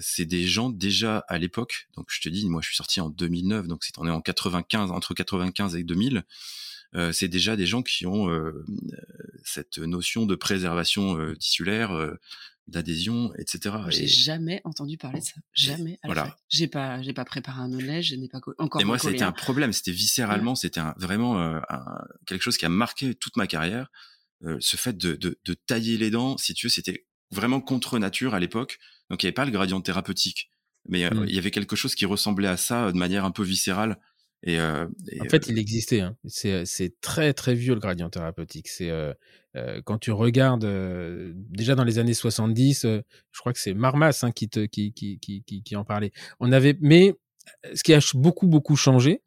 c'est 0.00 0.24
des 0.24 0.46
gens 0.46 0.70
déjà 0.70 1.24
à 1.28 1.36
l'époque, 1.36 1.88
donc 1.94 2.06
je 2.08 2.22
te 2.22 2.30
dis, 2.30 2.48
moi 2.48 2.62
je 2.62 2.68
suis 2.68 2.76
sorti 2.76 3.02
en 3.02 3.10
2009, 3.10 3.66
donc 3.66 3.84
c'est 3.84 3.98
on 3.98 4.06
est 4.06 4.10
en 4.10 4.22
95, 4.22 4.92
entre 4.92 5.12
95 5.12 5.76
et 5.76 5.82
2000. 5.84 6.24
Euh, 6.96 7.12
c'est 7.12 7.28
déjà 7.28 7.56
des 7.56 7.66
gens 7.66 7.82
qui 7.82 8.06
ont 8.06 8.28
euh, 8.28 8.64
cette 9.44 9.78
notion 9.78 10.26
de 10.26 10.34
préservation 10.34 11.18
euh, 11.18 11.36
tissulaire, 11.36 11.92
d'adhésion, 12.66 13.32
etc. 13.36 13.76
J'ai 13.88 14.06
jamais 14.06 14.60
entendu 14.64 14.96
parler 14.96 15.20
de 15.20 15.24
ça. 15.24 15.34
Jamais. 15.52 15.98
voilà. 16.04 16.36
J'ai 16.48 16.66
pas, 16.66 17.00
j'ai 17.02 17.12
pas 17.12 17.24
préparé 17.24 17.60
un 17.60 17.68
knowledge, 17.68 18.10
je 18.10 18.16
n'ai 18.16 18.28
pas 18.28 18.40
encore. 18.58 18.80
Et 18.80 18.84
moi, 18.84 18.98
c'était 18.98 19.22
un 19.22 19.32
problème. 19.32 19.72
C'était 19.72 19.92
viscéralement, 19.92 20.54
c'était 20.54 20.80
vraiment 20.96 21.60
quelque 22.26 22.42
chose 22.42 22.56
qui 22.56 22.66
a 22.66 22.70
marqué 22.70 23.14
toute 23.14 23.36
ma 23.36 23.46
carrière. 23.46 23.90
ce 24.58 24.76
fait 24.76 24.96
de, 24.96 25.14
de, 25.14 25.38
de, 25.44 25.54
tailler 25.54 25.96
les 25.96 26.10
dents, 26.10 26.38
si 26.38 26.54
tu 26.54 26.66
veux, 26.66 26.70
c'était 26.70 27.06
vraiment 27.30 27.60
contre 27.60 27.98
nature 27.98 28.34
à 28.34 28.40
l'époque. 28.40 28.78
Donc 29.10 29.22
il 29.22 29.26
n'y 29.26 29.28
avait 29.28 29.34
pas 29.34 29.44
le 29.44 29.50
gradient 29.50 29.80
thérapeutique, 29.80 30.50
mais 30.88 31.08
mmh. 31.08 31.24
il 31.28 31.34
y 31.34 31.38
avait 31.38 31.50
quelque 31.50 31.76
chose 31.76 31.94
qui 31.94 32.06
ressemblait 32.06 32.48
à 32.48 32.56
ça 32.56 32.92
de 32.92 32.96
manière 32.96 33.24
un 33.24 33.32
peu 33.32 33.42
viscérale. 33.42 33.98
Et, 34.42 34.58
euh, 34.58 34.86
en 35.20 35.24
fait, 35.28 35.48
il 35.48 35.58
existait. 35.58 36.00
Hein. 36.00 36.16
C'est 36.24 37.00
très 37.00 37.32
très 37.34 37.54
vieux 37.54 37.74
le 37.74 37.80
gradient 37.80 38.08
thérapeutique. 38.08 38.68
C'est 38.68 38.90
euh, 38.90 39.12
quand 39.84 39.98
tu 39.98 40.12
regardes 40.12 40.66
déjà 41.50 41.74
dans 41.74 41.84
les 41.84 41.98
années 41.98 42.14
70, 42.14 42.82
je 42.82 43.40
crois 43.40 43.52
que 43.52 43.58
c'est 43.58 43.74
Marmas 43.74 44.20
hein, 44.22 44.32
qui, 44.32 44.48
te, 44.48 44.64
qui, 44.66 44.92
qui, 44.92 45.18
qui, 45.18 45.42
qui, 45.42 45.76
en 45.76 45.84
parlait. 45.84 46.12
On 46.38 46.52
avait, 46.52 46.76
mais 46.80 47.14
ce 47.74 47.82
qui 47.82 47.92
a 47.92 48.00
beaucoup 48.14 48.46
beaucoup 48.46 48.76
changé. 48.76 49.22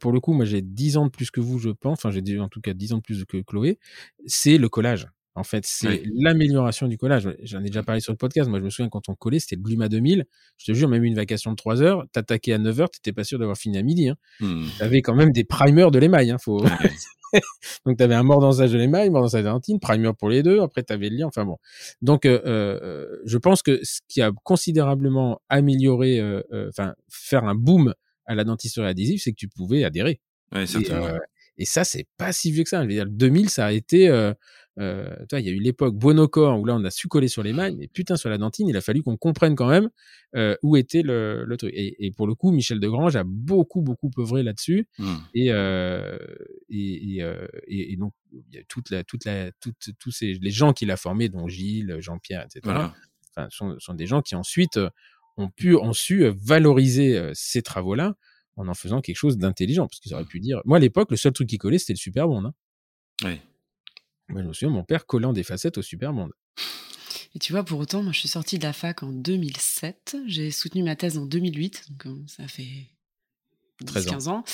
pour 0.00 0.12
le 0.12 0.20
coup, 0.20 0.32
moi 0.32 0.44
j'ai 0.44 0.62
10 0.62 0.96
ans 0.96 1.06
de 1.06 1.10
plus 1.10 1.30
que 1.30 1.40
vous, 1.40 1.58
je 1.58 1.70
pense. 1.70 2.04
Enfin, 2.04 2.10
j'ai 2.10 2.38
en 2.38 2.48
tout 2.48 2.60
cas 2.60 2.74
10 2.74 2.92
ans 2.92 2.98
de 2.98 3.02
plus 3.02 3.24
que 3.24 3.42
Chloé. 3.42 3.78
C'est 4.26 4.58
le 4.58 4.68
collage. 4.68 5.08
En 5.34 5.44
fait, 5.44 5.64
c'est 5.66 6.02
l'amélioration 6.14 6.88
du 6.88 6.98
collage. 6.98 7.28
J'en 7.42 7.60
ai 7.60 7.68
déjà 7.68 7.82
parlé 7.82 8.00
sur 8.02 8.12
le 8.12 8.18
podcast. 8.18 8.50
Moi, 8.50 8.58
je 8.58 8.64
me 8.64 8.70
souviens 8.70 8.90
quand 8.90 9.08
on 9.08 9.14
collait, 9.14 9.38
c'était 9.38 9.56
le 9.56 9.62
Gluma 9.62 9.88
2000. 9.88 10.26
Je 10.58 10.66
te 10.66 10.72
jure, 10.72 10.88
même 10.88 11.04
une 11.04 11.14
vacation 11.14 11.52
de 11.52 11.56
3 11.56 11.80
heures, 11.82 12.04
t'attaquais 12.12 12.52
à 12.52 12.58
9 12.58 12.80
heures, 12.80 12.90
t'étais 12.90 13.14
pas 13.14 13.24
sûr 13.24 13.38
d'avoir 13.38 13.56
fini 13.56 13.78
à 13.78 13.82
midi. 13.82 14.10
Hein. 14.10 14.16
Mmh. 14.40 14.66
T'avais 14.78 15.00
quand 15.00 15.14
même 15.14 15.32
des 15.32 15.44
primers 15.44 15.90
de 15.90 15.98
l'émail. 15.98 16.30
Hein, 16.30 16.38
faut... 16.38 16.62
Donc, 17.86 17.96
t'avais 17.96 18.14
un 18.14 18.22
mordant-sage 18.22 18.72
de 18.72 18.78
l'émail, 18.78 19.10
mordant-sage 19.10 19.44
d'antine, 19.44 19.80
primer 19.80 20.10
pour 20.18 20.28
les 20.28 20.42
deux. 20.42 20.60
Après, 20.60 20.82
t'avais 20.82 21.08
le 21.08 21.16
lien. 21.16 21.26
Enfin 21.26 21.44
bon. 21.44 21.56
Donc, 22.02 22.26
euh, 22.26 22.40
euh, 22.44 23.06
je 23.24 23.38
pense 23.38 23.62
que 23.62 23.80
ce 23.82 24.00
qui 24.08 24.20
a 24.20 24.30
considérablement 24.44 25.40
amélioré, 25.48 26.20
euh, 26.20 26.42
euh 26.52 26.68
enfin, 26.68 26.94
faire 27.08 27.44
un 27.44 27.54
boom 27.54 27.94
à 28.26 28.34
la 28.34 28.44
dentisterie 28.44 28.86
adhésive, 28.86 29.20
c'est 29.22 29.30
que 29.30 29.36
tu 29.36 29.48
pouvais 29.48 29.84
adhérer. 29.84 30.20
Ouais. 30.54 30.64
Et, 30.64 31.62
et 31.62 31.64
ça, 31.64 31.84
c'est 31.84 32.06
pas 32.18 32.32
si 32.32 32.52
vieux 32.52 32.64
que 32.64 32.68
ça. 32.68 32.82
Je 32.82 32.88
veux 32.88 32.94
dire, 32.94 33.04
le 33.04 33.10
2000, 33.10 33.48
ça 33.48 33.66
a 33.66 33.72
été 33.72 34.08
euh, 34.78 35.14
toi, 35.28 35.38
il 35.40 35.46
y 35.46 35.50
a 35.50 35.52
eu 35.52 35.58
l'époque 35.60 35.96
Buonocor 35.96 36.58
où 36.58 36.64
là 36.64 36.74
on 36.74 36.84
a 36.84 36.90
su 36.90 37.08
coller 37.08 37.28
sur 37.28 37.42
les 37.42 37.52
mailles, 37.52 37.76
mais 37.76 37.88
putain 37.88 38.16
sur 38.16 38.30
la 38.30 38.38
dentine, 38.38 38.68
il 38.68 38.76
a 38.76 38.80
fallu 38.80 39.02
qu'on 39.02 39.16
comprenne 39.16 39.54
quand 39.54 39.68
même 39.68 39.90
euh, 40.34 40.56
où 40.62 40.76
était 40.76 41.02
le, 41.02 41.44
le 41.44 41.56
truc. 41.56 41.72
Et, 41.74 42.06
et, 42.06 42.10
pour 42.10 42.26
le 42.26 42.34
coup, 42.34 42.52
Michel 42.52 42.80
Degrange 42.80 43.16
a 43.16 43.24
beaucoup 43.24 43.82
beaucoup 43.82 44.10
œuvré 44.18 44.42
là-dessus. 44.42 44.88
Mmh. 44.98 45.14
Et, 45.34 45.52
euh, 45.52 46.16
et, 46.70 47.18
et, 47.18 47.92
et, 47.92 47.96
donc 47.96 48.14
il 48.32 48.54
y 48.54 48.58
a 48.58 48.62
toute 48.64 48.90
la 48.90 49.04
toute 49.04 49.24
la 49.26 49.52
toute 49.60 49.90
tous 49.98 50.10
ces 50.10 50.34
les 50.34 50.50
gens 50.50 50.72
qu'il 50.72 50.90
a 50.90 50.96
formés, 50.96 51.28
dont 51.28 51.48
Gilles, 51.48 51.96
Jean-Pierre, 52.00 52.46
etc. 52.46 52.74
Enfin, 53.34 53.48
sont, 53.50 53.78
sont 53.78 53.94
des 53.94 54.06
gens 54.06 54.22
qui 54.22 54.34
ensuite 54.34 54.78
ont 55.36 55.48
pu 55.48 55.74
ont 55.76 55.92
su 55.92 56.26
valoriser 56.28 57.30
ces 57.34 57.62
travaux-là 57.62 58.14
en 58.56 58.68
en 58.68 58.74
faisant 58.74 59.00
quelque 59.00 59.16
chose 59.16 59.38
d'intelligent, 59.38 59.86
parce 59.86 60.00
qu'ils 60.00 60.14
auraient 60.14 60.24
pu 60.24 60.40
dire. 60.40 60.60
Moi, 60.64 60.76
à 60.76 60.80
l'époque, 60.80 61.10
le 61.10 61.16
seul 61.16 61.32
truc 61.32 61.48
qui 61.48 61.58
collait, 61.58 61.78
c'était 61.78 61.94
le 61.94 61.98
Super 61.98 62.28
Hein. 62.28 62.52
Oui. 63.24 63.40
Moi, 64.28 64.42
je 64.42 64.48
me 64.48 64.52
souviens, 64.52 64.74
mon 64.74 64.84
père 64.84 65.06
collant 65.06 65.32
des 65.32 65.42
facettes 65.42 65.78
au 65.78 65.82
Supermonde. 65.82 66.32
Et 67.34 67.38
tu 67.38 67.52
vois, 67.52 67.64
pour 67.64 67.80
autant, 67.80 68.02
moi, 68.02 68.12
je 68.12 68.18
suis 68.18 68.28
sortie 68.28 68.58
de 68.58 68.64
la 68.64 68.72
fac 68.72 69.02
en 69.02 69.10
2007. 69.10 70.16
J'ai 70.26 70.50
soutenu 70.50 70.82
ma 70.82 70.96
thèse 70.96 71.16
en 71.16 71.24
2008. 71.24 71.90
Donc, 71.90 72.06
euh, 72.06 72.22
ça 72.26 72.46
fait 72.46 72.88
13 73.86 74.06
15 74.06 74.28
ans. 74.28 74.44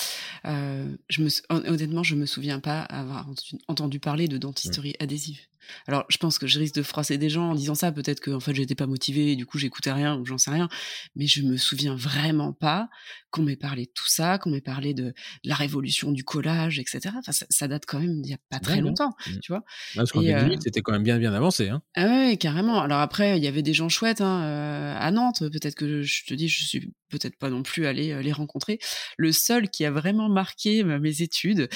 Euh, 0.45 0.95
je 1.09 1.21
me, 1.21 1.29
honnêtement, 1.49 2.03
je 2.03 2.15
me 2.15 2.25
souviens 2.25 2.59
pas 2.59 2.81
avoir 2.81 3.27
entendu 3.67 3.99
parler 3.99 4.27
de 4.27 4.37
dentisterie 4.37 4.95
mmh. 4.99 5.03
adhésive. 5.03 5.39
Alors, 5.87 6.05
je 6.09 6.17
pense 6.17 6.39
que 6.39 6.47
je 6.47 6.59
risque 6.59 6.75
de 6.75 6.83
froisser 6.83 7.17
des 7.17 7.29
gens 7.29 7.51
en 7.51 7.55
disant 7.55 7.75
ça. 7.75 7.91
Peut-être 7.91 8.19
que, 8.19 8.31
en 8.31 8.39
fait, 8.39 8.53
j'étais 8.53 8.75
pas 8.75 8.87
motivée 8.87 9.31
et 9.31 9.35
du 9.35 9.45
coup, 9.45 9.57
j'écoutais 9.57 9.91
rien 9.91 10.17
ou 10.17 10.25
j'en 10.25 10.37
sais 10.37 10.51
rien. 10.51 10.69
Mais 11.15 11.27
je 11.27 11.41
me 11.41 11.57
souviens 11.57 11.95
vraiment 11.95 12.53
pas 12.53 12.89
qu'on 13.31 13.43
m'ait 13.43 13.55
parlé 13.55 13.85
de 13.85 13.91
tout 13.93 14.07
ça, 14.07 14.37
qu'on 14.37 14.49
m'ait 14.49 14.61
parlé 14.61 14.93
de, 14.93 15.13
la 15.43 15.55
révolution 15.55 16.11
du 16.11 16.23
collage, 16.23 16.79
etc. 16.79 17.15
Enfin, 17.17 17.31
ça, 17.31 17.67
date 17.67 17.83
quand 17.85 17.99
même 17.99 18.21
d'il 18.21 18.31
y 18.31 18.33
a 18.33 18.39
pas 18.49 18.59
très 18.59 18.81
longtemps, 18.81 19.13
mmh. 19.27 19.39
tu 19.41 19.51
vois? 19.51 19.63
parce 19.95 20.11
qu'en 20.11 20.21
2008, 20.21 20.53
euh 20.53 20.57
c'était 20.61 20.81
quand 20.81 20.91
même 20.91 21.03
bien, 21.03 21.19
bien 21.19 21.33
avancé. 21.33 21.69
Hein. 21.69 21.81
Ah 21.95 22.05
ouais, 22.05 22.37
carrément. 22.37 22.81
Alors 22.81 22.99
après, 22.99 23.37
il 23.37 23.43
y 23.43 23.47
avait 23.47 23.61
des 23.61 23.73
gens 23.73 23.89
chouettes 23.89 24.21
hein, 24.21 24.43
euh, 24.43 24.95
à 24.97 25.11
Nantes. 25.11 25.39
Peut-être 25.51 25.75
que 25.75 26.01
je 26.01 26.25
te 26.25 26.33
dis, 26.33 26.47
je 26.47 26.63
suis 26.63 26.91
peut-être 27.09 27.37
pas 27.37 27.49
non 27.49 27.63
plus 27.63 27.85
allée 27.85 28.11
euh, 28.11 28.21
les 28.21 28.31
rencontrer. 28.31 28.79
Le 29.17 29.31
seul 29.31 29.69
qui 29.69 29.85
a 29.85 29.91
vraiment 29.91 30.29
marqué 30.29 30.83
mes 30.83 31.21
études, 31.21 31.69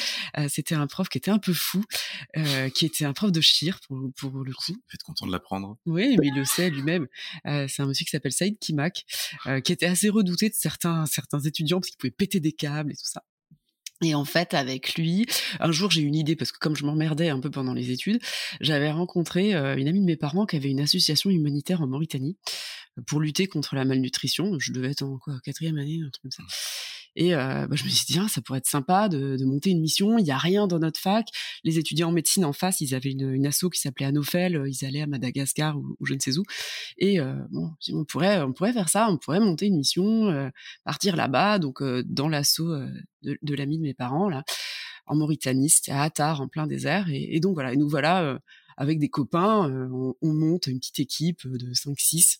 c'était 0.48 0.76
un 0.76 0.88
prof 0.88 1.10
qui 1.10 1.18
était 1.18 1.32
un 1.32 1.40
peu 1.40 1.54
fou, 1.54 1.84
qui 2.74 2.86
était 2.86 3.06
un 3.06 3.14
prof 3.14 3.32
de 3.32 3.42
chir 3.42 3.73
pour, 3.88 4.00
pour 4.18 4.44
le 4.44 4.54
coup. 4.54 4.74
Vous 4.74 4.96
êtes 4.96 5.04
content 5.04 5.26
de 5.26 5.32
l'apprendre. 5.32 5.78
Oui, 5.86 6.18
mais 6.20 6.28
il 6.28 6.36
le 6.36 6.46
sait 6.46 6.70
lui-même. 6.70 7.08
c'est 7.46 7.82
un 7.82 7.86
monsieur 7.86 8.06
qui 8.06 8.12
s'appelle 8.12 8.32
Saïd 8.32 8.58
Kimak, 8.60 9.06
qui 9.64 9.72
était 9.72 9.86
assez 9.86 10.10
redouté 10.10 10.50
de 10.50 10.56
certains 10.56 11.06
certains 11.06 11.40
étudiants 11.40 11.80
parce 11.80 11.90
qu'il 11.90 11.98
pouvait 11.98 12.12
péter 12.12 12.40
des 12.40 12.54
câbles 12.54 12.92
et 12.92 12.96
tout 12.96 13.06
ça. 13.06 13.24
Et 14.04 14.16
en 14.16 14.26
fait, 14.26 14.54
avec 14.54 14.96
lui, 14.96 15.26
un 15.60 15.72
jour, 15.72 15.90
j'ai 15.90 16.02
eu 16.02 16.06
une 16.06 16.16
idée 16.16 16.36
parce 16.36 16.52
que 16.52 16.60
comme 16.60 16.76
je 16.76 16.86
m'emmerdais 16.86 17.30
un 17.30 17.40
peu 17.40 17.50
pendant 17.50 17.74
les 17.74 17.92
études, 17.92 18.20
j'avais 18.60 18.92
rencontré 18.92 19.56
euh, 19.56 19.78
une 19.78 19.88
amie 19.88 20.02
de 20.02 20.06
mes 20.06 20.18
parents 20.18 20.46
qui 20.46 20.58
avait 20.58 20.70
une 20.70 20.82
association 20.82 21.30
humanitaire 21.30 21.82
en 21.82 21.88
Mauritanie 21.88 22.38
pour 23.08 23.20
lutter 23.20 23.48
contre 23.48 23.76
la 23.76 23.86
malnutrition. 23.86 24.58
Je 24.60 24.72
devais 24.72 24.92
être 24.92 25.04
en 25.04 25.18
quoi, 25.18 25.36
quatrième 25.44 25.78
année, 25.78 26.02
un 26.06 26.10
truc 26.10 26.24
comme 26.24 26.32
ça. 26.32 26.44
Et 27.16 27.36
euh, 27.36 27.68
bah, 27.68 27.76
je 27.76 27.84
me 27.84 27.90
suis 27.90 28.06
dit, 28.06 28.20
ça 28.28 28.42
pourrait 28.42 28.60
être 28.60 28.68
sympa 28.68 29.08
de, 29.08 29.38
de 29.38 29.46
monter 29.46 29.70
une 29.70 29.82
mission. 29.82 30.18
Il 30.18 30.26
y 30.26 30.32
a 30.32 30.38
rien 30.38 30.66
dans 30.68 30.80
notre 30.80 31.00
fac. 31.00 31.28
Les 31.64 31.78
étudiants 31.78 32.10
en 32.10 32.12
médecine 32.12 32.44
en 32.44 32.54
face, 32.54 32.82
ils 32.82 32.96
avaient 32.96 33.12
une, 33.12 33.32
une 33.32 33.46
asso 33.46 33.70
qui 33.72 33.80
s'appelait 33.80 34.08
Anofel. 34.08 34.64
Ils 34.68 34.86
allaient 34.86 35.02
à 35.02 35.08
Madagascar 35.08 35.78
ou, 35.78 35.96
ou, 36.00 36.06
je 36.06 36.16
ne 36.16 36.20
sais 36.20 36.38
où. 36.38 36.44
Et 36.98 37.20
euh, 37.20 37.36
bon, 37.52 37.72
on 37.92 38.06
pourrait, 38.06 38.42
on 38.42 38.54
pourrait 38.54 38.74
faire 38.74 38.90
ça. 38.90 39.10
On 39.10 39.18
pourrait 39.18 39.40
monter 39.40 39.68
une 39.68 39.78
mission, 39.78 40.30
euh, 40.30 40.50
partir 40.84 41.16
là-bas, 41.16 41.60
donc 41.60 41.82
euh, 41.82 42.04
dans 42.06 42.30
l'asso 42.30 42.62
euh, 42.62 42.90
de, 43.22 43.38
de 43.42 43.56
l'ami 43.56 43.78
de 43.78 43.84
mes 43.84 43.94
parents 43.94 44.30
là, 44.30 44.44
en 45.06 45.16
Mauritanie, 45.16 45.70
c'était 45.70 45.92
à 45.92 46.04
Attar, 46.04 46.42
en 46.42 46.48
plein 46.48 46.66
désert. 46.66 47.10
Et, 47.10 47.36
et 47.36 47.40
donc 47.40 47.56
voilà, 47.56 47.74
et 47.74 47.78
nous 47.78 47.90
voilà 47.90 48.40
avec 48.78 49.00
des 49.00 49.10
copains. 49.10 49.70
On, 49.92 50.16
on, 50.22 50.34
monte 50.34 50.68
une 50.68 50.80
petite 50.80 51.00
équipe 51.00 51.46
de 51.46 51.74
5-6 51.74 52.40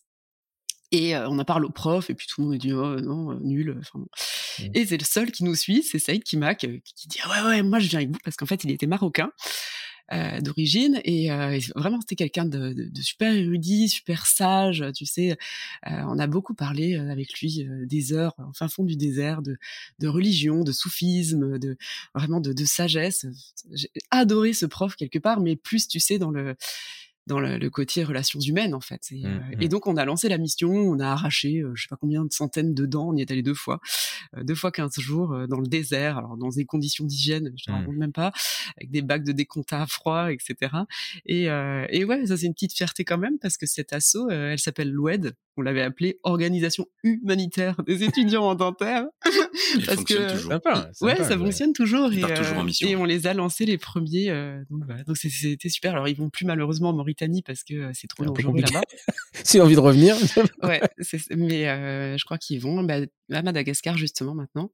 et 0.94 1.18
on 1.18 1.40
en 1.40 1.46
parle 1.46 1.66
au 1.66 1.70
prof, 1.70 2.10
et 2.10 2.16
puis 2.16 2.28
tout 2.28 2.42
le 2.42 2.48
monde 2.48 2.58
dit 2.58 2.72
oh 2.72 3.02
non, 3.02 3.38
nul. 3.42 3.78
Enfin, 3.80 4.00
mmh. 4.00 4.72
Et 4.74 4.86
c'est 4.86 4.98
le 4.98 5.06
seul 5.06 5.32
qui 5.32 5.44
nous 5.44 5.56
suit, 5.56 5.84
c'est 5.84 6.00
Saïd 6.00 6.24
Kimak, 6.24 6.60
qui 6.60 7.08
dit 7.08 7.20
ouais, 7.30 7.48
ouais, 7.48 7.64
moi 7.64 7.80
je 7.80 7.90
viens 7.90 8.00
avec 8.00 8.12
vous, 8.12 8.20
parce 8.24 8.38
qu'en 8.38 8.46
fait 8.46 8.64
il 8.64 8.72
était 8.72 8.88
marocain. 8.88 9.32
Euh, 10.12 10.42
d'origine 10.42 11.00
et, 11.06 11.32
euh, 11.32 11.58
vraiment 11.76 12.00
c'était 12.02 12.18
quelqu'un 12.18 12.44
de, 12.44 12.74
de, 12.74 12.90
de, 12.90 13.02
super 13.02 13.34
érudit, 13.34 13.88
super 13.88 14.26
sage, 14.28 14.84
tu 14.94 15.06
sais. 15.06 15.32
Euh, 15.88 16.02
on 16.08 16.20
a 16.20 16.28
beaucoup 16.28 16.54
parlé 16.54 16.96
avec 16.96 17.40
lui 17.40 17.66
des 17.86 18.12
heures 18.12 18.36
en 18.38 18.52
fin 18.52 18.68
fond 18.68 18.84
du 18.84 18.98
désert, 18.98 19.42
de, 19.42 19.56
de 20.00 20.08
religion, 20.10 20.64
de 20.64 20.74
soufisme, 20.74 21.58
de 21.58 21.78
vraiment 22.14 22.42
de, 22.42 22.52
de 22.52 22.66
sagesse. 22.66 23.26
J'ai 23.72 23.90
adoré 24.12 24.52
ce 24.52 24.66
prof 24.66 24.96
quelque 24.96 25.20
part, 25.20 25.40
mais 25.40 25.56
plus 25.56 25.88
tu 25.88 26.02
sais 26.02 26.20
dans 26.20 26.32
le 26.32 26.58
dans 27.28 27.40
le, 27.40 27.58
le, 27.58 27.70
côté 27.70 28.04
relations 28.04 28.40
humaines 28.40 28.74
en 28.74 28.82
fait. 28.82 29.08
Et, 29.12 29.22
mmh, 29.22 29.26
euh, 29.26 29.56
et, 29.60 29.66
mmh. 29.66 29.70
donc 29.70 29.88
on 29.88 29.96
a 29.96 30.06
lancé 30.06 30.30
la 30.30 30.38
mission, 30.38 30.72
on 30.72 31.00
a 31.00 31.08
arraché 31.08 31.60
euh, 31.62 31.72
je 31.76 31.84
sais 31.84 31.88
pas 31.88 31.96
combien 31.96 32.26
de 32.26 32.34
centaines 32.34 32.74
de 32.74 32.86
dents, 32.86 33.10
on 33.10 33.16
y 33.16 33.22
est 33.22 33.32
allé 33.32 33.42
deux 33.42 33.54
fois, 33.54 33.80
euh, 34.38 34.44
deux 34.44 34.56
fois 34.56 34.72
15 34.72 35.00
jours 35.00 35.48
dans 35.48 35.60
le 35.60 35.68
désert, 35.68 36.18
alors 36.18 36.38
dans 36.38 36.50
des 36.50 36.66
conditions 36.66 37.06
d'hygiène, 37.06 37.54
je 37.58 37.66
te 37.66 37.72
mmh. 37.72 37.76
raconte 37.76 37.96
même 37.96 38.12
pas, 38.12 38.32
avec 38.78 38.92
des 38.92 39.02
bacs 39.02 39.24
de 39.24 39.32
décompta 39.32 39.86
froid, 39.86 40.32
etc. 40.32 40.76
Et, 41.26 41.44
et 41.44 42.06
ouais, 42.06 42.26
ça 42.26 42.38
c'est 42.38 42.46
une 42.46 42.54
petite 42.54 42.74
fierté 42.74 43.04
quand 43.06 43.18
même 43.18 43.40
parce 43.40 43.58
que 43.58 43.66
cet 43.66 43.94
assaut, 43.94 44.30
elle 44.30 44.60
s'appelle 44.60 44.92
l'OED, 44.92 45.34
on 45.58 45.62
l'avait 45.62 45.82
appelée 45.82 46.20
Organisation 46.24 46.86
humanitaire 47.04 47.82
des 47.86 48.04
étudiants 48.04 48.44
en 48.44 48.56
dentaire. 48.56 49.06
parce 49.86 50.04
que 50.04 50.38
sympa, 50.38 50.90
ouais, 51.02 51.18
ça 51.24 51.38
fonctionne 51.38 51.74
toujours 51.74 52.12
et, 52.12 52.22
toujours 52.22 52.66
et 52.82 52.96
on 52.96 53.06
les 53.06 53.28
a 53.28 53.34
lancés 53.34 53.66
les 53.66 53.78
premiers. 53.78 54.30
donc 54.70 54.84
voilà, 54.86 55.04
donc 55.04 55.18
c'était 55.18 55.70
super. 55.70 55.94
Alors 55.94 56.08
ils 56.08 56.16
vont 56.16 56.30
plus 56.30 56.46
malheureusement 56.46 56.90
en 56.90 56.98
parce 57.46 57.64
que 57.64 57.92
c'est 57.94 58.08
trop 58.08 58.26
dangereux 58.26 58.60
là-bas. 58.60 58.82
si 59.44 59.60
envie 59.62 59.76
de 59.76 59.80
revenir. 59.80 60.16
ouais, 60.64 60.82
mais 61.32 61.68
euh, 61.70 62.18
je 62.18 62.26
crois 62.26 62.38
qu'ils 62.38 62.60
vont 62.60 62.84
bah, 62.84 63.00
à 63.32 63.42
Madagascar 63.42 63.98
justement 63.98 64.36
maintenant. 64.36 64.72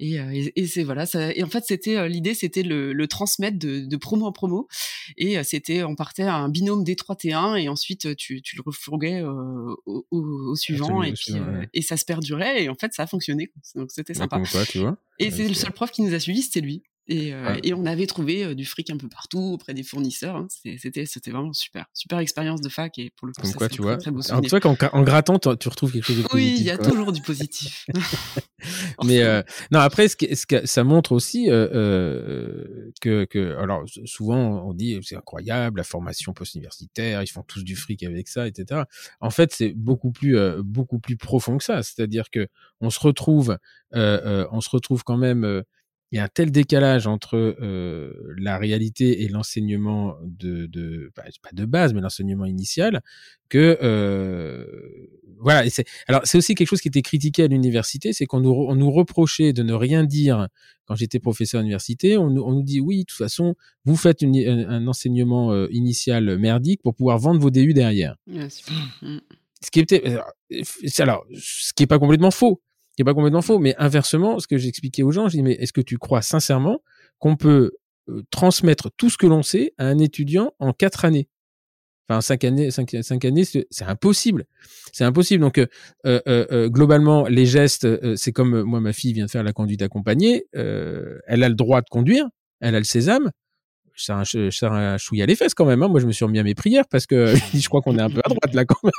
Et, 0.00 0.16
et, 0.54 0.66
c'est 0.68 0.84
voilà. 0.84 1.06
Ça, 1.06 1.34
et 1.34 1.42
en 1.42 1.48
fait, 1.48 1.64
c'était 1.66 2.08
l'idée, 2.08 2.34
c'était 2.34 2.62
le, 2.62 2.92
le, 2.92 3.08
transmettre 3.08 3.58
de, 3.58 3.80
de, 3.80 3.96
promo 3.96 4.26
en 4.26 4.32
promo. 4.32 4.68
Et 5.16 5.42
c'était, 5.42 5.82
on 5.82 5.96
partait 5.96 6.22
à 6.22 6.36
un 6.36 6.48
binôme 6.48 6.84
D3 6.84 7.18
T1 7.18 7.60
et 7.60 7.68
ensuite 7.68 8.14
tu, 8.14 8.40
tu 8.40 8.54
le 8.54 8.62
refourguais 8.64 9.22
au, 9.22 9.82
au, 9.86 10.06
au, 10.12 10.54
suivant 10.54 11.02
et 11.02 11.14
puis 11.14 11.34
et 11.74 11.82
ça 11.82 11.96
se 11.96 12.04
perdurait. 12.04 12.62
Et 12.62 12.68
en 12.68 12.76
fait, 12.76 12.92
ça 12.94 13.02
a 13.02 13.06
fonctionné. 13.08 13.52
Donc 13.74 13.90
c'était 13.90 14.14
sympa. 14.14 14.40
tu 14.68 14.78
vois 14.78 14.98
et 15.18 15.30
c'est 15.30 15.48
le 15.48 15.54
seul 15.54 15.72
prof 15.72 15.90
qui 15.90 16.02
nous 16.02 16.14
a 16.14 16.20
suivis, 16.20 16.42
c'était 16.42 16.60
lui. 16.60 16.82
Et, 17.08 17.32
euh, 17.32 17.56
et, 17.62 17.72
on 17.72 17.86
avait 17.86 18.06
trouvé 18.06 18.44
euh, 18.44 18.54
du 18.54 18.66
fric 18.66 18.90
un 18.90 18.98
peu 18.98 19.08
partout 19.08 19.52
auprès 19.54 19.72
des 19.72 19.82
fournisseurs. 19.82 20.36
Hein. 20.36 20.46
C'était, 20.50 21.30
vraiment 21.30 21.54
super. 21.54 21.86
Super 21.94 22.18
expérience 22.18 22.60
de 22.60 22.68
fac 22.68 22.98
et 22.98 23.10
pour 23.16 23.26
le 23.26 23.32
coup, 23.32 23.40
Comme 23.40 23.50
ça, 23.50 23.56
quoi, 23.56 23.68
tu 23.70 23.80
vois. 23.80 23.92
très, 23.96 24.02
très 24.02 24.10
beau 24.10 24.20
Alors, 24.28 24.42
tu 24.42 24.50
vois 24.50 24.60
qu'en 24.60 24.76
en 24.92 25.02
grattant, 25.02 25.38
tu 25.38 25.68
retrouves 25.68 25.92
quelque 25.92 26.04
chose 26.04 26.18
de 26.18 26.22
Oui, 26.22 26.28
positif. 26.28 26.60
il 26.60 26.66
y 26.66 26.70
a 26.70 26.76
quoi. 26.76 26.86
toujours 26.86 27.12
du 27.12 27.22
positif. 27.22 27.86
Mais 29.04 29.22
euh, 29.22 29.42
non, 29.70 29.80
après, 29.80 30.08
ce 30.08 30.16
que, 30.16 30.34
ce 30.34 30.44
que 30.44 30.66
ça 30.66 30.84
montre 30.84 31.12
aussi 31.12 31.46
euh, 31.48 32.90
que, 33.00 33.24
que, 33.24 33.56
alors 33.56 33.84
souvent 34.04 34.66
on 34.66 34.74
dit 34.74 34.98
c'est 35.02 35.16
incroyable 35.16 35.78
la 35.78 35.84
formation 35.84 36.32
post-universitaire, 36.32 37.22
ils 37.22 37.28
font 37.28 37.42
tous 37.42 37.62
du 37.62 37.76
fric 37.76 38.02
avec 38.02 38.28
ça, 38.28 38.46
etc. 38.48 38.82
En 39.20 39.30
fait, 39.30 39.52
c'est 39.52 39.72
beaucoup 39.74 40.10
plus 40.10 40.36
beaucoup 40.62 40.98
plus 40.98 41.16
profond 41.16 41.56
que 41.56 41.64
ça. 41.64 41.82
C'est-à-dire 41.82 42.30
que 42.30 42.48
on 42.80 42.90
se 42.90 43.00
retrouve, 43.00 43.58
on 43.92 44.60
se 44.60 44.70
retrouve 44.70 45.04
quand 45.04 45.16
même. 45.16 45.62
Euh, 46.08 46.12
il 46.12 46.16
y 46.16 46.18
a 46.18 46.24
un 46.24 46.28
tel 46.28 46.50
décalage 46.50 47.06
entre 47.06 47.36
euh, 47.36 48.12
la 48.38 48.56
réalité 48.58 49.22
et 49.22 49.28
l'enseignement 49.28 50.16
de, 50.24 50.66
de 50.66 51.10
bah, 51.16 51.24
pas 51.42 51.50
de 51.52 51.64
base, 51.64 51.92
mais 51.94 52.00
l'enseignement 52.00 52.46
initial, 52.46 53.02
que 53.48 53.78
euh, 53.82 54.64
voilà. 55.40 55.66
Et 55.66 55.70
alors 56.08 56.22
c'est 56.24 56.38
aussi 56.38 56.54
quelque 56.54 56.68
chose 56.68 56.80
qui 56.80 56.88
était 56.88 57.02
critiqué 57.02 57.44
à 57.44 57.46
l'université, 57.48 58.12
c'est 58.12 58.26
qu'on 58.26 58.40
nous, 58.40 58.50
on 58.50 58.74
nous 58.74 58.90
reprochait 58.90 59.52
de 59.52 59.62
ne 59.62 59.72
rien 59.74 60.04
dire 60.04 60.48
quand 60.86 60.94
j'étais 60.96 61.20
professeur 61.20 61.60
à 61.60 61.62
l'université. 61.62 62.16
On, 62.16 62.30
nous- 62.30 62.42
on 62.42 62.52
nous 62.52 62.62
dit 62.62 62.80
oui, 62.80 63.00
de 63.00 63.04
toute 63.04 63.18
façon, 63.18 63.54
vous 63.84 63.96
faites 63.96 64.22
une- 64.22 64.36
un, 64.36 64.68
un 64.68 64.86
enseignement 64.86 65.52
euh, 65.52 65.66
initial 65.70 66.38
merdique 66.38 66.80
pour 66.82 66.94
pouvoir 66.94 67.18
vendre 67.18 67.40
vos 67.40 67.50
DU 67.50 67.74
derrière 67.74 68.16
Ouais, 68.26 68.48
super. 68.50 68.76
Mm. 69.02 69.18
ce 69.62 69.70
qui 69.70 69.80
était 69.80 70.04
alors, 70.06 70.32
c'est- 70.62 71.00
alors 71.02 71.24
ce 71.34 71.72
qui 71.74 71.82
est 71.82 71.86
pas 71.86 71.98
complètement 71.98 72.30
faux 72.30 72.60
qui 72.98 73.02
est 73.02 73.04
pas 73.04 73.14
complètement 73.14 73.42
faux 73.42 73.60
mais 73.60 73.76
inversement 73.78 74.40
ce 74.40 74.48
que 74.48 74.58
j'expliquais 74.58 75.04
aux 75.04 75.12
gens 75.12 75.28
je 75.28 75.36
dis 75.36 75.42
mais 75.44 75.52
est-ce 75.52 75.72
que 75.72 75.80
tu 75.80 75.98
crois 75.98 76.20
sincèrement 76.20 76.80
qu'on 77.20 77.36
peut 77.36 77.70
euh, 78.08 78.24
transmettre 78.32 78.90
tout 78.96 79.08
ce 79.08 79.16
que 79.16 79.28
l'on 79.28 79.44
sait 79.44 79.72
à 79.78 79.84
un 79.84 79.98
étudiant 80.00 80.50
en 80.58 80.72
quatre 80.72 81.04
années? 81.04 81.28
Enfin 82.08 82.20
cinq 82.20 82.42
années 82.42 82.72
cinq, 82.72 83.24
années 83.24 83.44
c'est 83.44 83.84
impossible. 83.84 84.46
C'est 84.92 85.04
impossible. 85.04 85.42
Donc 85.42 85.58
euh, 85.58 85.66
euh, 86.06 86.20
euh, 86.26 86.68
globalement 86.68 87.28
les 87.28 87.46
gestes 87.46 87.86
c'est 88.16 88.32
comme 88.32 88.62
moi 88.62 88.80
ma 88.80 88.92
fille 88.92 89.12
vient 89.12 89.26
de 89.26 89.30
faire 89.30 89.44
la 89.44 89.52
conduite 89.52 89.82
accompagnée 89.82 90.46
elle 90.54 91.44
a 91.44 91.48
le 91.48 91.54
droit 91.54 91.82
de 91.82 91.88
conduire 91.88 92.26
elle 92.58 92.74
a 92.74 92.78
le 92.78 92.84
sésame 92.84 93.30
sers 94.02 94.72
un, 94.72 94.94
un 94.94 94.98
chouïa 94.98 95.26
les 95.26 95.36
fesses 95.36 95.54
quand 95.54 95.66
même. 95.66 95.82
Hein. 95.82 95.88
Moi, 95.88 96.00
je 96.00 96.06
me 96.06 96.12
suis 96.12 96.24
remis 96.24 96.38
à 96.38 96.42
mes 96.42 96.54
prières 96.54 96.84
parce 96.90 97.06
que 97.06 97.34
je 97.54 97.68
crois 97.68 97.80
qu'on 97.82 97.98
est 97.98 98.02
un 98.02 98.10
peu 98.10 98.20
à 98.24 98.28
droite 98.28 98.54
là 98.54 98.64
quand 98.64 98.82
même. 98.82 98.92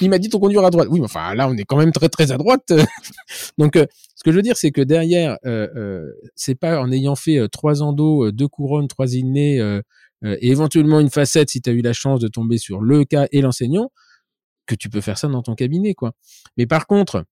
Il 0.00 0.10
m'a 0.10 0.18
dit 0.18 0.28
ton 0.28 0.38
conduire 0.38 0.64
à 0.64 0.70
droite. 0.70 0.88
Oui, 0.90 1.00
mais 1.00 1.06
enfin 1.06 1.34
là, 1.34 1.48
on 1.48 1.56
est 1.56 1.64
quand 1.64 1.76
même 1.76 1.92
très 1.92 2.08
très 2.08 2.32
à 2.32 2.38
droite. 2.38 2.72
Donc, 3.58 3.76
euh, 3.76 3.86
ce 4.14 4.22
que 4.24 4.30
je 4.30 4.36
veux 4.36 4.42
dire, 4.42 4.56
c'est 4.56 4.70
que 4.70 4.80
derrière, 4.80 5.36
euh, 5.46 5.68
euh, 5.76 6.10
c'est 6.36 6.54
pas 6.54 6.80
en 6.80 6.90
ayant 6.92 7.16
fait 7.16 7.38
euh, 7.38 7.48
trois 7.48 7.82
endos, 7.82 8.26
euh, 8.26 8.32
deux 8.32 8.48
couronnes, 8.48 8.88
trois 8.88 9.14
innés 9.14 9.60
euh, 9.60 9.80
euh, 10.24 10.36
et 10.40 10.50
éventuellement 10.50 11.00
une 11.00 11.10
facette 11.10 11.50
si 11.50 11.60
tu 11.60 11.70
as 11.70 11.72
eu 11.72 11.82
la 11.82 11.92
chance 11.92 12.20
de 12.20 12.28
tomber 12.28 12.58
sur 12.58 12.80
le 12.80 13.04
cas 13.04 13.26
et 13.32 13.40
l'enseignant 13.40 13.90
que 14.66 14.74
tu 14.74 14.88
peux 14.88 15.00
faire 15.00 15.18
ça 15.18 15.28
dans 15.28 15.42
ton 15.42 15.54
cabinet, 15.54 15.94
quoi. 15.94 16.12
Mais 16.56 16.66
par 16.66 16.86
contre, 16.86 17.24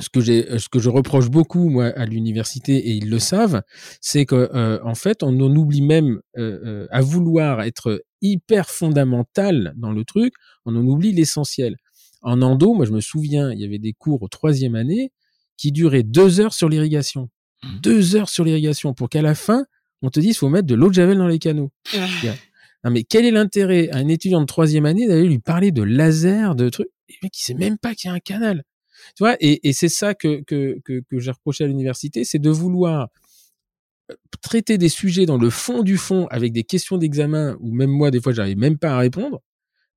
ce 0.00 0.08
que 0.08 0.20
j'ai, 0.20 0.58
ce 0.58 0.68
que 0.68 0.78
je 0.78 0.88
reproche 0.88 1.30
beaucoup 1.30 1.68
moi 1.68 1.86
à 1.86 2.06
l'université 2.06 2.76
et 2.76 2.90
ils 2.92 3.08
le 3.08 3.18
savent, 3.18 3.62
c'est 4.00 4.26
que 4.26 4.34
euh, 4.54 4.78
en 4.84 4.94
fait 4.94 5.22
on 5.22 5.28
en 5.40 5.54
oublie 5.56 5.82
même 5.82 6.20
euh, 6.38 6.58
euh, 6.64 6.86
à 6.90 7.00
vouloir 7.02 7.62
être 7.62 8.02
hyper 8.20 8.68
fondamental 8.68 9.74
dans 9.76 9.92
le 9.92 10.04
truc, 10.04 10.34
on 10.64 10.74
en 10.76 10.86
oublie 10.86 11.12
l'essentiel. 11.12 11.76
En 12.22 12.40
endo, 12.42 12.74
moi 12.74 12.84
je 12.86 12.92
me 12.92 13.00
souviens, 13.00 13.52
il 13.52 13.60
y 13.60 13.64
avait 13.64 13.78
des 13.78 13.92
cours 13.92 14.22
au 14.22 14.28
troisième 14.28 14.74
année 14.76 15.12
qui 15.56 15.72
duraient 15.72 16.02
deux 16.04 16.40
heures 16.40 16.54
sur 16.54 16.68
l'irrigation, 16.68 17.28
Mhm. 17.64 17.80
deux 17.80 18.16
heures 18.16 18.28
sur 18.28 18.44
l'irrigation 18.44 18.92
pour 18.94 19.08
qu'à 19.08 19.22
la 19.22 19.34
fin 19.36 19.66
on 20.04 20.10
te 20.10 20.18
dise 20.18 20.36
faut 20.36 20.48
mettre 20.48 20.66
de 20.66 20.74
l'eau 20.74 20.88
de 20.88 20.94
javel 20.94 21.16
dans 21.18 21.28
les 21.28 21.38
canaux. 21.38 21.70
Non 22.84 22.90
mais 22.90 23.04
quel 23.04 23.24
est 23.24 23.30
l'intérêt 23.30 23.88
à 23.90 23.98
un 23.98 24.08
étudiant 24.08 24.40
de 24.40 24.46
troisième 24.46 24.84
année 24.86 25.06
d'aller 25.06 25.28
lui 25.28 25.38
parler 25.38 25.70
de 25.70 25.82
laser, 25.84 26.56
de 26.56 26.68
trucs? 26.68 26.88
Et 27.08 27.12
le 27.12 27.26
mec 27.26 27.38
il 27.38 27.42
sait 27.44 27.54
même 27.54 27.78
pas 27.78 27.94
qu'il 27.94 28.08
y 28.08 28.10
a 28.10 28.14
un 28.14 28.18
canal. 28.18 28.64
Tu 29.16 29.22
vois 29.24 29.36
Et, 29.40 29.72
c'est 29.72 29.88
ça 29.88 30.14
que 30.14 30.42
que 30.42 30.80
que, 30.84 31.02
j'ai 31.18 31.30
reproché 31.30 31.64
à 31.64 31.66
l'université, 31.66 32.24
c'est 32.24 32.38
de 32.38 32.50
vouloir 32.50 33.08
euh, 34.10 34.14
traiter 34.40 34.78
des 34.78 34.88
sujets 34.88 35.26
dans 35.26 35.38
le 35.38 35.50
fond 35.50 35.82
du 35.82 35.96
fond 35.96 36.26
avec 36.30 36.52
des 36.52 36.64
questions 36.64 36.98
d'examen 36.98 37.56
où 37.60 37.72
même 37.72 37.90
moi 37.90 38.10
des 38.10 38.20
fois 38.20 38.32
j'arrive 38.32 38.58
même 38.58 38.78
pas 38.78 38.94
à 38.94 38.98
répondre. 38.98 39.40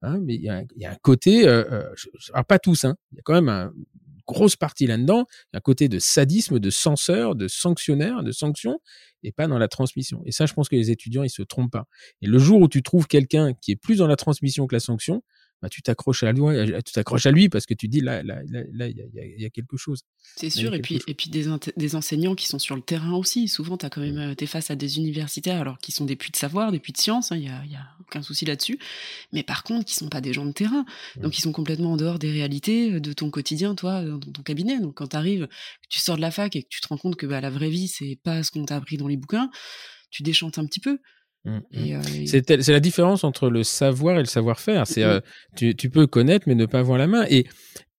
Hein, 0.01 0.19
mais 0.23 0.35
il 0.35 0.41
y 0.43 0.49
a, 0.49 0.57
un- 0.59 0.95
côté, 1.01 1.47
euh, 1.47 1.63
euh, 1.71 1.95
alors 2.33 2.45
pas 2.45 2.59
tous, 2.59 2.85
hein, 2.85 2.95
il 3.11 3.15
y 3.17 3.19
a 3.19 3.21
quand 3.23 3.33
même 3.33 3.49
un- 3.49 3.71
une 3.75 4.21
grosse 4.27 4.55
partie 4.55 4.87
là-dedans, 4.87 5.25
un 5.53 5.59
côté 5.61 5.89
de 5.89 5.99
sadisme, 5.99 6.59
de 6.59 6.69
censeur, 6.69 7.35
de 7.35 7.47
sanctionnaire, 7.47 8.23
de 8.23 8.31
sanction, 8.31 8.79
et 9.23 9.31
pas 9.31 9.47
dans 9.47 9.57
la 9.57 9.67
transmission. 9.67 10.21
Et 10.25 10.31
ça, 10.31 10.45
je 10.45 10.53
pense 10.53 10.69
que 10.69 10.75
les 10.75 10.91
étudiants, 10.91 11.23
ils 11.23 11.29
se 11.31 11.41
trompent 11.41 11.71
pas. 11.71 11.87
Et 12.21 12.27
le 12.27 12.37
jour 12.37 12.61
où 12.61 12.67
tu 12.67 12.83
trouves 12.83 13.07
quelqu'un 13.07 13.53
qui 13.53 13.71
est 13.71 13.75
plus 13.75 13.97
dans 13.97 14.07
la 14.07 14.15
transmission 14.15 14.67
que 14.67 14.75
la 14.75 14.79
sanction, 14.79 15.23
bah, 15.65 15.69
tu 15.69 15.81
t'accroches 15.81 16.21
à 16.21 16.31
lui, 16.31 16.43
tu 16.85 16.91
t'accroches 16.91 17.25
à 17.25 17.31
lui 17.31 17.49
parce 17.49 17.65
que 17.65 17.73
tu 17.73 17.87
dis 17.87 17.99
là, 17.99 18.21
là, 18.21 18.35
là, 18.51 18.61
là, 18.71 18.87
il 18.87 18.97
y 18.97 19.01
a, 19.01 19.25
y 19.25 19.45
y 19.45 19.49
quelque 19.49 19.77
chose. 19.77 20.01
C'est 20.35 20.51
sûr, 20.51 20.75
et 20.75 20.79
puis, 20.79 20.95
chose. 20.95 21.05
et 21.07 21.15
puis 21.15 21.31
des, 21.31 21.47
des 21.75 21.95
enseignants 21.95 22.35
qui 22.35 22.45
sont 22.45 22.59
sur 22.59 22.75
le 22.75 22.83
terrain 22.83 23.13
aussi. 23.13 23.47
Souvent, 23.47 23.75
tu 23.75 23.83
as 23.83 23.89
quand 23.89 24.01
même, 24.01 24.19
euh, 24.19 24.35
t'es 24.35 24.45
face 24.45 24.69
à 24.69 24.75
des 24.75 24.97
universitaires, 24.97 25.59
alors 25.59 25.79
qui 25.79 25.91
sont 25.91 26.05
des 26.05 26.15
puits 26.15 26.29
de 26.29 26.35
savoir, 26.35 26.71
des 26.71 26.77
puits 26.77 26.93
de 26.93 26.99
science, 26.99 27.31
il 27.31 27.39
n'y 27.39 27.47
a, 27.49 27.63
aucun 27.99 28.21
souci 28.21 28.45
là-dessus. 28.45 28.77
Mais 29.33 29.41
par 29.41 29.63
contre, 29.63 29.85
qui 29.85 29.95
sont 29.95 30.07
pas 30.07 30.21
des 30.21 30.33
gens 30.33 30.45
de 30.45 30.51
terrain. 30.51 30.85
Donc, 31.15 31.35
ils 31.35 31.41
sont 31.41 31.51
complètement 31.51 31.93
en 31.93 31.97
dehors 31.97 32.19
des 32.19 32.31
réalités 32.31 32.93
euh, 32.93 32.99
de 32.99 33.11
ton 33.11 33.31
quotidien, 33.31 33.73
toi, 33.73 34.03
dans 34.03 34.19
ton 34.19 34.43
cabinet. 34.43 34.79
Donc, 34.79 34.93
quand 34.93 35.07
tu 35.07 35.15
arrives, 35.15 35.47
tu 35.89 35.99
sors 35.99 36.15
de 36.15 36.21
la 36.21 36.29
fac 36.29 36.55
et 36.55 36.61
que 36.61 36.69
tu 36.69 36.79
te 36.79 36.87
rends 36.87 36.97
compte 36.97 37.15
que 37.15 37.25
bah, 37.25 37.41
la 37.41 37.49
vraie 37.49 37.71
vie, 37.71 37.87
c'est 37.87 38.19
pas 38.23 38.43
ce 38.43 38.51
qu'on 38.51 38.65
t'a 38.65 38.75
appris 38.75 38.97
dans 38.97 39.07
les 39.07 39.17
bouquins, 39.17 39.49
tu 40.11 40.21
déchantes 40.21 40.59
un 40.59 40.65
petit 40.67 40.79
peu. 40.79 40.99
Mm, 41.45 41.57
mm. 41.57 41.61
Euh, 41.73 42.25
C'est 42.25 42.67
la 42.69 42.79
différence 42.79 43.23
entre 43.23 43.49
le 43.49 43.63
savoir 43.63 44.17
et 44.17 44.19
le 44.19 44.25
savoir-faire. 44.25 44.85
C'est 44.87 45.03
euh, 45.03 45.19
tu, 45.55 45.75
tu 45.75 45.89
peux 45.89 46.07
connaître 46.07 46.47
mais 46.47 46.55
ne 46.55 46.65
pas 46.65 46.79
avoir 46.79 46.97
la 46.97 47.07
main. 47.07 47.25
Et 47.29 47.45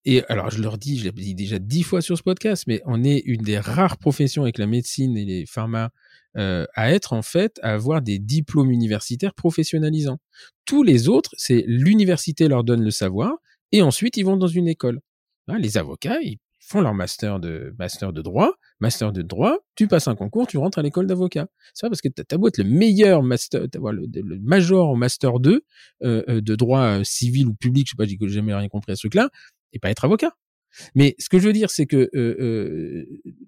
et 0.05 0.23
alors 0.29 0.49
je 0.51 0.61
leur 0.61 0.77
dis, 0.77 0.97
je 0.97 1.03
l'ai 1.03 1.11
dit 1.11 1.35
déjà 1.35 1.59
dix 1.59 1.83
fois 1.83 2.01
sur 2.01 2.17
ce 2.17 2.23
podcast, 2.23 2.63
mais 2.67 2.81
on 2.85 3.03
est 3.03 3.19
une 3.25 3.41
des 3.41 3.59
rares 3.59 3.97
professions 3.97 4.43
avec 4.43 4.57
la 4.57 4.67
médecine 4.67 5.17
et 5.17 5.25
les 5.25 5.45
pharma 5.45 5.89
euh, 6.37 6.65
à 6.75 6.91
être 6.93 7.13
en 7.13 7.21
fait 7.21 7.59
à 7.61 7.73
avoir 7.73 8.01
des 8.01 8.19
diplômes 8.19 8.71
universitaires 8.71 9.33
professionnalisants. 9.33 10.19
Tous 10.65 10.83
les 10.83 11.09
autres, 11.09 11.31
c'est 11.37 11.63
l'université 11.67 12.47
leur 12.47 12.63
donne 12.63 12.83
le 12.83 12.91
savoir 12.91 13.33
et 13.73 13.81
ensuite 13.81 14.15
ils 14.17 14.23
vont 14.23 14.37
dans 14.37 14.47
une 14.47 14.69
école. 14.69 15.01
Hein, 15.49 15.57
les 15.59 15.77
avocats, 15.77 16.21
ils 16.21 16.37
font 16.67 16.81
leur 16.81 16.93
master 16.93 17.39
de 17.39 17.73
master 17.79 18.11
de 18.11 18.21
droit, 18.21 18.51
master 18.79 19.13
de 19.13 19.21
droit, 19.21 19.57
tu 19.75 19.87
passes 19.87 20.07
un 20.09 20.15
concours, 20.15 20.47
tu 20.47 20.57
rentres 20.57 20.79
à 20.79 20.81
l'école 20.81 21.07
d'avocat. 21.07 21.47
C'est 21.73 21.85
pas 21.85 21.89
parce 21.89 22.01
que 22.01 22.09
t'as 22.09 22.37
beau 22.37 22.49
être 22.49 22.57
le 22.57 22.65
meilleur 22.65 23.23
master, 23.23 23.61
le, 23.61 24.39
major 24.41 24.89
en 24.89 24.95
master 24.95 25.39
2 25.39 25.63
euh, 26.03 26.23
euh, 26.27 26.41
de 26.41 26.55
droit 26.55 26.81
euh, 26.81 27.03
civil 27.05 27.47
ou 27.47 27.53
public, 27.53 27.87
je 27.87 27.91
sais 27.91 27.95
pas, 27.95 28.05
j'ai 28.05 28.17
jamais 28.33 28.53
rien 28.53 28.67
compris 28.67 28.91
à 28.91 28.95
ce 28.95 29.01
truc-là, 29.01 29.29
et 29.71 29.79
pas 29.79 29.89
être 29.89 30.03
avocat. 30.03 30.33
Mais 30.93 31.15
ce 31.19 31.29
que 31.29 31.39
je 31.39 31.47
veux 31.47 31.53
dire, 31.53 31.69
c'est 31.69 31.85
que 31.85 32.09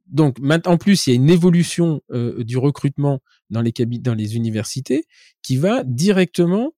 donc 0.08 0.38
en 0.66 0.78
plus 0.78 1.06
il 1.06 1.10
y 1.10 1.14
a 1.14 1.16
une 1.18 1.30
évolution 1.30 2.02
du 2.10 2.58
recrutement 2.58 3.20
dans 3.50 3.62
les 3.62 3.74
dans 4.00 4.16
les 4.16 4.38
universités, 4.38 5.04
qui 5.44 5.58
va 5.58 5.84
directement. 5.84 6.74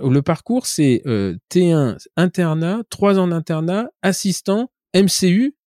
Le 0.00 0.20
parcours, 0.22 0.66
c'est 0.66 1.02
euh, 1.06 1.36
T1 1.50 1.96
internat, 2.16 2.84
3 2.90 3.18
ans 3.18 3.26
d'internat, 3.26 3.88
assistant, 4.02 4.70
MCU. 4.94 5.57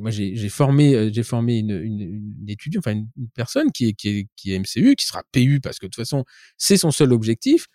Moi, 0.00 0.10
j'ai 0.10 0.34
j'ai 0.36 0.48
formé, 0.48 0.94
euh, 0.94 1.10
j'ai 1.12 1.22
formé 1.22 1.58
une, 1.58 1.70
une, 1.70 2.00
une 2.00 2.48
étudiante, 2.48 2.82
enfin 2.86 2.92
une, 2.96 3.08
une 3.16 3.28
personne 3.30 3.72
qui 3.72 3.88
est, 3.88 3.92
qui 3.94 4.08
est 4.10 4.28
qui 4.36 4.52
est 4.52 4.58
MCU, 4.58 4.94
qui 4.96 5.06
sera 5.06 5.22
PU 5.32 5.60
parce 5.60 5.78
que 5.78 5.86
de 5.86 5.90
toute 5.90 6.02
façon 6.02 6.24
c'est 6.56 6.76
son 6.76 6.90
seul 6.90 7.12
objectif. 7.12 7.66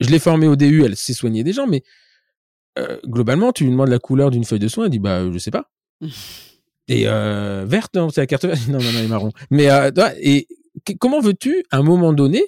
Je 0.00 0.08
l'ai 0.10 0.18
formée 0.18 0.48
au 0.48 0.56
DU, 0.56 0.84
elle 0.84 0.96
sait 0.96 1.14
soigner 1.14 1.44
des 1.44 1.52
gens, 1.52 1.66
mais 1.66 1.82
euh, 2.78 2.98
globalement, 3.06 3.52
tu 3.52 3.64
lui 3.64 3.70
demandes 3.70 3.88
la 3.90 3.98
couleur 4.00 4.30
d'une 4.30 4.44
feuille 4.44 4.58
de 4.58 4.68
soin, 4.68 4.86
elle 4.86 4.90
dit 4.90 4.98
bah 4.98 5.30
je 5.32 5.38
sais 5.38 5.50
pas. 5.50 5.70
Et 6.88 7.08
euh, 7.08 7.64
verte, 7.66 7.94
non, 7.94 8.10
c'est 8.10 8.20
la 8.20 8.26
carte 8.26 8.44
verte. 8.44 8.60
Non, 8.68 8.78
non, 8.78 8.84
non, 8.92 8.98
elle 8.98 9.04
est 9.06 9.08
marron. 9.08 9.32
Mais 9.50 9.70
euh, 9.70 9.90
et 10.20 10.46
comment 11.00 11.20
veux-tu, 11.20 11.64
à 11.70 11.78
un 11.78 11.82
moment 11.82 12.12
donné, 12.12 12.42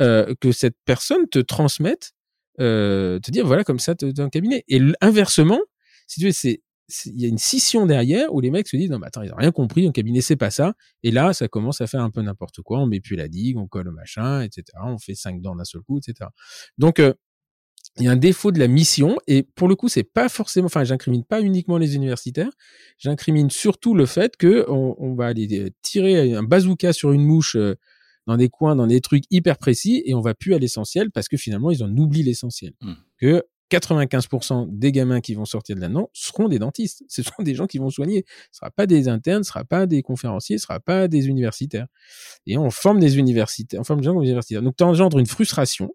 euh, 0.00 0.34
que 0.40 0.52
cette 0.52 0.76
personne 0.84 1.28
te 1.28 1.38
transmette, 1.38 2.12
euh, 2.60 3.20
te 3.20 3.30
dire 3.30 3.46
voilà 3.46 3.64
comme 3.64 3.78
ça, 3.78 3.94
t'es 3.94 4.12
dans 4.12 4.24
un 4.24 4.30
cabinet? 4.30 4.64
Et 4.68 4.80
inversement, 5.00 5.60
si 6.08 6.20
tu 6.20 6.26
veux, 6.26 6.32
c'est- 6.32 6.62
il 7.06 7.20
y 7.20 7.24
a 7.24 7.28
une 7.28 7.38
scission 7.38 7.86
derrière 7.86 8.32
où 8.32 8.40
les 8.40 8.50
mecs 8.50 8.68
se 8.68 8.76
disent 8.76 8.90
non 8.90 8.98
mais 8.98 9.08
attends 9.08 9.22
ils 9.22 9.32
ont 9.32 9.36
rien 9.36 9.52
compris 9.52 9.86
un 9.86 9.92
cabinet 9.92 10.20
c'est 10.20 10.36
pas 10.36 10.50
ça. 10.50 10.74
Et 11.02 11.10
là 11.10 11.32
ça 11.32 11.48
commence 11.48 11.80
à 11.80 11.86
faire 11.86 12.02
un 12.02 12.10
peu 12.10 12.22
n'importe 12.22 12.62
quoi. 12.62 12.78
On 12.80 12.86
met 12.86 13.00
plus 13.00 13.16
la 13.16 13.28
digue 13.28 13.56
on 13.56 13.66
colle 13.66 13.86
le 13.86 13.92
machin 13.92 14.42
etc 14.42 14.64
on 14.84 14.98
fait 14.98 15.14
cinq 15.14 15.40
dents 15.40 15.56
d'un 15.56 15.64
seul 15.64 15.82
coup 15.82 15.98
etc 15.98 16.30
donc 16.78 17.00
euh, 17.00 17.12
il 17.98 18.04
y 18.04 18.08
a 18.08 18.10
un 18.10 18.16
défaut 18.16 18.52
de 18.52 18.58
la 18.58 18.68
mission. 18.68 19.16
Et 19.26 19.42
pour 19.42 19.68
le 19.68 19.74
coup 19.74 19.88
c'est 19.88 20.04
pas 20.04 20.28
forcément 20.28 20.66
enfin 20.66 20.84
j'incrimine 20.84 21.24
pas 21.24 21.40
uniquement 21.40 21.78
les 21.78 21.94
universitaires. 21.94 22.50
J'incrimine 22.98 23.50
surtout 23.50 23.94
le 23.94 24.06
fait 24.06 24.36
que 24.36 24.66
on, 24.68 24.96
on 24.98 25.14
va 25.14 25.26
aller 25.26 25.60
euh, 25.60 25.70
tirer 25.82 26.34
un 26.34 26.42
bazooka 26.42 26.92
sur 26.92 27.12
une 27.12 27.24
mouche 27.24 27.56
euh, 27.56 27.74
dans 28.26 28.36
des 28.36 28.48
coins 28.48 28.76
dans 28.76 28.86
des 28.86 29.00
trucs 29.00 29.24
hyper 29.30 29.56
précis 29.56 30.02
et 30.04 30.14
on 30.14 30.20
va 30.20 30.34
plus 30.34 30.54
à 30.54 30.58
l'essentiel 30.58 31.10
parce 31.10 31.28
que 31.28 31.36
finalement 31.36 31.70
ils 31.70 31.82
en 31.82 31.96
oublient 31.96 32.24
l'essentiel. 32.24 32.72
Mm. 32.80 32.92
que 33.18 33.44
95% 33.70 34.68
des 34.70 34.92
gamins 34.92 35.20
qui 35.20 35.34
vont 35.34 35.44
sortir 35.44 35.76
de 35.76 35.80
là-dedans 35.80 36.10
seront 36.12 36.48
des 36.48 36.58
dentistes. 36.58 37.02
Ce 37.08 37.22
sont 37.22 37.42
des 37.42 37.54
gens 37.54 37.66
qui 37.66 37.78
vont 37.78 37.90
soigner. 37.90 38.24
Ce 38.52 38.58
sera 38.58 38.70
pas 38.70 38.86
des 38.86 39.08
internes, 39.08 39.42
ce 39.44 39.48
sera 39.48 39.64
pas 39.64 39.86
des 39.86 40.02
conférenciers, 40.02 40.58
ce 40.58 40.62
sera 40.62 40.80
pas 40.80 41.08
des 41.08 41.26
universitaires. 41.28 41.86
Et 42.46 42.58
on 42.58 42.70
forme 42.70 43.00
des 43.00 43.18
universitaires, 43.18 43.80
on 43.80 43.84
forme 43.84 44.00
des 44.00 44.06
gens 44.06 44.20
universitaires. 44.20 44.62
Donc, 44.62 44.76
tu 44.76 44.84
engendres 44.84 45.18
une 45.18 45.26
frustration 45.26 45.90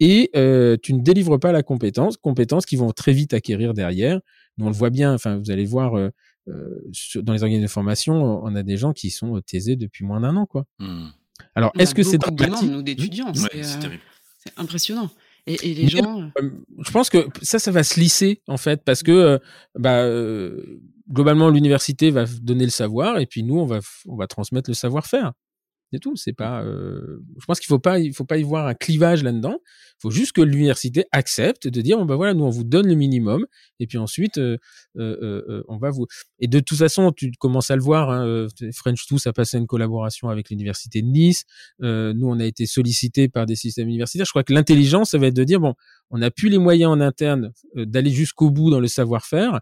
et 0.00 0.30
euh, 0.34 0.76
tu 0.82 0.92
ne 0.94 1.02
délivres 1.02 1.38
pas 1.38 1.52
la 1.52 1.62
compétence, 1.62 2.16
compétences 2.16 2.66
qui 2.66 2.76
vont 2.76 2.90
très 2.90 3.12
vite 3.12 3.32
acquérir 3.32 3.74
derrière. 3.74 4.20
Nous, 4.58 4.66
on 4.66 4.70
le 4.70 4.74
voit 4.74 4.90
bien, 4.90 5.14
enfin, 5.14 5.38
vous 5.38 5.50
allez 5.50 5.64
voir, 5.64 5.96
euh, 5.96 6.10
euh, 6.48 6.90
dans 7.16 7.32
les 7.32 7.42
organismes 7.42 7.64
de 7.64 7.70
formation, 7.70 8.42
on 8.42 8.54
a 8.54 8.62
des 8.62 8.76
gens 8.76 8.92
qui 8.92 9.10
sont 9.10 9.40
taisés 9.40 9.76
depuis 9.76 10.04
moins 10.04 10.20
d'un 10.20 10.36
an, 10.36 10.46
quoi. 10.46 10.64
Mmh. 10.78 11.08
Alors, 11.54 11.72
est-ce 11.78 11.94
que 11.94 12.02
c'est 12.02 12.18
dramatique? 12.18 12.70
nous 12.70 12.82
d'étudiants, 12.82 13.32
c'est 13.34 14.52
impressionnant. 14.56 15.10
Et, 15.46 15.70
et 15.70 15.74
les 15.74 15.88
gens. 15.88 16.30
Je 16.78 16.90
pense 16.90 17.10
que 17.10 17.28
ça, 17.42 17.58
ça 17.58 17.70
va 17.70 17.82
se 17.82 18.00
lisser 18.00 18.42
en 18.48 18.56
fait, 18.56 18.82
parce 18.84 19.02
que 19.02 19.40
bah, 19.78 20.06
globalement, 21.10 21.50
l'université 21.50 22.10
va 22.10 22.24
donner 22.42 22.64
le 22.64 22.70
savoir, 22.70 23.18
et 23.18 23.26
puis 23.26 23.42
nous, 23.42 23.58
on 23.58 23.66
va, 23.66 23.80
on 24.06 24.16
va 24.16 24.26
transmettre 24.26 24.70
le 24.70 24.74
savoir-faire. 24.74 25.32
C'est 25.94 26.00
tout. 26.00 26.16
C'est 26.16 26.32
pas. 26.32 26.60
Euh... 26.62 27.22
Je 27.38 27.44
pense 27.44 27.60
qu'il 27.60 27.68
faut 27.68 27.78
pas, 27.78 28.00
il 28.00 28.12
faut 28.12 28.24
pas 28.24 28.36
y 28.36 28.42
voir 28.42 28.66
un 28.66 28.74
clivage 28.74 29.22
là-dedans. 29.22 29.58
Il 29.62 30.02
faut 30.02 30.10
juste 30.10 30.32
que 30.32 30.40
l'université 30.40 31.04
accepte 31.12 31.68
de 31.68 31.80
dire 31.80 31.98
bon 31.98 32.04
ben 32.04 32.16
voilà, 32.16 32.34
nous 32.34 32.42
on 32.42 32.50
vous 32.50 32.64
donne 32.64 32.88
le 32.88 32.96
minimum 32.96 33.46
et 33.78 33.86
puis 33.86 33.96
ensuite 33.96 34.38
euh, 34.38 34.58
euh, 34.98 35.62
on 35.68 35.76
va 35.76 35.90
vous. 35.90 36.06
Et 36.40 36.48
de 36.48 36.58
toute 36.58 36.78
façon, 36.78 37.12
tu 37.12 37.30
commences 37.38 37.70
à 37.70 37.76
le 37.76 37.82
voir. 37.82 38.10
Hein, 38.10 38.48
French 38.74 39.06
Tools 39.06 39.20
a 39.26 39.32
passé 39.32 39.56
une 39.56 39.68
collaboration 39.68 40.30
avec 40.30 40.50
l'université 40.50 41.00
de 41.00 41.06
Nice. 41.06 41.44
nous, 41.78 42.28
on 42.28 42.40
a 42.40 42.44
été 42.44 42.66
sollicité 42.66 43.28
par 43.28 43.46
des 43.46 43.54
systèmes 43.54 43.88
universitaires. 43.88 44.26
Je 44.26 44.32
crois 44.32 44.42
que 44.42 44.52
l'intelligence, 44.52 45.12
ça 45.12 45.18
va 45.18 45.28
être 45.28 45.36
de 45.36 45.44
dire 45.44 45.60
bon, 45.60 45.74
on 46.10 46.18
n'a 46.18 46.32
plus 46.32 46.48
les 46.48 46.58
moyens 46.58 46.90
en 46.90 47.00
interne 47.00 47.52
d'aller 47.76 48.10
jusqu'au 48.10 48.50
bout 48.50 48.70
dans 48.70 48.80
le 48.80 48.88
savoir-faire. 48.88 49.60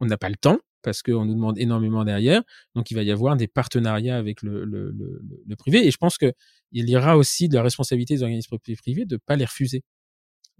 On 0.00 0.06
n'a 0.06 0.16
pas 0.16 0.28
le 0.28 0.36
temps 0.36 0.58
parce 0.82 1.02
qu'on 1.02 1.24
nous 1.24 1.34
demande 1.34 1.58
énormément 1.58 2.04
derrière. 2.04 2.42
Donc, 2.74 2.90
il 2.90 2.94
va 2.94 3.02
y 3.02 3.10
avoir 3.10 3.36
des 3.36 3.48
partenariats 3.48 4.16
avec 4.16 4.42
le, 4.42 4.94
privé. 5.58 5.86
Et 5.86 5.90
je 5.90 5.96
pense 5.96 6.18
qu'il 6.18 6.32
y 6.72 6.96
aura 6.96 7.16
aussi 7.16 7.48
de 7.48 7.54
la 7.54 7.62
responsabilité 7.62 8.14
des 8.14 8.22
organismes 8.22 8.58
privés 8.58 9.04
de 9.04 9.14
ne 9.14 9.18
pas 9.18 9.36
les 9.36 9.44
refuser. 9.44 9.82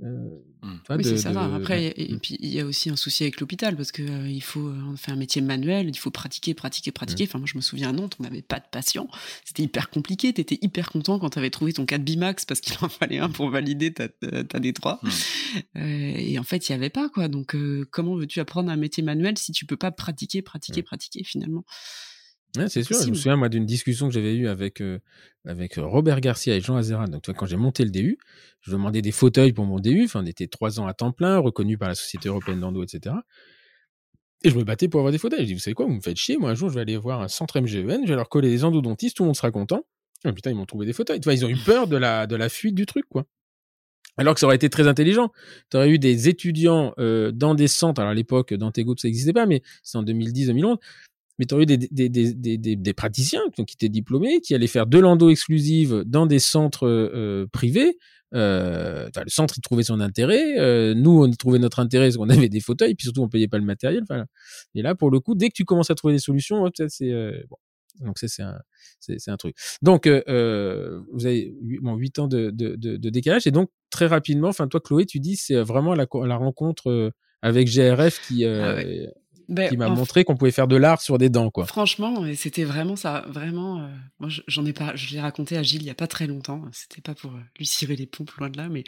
Euh, 0.04 0.28
mmh. 0.62 0.78
oui, 0.90 1.04
c'est 1.04 1.18
ça. 1.18 1.32
Va. 1.32 1.52
Après, 1.54 1.92
et, 1.96 2.12
mmh. 2.12 2.20
puis 2.20 2.36
il 2.40 2.50
y 2.50 2.60
a 2.60 2.66
aussi 2.66 2.88
un 2.90 2.96
souci 2.96 3.24
avec 3.24 3.40
l'hôpital 3.40 3.76
parce 3.76 3.90
que 3.90 4.02
euh, 4.02 4.28
il 4.28 4.42
faut 4.42 4.68
euh, 4.68 4.96
faire 4.96 5.14
un 5.14 5.16
métier 5.18 5.42
manuel, 5.42 5.88
il 5.88 5.98
faut 5.98 6.10
pratiquer, 6.10 6.54
pratiquer, 6.54 6.92
pratiquer. 6.92 7.24
Mmh. 7.24 7.28
Enfin, 7.28 7.38
moi, 7.38 7.48
je 7.50 7.56
me 7.56 7.60
souviens 7.60 7.90
à 7.90 7.92
Nantes, 7.92 8.16
on 8.20 8.22
n'avait 8.22 8.42
pas 8.42 8.60
de 8.60 8.66
patients. 8.70 9.08
C'était 9.44 9.64
hyper 9.64 9.90
compliqué. 9.90 10.32
Tu 10.32 10.40
étais 10.40 10.58
hyper 10.62 10.90
content 10.90 11.18
quand 11.18 11.30
tu 11.30 11.38
avais 11.38 11.50
trouvé 11.50 11.72
ton 11.72 11.84
4 11.84 12.02
Bimax 12.02 12.44
parce 12.44 12.60
qu'il 12.60 12.76
en 12.80 12.88
fallait 12.88 13.18
un 13.18 13.30
pour 13.30 13.50
valider 13.50 13.92
ta, 13.92 14.08
ta 14.08 14.60
D3. 14.60 14.98
et 15.74 16.38
en 16.38 16.44
fait, 16.44 16.68
il 16.68 16.72
n'y 16.72 16.76
avait 16.76 16.90
pas 16.90 17.08
quoi. 17.08 17.28
Donc, 17.28 17.56
comment 17.90 18.14
veux-tu 18.14 18.40
apprendre 18.40 18.70
un 18.70 18.76
métier 18.76 19.02
manuel 19.02 19.36
si 19.36 19.52
tu 19.52 19.66
peux 19.66 19.76
pas 19.76 19.90
pratiquer, 19.90 20.42
pratiquer, 20.42 20.82
pratiquer 20.82 21.24
finalement? 21.24 21.64
Ouais, 22.56 22.68
c'est 22.68 22.82
sûr. 22.82 23.00
Je 23.00 23.10
me 23.10 23.14
souviens 23.14 23.36
moi 23.36 23.48
d'une 23.48 23.66
discussion 23.66 24.08
que 24.08 24.14
j'avais 24.14 24.34
eue 24.34 24.48
avec 24.48 24.80
euh, 24.80 24.98
avec 25.44 25.74
Robert 25.76 26.20
Garcia 26.20 26.56
et 26.56 26.60
Jean 26.60 26.76
Azera. 26.76 27.06
Donc 27.06 27.30
quand 27.30 27.46
j'ai 27.46 27.56
monté 27.56 27.84
le 27.84 27.90
DU, 27.90 28.18
je 28.62 28.72
demandais 28.72 29.02
des 29.02 29.12
fauteuils 29.12 29.52
pour 29.52 29.66
mon 29.66 29.78
DU. 29.78 30.04
Enfin, 30.04 30.22
on 30.22 30.26
était 30.26 30.46
trois 30.46 30.80
ans 30.80 30.86
à 30.86 30.94
temps 30.94 31.12
plein, 31.12 31.38
reconnu 31.38 31.76
par 31.76 31.88
la 31.88 31.94
Société 31.94 32.28
européenne 32.28 32.60
d'endo, 32.60 32.82
etc. 32.82 33.16
Et 34.44 34.50
je 34.50 34.56
me 34.56 34.64
battais 34.64 34.88
pour 34.88 35.00
avoir 35.00 35.12
des 35.12 35.18
fauteuils. 35.18 35.40
Je 35.40 35.46
dis, 35.46 35.54
vous 35.54 35.60
savez 35.60 35.74
quoi, 35.74 35.86
vous 35.86 35.94
me 35.94 36.00
faites 36.00 36.16
chier. 36.16 36.38
Moi, 36.38 36.50
un 36.50 36.54
jour, 36.54 36.68
je 36.68 36.74
vais 36.74 36.80
aller 36.80 36.96
voir 36.96 37.20
un 37.20 37.28
centre 37.28 37.60
MGEN, 37.60 38.02
je 38.04 38.08
vais 38.08 38.16
leur 38.16 38.28
coller 38.28 38.48
des 38.48 38.64
endodontistes, 38.64 39.16
tout 39.16 39.24
le 39.24 39.28
monde 39.28 39.36
sera 39.36 39.50
content. 39.50 39.84
Et 40.24 40.32
putain, 40.32 40.50
ils 40.50 40.56
m'ont 40.56 40.66
trouvé 40.66 40.86
des 40.86 40.92
fauteuils. 40.92 41.20
Tu 41.20 41.24
vois, 41.24 41.34
ils 41.34 41.44
ont 41.44 41.48
eu 41.48 41.56
peur 41.56 41.86
de 41.86 41.96
la 41.96 42.26
de 42.26 42.36
la 42.36 42.48
fuite 42.48 42.74
du 42.74 42.86
truc, 42.86 43.04
quoi. 43.08 43.26
Alors 44.16 44.34
que 44.34 44.40
ça 44.40 44.46
aurait 44.46 44.56
été 44.56 44.68
très 44.68 44.88
intelligent. 44.88 45.30
Tu 45.70 45.76
aurais 45.76 45.90
eu 45.90 45.98
des 45.98 46.28
étudiants 46.28 46.92
euh, 46.98 47.30
dans 47.30 47.54
des 47.54 47.68
centres. 47.68 48.00
Alors 48.00 48.10
à 48.10 48.14
l'époque, 48.14 48.52
dans 48.52 48.72
Tego, 48.72 48.96
ça 48.96 49.06
n'existait 49.06 49.32
pas, 49.32 49.46
mais 49.46 49.62
c'est 49.84 49.96
en 49.96 50.02
2010-2011 50.02 50.78
mais 51.38 51.46
tu 51.46 51.54
aurais 51.54 51.64
eu 51.64 51.66
des, 51.66 51.76
des, 51.76 52.08
des, 52.08 52.58
des, 52.58 52.76
des 52.76 52.92
praticiens 52.94 53.42
qui 53.54 53.62
étaient 53.74 53.88
diplômés, 53.88 54.40
qui 54.40 54.54
allaient 54.54 54.66
faire 54.66 54.86
de 54.86 54.98
l'endo 54.98 55.30
exclusive 55.30 56.02
dans 56.06 56.26
des 56.26 56.38
centres 56.38 56.86
euh, 56.86 57.46
privés. 57.52 57.96
Euh, 58.34 59.08
le 59.14 59.30
centre, 59.30 59.54
il 59.56 59.60
trouvait 59.60 59.82
son 59.82 60.00
intérêt. 60.00 60.58
Euh, 60.58 60.94
nous, 60.94 61.24
on 61.24 61.30
trouvait 61.30 61.58
notre 61.58 61.80
intérêt 61.80 62.06
parce 62.06 62.16
qu'on 62.16 62.28
avait 62.46 62.48
des 62.48 62.60
fauteuils, 62.60 62.94
puis 62.94 63.04
surtout, 63.04 63.22
on 63.22 63.28
payait 63.28 63.48
pas 63.48 63.58
le 63.58 63.64
matériel. 63.64 64.02
Enfin, 64.02 64.26
et 64.74 64.82
là, 64.82 64.94
pour 64.94 65.10
le 65.10 65.20
coup, 65.20 65.34
dès 65.34 65.48
que 65.48 65.54
tu 65.54 65.64
commences 65.64 65.90
à 65.90 65.94
trouver 65.94 66.14
des 66.14 66.20
solutions, 66.20 66.70
c'est 66.88 67.12
euh, 67.12 67.40
bon. 67.48 67.56
Donc 68.00 68.18
ça, 68.18 68.28
c'est 68.28 68.42
un, 68.42 68.60
c'est, 69.00 69.28
un 69.28 69.36
truc. 69.36 69.56
Donc, 69.82 70.06
euh, 70.06 71.00
vous 71.12 71.26
avez 71.26 71.52
8, 71.62 71.80
bon, 71.80 71.96
8 71.96 72.18
ans 72.20 72.28
de, 72.28 72.50
de, 72.50 72.76
de, 72.76 72.96
de, 72.96 73.10
décalage. 73.10 73.48
Et 73.48 73.50
donc, 73.50 73.70
très 73.90 74.06
rapidement, 74.06 74.48
enfin, 74.48 74.68
toi, 74.68 74.78
Chloé, 74.80 75.04
tu 75.04 75.18
dis, 75.18 75.34
c'est 75.34 75.60
vraiment 75.60 75.94
la, 75.96 76.06
la 76.24 76.36
rencontre 76.36 77.12
avec 77.42 77.66
GRF 77.66 78.24
qui, 78.28 78.44
ah 78.44 78.76
ouais 78.76 79.08
ben, 79.48 79.70
qui 79.70 79.78
m'a 79.78 79.88
montré 79.88 80.24
qu'on 80.24 80.36
pouvait 80.36 80.50
faire 80.50 80.68
de 80.68 80.76
l'art 80.76 81.00
sur 81.00 81.16
des 81.16 81.30
dents, 81.30 81.50
quoi. 81.50 81.64
Franchement, 81.64 82.22
c'était 82.34 82.64
vraiment 82.64 82.96
ça, 82.96 83.24
vraiment. 83.28 83.80
Euh, 83.80 83.88
moi, 84.18 84.28
j'en 84.46 84.66
ai 84.66 84.74
pas, 84.74 84.94
je 84.94 85.14
l'ai 85.14 85.20
raconté 85.20 85.56
à 85.56 85.62
Gilles 85.62 85.82
il 85.82 85.86
y 85.86 85.90
a 85.90 85.94
pas 85.94 86.06
très 86.06 86.26
longtemps. 86.26 86.62
C'était 86.72 87.00
pas 87.00 87.14
pour 87.14 87.32
euh, 87.32 87.40
lui 87.58 87.64
cirer 87.64 87.96
les 87.96 88.06
pompes 88.06 88.30
loin 88.32 88.50
de 88.50 88.58
là, 88.58 88.68
mais 88.68 88.84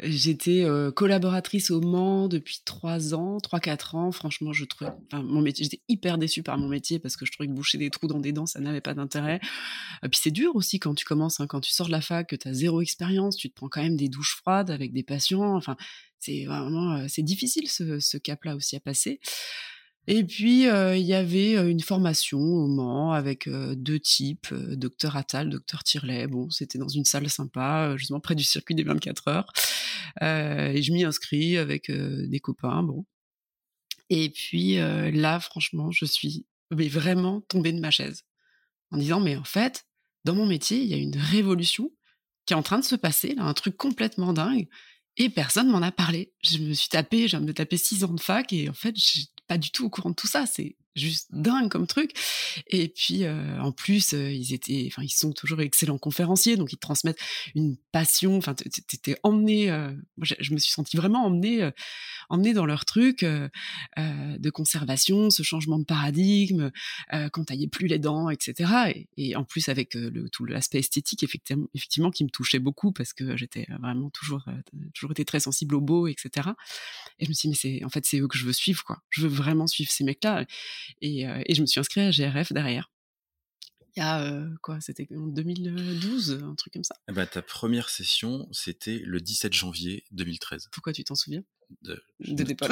j'étais 0.00 0.62
euh, 0.62 0.90
collaboratrice 0.90 1.70
au 1.70 1.80
Mans 1.80 2.28
depuis 2.28 2.60
trois 2.66 3.14
ans, 3.14 3.38
trois 3.40 3.60
quatre 3.60 3.94
ans. 3.94 4.12
Franchement, 4.12 4.52
je 4.52 4.66
trouvais, 4.66 4.90
enfin, 5.10 5.22
mon 5.22 5.40
métier, 5.40 5.64
j'étais 5.64 5.80
hyper 5.88 6.18
déçue 6.18 6.42
par 6.42 6.58
mon 6.58 6.68
métier 6.68 6.98
parce 6.98 7.16
que 7.16 7.24
je 7.24 7.32
trouvais 7.32 7.48
que 7.48 7.54
boucher 7.54 7.78
des 7.78 7.88
trous 7.88 8.08
dans 8.08 8.20
des 8.20 8.32
dents, 8.32 8.46
ça 8.46 8.60
n'avait 8.60 8.82
pas 8.82 8.92
d'intérêt. 8.92 9.40
Et 10.02 10.08
puis 10.10 10.20
c'est 10.22 10.30
dur 10.30 10.54
aussi 10.54 10.78
quand 10.78 10.94
tu 10.94 11.06
commences, 11.06 11.40
hein, 11.40 11.46
quand 11.46 11.60
tu 11.60 11.72
sors 11.72 11.86
de 11.86 11.92
la 11.92 12.02
fac, 12.02 12.28
que 12.28 12.36
tu 12.36 12.46
as 12.46 12.52
zéro 12.52 12.82
expérience, 12.82 13.36
tu 13.36 13.48
te 13.48 13.54
prends 13.54 13.68
quand 13.70 13.82
même 13.82 13.96
des 13.96 14.10
douches 14.10 14.36
froides 14.36 14.70
avec 14.70 14.92
des 14.92 15.02
patients. 15.02 15.56
Enfin, 15.56 15.76
c'est 16.18 16.44
vraiment, 16.44 17.08
c'est 17.08 17.22
difficile 17.22 17.68
ce, 17.68 18.00
ce 18.00 18.18
cap-là 18.18 18.54
aussi 18.54 18.76
à 18.76 18.80
passer. 18.80 19.18
Et 20.10 20.24
puis, 20.24 20.62
il 20.62 21.06
y 21.06 21.12
avait 21.12 21.52
une 21.70 21.80
formation 21.80 22.38
au 22.40 22.66
Mans 22.66 23.12
avec 23.12 23.46
deux 23.46 24.00
types, 24.00 24.54
docteur 24.54 25.16
Attal, 25.16 25.50
docteur 25.50 25.84
Tirlet. 25.84 26.26
Bon, 26.26 26.48
c'était 26.48 26.78
dans 26.78 26.88
une 26.88 27.04
salle 27.04 27.28
sympa, 27.28 27.94
justement 27.98 28.18
près 28.18 28.34
du 28.34 28.42
circuit 28.42 28.74
des 28.74 28.84
24 28.84 29.28
heures. 29.28 29.52
et 30.22 30.80
je 30.82 30.92
m'y 30.92 31.04
inscris 31.04 31.58
avec 31.58 31.90
des 31.90 32.40
copains. 32.40 32.82
Bon. 32.82 33.04
Et 34.08 34.30
puis 34.30 34.76
là, 34.76 35.40
franchement, 35.40 35.90
je 35.92 36.06
suis 36.06 36.46
mais 36.70 36.88
vraiment 36.88 37.42
tombée 37.42 37.72
de 37.72 37.80
ma 37.80 37.90
chaise 37.90 38.24
en 38.90 38.96
disant, 38.96 39.20
mais 39.20 39.36
en 39.36 39.44
fait, 39.44 39.84
dans 40.24 40.34
mon 40.34 40.46
métier, 40.46 40.78
il 40.80 40.86
y 40.86 40.94
a 40.94 40.96
une 40.96 41.18
révolution 41.18 41.90
qui 42.46 42.54
est 42.54 42.56
en 42.56 42.62
train 42.62 42.78
de 42.78 42.84
se 42.84 42.96
passer, 42.96 43.34
là, 43.34 43.44
un 43.44 43.52
truc 43.52 43.76
complètement 43.76 44.32
dingue. 44.32 44.68
Et 45.18 45.28
personne 45.28 45.68
m'en 45.68 45.82
a 45.82 45.92
parlé. 45.92 46.32
Je 46.42 46.58
me 46.58 46.72
suis 46.72 46.88
tapé, 46.88 47.28
j'ai 47.28 47.38
me 47.40 47.52
taper 47.52 47.76
six 47.76 48.04
ans 48.04 48.14
de 48.14 48.20
fac 48.20 48.52
et 48.54 48.70
en 48.70 48.72
fait, 48.72 48.94
pas 49.48 49.58
du 49.58 49.70
tout 49.70 49.86
au 49.86 49.90
courant 49.90 50.10
de 50.10 50.14
tout 50.14 50.26
ça. 50.26 50.46
C'est 50.46 50.76
juste 50.98 51.28
dingue 51.32 51.70
comme 51.70 51.86
truc. 51.86 52.12
Et 52.66 52.88
puis 52.88 53.24
euh, 53.24 53.58
en 53.60 53.72
plus, 53.72 54.12
euh, 54.12 54.30
ils 54.30 54.52
étaient, 54.52 54.84
enfin 54.88 55.02
ils 55.02 55.10
sont 55.10 55.32
toujours 55.32 55.60
excellents 55.60 55.98
conférenciers, 55.98 56.56
donc 56.56 56.72
ils 56.72 56.78
transmettent 56.78 57.20
une 57.54 57.76
passion. 57.92 58.36
Enfin, 58.36 58.54
t'étais 58.54 59.16
emmené. 59.22 59.70
Euh, 59.70 59.92
je, 60.20 60.52
me 60.52 60.58
suis 60.58 60.72
senti 60.72 60.96
vraiment 60.96 61.24
emmené, 61.24 61.70
emmené 62.28 62.52
dans 62.52 62.66
leur 62.66 62.84
truc 62.84 63.24
de 63.24 64.50
conservation, 64.50 65.30
ce 65.30 65.42
changement 65.42 65.78
de 65.78 65.84
paradigme, 65.84 66.70
quand 67.32 67.44
taillait 67.44 67.68
plus 67.68 67.86
les 67.86 67.98
dents, 67.98 68.28
etc. 68.28 68.92
Et, 69.16 69.36
en 69.36 69.44
plus 69.44 69.68
avec 69.68 69.94
le, 69.94 70.28
tout 70.30 70.44
l'aspect 70.44 70.80
esthétique, 70.80 71.22
effectivement, 71.22 71.66
effectivement, 71.74 72.10
qui 72.10 72.24
me 72.24 72.30
touchait 72.30 72.58
beaucoup 72.58 72.92
parce 72.92 73.12
que 73.12 73.36
j'étais 73.36 73.66
vraiment 73.80 74.10
toujours, 74.10 74.44
toujours 74.94 75.12
été 75.12 75.24
très 75.24 75.40
sensible 75.40 75.76
au 75.76 75.80
beau, 75.80 76.08
etc. 76.08 76.48
Et 77.20 77.24
je 77.24 77.30
me 77.30 77.34
suis 77.34 77.48
dit, 77.48 77.50
mais 77.50 77.78
c'est, 77.78 77.84
en 77.84 77.90
fait, 77.90 78.04
c'est 78.04 78.18
eux 78.18 78.28
que 78.28 78.36
je 78.36 78.44
veux 78.44 78.52
suivre, 78.52 78.82
quoi. 78.84 79.02
Je 79.10 79.22
veux 79.22 79.28
vraiment 79.38 79.66
suivre 79.66 79.90
ces 79.90 80.04
mecs-là. 80.04 80.44
Et, 81.00 81.22
et, 81.22 81.54
je 81.54 81.60
me 81.60 81.66
suis 81.66 81.80
inscrite 81.80 82.04
à 82.04 82.10
GRF 82.10 82.52
derrière. 82.52 82.90
Il 83.96 84.00
y 84.00 84.02
a 84.02 84.44
quoi 84.62 84.80
C'était 84.80 85.08
en 85.16 85.26
2012, 85.26 86.40
un 86.44 86.54
truc 86.54 86.72
comme 86.72 86.84
ça. 86.84 86.94
Eh 87.08 87.12
ben, 87.12 87.26
ta 87.26 87.42
première 87.42 87.88
session, 87.88 88.46
c'était 88.52 89.00
le 89.04 89.20
17 89.20 89.52
janvier 89.52 90.04
2013. 90.12 90.68
Pourquoi 90.72 90.92
tu 90.92 91.02
t'en 91.04 91.14
souviens? 91.14 91.42
De, 91.82 92.00
de 92.20 92.54
pas 92.54 92.68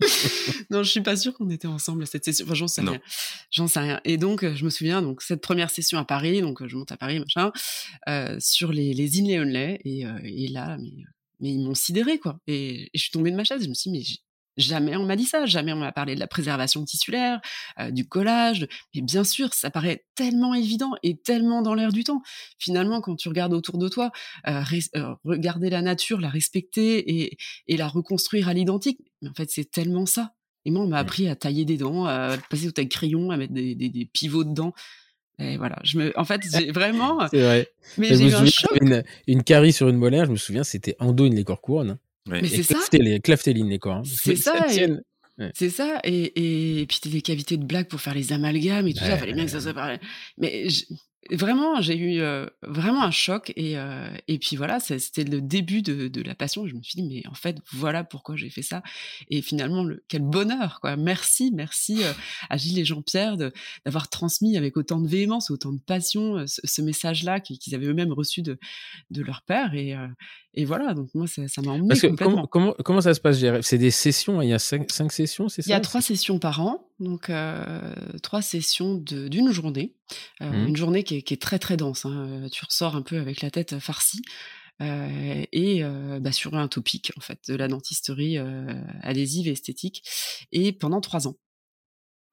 non, 0.70 0.82
je 0.82 0.90
suis 0.90 1.00
pas 1.00 1.16
sûre 1.16 1.34
qu'on 1.34 1.50
était 1.50 1.66
ensemble 1.66 2.04
à 2.04 2.06
cette 2.06 2.24
session. 2.24 2.44
Enfin, 2.46 2.54
j'en 2.54 2.68
sais 2.68 2.82
rien. 2.82 3.00
J'en 3.50 3.66
sais 3.66 3.80
rien. 3.80 4.00
Et 4.04 4.16
donc, 4.16 4.44
je 4.44 4.64
me 4.64 4.70
souviens, 4.70 5.02
donc 5.02 5.22
cette 5.22 5.40
première 5.40 5.70
session 5.70 5.98
à 5.98 6.04
Paris, 6.04 6.40
donc 6.40 6.64
je 6.66 6.76
monte 6.76 6.92
à 6.92 6.96
Paris, 6.96 7.18
machin, 7.18 7.52
euh, 8.08 8.36
sur 8.38 8.70
les, 8.70 8.94
les 8.94 9.18
îles 9.18 9.26
Léonlais, 9.26 9.80
et, 9.84 10.04
et 10.22 10.48
là, 10.48 10.76
mais, 10.78 11.04
mais 11.40 11.50
ils 11.50 11.58
m'ont 11.58 11.74
sidéré, 11.74 12.18
quoi. 12.18 12.38
Et, 12.46 12.82
et, 12.82 12.90
je 12.94 13.00
suis 13.00 13.10
tombée 13.10 13.30
de 13.30 13.36
ma 13.36 13.44
chaise. 13.44 13.62
Je 13.62 13.68
me 13.68 13.74
suis 13.74 13.90
dit, 13.90 13.98
mais 13.98 14.04
Jamais 14.58 14.96
on 14.96 15.04
m'a 15.04 15.14
dit 15.14 15.24
ça, 15.24 15.46
jamais 15.46 15.72
on 15.72 15.76
m'a 15.76 15.92
parlé 15.92 16.16
de 16.16 16.20
la 16.20 16.26
préservation 16.26 16.84
tissulaire, 16.84 17.40
euh, 17.78 17.92
du 17.92 18.06
collage. 18.06 18.66
Mais 18.94 19.00
bien 19.00 19.22
sûr, 19.22 19.54
ça 19.54 19.70
paraît 19.70 20.04
tellement 20.16 20.52
évident 20.52 20.92
et 21.04 21.16
tellement 21.16 21.62
dans 21.62 21.74
l'air 21.74 21.92
du 21.92 22.02
temps. 22.02 22.22
Finalement, 22.58 23.00
quand 23.00 23.14
tu 23.14 23.28
regardes 23.28 23.54
autour 23.54 23.78
de 23.78 23.88
toi, 23.88 24.10
euh, 24.48 24.62
euh, 24.96 25.14
regarder 25.24 25.70
la 25.70 25.80
nature, 25.80 26.20
la 26.20 26.28
respecter 26.28 27.22
et, 27.22 27.38
et 27.68 27.76
la 27.76 27.86
reconstruire 27.86 28.48
à 28.48 28.52
l'identique, 28.52 28.98
en 29.24 29.34
fait, 29.34 29.48
c'est 29.50 29.70
tellement 29.70 30.06
ça. 30.06 30.32
Et 30.64 30.72
moi, 30.72 30.82
on 30.82 30.88
m'a 30.88 30.98
appris 30.98 31.28
à 31.28 31.36
tailler 31.36 31.64
des 31.64 31.76
dents, 31.76 32.06
à 32.06 32.36
passer 32.50 32.66
au 32.66 32.72
taille 32.72 32.88
crayon, 32.88 33.30
à 33.30 33.36
mettre 33.36 33.54
des, 33.54 33.76
des, 33.76 33.88
des 33.88 34.04
pivots 34.06 34.44
dedans. 34.44 34.74
Et 35.38 35.56
voilà, 35.56 35.78
je 35.84 35.98
me, 35.98 36.18
en 36.18 36.24
fait, 36.24 36.42
j'ai 36.52 36.72
vraiment. 36.72 37.26
c'est 37.30 37.40
vrai. 37.40 37.68
Mais 37.96 38.08
j'ai 38.08 38.28
eu 38.28 38.34
un 38.34 38.44
choc. 38.44 38.76
Une, 38.80 39.04
une 39.28 39.44
carie 39.44 39.72
sur 39.72 39.88
une 39.88 39.96
molaire, 39.96 40.26
je 40.26 40.32
me 40.32 40.36
souviens, 40.36 40.64
c'était 40.64 40.96
corps 41.44 41.60
couronnes. 41.60 41.90
Hein. 41.90 41.98
Ouais. 42.28 42.42
Mais 42.42 42.48
c'est 42.48 42.62
ça. 42.62 42.78
les 42.92 43.20
les 43.20 43.78
corps. 43.78 43.96
Hein. 43.96 44.02
C'est 44.04 44.36
ça. 44.36 44.66
Ouais. 45.38 45.50
C'est 45.54 45.70
ça, 45.70 46.00
et, 46.02 46.24
et, 46.34 46.80
et 46.80 46.86
puis 46.86 46.98
des 47.04 47.22
cavités 47.22 47.56
de 47.56 47.64
blague 47.64 47.86
pour 47.86 48.00
faire 48.00 48.14
les 48.14 48.32
amalgames 48.32 48.88
et 48.88 48.92
tout 48.92 49.04
ouais, 49.04 49.10
ça, 49.10 49.18
fallait 49.18 49.34
bien 49.34 49.44
que 49.44 49.52
ça 49.52 49.60
soit 49.60 49.72
pareil. 49.72 50.00
Mais 50.36 50.68
je, 50.68 50.84
vraiment, 51.30 51.80
j'ai 51.80 51.96
eu 51.96 52.20
euh, 52.20 52.46
vraiment 52.62 53.02
un 53.02 53.10
choc 53.10 53.52
et, 53.56 53.78
euh, 53.78 54.08
et 54.28 54.38
puis 54.38 54.56
voilà, 54.56 54.80
c'était 54.80 55.24
le 55.24 55.40
début 55.40 55.82
de, 55.82 56.08
de, 56.08 56.22
la 56.22 56.34
passion. 56.34 56.66
Je 56.66 56.74
me 56.74 56.82
suis 56.82 57.00
dit, 57.00 57.08
mais 57.08 57.26
en 57.28 57.34
fait, 57.34 57.58
voilà 57.72 58.04
pourquoi 58.04 58.36
j'ai 58.36 58.50
fait 58.50 58.62
ça. 58.62 58.82
Et 59.30 59.42
finalement, 59.42 59.84
le, 59.84 60.04
quel 60.08 60.22
bonheur, 60.22 60.80
quoi. 60.80 60.96
Merci, 60.96 61.52
merci 61.54 62.02
euh, 62.02 62.12
à 62.50 62.56
Gilles 62.56 62.78
et 62.78 62.84
Jean-Pierre 62.84 63.36
d'avoir 63.36 64.08
transmis 64.08 64.56
avec 64.56 64.76
autant 64.76 65.00
de 65.00 65.08
véhémence, 65.08 65.50
autant 65.50 65.72
de 65.72 65.80
passion 65.80 66.46
ce, 66.46 66.60
ce 66.64 66.82
message-là 66.82 67.40
qu'ils 67.40 67.74
avaient 67.74 67.86
eux-mêmes 67.86 68.12
reçu 68.12 68.42
de, 68.42 68.58
de 69.10 69.22
leur 69.22 69.42
père. 69.42 69.74
Et, 69.74 69.94
et 70.58 70.64
voilà, 70.64 70.92
donc 70.92 71.14
moi, 71.14 71.28
ça 71.28 71.62
m'a 71.62 71.70
emmené 71.70 71.86
Parce 71.86 72.00
que 72.00 72.08
complètement. 72.08 72.48
Comment, 72.48 72.72
comment, 72.72 72.74
comment 72.84 73.00
ça 73.00 73.14
se 73.14 73.20
passe 73.20 73.38
C'est 73.62 73.78
des 73.78 73.92
sessions, 73.92 74.42
il 74.42 74.48
y 74.48 74.52
a 74.52 74.58
cinq, 74.58 74.90
cinq 74.90 75.12
sessions, 75.12 75.48
c'est 75.48 75.62
ça 75.62 75.68
Il 75.68 75.70
y 75.70 75.74
a 75.74 75.78
trois 75.78 76.00
sessions 76.00 76.40
par 76.40 76.60
an, 76.60 76.84
donc 76.98 77.30
euh, 77.30 77.94
trois 78.24 78.42
sessions 78.42 78.96
d'une 78.96 79.52
journée. 79.52 79.94
Euh, 80.42 80.50
mmh. 80.50 80.66
Une 80.66 80.76
journée 80.76 81.04
qui 81.04 81.18
est, 81.18 81.22
qui 81.22 81.32
est, 81.32 81.40
très 81.40 81.60
très 81.60 81.76
dense, 81.76 82.06
hein. 82.06 82.48
tu 82.50 82.64
ressors 82.64 82.96
un 82.96 83.02
peu 83.02 83.18
avec 83.18 83.40
la 83.40 83.52
tête 83.52 83.78
farcie. 83.78 84.22
Euh, 84.82 85.44
et 85.52 85.84
euh, 85.84 86.18
bah, 86.18 86.32
sur 86.32 86.54
un 86.54 86.66
topic 86.66 87.12
en 87.16 87.20
fait 87.20 87.38
de 87.48 87.54
la 87.54 87.68
dentisterie 87.68 88.38
adhésive 89.02 89.46
et 89.46 89.52
esthétique 89.52 90.02
et 90.50 90.72
pendant 90.72 91.00
trois 91.00 91.28
ans 91.28 91.36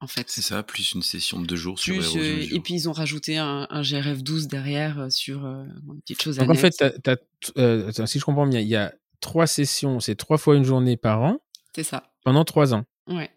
en 0.00 0.06
fait. 0.06 0.28
C'est 0.28 0.42
ça, 0.42 0.62
plus 0.62 0.92
une 0.92 1.02
session 1.02 1.40
de 1.40 1.46
deux 1.46 1.56
jours 1.56 1.76
plus, 1.76 2.02
sur 2.02 2.20
euh, 2.20 2.46
Et 2.50 2.60
puis 2.60 2.74
ils 2.74 2.88
ont 2.88 2.92
rajouté 2.92 3.38
un, 3.38 3.66
un 3.70 3.82
GRF 3.82 4.22
12 4.22 4.48
derrière 4.48 4.98
euh, 4.98 5.10
sur 5.10 5.44
euh, 5.44 5.64
une 5.88 6.00
petite 6.00 6.22
chose 6.22 6.36
Donc 6.36 6.50
en 6.50 6.54
fait, 6.54 6.72
si 6.72 8.18
je 8.18 8.24
comprends 8.24 8.46
bien, 8.46 8.60
il 8.60 8.68
y 8.68 8.76
a 8.76 8.94
trois 9.20 9.46
sessions, 9.46 10.00
c'est 10.00 10.14
trois 10.14 10.38
fois 10.38 10.56
une 10.56 10.64
journée 10.64 10.96
par 10.96 11.22
an. 11.22 11.38
C'est 11.74 11.84
ça. 11.84 12.10
Pendant 12.24 12.44
trois 12.44 12.74
ans. 12.74 12.84
Ouais. 13.06 13.30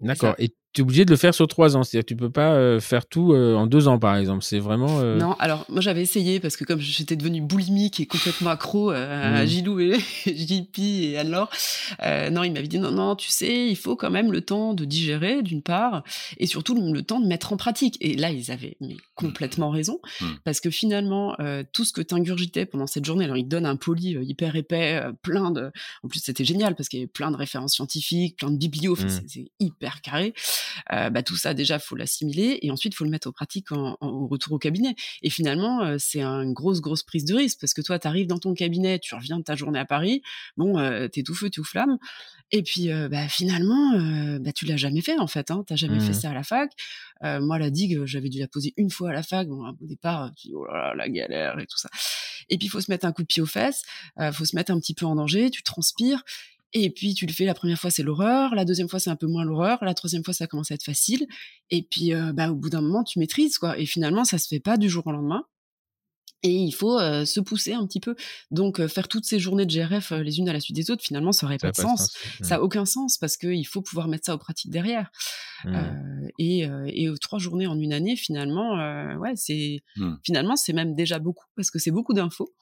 D'accord. 0.00 0.34
Et 0.38 0.54
tu 0.74 0.80
es 0.80 0.84
obligé 0.84 1.04
de 1.04 1.10
le 1.10 1.16
faire 1.16 1.34
sur 1.34 1.48
trois 1.48 1.76
ans. 1.76 1.82
C'est-à-dire 1.82 2.04
que 2.04 2.08
tu 2.08 2.16
peux 2.16 2.30
pas 2.30 2.52
euh, 2.52 2.78
faire 2.78 3.06
tout 3.06 3.32
euh, 3.32 3.54
en 3.54 3.66
deux 3.66 3.88
ans, 3.88 3.98
par 3.98 4.16
exemple. 4.16 4.44
C'est 4.44 4.58
vraiment. 4.58 5.00
Euh... 5.00 5.16
Non, 5.16 5.34
alors 5.38 5.64
moi 5.68 5.80
j'avais 5.80 6.02
essayé 6.02 6.40
parce 6.40 6.56
que 6.56 6.64
comme 6.64 6.80
j'étais 6.80 7.16
devenue 7.16 7.40
boulimique 7.40 8.00
et 8.00 8.06
complètement 8.06 8.50
accro 8.50 8.90
à 8.90 9.42
mmh. 9.42 9.46
Gilou 9.46 9.80
et 9.80 9.98
JP 10.26 10.78
et 10.78 11.18
alors, 11.18 11.50
euh, 12.02 12.30
non, 12.30 12.42
il 12.42 12.52
m'avait 12.52 12.68
dit 12.68 12.78
non, 12.78 12.90
non, 12.90 13.16
tu 13.16 13.30
sais, 13.30 13.68
il 13.68 13.76
faut 13.76 13.96
quand 13.96 14.10
même 14.10 14.30
le 14.30 14.42
temps 14.42 14.74
de 14.74 14.84
digérer 14.84 15.42
d'une 15.42 15.62
part 15.62 16.02
et 16.36 16.46
surtout 16.46 16.74
le 16.74 17.02
temps 17.02 17.20
de 17.20 17.26
mettre 17.26 17.52
en 17.52 17.56
pratique. 17.56 17.96
Et 18.00 18.16
là, 18.16 18.30
ils 18.30 18.50
avaient 18.50 18.76
mais 18.80 18.96
complètement 19.14 19.70
raison 19.70 20.00
mmh. 20.20 20.26
parce 20.44 20.60
que 20.60 20.70
finalement, 20.70 21.34
euh, 21.40 21.64
tout 21.72 21.84
ce 21.84 21.92
que 21.92 22.02
t'ingurgitais 22.02 22.66
pendant 22.66 22.86
cette 22.86 23.06
journée, 23.06 23.24
alors 23.24 23.38
ils 23.38 23.44
te 23.44 23.48
donnent 23.48 23.66
un 23.66 23.76
poli 23.76 24.18
hyper 24.20 24.54
épais, 24.56 25.02
plein 25.22 25.50
de. 25.50 25.70
En 26.02 26.08
plus, 26.08 26.20
c'était 26.20 26.44
génial 26.44 26.74
parce 26.74 26.88
qu'il 26.88 27.00
y 27.00 27.02
avait 27.02 27.10
plein 27.10 27.30
de 27.30 27.36
références 27.36 27.74
scientifiques, 27.74 28.36
plein 28.36 28.50
de 28.50 28.58
biblios, 28.58 28.96
mmh. 28.96 29.08
c'est 29.26 29.50
hyper 29.60 30.02
carré 30.02 30.34
euh, 30.92 31.10
bah, 31.10 31.22
tout 31.22 31.36
ça 31.36 31.54
déjà 31.54 31.78
faut 31.78 31.96
l'assimiler 31.96 32.58
et 32.62 32.70
ensuite 32.70 32.94
faut 32.94 33.04
le 33.04 33.10
mettre 33.10 33.28
en 33.28 33.32
pratique 33.32 33.72
en, 33.72 33.96
en, 34.00 34.08
au 34.08 34.26
retour 34.26 34.52
au 34.52 34.58
cabinet. 34.58 34.94
Et 35.22 35.30
finalement, 35.30 35.82
euh, 35.82 35.96
c'est 35.98 36.22
une 36.22 36.52
grosse 36.52 36.80
grosse 36.80 37.02
prise 37.02 37.24
de 37.24 37.34
risque 37.34 37.60
parce 37.60 37.74
que 37.74 37.82
toi, 37.82 37.98
tu 37.98 38.06
arrives 38.06 38.26
dans 38.26 38.38
ton 38.38 38.54
cabinet, 38.54 38.98
tu 38.98 39.14
reviens 39.14 39.38
de 39.38 39.44
ta 39.44 39.54
journée 39.54 39.78
à 39.78 39.84
Paris, 39.84 40.22
bon, 40.56 40.78
euh, 40.78 41.08
t'es 41.08 41.22
tout 41.22 41.34
feu, 41.34 41.50
tout 41.50 41.64
flamme. 41.64 41.98
Et 42.50 42.62
puis, 42.62 42.90
euh, 42.90 43.08
bah, 43.08 43.28
finalement, 43.28 43.94
euh, 43.94 44.38
bah, 44.38 44.52
tu 44.52 44.64
l'as 44.64 44.76
jamais 44.76 45.02
fait 45.02 45.18
en 45.18 45.26
fait. 45.26 45.50
Hein, 45.50 45.64
T'as 45.66 45.76
jamais 45.76 45.98
mmh. 45.98 46.00
fait 46.00 46.12
ça 46.14 46.30
à 46.30 46.34
la 46.34 46.42
fac. 46.42 46.72
Moi, 47.22 47.58
la 47.58 47.70
digue, 47.70 48.04
j'avais 48.04 48.28
dû 48.28 48.38
la 48.38 48.48
poser 48.48 48.74
une 48.76 48.90
fois 48.90 49.10
à 49.10 49.12
la 49.12 49.22
fac. 49.22 49.48
Bon, 49.48 49.68
au 49.68 49.86
départ, 49.86 50.30
tu 50.36 50.48
dis 50.48 50.54
oh 50.54 50.64
là 50.66 50.88
là, 50.88 50.94
la 50.94 51.08
galère 51.08 51.58
et 51.58 51.66
tout 51.66 51.78
ça. 51.78 51.88
Et 52.48 52.56
puis, 52.56 52.66
il 52.66 52.70
faut 52.70 52.80
se 52.80 52.90
mettre 52.90 53.06
un 53.06 53.12
coup 53.12 53.22
de 53.22 53.26
pied 53.26 53.42
aux 53.42 53.46
fesses. 53.46 53.82
Il 54.20 54.32
faut 54.32 54.44
se 54.44 54.54
mettre 54.54 54.70
un 54.70 54.78
petit 54.78 54.94
peu 54.94 55.04
en 55.04 55.16
danger. 55.16 55.50
Tu 55.50 55.62
transpires. 55.62 56.22
Et 56.74 56.90
puis 56.90 57.14
tu 57.14 57.26
le 57.26 57.32
fais 57.32 57.44
la 57.44 57.54
première 57.54 57.78
fois 57.78 57.90
c'est 57.90 58.02
l'horreur, 58.02 58.54
la 58.54 58.64
deuxième 58.64 58.88
fois 58.88 59.00
c'est 59.00 59.10
un 59.10 59.16
peu 59.16 59.26
moins 59.26 59.44
l'horreur, 59.44 59.78
la 59.82 59.94
troisième 59.94 60.22
fois 60.22 60.34
ça 60.34 60.46
commence 60.46 60.70
à 60.70 60.74
être 60.74 60.84
facile. 60.84 61.26
Et 61.70 61.82
puis 61.82 62.12
euh, 62.12 62.32
bah, 62.32 62.50
au 62.50 62.54
bout 62.54 62.70
d'un 62.70 62.82
moment 62.82 63.04
tu 63.04 63.18
maîtrises 63.18 63.58
quoi. 63.58 63.78
Et 63.78 63.86
finalement 63.86 64.24
ça 64.24 64.38
se 64.38 64.48
fait 64.48 64.60
pas 64.60 64.76
du 64.76 64.88
jour 64.88 65.06
au 65.06 65.12
lendemain. 65.12 65.44
Et 66.44 66.54
il 66.54 66.72
faut 66.72 66.98
euh, 66.98 67.24
se 67.24 67.40
pousser 67.40 67.74
un 67.74 67.84
petit 67.86 68.00
peu. 68.00 68.14
Donc 68.50 68.78
euh, 68.78 68.86
faire 68.86 69.08
toutes 69.08 69.24
ces 69.24 69.40
journées 69.40 69.66
de 69.66 69.72
GRF 69.72 70.12
euh, 70.12 70.22
les 70.22 70.38
unes 70.38 70.48
à 70.48 70.52
la 70.52 70.60
suite 70.60 70.76
des 70.76 70.90
autres, 70.90 71.02
finalement, 71.02 71.32
ça 71.32 71.46
aurait 71.46 71.58
ça 71.58 71.68
pas 71.68 71.72
de 71.72 71.76
sens. 71.76 72.12
sens. 72.12 72.16
Ça 72.42 72.56
a 72.56 72.60
aucun 72.60 72.84
sens 72.84 73.18
parce 73.18 73.36
qu'il 73.36 73.66
faut 73.66 73.82
pouvoir 73.82 74.06
mettre 74.06 74.26
ça 74.26 74.34
aux 74.34 74.38
pratiques 74.38 74.70
derrière. 74.70 75.10
Mmh. 75.64 76.28
et, 76.38 76.68
et 76.86 77.08
trois 77.20 77.40
journées 77.40 77.66
en 77.66 77.76
une 77.80 77.92
année, 77.92 78.14
finalement, 78.14 78.76
ouais, 79.18 79.32
c'est 79.34 79.80
mmh. 79.96 80.14
finalement 80.24 80.54
c'est 80.54 80.72
même 80.72 80.94
déjà 80.94 81.18
beaucoup 81.18 81.46
parce 81.56 81.72
que 81.72 81.80
c'est 81.80 81.90
beaucoup 81.90 82.14
d'infos. 82.14 82.54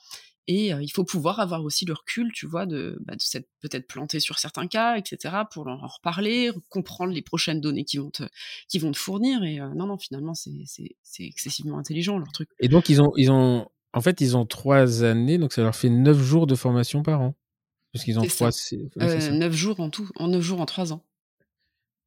Et 0.48 0.72
euh, 0.72 0.82
il 0.82 0.90
faut 0.90 1.04
pouvoir 1.04 1.40
avoir 1.40 1.64
aussi 1.64 1.84
le 1.84 1.92
recul, 1.92 2.30
tu 2.32 2.46
vois, 2.46 2.66
de, 2.66 2.98
bah, 3.04 3.16
de 3.16 3.20
s'être 3.20 3.48
peut-être 3.60 3.88
planté 3.88 4.20
sur 4.20 4.38
certains 4.38 4.68
cas, 4.68 4.96
etc., 4.96 5.34
pour 5.50 5.66
en 5.66 5.86
reparler, 5.86 6.50
comprendre 6.68 7.12
les 7.12 7.22
prochaines 7.22 7.60
données 7.60 7.84
qui 7.84 7.98
vont 7.98 8.10
te, 8.10 8.22
qui 8.68 8.78
vont 8.78 8.92
te 8.92 8.98
fournir. 8.98 9.42
Et 9.42 9.60
euh, 9.60 9.68
non, 9.74 9.86
non, 9.86 9.98
finalement, 9.98 10.34
c'est 10.34 10.94
excessivement 11.18 11.78
intelligent 11.78 12.18
leur 12.18 12.30
truc. 12.32 12.48
Et 12.60 12.68
donc, 12.68 12.88
ils 12.88 13.02
ont, 13.02 13.12
ils 13.16 13.30
ont, 13.32 13.68
en 13.92 14.00
fait, 14.00 14.20
ils 14.20 14.36
ont 14.36 14.46
trois 14.46 15.02
années, 15.02 15.38
donc 15.38 15.52
ça 15.52 15.62
leur 15.62 15.74
fait 15.74 15.90
neuf 15.90 16.18
jours 16.18 16.46
de 16.46 16.54
formation 16.54 17.02
par 17.02 17.22
an. 17.22 17.34
Parce 17.92 18.04
qu'ils 18.04 18.18
ont 18.18 18.26
trois. 18.26 18.50
Euh, 19.00 19.30
neuf 19.30 19.54
jours 19.54 19.80
en 19.80 19.90
tout, 19.90 20.08
en 20.16 20.28
neuf 20.28 20.42
jours 20.42 20.60
en 20.60 20.66
trois 20.66 20.92
ans. 20.92 21.04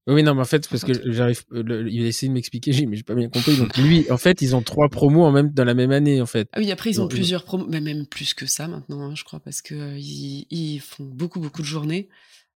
Oui, 0.09 0.23
non, 0.23 0.33
mais 0.33 0.41
en 0.41 0.45
fait, 0.45 0.67
parce 0.67 0.83
que 0.83 1.11
j'arrive, 1.11 1.43
il 1.53 2.03
a 2.03 2.07
essayé 2.07 2.29
de 2.29 2.33
m'expliquer, 2.33 2.85
mais 2.87 2.97
j'ai 2.97 3.03
pas 3.03 3.13
bien 3.13 3.29
compris. 3.29 3.55
Donc 3.57 3.77
lui, 3.77 4.09
en 4.09 4.17
fait, 4.17 4.41
ils 4.41 4.55
ont 4.55 4.61
trois 4.61 4.89
promos 4.89 5.23
en 5.23 5.31
même 5.31 5.51
dans 5.51 5.63
la 5.63 5.75
même 5.75 5.91
année, 5.91 6.19
en 6.21 6.25
fait. 6.25 6.49
Ah 6.53 6.59
oui, 6.59 6.71
après 6.71 6.89
ils 6.89 6.99
ont 6.99 7.07
plusieurs 7.07 7.43
promos, 7.43 7.67
mais 7.69 7.79
même 7.79 8.07
plus 8.07 8.33
que 8.33 8.47
ça 8.47 8.67
maintenant, 8.67 9.01
hein, 9.01 9.15
je 9.15 9.23
crois, 9.23 9.39
parce 9.39 9.61
que 9.61 9.75
euh, 9.75 9.97
ils, 9.97 10.47
ils, 10.49 10.79
font 10.79 11.03
beaucoup 11.03 11.39
beaucoup 11.39 11.61
de 11.61 11.67
journées. 11.67 12.09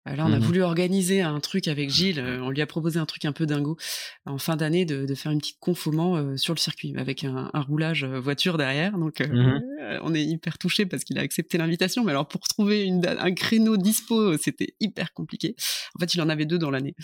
Euh, 0.08 0.16
là, 0.16 0.26
on 0.26 0.34
a 0.34 0.38
mmh 0.38 0.44
voulu 0.44 0.62
organiser 0.62 1.22
un 1.22 1.40
truc 1.40 1.68
avec 1.68 1.90
Gilles. 1.90 2.20
Euh, 2.20 2.42
on 2.42 2.50
lui 2.50 2.62
a 2.62 2.66
proposé 2.68 3.00
un 3.00 3.06
truc 3.06 3.26
un 3.26 3.32
peu 3.32 3.46
dingo 3.46 3.78
en 4.26 4.38
fin 4.38 4.56
d'année 4.56 4.86
de, 4.86 5.06
de, 5.06 5.16
faire 5.16 5.32
une 5.32 5.40
petite 5.40 5.60
conf 5.60 5.88
euh, 5.88 6.38
sur 6.38 6.54
le 6.54 6.60
circuit 6.60 6.94
avec 6.98 7.24
un, 7.24 7.50
un 7.54 7.62
roulage 7.62 8.04
voiture 8.06 8.58
derrière. 8.58 8.98
Donc, 8.98 9.22
euh, 9.22 9.28
mmh 9.28 9.62
on 10.02 10.14
est 10.16 10.24
hyper 10.24 10.58
touché 10.58 10.86
parce 10.86 11.04
qu'il 11.04 11.20
a 11.20 11.22
accepté 11.22 11.58
l'invitation. 11.58 12.04
Mais 12.06 12.12
alors, 12.12 12.28
pour 12.28 12.48
trouver 12.48 12.84
une, 12.84 13.06
un 13.06 13.34
créneau 13.34 13.76
dispo, 13.76 14.38
c'était 14.38 14.76
hyper 14.80 15.12
compliqué. 15.14 15.56
En 15.96 16.00
fait, 16.00 16.14
il 16.14 16.22
en 16.22 16.30
avait 16.30 16.46
deux 16.46 16.58
dans 16.58 16.72
l'année. 16.72 16.96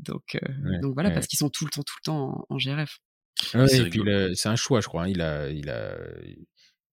Donc, 0.00 0.34
ouais, 0.34 0.78
donc 0.80 0.94
voilà, 0.94 1.10
ouais. 1.10 1.14
parce 1.14 1.28
qu'ils 1.28 1.38
sont 1.38 1.48
tout 1.48 1.64
le 1.64 1.70
temps, 1.70 1.82
tout 1.84 1.94
le 2.02 2.04
temps 2.04 2.46
en, 2.48 2.54
en 2.54 2.56
GRF. 2.56 2.98
Ah 3.54 3.64
ouais, 3.64 3.76
et 3.76 3.88
puis 3.88 4.02
c'est 4.34 4.48
un 4.48 4.56
choix, 4.56 4.80
je 4.80 4.88
crois. 4.88 5.04
Hein. 5.04 5.08
Il 5.08 5.22
a, 5.22 5.48
il 5.48 5.70
a, 5.70 5.96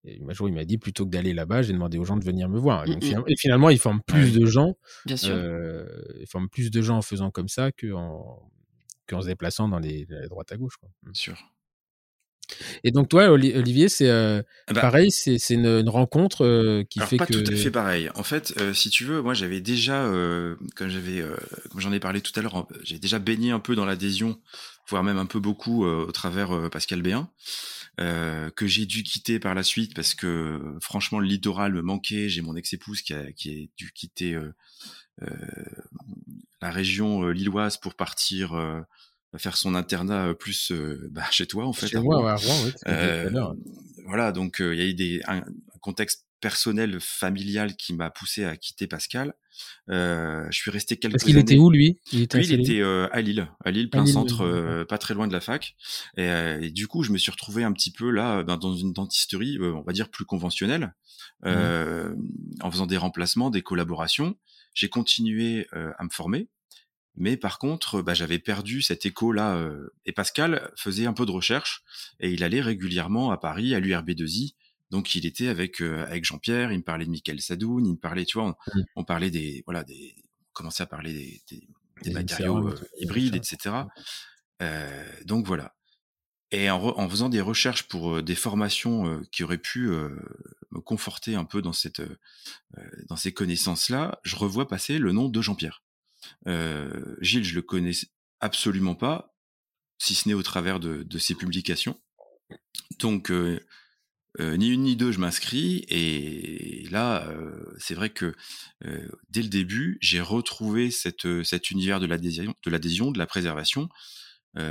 et 0.06 0.22
un 0.28 0.34
jour, 0.34 0.48
il 0.48 0.54
m'a 0.54 0.66
dit 0.66 0.78
plutôt 0.78 1.06
que 1.06 1.12
d'aller 1.12 1.34
là-bas, 1.34 1.62
j'ai 1.62 1.74
demandé 1.74 1.98
aux 1.98 2.06
gens 2.06 2.18
de 2.18 2.24
venir 2.24 2.50
me 2.50 2.60
voir. 2.60 2.86
Donc, 2.86 3.04
mmh 3.04 3.24
et 3.28 3.36
finalement, 3.38 3.70
ils 3.70 3.80
forment 3.80 4.02
plus 4.06 4.34
de 4.34 4.46
gens. 4.46 4.78
Bien 5.06 5.18
sûr. 5.18 5.34
Euh, 5.36 5.86
ils 6.20 6.28
forment 6.28 6.50
plus 6.50 6.72
de 6.72 6.82
gens 6.82 6.98
en 6.98 7.02
faisant 7.02 7.32
comme 7.32 7.48
ça 7.48 7.72
qu'en 7.72 8.50
qu 9.08 9.16
se 9.22 9.28
déplaçant 9.28 9.68
dans 9.68 9.80
les, 9.80 10.06
les 10.10 10.28
droite 10.28 10.52
à 10.52 10.58
gauche. 10.58 10.78
Quoi. 10.78 10.90
Bien 11.04 11.14
sûr. 11.14 11.38
Et 12.84 12.92
donc 12.92 13.10
toi, 13.10 13.30
Olivier, 13.30 13.90
c'est 13.90 14.10
euh, 14.10 14.42
bah, 14.72 14.82
pareil, 14.82 15.12
c'est 15.12 15.38
une, 15.50 15.66
une, 15.66 15.90
rencontre 15.90 16.46
euh, 16.46 16.84
qui 16.90 17.00
alors 17.00 17.10
fait 17.10 17.18
pas 17.18 17.26
que. 17.26 17.34
Pas 17.34 17.42
tout 17.42 17.52
à 17.52 17.56
fait 17.56 17.72
pareil. 17.72 18.10
En 18.16 18.24
fait, 18.24 18.54
euh, 18.60 18.74
si 18.74 18.90
tu 18.90 19.04
veux, 19.04 19.22
moi 19.22 19.34
j'avais 19.34 19.62
déjà, 19.62 20.06
euh, 20.06 20.56
comme 20.76 20.90
j'avais, 20.90 21.22
euh, 21.22 21.36
comme 21.72 21.82
j'en 21.82 21.92
ai 21.92 22.00
parlé 22.00 22.22
tout 22.22 22.32
à 22.36 22.42
l'heure, 22.42 22.68
j'ai 22.84 23.00
déjà 23.00 23.20
baigné 23.20 23.52
un 23.52 23.60
peu 23.60 23.76
dans 23.76 23.86
l'adhésion, 23.86 24.40
voire 24.88 25.04
même 25.04 25.18
un 25.18 25.26
peu 25.26 25.40
beaucoup 25.40 25.86
au 25.86 26.12
travers 26.12 26.70
Pascal 26.70 27.02
Béin. 27.02 27.30
Euh, 28.02 28.50
que 28.50 28.68
j'ai 28.68 28.86
dû 28.86 29.04
quitter 29.04 29.40
par 29.40 29.56
la 29.56 29.64
suite 29.64 29.94
parce 29.94 30.16
que 30.16 30.60
franchement 30.82 31.20
le 31.20 31.28
littoral 31.28 31.72
me 31.74 31.82
manquait. 31.82 32.28
J'ai 32.28 32.42
mon 32.42 32.56
ex-épouse 32.56 33.02
qui 33.02 33.14
a, 33.14 33.32
qui 33.32 33.50
a 33.52 33.68
dû 33.78 33.94
quitter 33.94 34.34
euh, 34.34 34.54
euh, 35.22 35.28
la 36.62 36.72
région 36.72 37.30
lilloise 37.30 37.78
pour 37.78 37.96
partir 37.96 38.60
faire 39.38 39.56
son 39.56 39.76
internat 39.76 40.34
plus 40.34 40.74
bah, 41.10 41.24
chez 41.32 41.48
toi 41.48 41.66
en 41.66 41.74
fait. 41.74 41.88
Chez 41.88 42.00
moi, 42.00 42.32
à 42.32 42.36
Rouen, 42.36 42.66
oui, 42.66 42.74
voilà, 44.06 44.32
donc 44.32 44.58
il 44.60 44.76
y 44.76 44.82
a 44.82 44.86
eu 44.86 44.94
des, 44.94 45.22
un, 45.28 45.38
un 45.38 45.80
contexte 45.80 46.26
personnel, 46.46 47.00
familial 47.00 47.76
qui 47.76 47.96
m'a 47.96 48.12
poussé 48.12 48.46
à 48.46 48.56
quitter 48.56 48.86
Pascal. 48.86 49.34
Euh, 49.90 50.46
je 50.52 50.56
suis 50.60 50.70
resté 50.70 50.96
quelques 50.96 51.14
Parce 51.14 51.24
qu'il 51.24 51.40
était 51.40 51.58
où 51.58 51.72
lui? 51.72 52.00
Il 52.12 52.22
était, 52.22 52.38
lui, 52.38 52.46
il 52.46 52.62
était 52.62 52.82
euh, 52.82 53.08
à 53.12 53.22
Lille, 53.22 53.48
à 53.64 53.72
Lille, 53.72 53.90
plein 53.90 54.02
à 54.02 54.04
Lille, 54.04 54.14
centre, 54.14 54.42
euh, 54.42 54.86
pas 54.86 55.00
très 55.00 55.16
loin 55.16 55.28
de 55.28 55.34
la 55.34 55.42
fac. 55.42 55.76
Et, 56.18 56.28
et, 56.62 56.70
du 56.70 56.88
coup, 56.88 57.02
je 57.02 57.12
me 57.12 57.18
suis 57.18 57.32
retrouvé 57.32 57.64
un 57.64 57.74
petit 57.74 57.90
peu 57.90 58.12
là 58.12 58.44
ben, 58.44 58.58
dans 58.58 58.76
une 58.76 58.94
dentisterie, 58.94 59.58
on 59.60 59.82
va 59.82 59.92
dire 59.92 60.12
plus 60.12 60.26
conventionnelle, 60.26 60.94
mmh. 61.44 61.50
en 62.62 62.70
faisant 62.70 62.86
des 62.86 62.98
remplacements, 62.98 63.50
des 63.50 63.64
collaborations. 63.64 64.36
J'ai 64.76 64.90
continué 64.90 65.66
à 65.72 66.04
me 66.04 66.10
former. 66.12 66.48
Mais 67.16 67.38
par 67.38 67.58
contre, 67.58 68.04
bah, 68.04 68.14
j'avais 68.14 68.38
perdu 68.38 68.84
cet 68.84 69.08
écho-là. 69.08 69.68
et 70.06 70.12
Pascal 70.12 70.72
faisait 70.76 71.08
un 71.08 71.14
peu 71.14 71.26
de 71.26 71.32
recherche 71.32 71.84
et 72.20 72.30
il 72.30 72.44
allait 72.44 72.62
régulièrement 72.62 73.32
à 73.32 73.38
Paris, 73.38 73.74
à 73.74 73.80
l'URB2I, 73.80 74.54
donc 74.92 75.16
il 75.16 75.26
était 75.26 75.48
avec 75.48 75.82
euh, 75.82 76.06
avec 76.06 76.26
Jean-Pierre, 76.26 76.72
il 76.72 76.80
me 76.80 76.84
parlait 76.84 77.06
de 77.06 77.10
Michael 77.10 77.42
Sadoun, 77.42 77.86
il 77.86 77.94
me 77.94 77.98
parlait, 77.98 78.26
tu 78.26 78.38
vois, 78.38 78.48
on, 78.48 78.80
mmh. 78.80 78.84
on 78.96 79.04
parlait 79.04 79.32
des 79.32 79.64
voilà 79.66 79.84
des 79.84 80.16
on 80.50 80.54
commençait 80.54 80.84
à 80.84 80.88
parler 80.88 81.14
des, 81.14 81.42
des, 81.50 81.68
des 82.04 82.12
matériaux 82.12 82.70
euh, 82.70 82.88
hybrides, 83.00 83.36
etc. 83.36 83.76
Euh, 84.62 85.12
donc 85.26 85.46
voilà. 85.46 85.76
et 86.52 86.70
en, 86.70 87.10
faisant 87.10 87.30
des 87.30 87.42
recherches 87.42 87.84
pour 87.84 88.24
des 88.24 88.36
formations 88.36 89.22
qui 89.32 89.44
auraient 89.44 89.58
pu 89.58 89.90
me 89.90 90.80
conforter 90.80 91.36
un 91.36 91.44
peu 91.44 91.62
dans 91.62 91.74
cette 91.74 92.02
dans 93.10 93.18
ces 93.18 93.34
connaissances-là, 93.34 94.20
je 94.24 94.38
revois 94.38 94.68
passer 94.68 94.98
le 94.98 95.12
nom 95.12 95.28
de 95.28 95.42
Jean-Pierre. 95.42 95.84
Gilles, 96.46 97.44
je 97.44 97.56
le 97.56 97.62
connais 97.62 97.92
absolument 98.40 98.96
pas, 98.96 99.36
si 99.98 100.16
ce 100.16 100.30
n'est 100.30 100.36
au 100.36 100.44
travers 100.44 100.80
de, 100.80 101.04
de 101.04 101.18
ses 101.18 101.36
publications. 101.36 102.00
Donc 103.00 103.30
euh, 104.40 104.58
ni 104.58 104.70
une 104.70 104.84
ni 104.84 104.96
deux, 104.96 105.12
je 105.12 105.20
m'inscris. 105.20 105.86
Et 105.90 106.88
là, 106.92 107.28
euh, 107.30 107.74
c'est 107.78 107.94
vrai 107.94 108.10
que 108.10 108.34
euh, 108.86 109.08
dès 109.30 109.42
le 109.42 109.48
début, 109.50 109.98
j'ai 110.02 110.22
retrouvé 110.22 110.92
cette, 110.92 111.44
cet 111.44 111.72
univers 111.72 112.00
de 112.00 112.06
l'adhésion, 112.06 112.54
de 112.66 113.12
de 113.12 113.18
la 113.18 113.26
préservation, 113.26 113.90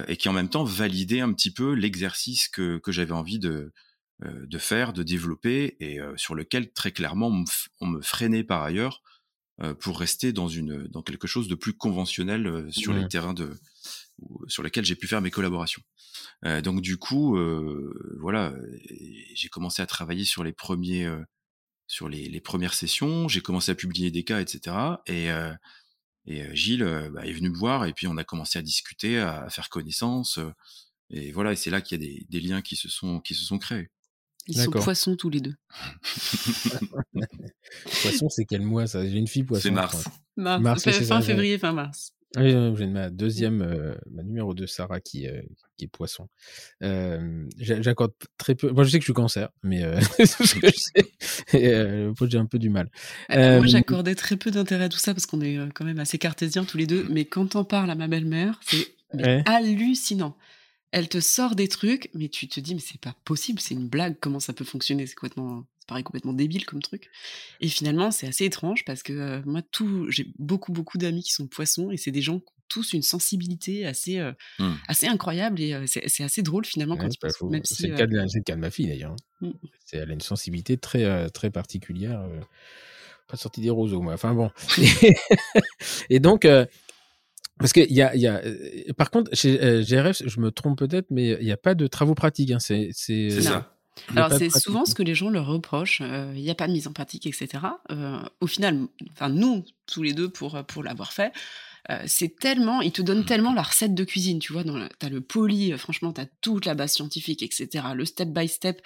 et 0.09 0.17
qui 0.17 0.31
en 0.31 0.33
même 0.33 0.49
temps 0.49 0.65
validait 0.65 1.21
un 1.21 1.31
petit 1.35 1.53
peu 1.53 1.75
l'exercice 1.75 2.49
que, 2.49 2.81
j'avais 2.89 3.13
envie 3.13 3.39
de, 3.39 3.71
de 4.23 4.59
faire, 4.59 4.95
de 4.95 5.03
développer, 5.03 5.77
et 5.79 5.99
sur 6.17 6.35
lequel 6.35 6.73
très 6.73 6.91
clairement 6.91 7.45
on 7.81 7.87
me, 7.87 8.01
freinait 8.01 8.45
par 8.45 8.63
ailleurs 8.63 9.03
pour 9.81 10.01
rester 10.01 10.33
dans 10.33 10.49
une 10.49 10.89
dans 10.89 11.03
quelque 11.03 11.29
chose 11.29 11.49
de 11.49 11.55
plus 11.55 11.75
conventionnel 11.75 12.67
sur 12.73 12.93
les 12.93 13.07
terrains 13.09 13.35
de 13.35 13.51
sur 14.49 14.63
lesquels 14.63 14.85
j'ai 14.85 14.97
pu 14.97 15.07
faire 15.07 15.21
mes 15.21 15.31
collaborations. 15.31 15.83
Euh, 16.45 16.61
donc 16.61 16.81
du 16.81 16.97
coup, 16.97 17.37
euh, 17.37 18.17
voilà, 18.21 18.55
j'ai 19.35 19.49
commencé 19.49 19.83
à 19.83 19.87
travailler 19.87 20.25
sur 20.25 20.45
les 20.45 20.53
premiers, 20.53 21.05
euh, 21.05 21.23
sur 21.87 22.09
les, 22.09 22.29
les, 22.29 22.41
premières 22.41 22.75
sessions. 22.75 23.29
J'ai 23.29 23.41
commencé 23.41 23.73
à 23.73 23.75
publier 23.75 24.11
des 24.11 24.25
cas, 24.25 24.41
etc. 24.41 24.77
Et, 25.07 25.29
et 26.27 26.57
Gilles 26.57 27.11
bah, 27.13 27.27
est 27.27 27.33
venu 27.33 27.51
me 27.51 27.57
voir 27.57 27.85
et 27.85 27.93
puis 27.93 28.07
on 28.07 28.17
a 28.17 28.25
commencé 28.25 28.59
à 28.59 28.63
discuter, 28.63 29.19
à, 29.19 29.49
faire 29.51 29.69
connaissance. 29.69 30.39
et 31.11 31.33
voilà, 31.33 31.53
et 31.53 31.57
c'est 31.57 31.71
là 31.71 31.81
qu'il 31.81 32.01
y 32.01 32.05
a 32.05 32.09
des, 32.09 32.27
des, 32.29 32.41
liens 32.41 32.63
qui 32.63 32.77
se 32.77 32.89
sont 32.89 33.21
qui 33.21 33.35
se 33.35 33.45
sont 33.45 33.59
créés. 33.59 33.91
Ils 34.47 34.59
sont 34.59 34.71
poissons 34.71 35.17
tous 35.17 35.31
les 35.31 35.41
deux. 35.41 35.55
poisson, 38.03 38.29
c'est 38.29 38.45
quel 38.45 38.63
mois 38.63 38.87
ça? 38.87 39.07
J'ai 39.07 39.17
une 39.17 39.27
fille 39.27 39.45
poisson. 39.45 39.63
C'est 39.63 39.71
mars. 39.71 40.05
Mars, 40.37 40.61
mars 40.63 40.83
fin 40.83 41.23
février, 41.23 41.59
fin 41.59 41.73
mars. 41.73 42.13
Oui, 42.37 42.53
j'ai 42.77 42.87
ma 42.87 43.11
deuxième, 43.11 43.63
euh, 43.63 43.95
ma 44.11 44.23
numéro 44.23 44.55
2, 44.55 44.67
Sarah, 44.67 45.01
qui, 45.01 45.29
euh, 45.29 45.41
qui 45.77 45.85
est 45.85 45.89
poisson. 45.89 46.29
Euh, 46.83 47.47
J'accorde 47.59 48.13
très 48.39 48.55
peu. 48.55 48.71
Moi, 48.71 48.85
je 48.85 48.91
sais 48.91 48.99
que 48.99 49.03
je 49.03 49.07
suis 49.07 49.13
cancer, 49.13 49.51
mais 49.63 49.85
euh, 49.85 50.01
j'ai 51.53 52.39
un 52.39 52.47
peu 52.47 52.59
du 52.59 52.71
mal. 52.71 52.91
moi, 53.31 53.67
j'accordais 53.67 54.15
très 54.15 54.37
peu 54.37 54.51
d'intérêt 54.51 54.85
à 54.85 54.89
tout 54.89 54.99
ça 54.99 55.15
parce 55.15 55.27
qu'on 55.27 55.41
est 55.41 55.59
quand 55.75 55.85
même 55.85 56.01
assez 56.01 56.19
cartésiens 56.19 56.65
tous 56.65 56.77
les 56.77 56.87
deux. 56.87 57.07
Mais 57.09 57.25
quand 57.25 57.55
on 57.55 57.65
parle 57.65 57.91
à 57.91 57.95
ma 57.95 58.09
belle-mère, 58.09 58.61
c'est 58.63 58.89
hallucinant. 59.47 60.37
Elle 60.97 61.09
te 61.09 61.19
sort 61.19 61.57
des 61.57 61.67
trucs, 61.67 62.09
mais 62.15 62.29
tu 62.29 62.47
te 62.47 62.61
dis, 62.61 62.73
mais 62.77 62.81
c'est 62.81 63.01
pas 63.01 63.17
possible, 63.25 63.59
c'est 63.59 63.75
une 63.75 63.89
blague, 63.89 64.17
comment 64.21 64.39
ça 64.39 64.53
peut 64.53 64.65
fonctionner 64.65 65.09
C'est 65.09 65.17
complètement 65.17 65.65
ça 65.85 65.89
paraît 65.89 66.05
complètement 66.05 66.33
débile 66.33 66.65
comme 66.67 66.81
truc. 66.81 67.11
Et 67.61 67.69
finalement, 67.69 68.13
c'est 68.13 68.29
assez 68.29 68.45
étrange 68.45 68.85
parce 68.85 69.03
que 69.03 69.13
euh, 69.13 69.43
moi, 69.45 69.61
tout, 69.73 70.09
j'ai 70.09 70.33
beaucoup, 70.39 70.71
beaucoup 70.71 70.97
d'amis 70.97 71.25
qui 71.25 71.33
sont 71.33 71.49
poissons 71.49 71.91
et 71.91 71.97
c'est 71.97 72.13
des 72.13 72.23
gens 72.23 72.39
qui 72.39 72.47
ont 72.47 72.63
tous 72.69 72.93
une 72.93 73.03
sensibilité 73.03 73.85
assez, 73.85 74.21
euh, 74.21 74.31
mmh. 74.61 74.73
assez 74.87 75.09
incroyable 75.09 75.61
et 75.61 75.75
euh, 75.75 75.85
c'est 75.87 76.23
assez 76.23 76.43
drôle 76.43 76.65
finalement 76.65 76.97
quand 76.97 77.09
ils 77.09 77.61
C'est 77.65 77.89
le, 77.89 77.97
cas 77.97 78.07
de 78.07 78.61
ma 78.61 78.71
fille 78.71 78.87
d'ailleurs. 78.87 79.17
Mmh. 79.41 79.51
Elle 79.93 80.11
a 80.11 80.15
une 80.15 80.21
sensibilité 80.21 80.79
très, 80.79 81.29
très 81.31 81.51
particulière. 81.51 82.25
pas 83.27 83.37
sortie 83.37 83.61
des 83.61 83.71
roseaux, 83.71 84.01
moi. 84.01 84.15
Enfin 84.15 84.33
bon. 84.33 84.51
et 86.09 86.21
donc. 86.21 86.47
Parce 87.59 87.73
que 87.73 87.81
y 87.89 88.03
a, 88.03 88.15
y 88.17 88.27
a, 88.27 88.43
par 88.97 89.11
contre, 89.11 89.31
chez 89.35 89.57
GRF, 89.83 90.23
je 90.27 90.41
me 90.41 90.51
trompe 90.51 90.79
peut-être, 90.79 91.07
mais 91.11 91.37
il 91.41 91.45
n'y 91.45 91.53
a 91.53 91.57
pas 91.57 91.75
de 91.75 91.87
travaux 91.87 92.15
pratiques. 92.15 92.51
Hein. 92.51 92.59
C'est 92.59 92.91
ça. 92.93 93.75
Alors 94.17 94.33
c'est 94.33 94.51
souvent 94.51 94.85
ce 94.85 94.95
que 94.95 95.03
les 95.03 95.15
gens 95.15 95.31
leur 95.31 95.47
reprochent, 95.47 96.01
euh, 96.03 96.33
il 96.35 96.43
n'y 96.43 96.51
a 96.51 96.55
pas 96.55 96.67
de 96.67 96.73
mise 96.73 96.87
en 96.87 96.93
pratique, 96.93 97.27
etc. 97.27 97.65
Euh, 97.91 98.19
au 98.41 98.47
final, 98.47 98.87
enfin 99.13 99.29
nous, 99.29 99.65
tous 99.87 100.03
les 100.03 100.13
deux, 100.13 100.29
pour, 100.29 100.63
pour 100.65 100.83
l'avoir 100.83 101.13
fait, 101.13 101.33
euh, 101.91 102.03
c'est 102.07 102.37
tellement, 102.37 102.81
ils 102.81 102.93
te 102.93 103.03
donnent 103.03 103.21
mmh. 103.21 103.27
tellement 103.27 103.53
la 103.55 103.63
recette 103.63 103.95
de 103.95 104.05
cuisine, 104.05 104.39
tu 104.39 104.53
vois, 104.53 104.65
tu 104.65 104.71
as 104.71 105.09
le 105.09 105.21
poli, 105.21 105.77
franchement, 105.79 106.13
tu 106.13 106.21
as 106.21 106.27
toute 106.41 106.67
la 106.67 106.75
base 106.75 106.93
scientifique, 106.93 107.43
etc., 107.43 107.87
le 107.95 108.05
step 108.05 108.31
by 108.31 108.49
step, 108.49 108.83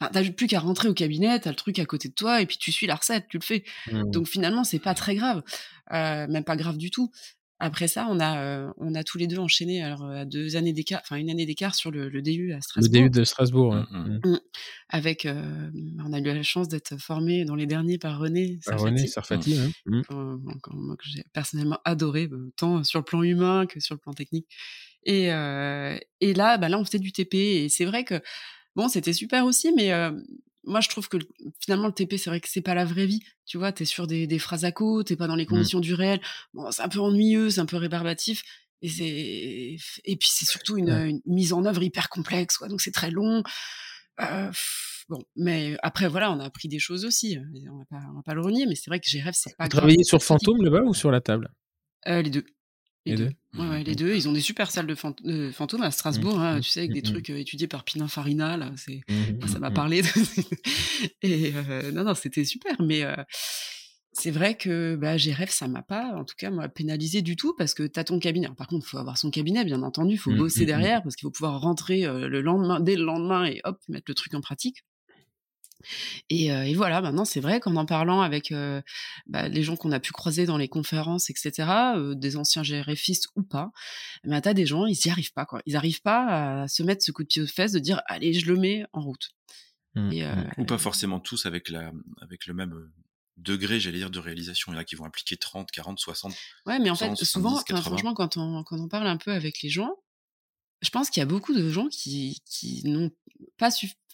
tu 0.00 0.06
n'as 0.12 0.30
plus 0.30 0.46
qu'à 0.46 0.60
rentrer 0.60 0.88
au 0.88 0.94
cabinet, 0.94 1.40
tu 1.40 1.48
as 1.48 1.50
le 1.50 1.56
truc 1.56 1.78
à 1.78 1.84
côté 1.84 2.08
de 2.08 2.14
toi, 2.14 2.40
et 2.40 2.46
puis 2.46 2.58
tu 2.58 2.70
suis 2.70 2.86
la 2.86 2.94
recette, 2.94 3.26
tu 3.28 3.38
le 3.38 3.44
fais. 3.44 3.64
Mmh. 3.90 4.10
Donc 4.10 4.28
finalement, 4.28 4.64
c'est 4.64 4.78
pas 4.78 4.94
très 4.94 5.16
grave, 5.16 5.42
même 5.90 6.44
pas 6.44 6.56
grave 6.56 6.76
du 6.76 6.90
tout. 6.90 7.10
Après 7.64 7.86
ça, 7.86 8.08
on 8.10 8.18
a, 8.18 8.42
euh, 8.42 8.72
on 8.78 8.92
a 8.96 9.04
tous 9.04 9.18
les 9.18 9.28
deux 9.28 9.38
enchaîné 9.38 9.84
alors, 9.84 10.04
à 10.04 10.24
deux 10.24 10.56
années 10.56 10.72
d'écart, 10.72 11.00
enfin 11.04 11.14
une 11.14 11.30
année 11.30 11.46
d'écart 11.46 11.76
sur 11.76 11.92
le, 11.92 12.10
DU 12.10 12.52
à 12.52 12.60
Strasbourg. 12.60 13.02
Le 13.02 13.08
DU 13.08 13.10
de 13.10 13.22
Strasbourg, 13.22 13.74
mmh, 13.74 13.86
mmh. 13.92 14.20
Mmh. 14.24 14.40
Avec, 14.88 15.26
euh, 15.26 15.70
on 16.04 16.12
a 16.12 16.18
eu 16.18 16.24
la 16.24 16.42
chance 16.42 16.66
d'être 16.66 16.96
formé 16.96 17.44
dans 17.44 17.54
les 17.54 17.66
derniers 17.66 17.98
par 17.98 18.18
René 18.18 18.58
Par 18.66 18.80
René 18.80 19.06
Sarfati, 19.06 19.60
que 19.86 21.04
j'ai 21.04 21.22
personnellement 21.32 21.78
adoré, 21.84 22.28
euh, 22.32 22.52
tant 22.56 22.82
sur 22.82 22.98
le 22.98 23.04
plan 23.04 23.22
humain 23.22 23.66
que 23.66 23.78
sur 23.78 23.94
le 23.94 24.00
plan 24.00 24.12
technique. 24.12 24.48
Et, 25.04 25.26
et 25.26 26.34
là, 26.34 26.58
bah 26.58 26.68
là, 26.68 26.80
on 26.80 26.84
faisait 26.84 26.98
du 26.98 27.12
TP 27.12 27.34
et 27.34 27.68
c'est 27.68 27.84
vrai 27.84 28.02
que 28.02 28.20
bon, 28.74 28.88
c'était 28.88 29.12
super 29.12 29.44
aussi, 29.44 29.72
mais 29.72 29.92
moi, 30.64 30.80
je 30.80 30.88
trouve 30.88 31.08
que 31.08 31.18
finalement, 31.60 31.86
le 31.86 31.92
TP, 31.92 32.16
c'est 32.16 32.30
vrai 32.30 32.40
que 32.40 32.48
c'est 32.48 32.62
pas 32.62 32.74
la 32.74 32.84
vraie 32.84 33.06
vie. 33.06 33.20
Tu 33.46 33.58
vois, 33.58 33.72
t'es 33.72 33.84
sur 33.84 34.06
des, 34.06 34.26
des 34.26 34.38
phrases 34.38 34.64
à 34.64 34.72
côte, 34.72 35.08
t'es 35.08 35.16
pas 35.16 35.26
dans 35.26 35.36
les 35.36 35.44
mmh. 35.44 35.48
conditions 35.48 35.80
du 35.80 35.94
réel. 35.94 36.20
Bon, 36.54 36.70
c'est 36.70 36.82
un 36.82 36.88
peu 36.88 37.00
ennuyeux, 37.00 37.50
c'est 37.50 37.60
un 37.60 37.66
peu 37.66 37.76
rébarbatif. 37.76 38.42
Et, 38.80 38.88
c'est... 38.88 39.76
et 40.04 40.16
puis, 40.16 40.28
c'est 40.30 40.44
surtout 40.44 40.76
une, 40.76 41.20
mise 41.26 41.52
en 41.52 41.64
œuvre 41.64 41.82
hyper 41.82 42.08
complexe, 42.08 42.56
quoi. 42.56 42.68
Donc, 42.68 42.80
c'est 42.80 42.92
très 42.92 43.10
long. 43.10 43.42
Euh, 44.20 44.50
bon, 45.08 45.22
mais 45.36 45.76
après, 45.82 46.08
voilà, 46.08 46.30
on 46.30 46.38
a 46.38 46.44
appris 46.44 46.68
des 46.68 46.78
choses 46.78 47.04
aussi. 47.04 47.38
On 47.70 47.78
va 47.78 47.84
pas, 47.86 48.06
on 48.10 48.14
va 48.14 48.22
pas 48.22 48.34
le 48.34 48.42
renier, 48.42 48.66
mais 48.66 48.74
c'est 48.74 48.90
vrai 48.90 49.00
que 49.00 49.06
GRF, 49.08 49.34
c'est 49.34 49.56
pas. 49.56 49.64
Vous 49.64 49.70
travaillez 49.70 50.04
sur 50.04 50.22
Fantôme 50.22 50.62
là-bas 50.62 50.82
ou 50.84 50.94
sur 50.94 51.10
la 51.10 51.20
table? 51.20 51.48
Euh, 52.06 52.22
Les 52.22 52.30
deux. 52.30 52.44
Les, 53.04 53.16
deux. 53.16 53.30
Ouais, 53.58 53.82
les 53.82 53.96
deux. 53.96 54.14
Ils 54.14 54.28
ont 54.28 54.32
des 54.32 54.40
super 54.40 54.70
salles 54.70 54.86
de, 54.86 54.94
fantômes 54.94 55.82
à 55.82 55.90
Strasbourg, 55.90 56.38
mmh, 56.38 56.42
hein, 56.42 56.58
mmh, 56.58 56.60
tu 56.60 56.70
sais, 56.70 56.80
avec 56.80 56.92
des 56.92 57.02
trucs 57.02 57.30
euh, 57.30 57.36
étudiés 57.36 57.66
par 57.66 57.84
Pininfarina. 57.84 58.56
Là, 58.56 58.70
c'est, 58.76 59.00
ça 59.50 59.58
m'a 59.58 59.70
parlé. 59.70 60.02
et 61.22 61.52
euh, 61.54 61.90
non, 61.90 62.04
non, 62.04 62.14
c'était 62.14 62.44
super. 62.44 62.80
Mais 62.80 63.02
euh, 63.02 63.16
c'est 64.12 64.30
vrai 64.30 64.56
que 64.56 64.94
bah, 64.94 65.16
GRF, 65.16 65.50
ça 65.50 65.66
m'a 65.66 65.82
pas, 65.82 66.12
en 66.14 66.24
tout 66.24 66.36
cas, 66.38 66.50
moi, 66.50 66.68
pénalisé 66.68 67.22
du 67.22 67.34
tout 67.34 67.54
parce 67.58 67.74
que 67.74 67.82
tu 67.82 67.98
as 67.98 68.04
ton 68.04 68.20
cabinet. 68.20 68.48
par 68.56 68.68
contre, 68.68 68.86
il 68.86 68.90
faut 68.90 68.98
avoir 68.98 69.18
son 69.18 69.30
cabinet, 69.30 69.64
bien 69.64 69.82
entendu. 69.82 70.14
Il 70.14 70.18
faut 70.18 70.34
bosser 70.34 70.64
derrière 70.64 71.02
parce 71.02 71.16
qu'il 71.16 71.26
faut 71.26 71.32
pouvoir 71.32 71.60
rentrer 71.60 72.02
le 72.02 72.40
lendemain, 72.40 72.78
dès 72.78 72.94
le 72.94 73.04
lendemain 73.04 73.46
et 73.46 73.60
hop, 73.64 73.78
mettre 73.88 74.04
le 74.08 74.14
truc 74.14 74.34
en 74.34 74.40
pratique. 74.40 74.84
Et, 76.30 76.46
et, 76.46 76.74
voilà, 76.74 77.00
maintenant 77.00 77.24
c'est 77.24 77.40
vrai 77.40 77.60
qu'en 77.60 77.76
en 77.76 77.86
parlant 77.86 78.20
avec 78.20 78.52
bah, 79.26 79.48
les 79.48 79.62
gens 79.62 79.76
qu'on 79.76 79.92
a 79.92 80.00
pu 80.00 80.12
croiser 80.12 80.46
dans 80.46 80.56
les 80.56 80.68
conférences, 80.68 81.30
etc., 81.30 81.68
des 82.14 82.36
anciens 82.36 82.62
GRFistes 82.62 83.28
ou 83.36 83.42
pas, 83.42 83.70
bah, 84.24 84.40
t'as 84.40 84.54
des 84.54 84.66
gens, 84.66 84.86
ils 84.86 84.98
n'y 85.04 85.10
arrivent 85.10 85.32
pas, 85.32 85.46
quoi. 85.46 85.62
Ils 85.66 85.74
n'arrivent 85.74 86.02
pas 86.02 86.62
à 86.62 86.68
se 86.68 86.82
mettre 86.82 87.04
ce 87.04 87.12
coup 87.12 87.22
de 87.22 87.28
pied 87.28 87.42
aux 87.42 87.46
fesses 87.46 87.72
de 87.72 87.78
dire 87.78 88.00
allez, 88.06 88.32
je 88.32 88.46
le 88.46 88.58
mets 88.58 88.84
en 88.92 89.00
route. 89.00 89.30
Mmh, 89.94 90.22
mmh. 90.22 90.50
ou 90.56 90.64
pas 90.64 90.78
forcément 90.78 91.20
tous 91.20 91.44
avec, 91.44 91.68
la, 91.68 91.92
avec 92.22 92.46
le 92.46 92.54
même 92.54 92.90
degré, 93.36 93.80
j'allais 93.80 93.98
dire, 93.98 94.10
de 94.10 94.18
réalisation. 94.18 94.72
Il 94.72 94.76
y 94.76 94.78
en 94.78 94.80
a 94.80 94.84
qui 94.84 94.94
vont 94.94 95.04
impliquer 95.04 95.36
30, 95.36 95.70
40, 95.70 95.98
60. 95.98 96.34
Ouais, 96.66 96.78
mais 96.78 96.90
en 96.90 96.94
fait, 96.94 97.14
souvent, 97.16 97.56
franchement, 97.56 98.14
quand 98.14 98.36
on, 98.36 98.62
quand 98.64 98.78
on 98.78 98.88
parle 98.88 99.06
un 99.06 99.16
peu 99.16 99.32
avec 99.32 99.62
les 99.62 99.68
gens, 99.68 99.96
je 100.82 100.90
pense 100.90 101.10
qu'il 101.10 101.20
y 101.20 101.22
a 101.22 101.26
beaucoup 101.26 101.54
de 101.54 101.70
gens 101.70 101.88
qui, 101.88 102.42
qui 102.44 102.82
n'ont 102.84 103.10
pas 103.56 103.70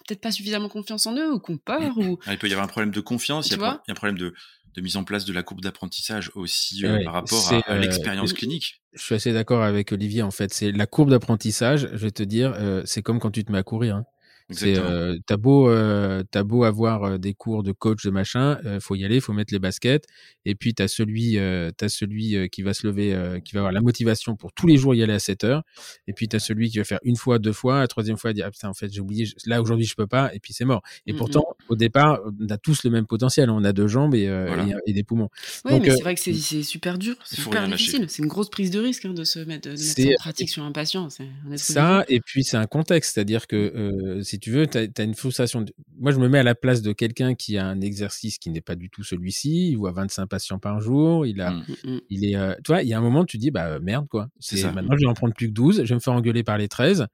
peut-être 0.07 0.21
pas 0.21 0.31
suffisamment 0.31 0.69
confiance 0.69 1.07
en 1.07 1.17
eux 1.17 1.33
ou 1.33 1.41
qui 1.41 1.53
ont 1.53 1.59
peur. 1.59 1.97
Ou... 1.99 2.19
Ah, 2.27 2.33
il 2.33 2.39
peut 2.39 2.49
y 2.49 2.53
avoir 2.53 2.65
un 2.65 2.69
problème 2.69 2.93
de 2.93 3.01
confiance, 3.01 3.49
il 3.51 3.59
y, 3.59 3.63
a 3.63 3.83
un 3.89 3.95
problème 3.95 4.19
de, 4.19 4.35
de, 4.75 4.81
mise 4.81 4.97
en 4.97 5.05
place 5.05 5.25
de 5.25 5.33
la 5.33 5.43
courbe 5.43 5.61
d'apprentissage 5.61 6.31
aussi 6.35 6.85
euh, 6.85 7.03
par 7.05 7.15
rapport 7.15 7.53
à, 7.53 7.73
euh, 7.73 7.79
l'expérience 7.79 8.33
clinique. 8.33 8.83
Je 8.93 9.03
suis 9.03 9.15
assez 9.15 9.33
d'accord 9.33 9.63
avec 9.63 9.93
Olivier, 9.93 10.23
en 10.23 10.31
fait. 10.31 10.53
C'est 10.53 10.73
la 10.73 10.87
courbe 10.87 11.11
d'apprentissage, 11.11 11.89
je 11.93 11.97
vais 11.97 12.11
te 12.11 12.23
dire, 12.23 12.55
euh, 12.57 12.83
c'est 12.85 13.03
comme 13.03 13.19
quand 13.19 13.31
tu 13.31 13.45
te 13.45 13.53
mets 13.53 13.59
à 13.59 13.63
courir. 13.63 13.97
Hein. 13.97 14.05
C'est 14.51 14.79
euh, 14.79 15.19
t'as 15.27 15.37
beau 15.37 15.69
euh, 15.69 16.23
t'as 16.31 16.43
beau 16.43 16.65
avoir 16.65 17.19
des 17.19 17.35
cours 17.35 17.63
de 17.63 17.73
coach 17.73 18.05
de 18.05 18.11
machin, 18.11 18.59
euh, 18.65 18.81
faut 18.81 18.95
y 18.95 19.05
aller, 19.05 19.21
faut 19.21 19.35
mettre 19.35 19.53
les 19.53 19.59
baskets. 19.59 20.07
Et 20.47 20.55
puis 20.55 20.73
t'as 20.73 20.89
celui 20.89 21.39
t'as 21.77 21.89
celui 21.89 22.49
qui 22.49 22.63
va 22.63 22.73
se 22.73 22.87
lever, 22.87 23.41
qui 23.45 23.55
va 23.55 23.61
avoir 23.61 23.73
la 23.73 23.83
motivation 23.83 24.37
pour 24.37 24.53
tous 24.53 24.67
les 24.67 24.79
jours 24.79 24.95
y 24.95 25.03
aller 25.03 25.13
à 25.13 25.19
7 25.19 25.45
heures. 25.45 25.63
Et 26.07 26.15
puis 26.15 26.29
t'as 26.29 26.39
celui 26.39 26.71
qui 26.71 26.79
va 26.79 26.85
faire 26.85 27.01
une 27.03 27.17
fois, 27.17 27.39
deux 27.39 27.53
fois, 27.53 27.81
la 27.81 27.89
troisième 27.89 28.17
fois, 28.17 28.33
dire 28.33 28.47
ah 28.49 28.51
putain 28.51 28.69
en 28.69 28.75
fait 28.75 28.91
j'ai 28.91 29.01
oublié, 29.01 29.27
là 29.45 29.61
aujourd'hui 29.61 29.85
je 29.85 29.95
peux 29.95 30.07
pas. 30.07 30.35
Et 30.35 30.41
puis 30.41 30.55
c'est 30.55 30.65
mort. 30.65 30.83
Et 31.07 31.13
mmh 31.13 31.17
pourtant 31.19 31.45
au 31.69 31.77
départ 31.77 32.21
on 32.41 32.49
a 32.49 32.57
tous 32.57 32.85
le 32.85 32.91
même 32.91 33.07
potentiel, 33.07 33.51
on 33.51 33.65
a 33.65 33.73
deux 33.73 33.89
jambes 33.89 34.15
et, 34.15 34.33
et, 34.87 34.93
des 34.93 35.03
poumons. 35.03 35.29
Oui, 35.67 35.79
mais 35.81 35.91
c'est 35.91 36.01
vrai 36.01 36.15
que 36.15 36.21
c'est 36.21 36.63
super 36.63 36.97
dur, 36.97 37.17
c'est 37.25 37.41
super 37.41 37.69
difficile. 37.69 38.07
C'est 38.09 38.23
une 38.23 38.29
grosse 38.29 38.49
prise 38.49 38.71
de 38.71 38.79
risque 38.79 39.05
hein, 39.05 39.13
de 39.13 39.25
se 39.25 39.41
mettre, 39.41 39.69
de 39.69 39.77
mettre 39.77 40.13
en 40.13 40.23
pratique 40.23 40.49
sur 40.49 40.63
un 40.63 40.73
patient. 40.73 41.09
ça 41.57 42.05
et 42.09 42.21
puis 42.21 42.45
c'est 42.45 42.57
un 42.57 42.67
contexte, 42.67 43.15
c'est-à-dire 43.15 43.47
que 43.47 44.23
si 44.23 44.38
si 44.39 44.41
tu 44.41 44.53
veux, 44.53 44.67
tu 44.69 44.79
as, 44.79 45.03
une 45.03 45.15
frustration. 45.15 45.65
Moi, 45.99 46.13
je 46.13 46.19
me 46.19 46.29
mets 46.29 46.39
à 46.39 46.43
la 46.45 46.55
place 46.55 46.81
de 46.81 46.93
quelqu'un 46.93 47.35
qui 47.35 47.59
a 47.59 47.67
un 47.67 47.81
exercice 47.81 48.39
qui 48.39 48.51
n'est 48.51 48.61
pas 48.61 48.77
du 48.77 48.89
tout 48.89 49.03
celui-ci. 49.03 49.71
Il 49.71 49.77
voit 49.77 49.91
25 49.91 50.27
patients 50.27 50.59
par 50.61 50.81
jour. 50.81 51.27
Il 51.27 51.41
a, 51.41 51.51
mmh. 51.51 51.65
Mmh, 51.85 51.91
mmh. 51.91 52.01
il 52.11 52.25
est, 52.25 52.37
euh, 52.37 52.55
tu 52.65 52.73
vois, 52.73 52.83
il 52.83 52.89
y 52.89 52.95
a 52.95 52.99
un 52.99 53.01
moment, 53.01 53.25
tu 53.25 53.37
dis, 53.37 53.51
bah 53.51 53.81
merde, 53.81 54.07
quoi. 54.09 54.29
C'est 54.39 54.63
maintenant, 54.73 54.95
je 54.97 55.05
vais 55.05 55.11
en 55.11 55.15
prendre 55.15 55.35
plus 55.35 55.49
que 55.49 55.53
12. 55.53 55.83
Je 55.85 55.89
vais 55.89 55.95
me 55.95 56.01
faire 56.01 56.15
engueuler 56.15 56.45
par 56.45 56.57
les 56.57 56.69
13 56.69 57.07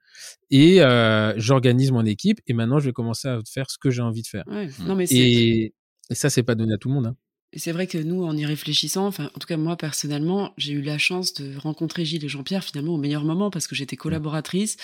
et 0.51 0.81
euh, 0.81 1.33
j'organise 1.37 1.91
mon 1.91 2.05
équipe. 2.05 2.39
Et 2.45 2.53
maintenant, 2.53 2.79
je 2.79 2.85
vais 2.85 2.93
commencer 2.93 3.27
à 3.27 3.39
faire 3.51 3.69
ce 3.71 3.77
que 3.79 3.89
j'ai 3.89 4.03
envie 4.03 4.21
de 4.21 4.27
faire. 4.27 4.43
Non, 4.85 4.95
mais 4.95 5.05
et, 5.05 5.73
et 6.09 6.15
ça, 6.15 6.29
c'est 6.29 6.43
pas 6.43 6.55
donné 6.55 6.73
à 6.73 6.77
tout 6.77 6.89
le 6.89 6.95
monde. 6.95 7.07
Hein. 7.07 7.15
Et 7.55 7.59
c'est 7.59 7.71
vrai 7.71 7.87
que 7.87 7.97
nous, 7.97 8.25
en 8.25 8.35
y 8.35 8.45
réfléchissant, 8.45 9.07
enfin, 9.07 9.31
en 9.33 9.39
tout 9.39 9.47
cas 9.47 9.55
moi 9.55 9.77
personnellement, 9.77 10.53
j'ai 10.57 10.73
eu 10.73 10.81
la 10.81 10.97
chance 10.97 11.33
de 11.35 11.57
rencontrer 11.57 12.03
Gilles 12.03 12.25
et 12.25 12.27
Jean-Pierre 12.27 12.65
finalement 12.65 12.93
au 12.93 12.97
meilleur 12.97 13.23
moment 13.23 13.49
parce 13.49 13.65
que 13.65 13.75
j'étais 13.75 13.95
collaboratrice. 13.95 14.75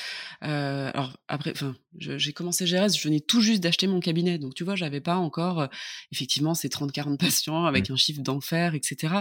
Euh, 0.46 0.90
alors 0.94 1.18
après, 1.28 1.52
enfin, 1.52 1.76
j'ai 1.98 2.32
commencé 2.32 2.64
GRS, 2.66 2.96
je 2.98 3.04
venais 3.04 3.20
tout 3.20 3.42
juste 3.42 3.62
d'acheter 3.62 3.88
mon 3.88 4.00
cabinet, 4.00 4.38
donc 4.38 4.56
tu 4.56 4.64
vois, 4.64 4.78
j'avais 4.78 5.02
pas 5.02 5.18
encore 5.18 5.60
euh, 5.60 5.68
effectivement 6.14 6.54
ces 6.54 6.70
30-40 6.70 7.18
patients 7.20 7.66
avec 7.66 7.90
mmh. 7.90 7.94
un 7.94 7.98
chiffre 7.98 8.22
d'enfer, 8.22 8.74
etc. 8.74 9.16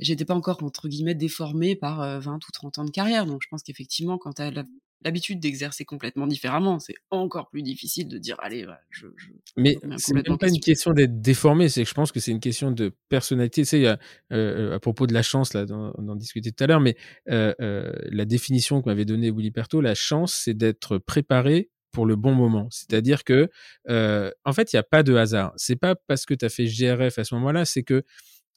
J'étais 0.00 0.24
pas 0.24 0.34
encore 0.34 0.60
entre 0.64 0.88
guillemets 0.88 1.14
déformée 1.14 1.76
par 1.76 1.98
20 2.20 2.32
euh, 2.32 2.36
ou 2.36 2.52
30 2.52 2.78
ans 2.78 2.84
de 2.84 2.90
carrière, 2.90 3.26
donc 3.26 3.42
je 3.44 3.48
pense 3.48 3.62
qu'effectivement, 3.62 4.18
quand 4.18 4.32
tu 4.32 4.42
as 4.42 4.50
la 4.50 4.64
l'habitude 5.02 5.40
d'exercer 5.40 5.84
complètement 5.84 6.26
différemment, 6.26 6.78
c'est 6.78 6.94
encore 7.10 7.48
plus 7.50 7.62
difficile 7.62 8.08
de 8.08 8.18
dire 8.18 8.36
allez, 8.40 8.66
je. 8.90 9.06
je 9.16 9.28
mais 9.56 9.76
c'est 9.96 10.14
même 10.14 10.38
pas 10.38 10.48
une 10.48 10.60
question 10.60 10.92
d'être 10.92 11.20
déformé, 11.20 11.68
c'est 11.68 11.84
que 11.84 11.88
je 11.88 11.94
pense 11.94 12.12
que 12.12 12.20
c'est 12.20 12.30
une 12.30 12.40
question 12.40 12.70
de 12.70 12.92
personnalité. 13.08 13.62
Tu 13.62 13.68
sais, 13.68 13.86
euh, 13.86 13.96
euh, 14.32 14.74
à 14.74 14.80
propos 14.80 15.06
de 15.06 15.14
la 15.14 15.22
chance, 15.22 15.54
là, 15.54 15.64
on 15.70 16.08
en 16.08 16.16
discutait 16.16 16.50
tout 16.50 16.64
à 16.64 16.66
l'heure, 16.66 16.80
mais 16.80 16.96
euh, 17.30 17.92
la 18.10 18.24
définition 18.24 18.82
que 18.82 18.88
m'avait 18.88 19.04
donnée 19.04 19.30
Willy 19.30 19.50
Perto, 19.50 19.80
la 19.80 19.94
chance, 19.94 20.34
c'est 20.44 20.54
d'être 20.54 20.98
préparé 20.98 21.70
pour 21.92 22.04
le 22.04 22.16
bon 22.16 22.34
moment. 22.34 22.68
C'est-à-dire 22.70 23.24
que, 23.24 23.48
en 23.88 24.52
fait, 24.52 24.72
il 24.72 24.76
n'y 24.76 24.80
a 24.80 24.84
pas 24.84 25.02
de 25.02 25.14
hasard. 25.14 25.52
C'est 25.56 25.76
pas 25.76 25.94
parce 25.94 26.26
que 26.26 26.34
tu 26.34 26.44
as 26.44 26.48
fait 26.48 26.66
GRF 26.66 27.18
à 27.18 27.24
ce 27.24 27.34
moment-là, 27.36 27.64
c'est 27.64 27.82
que 27.82 28.04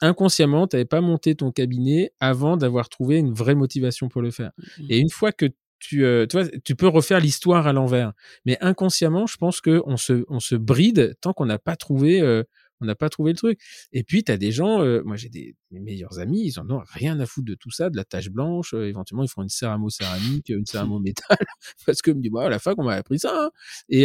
inconsciemment, 0.02 0.68
tu 0.68 0.76
n'avais 0.76 0.86
pas 0.86 1.02
monté 1.02 1.36
ton 1.36 1.52
cabinet 1.52 2.12
avant 2.20 2.58
d'avoir 2.58 2.90
trouvé 2.90 3.18
une 3.18 3.34
vraie 3.34 3.56
motivation 3.56 4.10
pour 4.10 4.22
le 4.22 4.32
faire. 4.32 4.52
Mmh 4.58 4.86
Et 4.90 4.98
une 4.98 5.10
fois 5.10 5.32
que 5.32 5.46
tu, 5.82 6.06
euh, 6.06 6.26
tu, 6.28 6.38
vois, 6.40 6.48
tu 6.64 6.76
peux 6.76 6.88
refaire 6.88 7.20
l'histoire 7.20 7.68
à 7.68 7.74
l'envers. 7.74 8.14
Mais 8.46 8.58
inconsciemment, 8.62 9.26
je 9.28 9.38
pense 9.38 9.60
que 9.60 9.82
on 9.86 9.98
se, 9.98 10.24
on 10.30 10.40
se 10.40 10.56
bride 10.56 11.16
tant 11.20 11.34
qu'on 11.34 11.46
n'a 11.46 11.60
pas 11.60 11.76
trouvé, 11.76 12.22
euh, 12.22 12.44
on 12.80 12.86
n'a 12.86 12.96
pas 12.96 13.10
trouvé 13.10 13.32
le 13.32 13.38
truc. 13.38 13.60
Et 13.92 14.04
puis, 14.04 14.24
tu 14.24 14.32
as 14.32 14.38
des 14.38 14.52
gens, 14.52 14.82
euh, 14.82 15.02
moi 15.04 15.18
j'ai 15.18 15.30
des 15.30 15.56
meilleurs 15.72 16.20
amis, 16.20 16.44
ils 16.46 16.60
en 16.60 16.70
ont 16.70 16.82
rien 16.94 17.20
à 17.20 17.26
foutre 17.26 17.48
de 17.48 17.56
tout 17.56 17.72
ça, 17.72 17.90
de 17.90 17.98
la 17.98 18.06
tache 18.06 18.30
blanche. 18.30 18.74
éventuellement, 18.74 19.24
ils 19.24 19.30
font 19.30 19.42
une 19.42 19.50
céramo-céramique, 19.50 20.50
une 20.50 20.66
céramo-métal, 20.66 21.38
parce 21.86 22.02
que 22.02 22.12
me 22.12 22.22
dit, 22.22 22.30
bah, 22.30 22.46
à 22.46 22.50
la 22.50 22.60
fac, 22.60 22.76
on 22.78 22.84
m'a 22.84 22.96
appris 22.96 23.20
ça. 23.20 23.34
Hein. 23.36 23.50
Et, 23.90 24.04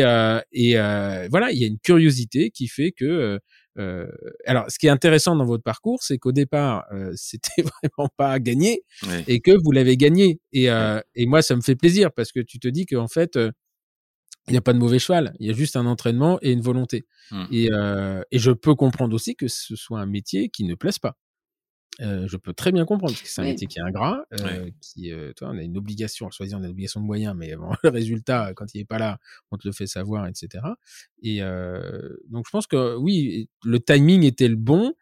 et 0.53 0.75
voilà, 1.29 1.53
il 1.53 1.59
y 1.59 1.65
a 1.65 1.69
une 1.69 1.79
curiosité 1.79 2.51
qui 2.51 2.69
fait 2.69 2.93
que 2.93 3.39
euh, 3.79 4.07
alors, 4.47 4.65
ce 4.69 4.79
qui 4.79 4.87
est 4.87 4.91
intéressant 4.91 5.37
dans 5.37 5.45
votre 5.45 5.63
parcours, 5.63 6.03
c'est 6.03 6.19
qu'au 6.19 6.33
départ, 6.33 6.85
euh, 6.93 7.13
c'était 7.17 7.63
vraiment 7.63 8.09
pas 8.17 8.39
gagné 8.39 8.83
et 9.27 9.41
que 9.41 9.53
vous 9.63 9.73
l'avez 9.73 9.97
gagné. 9.97 10.41
Et, 10.53 10.71
euh, 10.71 11.01
et, 11.15 11.27
moi, 11.27 11.43
ça 11.43 11.57
me 11.57 11.61
fait 11.61 11.77
plaisir 11.77 12.13
parce 12.13 12.33
que 12.33 12.41
tu 12.41 12.59
te 12.59 12.69
dis 12.69 12.87
qu'en 12.87 13.09
fait, 13.09 13.37
euh, 13.37 13.51
il 14.49 14.53
n'y 14.53 14.59
a 14.59 14.63
pas 14.63 14.73
de 14.73 14.79
mauvais 14.79 14.99
cheval. 14.99 15.35
Il 15.41 15.47
y 15.47 15.51
a 15.51 15.53
juste 15.53 15.77
un 15.77 15.87
entraînement 15.87 16.39
et 16.41 16.53
une 16.53 16.61
volonté. 16.61 17.07
Mmh. 17.33 17.45
Et, 17.51 17.73
euh, 17.73 18.23
et 18.31 18.39
je 18.39 18.53
peux 18.53 18.75
comprendre 18.75 19.15
aussi 19.15 19.35
que 19.35 19.49
ce 19.49 19.75
soit 19.75 20.01
un 20.01 20.07
métier 20.07 20.49
qui 20.49 20.65
ne 20.65 20.75
plaise 20.75 20.99
pas. 20.99 21.17
Euh, 22.01 22.27
je 22.29 22.37
peux 22.37 22.53
très 22.53 22.73
bien 22.73 22.85
comprendre 22.85 23.15
parce 23.15 23.23
que 23.23 23.29
c'est 23.29 23.41
un 23.41 23.45
métier 23.45 23.67
qui 23.67 23.79
est 23.79 23.83
ingrat, 23.83 24.27
euh, 24.41 24.71
qui, 24.83 25.13
euh, 25.13 25.33
toi, 25.33 25.49
on 25.53 25.59
a 25.59 25.63
une 25.63 25.79
obligation, 25.79 26.31
choisir, 26.31 26.59
on 26.59 26.63
a 26.63 26.67
une 26.67 26.73
obligation 26.73 27.01
de 27.01 27.07
moyens, 27.07 27.35
mais 27.37 27.57
bon, 27.57 27.71
le 27.83 27.89
résultat, 27.89 28.53
quand 28.55 28.75
il 28.75 28.81
est 28.81 28.85
pas 28.85 28.99
là, 28.99 29.19
on 29.51 29.57
te 29.57 29.67
le 29.67 29.73
fait 29.73 29.87
savoir, 29.87 30.27
etc. 30.27 30.65
Et 31.23 31.41
donc, 32.29 32.45
je 32.47 32.51
pense 32.51 32.67
que 32.67 32.97
oui, 32.97 33.49
le 33.65 33.81
timing 33.81 34.25
était 34.25 34.49
le 34.49 34.57
bon, 34.57 34.93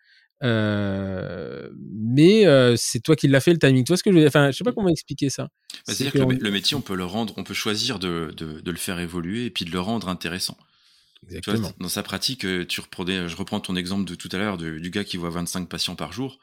mais 2.00 2.44
c'est 2.76 3.00
toi 3.00 3.16
qui 3.16 3.26
l'as 3.26 3.40
fait 3.40 3.52
le 3.52 3.58
timing. 3.58 3.84
Toi, 3.84 3.96
ce 3.96 4.04
que 4.04 4.12
je, 4.12 4.26
enfin, 4.26 4.52
je 4.52 4.56
sais 4.56 4.64
pas 4.64 4.72
comment 4.72 4.88
expliquer 4.88 5.30
ça. 5.30 5.44
Bah, 5.86 5.94
c'est-à-dire 5.94 6.12
que, 6.12 6.42
le 6.42 6.50
métier, 6.50 6.76
on 6.76 6.80
peut 6.80 6.94
le 6.94 7.04
rendre, 7.04 7.34
on 7.36 7.44
peut 7.44 7.54
choisir 7.54 7.98
de, 7.98 8.32
de, 8.36 8.60
de, 8.60 8.70
le 8.70 8.76
faire 8.76 9.00
évoluer 9.00 9.46
et 9.46 9.50
puis 9.50 9.64
de 9.64 9.72
le 9.72 9.80
rendre 9.80 10.08
intéressant. 10.08 10.56
Exactement. 11.26 11.72
dans 11.80 11.88
sa 11.88 12.02
pratique, 12.02 12.46
tu 12.68 12.80
reprenais, 12.82 13.28
je 13.28 13.36
reprends 13.36 13.58
ton 13.58 13.76
exemple 13.76 14.04
de 14.04 14.14
tout 14.14 14.28
à 14.32 14.36
l'heure 14.36 14.58
du 14.58 14.90
gars 14.90 15.04
qui 15.04 15.16
voit 15.16 15.30
25 15.30 15.68
patients 15.68 15.96
par 15.96 16.12
jour. 16.12 16.38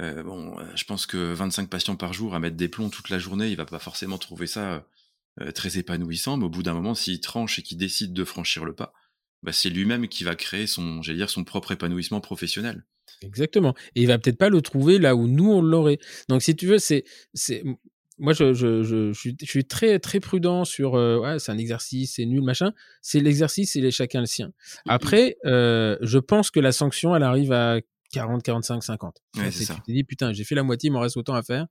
Euh, 0.00 0.22
bon, 0.22 0.58
euh, 0.58 0.64
je 0.74 0.84
pense 0.84 1.06
que 1.06 1.32
25 1.32 1.70
patients 1.70 1.96
par 1.96 2.12
jour 2.12 2.34
à 2.34 2.40
mettre 2.40 2.56
des 2.56 2.68
plombs 2.68 2.90
toute 2.90 3.08
la 3.08 3.18
journée, 3.18 3.48
il 3.48 3.56
va 3.56 3.64
pas 3.64 3.78
forcément 3.78 4.18
trouver 4.18 4.46
ça 4.46 4.86
euh, 5.40 5.52
très 5.52 5.78
épanouissant, 5.78 6.36
mais 6.36 6.44
au 6.44 6.50
bout 6.50 6.62
d'un 6.62 6.74
moment, 6.74 6.94
s'il 6.94 7.20
tranche 7.20 7.58
et 7.58 7.62
qu'il 7.62 7.78
décide 7.78 8.12
de 8.12 8.24
franchir 8.24 8.64
le 8.64 8.74
pas, 8.74 8.92
bah, 9.42 9.52
c'est 9.52 9.70
lui-même 9.70 10.08
qui 10.08 10.24
va 10.24 10.34
créer 10.34 10.66
son, 10.66 11.02
j'allais 11.02 11.18
dire, 11.18 11.30
son 11.30 11.44
propre 11.44 11.72
épanouissement 11.72 12.20
professionnel. 12.20 12.84
Exactement. 13.22 13.74
Et 13.94 14.02
il 14.02 14.06
va 14.06 14.18
peut-être 14.18 14.38
pas 14.38 14.50
le 14.50 14.60
trouver 14.60 14.98
là 14.98 15.14
où 15.14 15.26
nous 15.26 15.50
on 15.50 15.62
l'aurait. 15.62 15.98
Donc 16.28 16.42
si 16.42 16.54
tu 16.54 16.66
veux, 16.66 16.78
c'est, 16.78 17.04
c'est, 17.32 17.62
moi 18.18 18.34
je, 18.34 18.52
je, 18.52 18.82
je, 18.82 19.12
je, 19.12 19.18
suis, 19.18 19.36
je 19.40 19.46
suis 19.46 19.64
très 19.64 19.98
très 19.98 20.20
prudent 20.20 20.64
sur, 20.64 20.92
ouais, 20.94 21.38
c'est 21.38 21.52
un 21.52 21.58
exercice, 21.58 22.16
c'est 22.16 22.26
nul, 22.26 22.42
machin. 22.42 22.72
C'est 23.00 23.20
l'exercice, 23.20 23.74
il 23.74 23.86
est 23.86 23.90
chacun 23.90 24.20
le 24.20 24.26
sien. 24.26 24.52
Après, 24.86 25.36
euh, 25.46 25.96
je 26.02 26.18
pense 26.18 26.50
que 26.50 26.60
la 26.60 26.72
sanction, 26.72 27.16
elle 27.16 27.22
arrive 27.22 27.52
à 27.52 27.80
40, 28.12 28.42
45, 28.42 28.82
50. 28.82 29.22
Ouais, 29.36 29.50
c'est 29.50 29.64
ça. 29.64 29.74
Tu 29.74 29.80
te 29.82 29.92
dis, 29.92 30.04
putain, 30.04 30.32
j'ai 30.32 30.44
fait 30.44 30.54
la 30.54 30.62
moitié, 30.62 30.88
il 30.88 30.92
m'en 30.92 31.00
reste 31.00 31.16
autant 31.16 31.34
à 31.34 31.42
faire. 31.42 31.66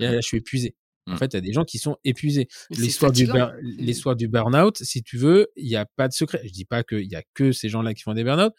Et 0.00 0.04
là, 0.04 0.20
je 0.20 0.26
suis 0.26 0.38
épuisé. 0.38 0.74
En 1.06 1.14
mmh. 1.14 1.18
fait, 1.18 1.26
il 1.32 1.34
y 1.34 1.38
a 1.38 1.40
des 1.40 1.52
gens 1.52 1.64
qui 1.64 1.78
sont 1.78 1.96
épuisés. 2.04 2.48
L'histoire 2.70 3.12
du, 3.12 3.26
du 3.26 4.28
burn-out, 4.28 4.78
si 4.82 5.02
tu 5.02 5.16
veux, 5.16 5.48
il 5.56 5.66
n'y 5.66 5.76
a 5.76 5.86
pas 5.86 6.06
de 6.06 6.12
secret. 6.12 6.40
Je 6.44 6.52
dis 6.52 6.66
pas 6.66 6.82
qu'il 6.82 7.10
y 7.10 7.16
a 7.16 7.22
que 7.34 7.52
ces 7.52 7.68
gens-là 7.68 7.94
qui 7.94 8.02
font 8.02 8.12
des 8.12 8.24
burn-out, 8.24 8.52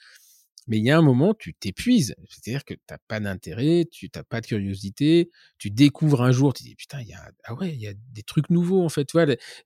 mais 0.68 0.78
il 0.78 0.84
y 0.84 0.92
a 0.92 0.98
un 0.98 1.02
moment, 1.02 1.34
tu 1.34 1.54
t'épuises. 1.54 2.16
C'est-à-dire 2.28 2.66
que 2.66 2.74
tu 2.74 2.82
n'as 2.90 2.98
pas 3.08 3.20
d'intérêt, 3.20 3.86
tu 3.92 4.10
n'as 4.16 4.24
pas 4.24 4.42
de 4.42 4.48
curiosité, 4.48 5.30
tu 5.58 5.70
découvres 5.70 6.24
un 6.24 6.32
jour, 6.32 6.54
tu 6.54 6.64
dis, 6.64 6.76
putain, 6.76 7.02
il 7.02 7.08
y 7.08 7.14
a, 7.14 7.32
ah 7.44 7.54
ouais, 7.56 7.72
il 7.74 7.80
y 7.80 7.88
a 7.88 7.94
des 8.14 8.24
trucs 8.24 8.50
nouveaux, 8.50 8.84
en 8.84 8.90
fait. 8.90 9.08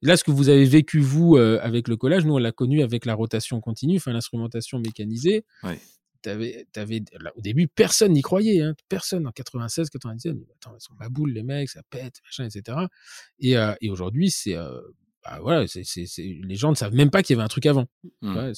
là, 0.01 0.18
ce 0.18 0.24
que 0.24 0.32
vous 0.32 0.49
avez 0.49 0.66
vécu, 0.66 0.99
vous, 0.99 1.38
euh, 1.38 1.59
avec 1.61 1.88
le 1.88 1.95
collage, 1.95 2.26
nous, 2.26 2.34
on 2.34 2.38
l'a 2.38 2.51
connu 2.51 2.82
avec 2.82 3.05
la 3.05 3.16
rotation 3.16 3.59
continue, 3.61 3.97
enfin, 3.97 4.11
l'instrumentation 4.11 4.80
mécanisée. 4.80 5.45
Ouais 5.64 5.80
t'avais, 6.24 6.65
t'avais, 6.71 7.03
au 7.36 7.41
début, 7.41 7.67
personne 7.67 8.13
n'y 8.13 8.21
croyait, 8.21 8.61
hein, 8.61 8.74
personne 8.89 9.28
en 9.28 9.32
96, 9.32 9.89
97, 9.89 10.36
attends, 10.55 10.76
ils 10.76 10.82
sont 10.82 10.93
ma 10.99 11.09
boule, 11.09 11.32
les 11.32 11.43
mecs, 11.43 11.69
ça 11.69 11.84
pète, 11.89 12.21
machin, 12.24 12.45
etc. 12.45 12.78
Et, 13.39 13.57
euh, 13.57 13.76
et 13.82 13.89
aujourd'hui, 13.89 14.32
c'est, 14.32 14.55
euh, 14.55 14.82
bah, 15.24 15.39
voilà, 15.41 15.67
c'est, 15.67 15.84
c'est, 15.84 16.07
c'est, 16.07 16.24
les 16.24 16.55
gens 16.55 16.71
ne 16.71 16.76
savent 16.76 16.95
même 16.95 17.11
pas 17.11 17.21
qu'il 17.21 17.36
y 17.36 17.38
avait 17.38 17.45
un 17.45 17.49
truc 17.49 17.65
avant. 17.67 17.86
Mmh. 18.21 18.36
Ouais, 18.36 18.51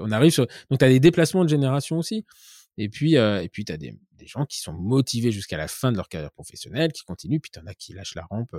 on 0.00 0.10
arrive 0.10 0.32
sur, 0.32 0.46
donc 0.70 0.78
t'as 0.78 0.88
des 0.88 1.00
déplacements 1.00 1.44
de 1.44 1.50
génération 1.50 1.98
aussi. 1.98 2.24
Et 2.78 2.88
puis, 2.88 3.16
euh, 3.16 3.42
et 3.42 3.48
puis 3.48 3.64
t'as 3.64 3.76
des, 3.76 3.98
des 4.12 4.26
gens 4.26 4.46
qui 4.46 4.60
sont 4.60 4.72
motivés 4.72 5.32
jusqu'à 5.32 5.56
la 5.56 5.68
fin 5.68 5.90
de 5.90 5.96
leur 5.96 6.08
carrière 6.08 6.32
professionnelle, 6.32 6.92
qui 6.92 7.02
continuent, 7.02 7.40
puis 7.40 7.50
t'en 7.50 7.66
as 7.66 7.74
qui 7.74 7.92
lâchent 7.92 8.14
la 8.14 8.24
rampe 8.24 8.54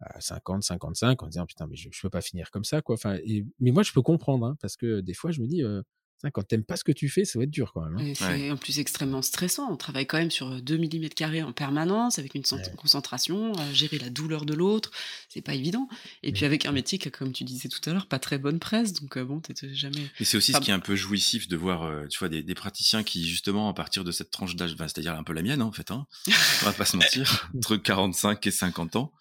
à 0.00 0.20
50, 0.20 0.62
55 0.62 1.22
en 1.22 1.26
disant 1.28 1.46
putain 1.46 1.66
mais 1.66 1.76
je, 1.76 1.88
je 1.92 2.00
peux 2.02 2.10
pas 2.10 2.20
finir 2.20 2.50
comme 2.50 2.64
ça 2.64 2.82
quoi. 2.82 2.94
Enfin, 2.94 3.18
et, 3.24 3.44
mais 3.60 3.70
moi 3.70 3.82
je 3.82 3.92
peux 3.92 4.02
comprendre 4.02 4.46
hein, 4.46 4.56
parce 4.60 4.76
que 4.76 5.00
des 5.00 5.14
fois 5.14 5.30
je 5.30 5.40
me 5.40 5.46
dis 5.46 5.62
euh, 5.62 5.82
quand 6.30 6.46
t'aimes 6.46 6.64
pas 6.64 6.76
ce 6.76 6.84
que 6.84 6.92
tu 6.92 7.08
fais, 7.08 7.24
ça 7.24 7.38
va 7.38 7.44
être 7.44 7.50
dur 7.50 7.72
quand 7.72 7.82
même. 7.82 7.98
Hein. 7.98 8.12
C'est 8.14 8.50
en 8.50 8.56
plus 8.56 8.78
extrêmement 8.78 9.22
stressant. 9.22 9.70
On 9.70 9.76
travaille 9.76 10.06
quand 10.06 10.18
même 10.18 10.30
sur 10.30 10.62
2 10.62 10.78
mm 10.78 11.44
en 11.44 11.52
permanence, 11.52 12.18
avec 12.18 12.34
une 12.34 12.44
concentration, 12.76 13.52
à 13.54 13.72
gérer 13.72 13.98
la 13.98 14.10
douleur 14.10 14.44
de 14.44 14.54
l'autre. 14.54 14.90
C'est 15.28 15.40
pas 15.40 15.54
évident. 15.54 15.88
Et 16.22 16.32
puis 16.32 16.44
avec 16.44 16.66
un 16.66 16.72
métier 16.72 16.98
qui, 16.98 17.10
comme 17.10 17.32
tu 17.32 17.44
disais 17.44 17.68
tout 17.68 17.80
à 17.88 17.92
l'heure, 17.92 18.06
pas 18.06 18.18
très 18.18 18.38
bonne 18.38 18.58
presse. 18.58 18.92
Donc 18.92 19.16
euh, 19.16 19.24
bon, 19.24 19.40
t'es 19.40 19.54
jamais. 19.74 20.10
Et 20.20 20.24
c'est 20.24 20.36
aussi 20.36 20.52
ce 20.52 20.60
qui 20.60 20.70
est 20.70 20.74
un 20.74 20.80
peu 20.80 20.94
jouissif 20.94 21.48
de 21.48 21.56
voir, 21.56 21.82
euh, 21.82 22.06
tu 22.08 22.18
vois, 22.18 22.28
des, 22.28 22.54
praticiens 22.54 23.02
qui, 23.02 23.26
justement, 23.26 23.68
à 23.68 23.74
partir 23.74 24.04
de 24.04 24.12
cette 24.12 24.30
tranche 24.30 24.56
d'âge, 24.56 24.74
c'est-à-dire 24.78 25.14
un 25.14 25.24
peu 25.24 25.32
la 25.32 25.42
mienne, 25.42 25.60
hein, 25.60 25.66
en 25.66 25.72
fait, 25.72 25.90
hein, 25.90 26.06
on 26.62 26.66
va 26.66 26.72
pas 26.72 26.84
se 26.84 26.96
mentir, 26.96 27.50
entre 27.56 27.76
45 27.76 28.46
et 28.46 28.50
50 28.50 28.96
ans, 28.96 29.12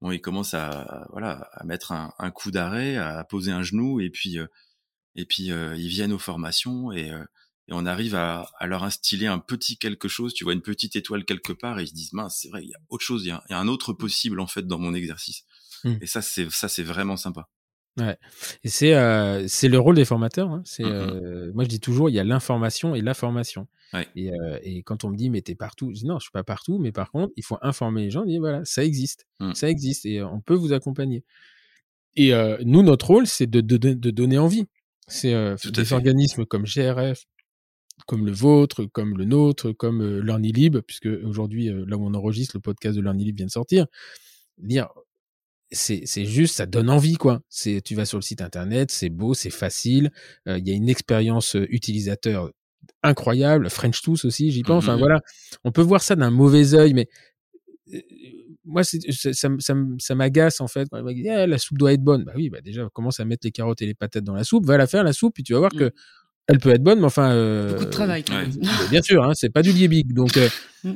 bon, 0.00 0.12
ils 0.12 0.20
commencent 0.20 0.54
à, 0.54 1.06
voilà, 1.10 1.48
à 1.52 1.64
mettre 1.64 1.92
un, 1.92 2.30
coup 2.30 2.50
d'arrêt, 2.50 2.96
à 2.96 3.24
poser 3.24 3.52
un 3.52 3.62
genou, 3.62 4.00
et 4.00 4.10
puis. 4.10 4.38
Euh, 4.38 4.46
et 5.16 5.24
puis 5.24 5.44
ils 5.44 5.88
viennent 5.88 6.12
aux 6.12 6.18
formations 6.18 6.92
et, 6.92 7.08
et 7.68 7.72
on 7.72 7.84
arrive 7.84 8.14
à, 8.14 8.48
à, 8.58 8.66
leur 8.66 8.84
instiller 8.84 9.26
un 9.26 9.38
petit 9.38 9.76
quelque 9.76 10.06
chose, 10.08 10.34
tu 10.34 10.44
vois, 10.44 10.52
une 10.52 10.62
petite 10.62 10.94
étoile 10.94 11.24
quelque 11.24 11.52
part 11.52 11.80
et 11.80 11.82
ils 11.82 11.88
se 11.88 11.94
disent 11.94 12.12
mince, 12.12 12.38
c'est 12.40 12.48
vrai, 12.48 12.62
il 12.62 12.68
y 12.68 12.74
a 12.74 12.78
autre 12.88 13.04
chose, 13.04 13.24
il 13.24 13.28
y 13.28 13.32
a, 13.32 13.42
y 13.50 13.54
a, 13.54 13.58
un 13.58 13.66
autre 13.66 13.92
possible 13.92 14.38
en 14.40 14.46
fait 14.46 14.66
dans 14.66 14.78
mon 14.78 14.94
exercice. 14.94 15.44
Mmh. 15.84 15.94
Et 16.00 16.06
ça, 16.06 16.22
c'est 16.22 16.50
ça, 16.50 16.68
c'est 16.68 16.82
vraiment 16.82 17.16
sympa. 17.16 17.48
Ouais. 17.98 18.18
Et 18.62 18.68
c'est 18.68 18.94
euh, 18.94 19.46
c'est 19.48 19.68
le 19.68 19.78
rôle 19.78 19.96
des 19.96 20.04
formateurs. 20.04 20.50
Hein. 20.50 20.62
C'est 20.64 20.84
mmh 20.84 20.86
euh, 20.86 21.52
moi 21.54 21.64
je 21.64 21.68
dis 21.68 21.80
toujours 21.80 22.10
il 22.10 22.12
y 22.12 22.18
a 22.18 22.24
l'information 22.24 22.94
et 22.94 23.00
la 23.00 23.14
formation. 23.14 23.68
Ouais. 23.92 24.06
Et, 24.16 24.32
euh, 24.32 24.58
et, 24.62 24.82
quand 24.82 25.04
on 25.04 25.10
me 25.10 25.16
dit 25.16 25.30
mais 25.30 25.40
t'es 25.40 25.54
partout, 25.54 25.90
je 25.94 26.00
dis 26.00 26.06
non 26.06 26.18
je 26.18 26.24
suis 26.24 26.32
pas 26.32 26.44
partout, 26.44 26.78
mais 26.78 26.92
par 26.92 27.10
contre 27.10 27.32
il 27.36 27.44
faut 27.44 27.56
informer 27.62 28.02
les 28.02 28.10
gens. 28.10 28.24
Dis 28.24 28.38
voilà 28.38 28.64
ça 28.64 28.84
existe, 28.84 29.26
mmh. 29.40 29.54
ça 29.54 29.70
existe 29.70 30.04
et 30.04 30.22
on 30.22 30.40
peut 30.40 30.54
vous 30.54 30.72
accompagner. 30.72 31.24
Et 32.16 32.32
nous 32.64 32.82
notre 32.82 33.06
rôle 33.08 33.26
c'est 33.26 33.46
de, 33.46 33.60
de, 33.60 33.76
de, 33.76 34.10
donner 34.10 34.38
envie. 34.38 34.66
C'est 35.08 35.34
euh, 35.34 35.56
des 35.72 35.92
organismes 35.92 36.44
comme 36.46 36.64
GRF, 36.64 37.26
comme 38.06 38.26
le 38.26 38.32
vôtre, 38.32 38.84
comme 38.84 39.16
le 39.16 39.24
nôtre, 39.24 39.72
comme 39.72 40.02
euh, 40.02 40.20
LearnyLib, 40.20 40.78
puisque 40.80 41.08
aujourd'hui, 41.24 41.68
euh, 41.68 41.84
là 41.86 41.96
où 41.96 42.06
on 42.06 42.14
enregistre, 42.14 42.56
le 42.56 42.60
podcast 42.60 42.96
de 42.96 43.02
LearnyLib 43.02 43.36
vient 43.36 43.46
de 43.46 43.50
sortir. 43.50 43.86
Dire, 44.58 44.88
c'est 45.70 46.06
juste, 46.24 46.56
ça 46.56 46.66
donne 46.66 46.90
envie, 46.90 47.16
quoi. 47.16 47.42
C'est, 47.48 47.80
tu 47.82 47.94
vas 47.94 48.06
sur 48.06 48.18
le 48.18 48.22
site 48.22 48.40
internet, 48.40 48.90
c'est 48.90 49.10
beau, 49.10 49.34
c'est 49.34 49.50
facile. 49.50 50.10
Il 50.46 50.66
y 50.66 50.70
a 50.70 50.74
une 50.74 50.88
expérience 50.88 51.56
utilisateur 51.68 52.52
incroyable. 53.02 53.68
French 53.68 54.00
Tooth 54.00 54.24
aussi, 54.24 54.52
j'y 54.52 54.62
pense. 54.62 54.84
Enfin 54.84 54.96
mmh 54.96 55.00
voilà, 55.00 55.20
on 55.64 55.72
peut 55.72 55.82
voir 55.82 56.02
ça 56.02 56.14
d'un 56.14 56.30
mauvais 56.30 56.74
œil, 56.74 56.94
mais 56.94 57.08
moi, 58.66 58.84
ça, 58.84 58.98
ça, 59.32 59.48
ça, 59.98 60.14
m'agace 60.14 60.60
en 60.60 60.68
fait. 60.68 60.88
«Ah, 60.92 61.46
la 61.46 61.58
soupe 61.58 61.78
doit 61.78 61.92
être 61.92 62.02
bonne. 62.02 62.24
Bah 62.24 62.32
oui, 62.36 62.50
bah 62.50 62.60
déjà, 62.60 62.88
commence 62.92 63.20
à 63.20 63.24
mettre 63.24 63.46
les 63.46 63.52
carottes 63.52 63.80
et 63.82 63.86
les 63.86 63.94
patates 63.94 64.24
dans 64.24 64.34
la 64.34 64.44
soupe, 64.44 64.66
va 64.66 64.76
la 64.76 64.86
faire 64.86 65.04
la 65.04 65.12
soupe, 65.12 65.34
puis 65.34 65.42
tu 65.42 65.52
vas 65.52 65.60
voir 65.60 65.70
que 65.70 65.84
mmh. 65.84 65.92
elle 66.48 66.58
peut 66.58 66.70
être 66.70 66.82
bonne, 66.82 67.00
mais 67.00 67.06
enfin. 67.06 67.68
Beaucoup 67.70 67.84
de 67.84 67.90
travail. 67.90 68.24
Bien 68.90 69.02
sûr, 69.02 69.24
hein, 69.24 69.32
c'est 69.34 69.50
pas 69.50 69.62
du 69.62 69.72
liébig. 69.72 70.12
Donc, 70.12 70.38
mmh. 70.84 70.92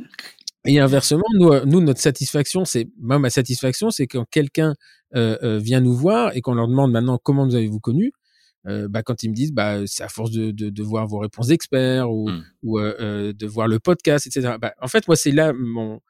Et 0.67 0.79
inversement, 0.79 1.25
nous, 1.35 1.53
euh, 1.53 1.65
nous 1.65 1.81
notre 1.81 2.01
satisfaction, 2.01 2.65
c'est 2.65 2.89
moi 2.99 3.19
ma 3.19 3.31
satisfaction, 3.31 3.91
c'est 3.91 4.07
quand 4.07 4.27
quelqu'un 4.31 4.75
euh, 5.17 5.37
euh, 5.43 5.59
vient 5.59 5.81
nous 5.81 5.95
voir 5.95 6.37
et 6.37 6.43
qu'on 6.43 6.55
leur 6.55 6.69
demande 6.69 6.93
maintenant 6.93 7.19
comment 7.23 7.47
nous 7.47 7.55
avez-vous 7.55 7.81
connu. 7.81 8.13
Euh, 8.67 8.89
bah, 8.89 9.03
quand 9.03 9.23
ils 9.23 9.31
me 9.31 9.35
disent, 9.35 9.53
bah, 9.53 9.79
c'est 9.87 10.03
à 10.03 10.09
force 10.09 10.31
de, 10.33 10.51
de, 10.51 10.69
de, 10.69 10.83
voir 10.83 11.07
vos 11.07 11.19
réponses 11.19 11.47
d'experts 11.47 12.13
ou, 12.13 12.29
mmh. 12.29 12.45
ou 12.63 12.79
euh, 12.79 13.33
de 13.33 13.47
voir 13.47 13.69
le 13.69 13.79
podcast, 13.79 14.27
etc. 14.27 14.57
Bah, 14.61 14.75
en 14.83 14.89
fait, 14.89 15.09
moi, 15.09 15.17
c'est 15.17 15.31
là 15.31 15.55
mon 15.55 16.01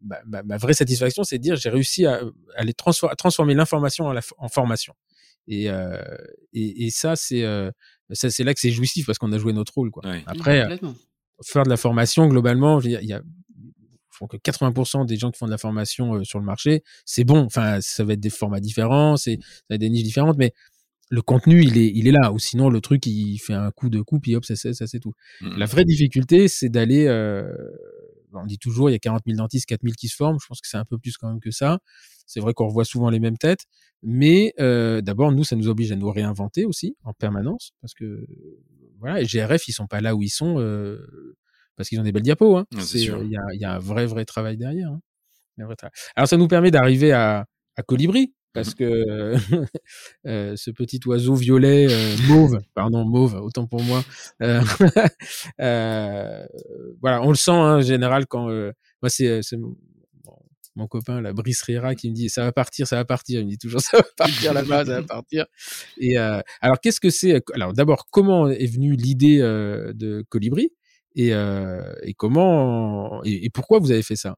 bah, 0.00 0.20
ma, 0.26 0.42
ma, 0.42 0.56
vraie 0.56 0.74
satisfaction, 0.74 1.24
c'est 1.24 1.38
de 1.38 1.42
dire 1.42 1.56
j'ai 1.56 1.70
réussi 1.70 2.06
à, 2.06 2.20
à, 2.56 2.64
les 2.64 2.74
transformer, 2.74 3.12
à 3.12 3.16
transformer 3.16 3.54
l'information 3.54 4.06
en, 4.06 4.14
en, 4.38 4.48
formation. 4.48 4.94
Et, 5.46 5.66
et, 6.52 6.86
et, 6.86 6.90
ça, 6.90 7.16
c'est 7.16 7.44
c'est 8.12 8.44
là 8.44 8.54
que 8.54 8.60
c'est 8.60 8.70
jouissif 8.70 9.06
parce 9.06 9.18
qu'on 9.18 9.32
a 9.32 9.38
joué 9.38 9.52
notre 9.52 9.74
rôle. 9.74 9.90
Quoi. 9.90 10.02
Après, 10.26 10.78
faire 11.44 11.62
de 11.62 11.70
la 11.70 11.76
formation, 11.76 12.26
globalement, 12.26 12.80
il 12.80 12.90
y 12.90 13.12
a, 13.12 13.22
que 14.26 14.36
80% 14.36 15.06
des 15.06 15.16
gens 15.16 15.30
qui 15.30 15.38
font 15.38 15.46
de 15.46 15.50
la 15.50 15.58
formation 15.58 16.14
euh, 16.16 16.24
sur 16.24 16.40
le 16.40 16.44
marché, 16.44 16.82
c'est 17.04 17.24
bon. 17.24 17.44
Enfin, 17.44 17.80
ça 17.80 18.02
va 18.02 18.14
être 18.14 18.20
des 18.20 18.30
formats 18.30 18.60
différents, 18.60 19.16
ça 19.16 19.30
va 19.70 19.76
être 19.76 19.80
des 19.80 19.90
niches 19.90 20.02
différentes, 20.02 20.38
mais 20.38 20.52
le 21.10 21.22
contenu, 21.22 21.62
il 21.62 21.78
est, 21.78 21.92
il 21.94 22.08
est 22.08 22.12
là. 22.12 22.32
Ou 22.32 22.38
sinon, 22.38 22.68
le 22.68 22.80
truc, 22.80 23.06
il 23.06 23.38
fait 23.38 23.54
un 23.54 23.70
coup 23.70 23.88
de 23.88 24.00
coupe, 24.00 24.26
et 24.28 24.36
hop, 24.36 24.44
ça, 24.44 24.56
ça, 24.56 24.74
ça 24.74 24.86
c'est 24.86 24.98
tout. 24.98 25.14
Mmh 25.40 25.58
la 25.58 25.66
vraie 25.66 25.84
difficulté, 25.84 26.48
c'est 26.48 26.68
d'aller. 26.68 27.06
On 28.34 28.46
dit 28.46 28.58
toujours, 28.58 28.90
il 28.90 28.92
y 28.92 28.96
a 28.96 28.98
40 28.98 29.22
000 29.26 29.36
dentistes, 29.38 29.66
4 29.66 29.82
000 29.82 29.94
qui 29.96 30.08
se 30.08 30.16
forment. 30.16 30.38
Je 30.40 30.46
pense 30.46 30.60
que 30.60 30.68
c'est 30.68 30.76
un 30.76 30.84
peu 30.84 30.98
plus 30.98 31.16
quand 31.16 31.28
même 31.28 31.40
que 31.40 31.50
ça. 31.50 31.78
C'est 32.26 32.40
vrai 32.40 32.54
qu'on 32.54 32.66
revoit 32.66 32.84
souvent 32.84 33.10
les 33.10 33.20
mêmes 33.20 33.38
têtes. 33.38 33.64
Mais 34.02 34.52
euh, 34.60 35.00
d'abord, 35.00 35.32
nous, 35.32 35.44
ça 35.44 35.56
nous 35.56 35.68
oblige 35.68 35.92
à 35.92 35.96
nous 35.96 36.10
réinventer 36.10 36.64
aussi 36.64 36.96
en 37.04 37.12
permanence, 37.12 37.72
parce 37.80 37.94
que 37.94 38.26
voilà, 39.00 39.20
les 39.20 39.26
GRF, 39.26 39.66
ils 39.68 39.72
sont 39.72 39.86
pas 39.86 40.00
là 40.00 40.14
où 40.14 40.22
ils 40.22 40.28
sont 40.28 40.58
euh, 40.58 41.36
parce 41.76 41.88
qu'ils 41.88 41.98
ont 42.00 42.04
des 42.04 42.12
belles 42.12 42.22
diapos. 42.22 42.56
Hein. 42.56 42.66
Ah, 42.74 42.78
euh, 42.78 42.84
il 42.94 43.30
y, 43.30 43.36
a, 43.36 43.54
y, 43.54 43.64
a, 43.64 43.74
un 43.74 43.78
vrai, 43.78 44.06
vrai 44.06 44.24
travail 44.24 44.56
derrière. 44.56 44.90
Hein. 44.90 45.00
Alors, 46.16 46.28
ça 46.28 46.36
nous 46.36 46.48
permet 46.48 46.70
d'arriver 46.70 47.12
à, 47.12 47.46
à 47.76 47.82
Colibri, 47.82 48.34
parce 48.52 48.70
mmh 48.70 48.74
que 48.74 49.34
euh, 50.26 50.56
ce 50.56 50.70
petit 50.70 51.00
oiseau 51.06 51.34
violet 51.34 51.86
euh, 51.90 52.16
mauve, 52.28 52.60
pardon 52.74 53.04
mauve, 53.04 53.34
autant 53.34 53.66
pour 53.66 53.82
moi. 53.82 54.04
Euh, 54.42 54.60
voilà, 57.00 57.22
on 57.22 57.30
le 57.30 57.36
sent 57.36 57.50
hein, 57.50 57.76
en 57.76 57.80
général 57.80 58.26
quand 58.26 58.48
moi 58.48 59.08
c'est 59.08 59.40
mon, 59.56 59.76
mon, 60.76 60.86
copain 60.86 61.20
la 61.20 61.32
Brice 61.32 61.62
Rira 61.62 61.94
qui 61.94 62.10
me 62.10 62.14
dit 62.14 62.28
ça 62.28 62.44
va 62.44 62.52
partir, 62.52 62.86
ça 62.86 62.96
va 62.96 63.04
partir. 63.04 63.40
Il 63.40 63.46
me 63.46 63.50
dit 63.50 63.58
toujours 63.58 63.80
ça 63.82 63.98
va 63.98 64.04
partir 64.16 64.52
là-bas, 64.52 64.84
ça 64.84 65.00
va 65.00 65.06
partir. 65.06 65.46
Et 65.98 66.16
alors 66.16 66.80
qu'est-ce 66.82 67.00
que 67.00 67.10
c'est 67.10 67.42
Alors 67.54 67.72
d'abord 67.72 68.06
comment 68.10 68.48
est 68.48 68.66
venue 68.66 68.96
l'idée 68.96 69.38
de 69.38 70.24
Colibri 70.28 70.72
et, 71.14 71.30
et 71.30 72.14
comment 72.14 73.22
et, 73.24 73.46
et 73.46 73.50
pourquoi 73.50 73.78
vous 73.78 73.90
avez 73.90 74.02
fait 74.02 74.16
ça? 74.16 74.36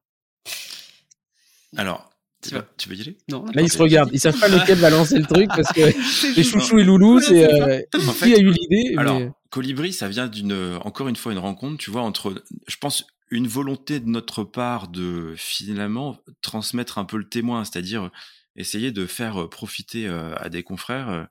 Alors, 1.77 2.10
tu, 2.41 2.55
vas, 2.55 2.65
tu 2.77 2.89
veux 2.89 2.95
y 2.95 3.01
aller? 3.01 3.17
Non. 3.29 3.45
Là, 3.53 3.61
ils 3.61 3.71
se 3.71 3.77
regardent. 3.77 4.09
Ils 4.13 4.19
savent 4.19 4.39
pas 4.39 4.47
lequel 4.47 4.79
va 4.79 4.89
lancer 4.89 5.17
le 5.17 5.25
truc 5.25 5.47
parce 5.47 5.71
que 5.71 5.81
les 6.35 6.43
chouchous 6.43 6.79
et 6.79 6.83
loulous, 6.83 7.19
c'est 7.19 7.51
euh, 7.51 7.81
qui 8.19 8.33
a 8.33 8.39
eu 8.39 8.51
l'idée. 8.51 8.95
Alors, 8.97 9.21
Colibri, 9.49 9.93
ça 9.93 10.07
vient 10.07 10.27
d'une, 10.27 10.79
encore 10.83 11.07
une 11.07 11.15
fois, 11.15 11.31
une 11.31 11.39
rencontre, 11.39 11.77
tu 11.77 11.91
vois, 11.91 12.01
entre, 12.01 12.43
je 12.67 12.77
pense, 12.77 13.05
une 13.29 13.47
volonté 13.47 13.99
de 13.99 14.07
notre 14.07 14.43
part 14.43 14.87
de 14.87 15.33
finalement 15.37 16.17
transmettre 16.41 16.97
un 16.97 17.05
peu 17.05 17.17
le 17.17 17.27
témoin, 17.27 17.63
c'est-à-dire 17.63 18.09
essayer 18.55 18.91
de 18.91 19.05
faire 19.05 19.47
profiter 19.49 20.07
euh, 20.07 20.35
à 20.35 20.49
des 20.49 20.63
confrères 20.63 21.27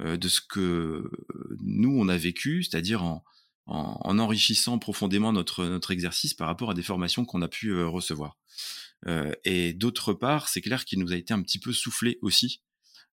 euh, 0.00 0.16
de 0.16 0.28
ce 0.28 0.40
que 0.40 1.10
nous 1.60 1.94
on 1.98 2.08
a 2.08 2.16
vécu, 2.16 2.62
c'est-à-dire 2.62 3.02
en, 3.02 3.24
en, 3.66 3.98
en, 4.00 4.18
enrichissant 4.18 4.78
profondément 4.78 5.32
notre 5.32 5.66
notre 5.66 5.90
exercice 5.90 6.32
par 6.32 6.46
rapport 6.46 6.70
à 6.70 6.74
des 6.74 6.82
formations 6.82 7.26
qu'on 7.26 7.42
a 7.42 7.48
pu 7.48 7.82
recevoir. 7.84 8.38
Euh, 9.08 9.32
et 9.44 9.72
d'autre 9.72 10.12
part, 10.12 10.48
c'est 10.48 10.60
clair 10.60 10.84
qu'il 10.84 10.98
nous 11.00 11.12
a 11.12 11.16
été 11.16 11.34
un 11.34 11.42
petit 11.42 11.58
peu 11.58 11.72
soufflé 11.72 12.18
aussi 12.22 12.62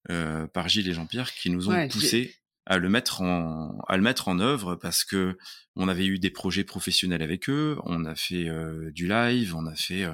euh, 0.10 0.48
par 0.48 0.70
Gilles 0.70 0.88
et 0.88 0.94
Jean-Pierre 0.94 1.34
qui 1.34 1.50
nous 1.50 1.70
ont 1.70 1.74
ouais, 1.74 1.88
poussé 1.88 2.36
à 2.70 2.78
le 2.78 2.88
mettre 2.88 3.22
en 3.22 3.80
à 3.88 3.98
le 3.98 4.04
mettre 4.04 4.28
en 4.28 4.40
œuvre 4.40 4.76
parce 4.76 5.04
que 5.04 5.38
on 5.76 5.88
avait 5.88 6.06
eu 6.06 6.20
des 6.20 6.30
projets 6.30 6.64
professionnels 6.64 7.24
avec 7.24 7.50
eux, 7.50 7.78
on 7.84 8.06
a 8.06 8.16
fait 8.16 8.48
euh, 8.48 8.92
du 8.92 9.08
live, 9.08 9.56
on 9.56 9.66
a 9.66 9.76
fait 9.76 10.04
euh, 10.04 10.14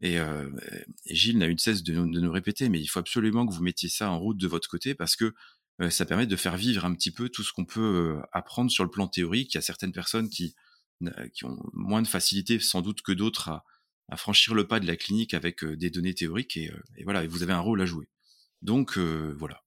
et, 0.00 0.18
euh, 0.18 0.48
et, 1.04 1.14
Gilles 1.14 1.38
n'a 1.38 1.48
eu 1.48 1.54
de 1.54 1.60
cesse 1.60 1.82
de, 1.82 1.92
de, 1.92 2.20
nous 2.20 2.32
répéter, 2.32 2.68
mais 2.68 2.80
il 2.80 2.86
faut 2.86 3.00
absolument 3.00 3.46
que 3.46 3.52
vous 3.52 3.62
mettiez 3.62 3.88
ça 3.88 4.10
en 4.10 4.18
route 4.18 4.38
de 4.38 4.46
votre 4.46 4.68
côté 4.68 4.94
parce 4.94 5.16
que 5.16 5.34
ça 5.88 6.04
permet 6.04 6.26
de 6.26 6.36
faire 6.36 6.58
vivre 6.58 6.84
un 6.84 6.94
petit 6.94 7.10
peu 7.10 7.30
tout 7.30 7.42
ce 7.42 7.54
qu'on 7.54 7.64
peut 7.64 8.20
apprendre 8.32 8.70
sur 8.70 8.84
le 8.84 8.90
plan 8.90 9.08
théorique. 9.08 9.54
Il 9.54 9.56
y 9.56 9.58
a 9.58 9.62
certaines 9.62 9.92
personnes 9.92 10.28
qui 10.28 10.54
qui 11.32 11.46
ont 11.46 11.56
moins 11.72 12.02
de 12.02 12.06
facilité 12.06 12.60
sans 12.60 12.82
doute 12.82 13.00
que 13.00 13.12
d'autres 13.12 13.48
à, 13.48 13.64
à 14.10 14.16
franchir 14.16 14.54
le 14.54 14.66
pas 14.66 14.80
de 14.80 14.86
la 14.86 14.96
clinique 14.96 15.34
avec 15.34 15.64
des 15.64 15.90
données 15.90 16.14
théoriques 16.14 16.56
et, 16.56 16.70
et 16.96 17.04
voilà, 17.04 17.24
et 17.24 17.26
vous 17.26 17.42
avez 17.42 17.52
un 17.52 17.60
rôle 17.60 17.80
à 17.80 17.86
jouer. 17.86 18.08
Donc 18.62 18.98
euh, 18.98 19.34
voilà. 19.38 19.62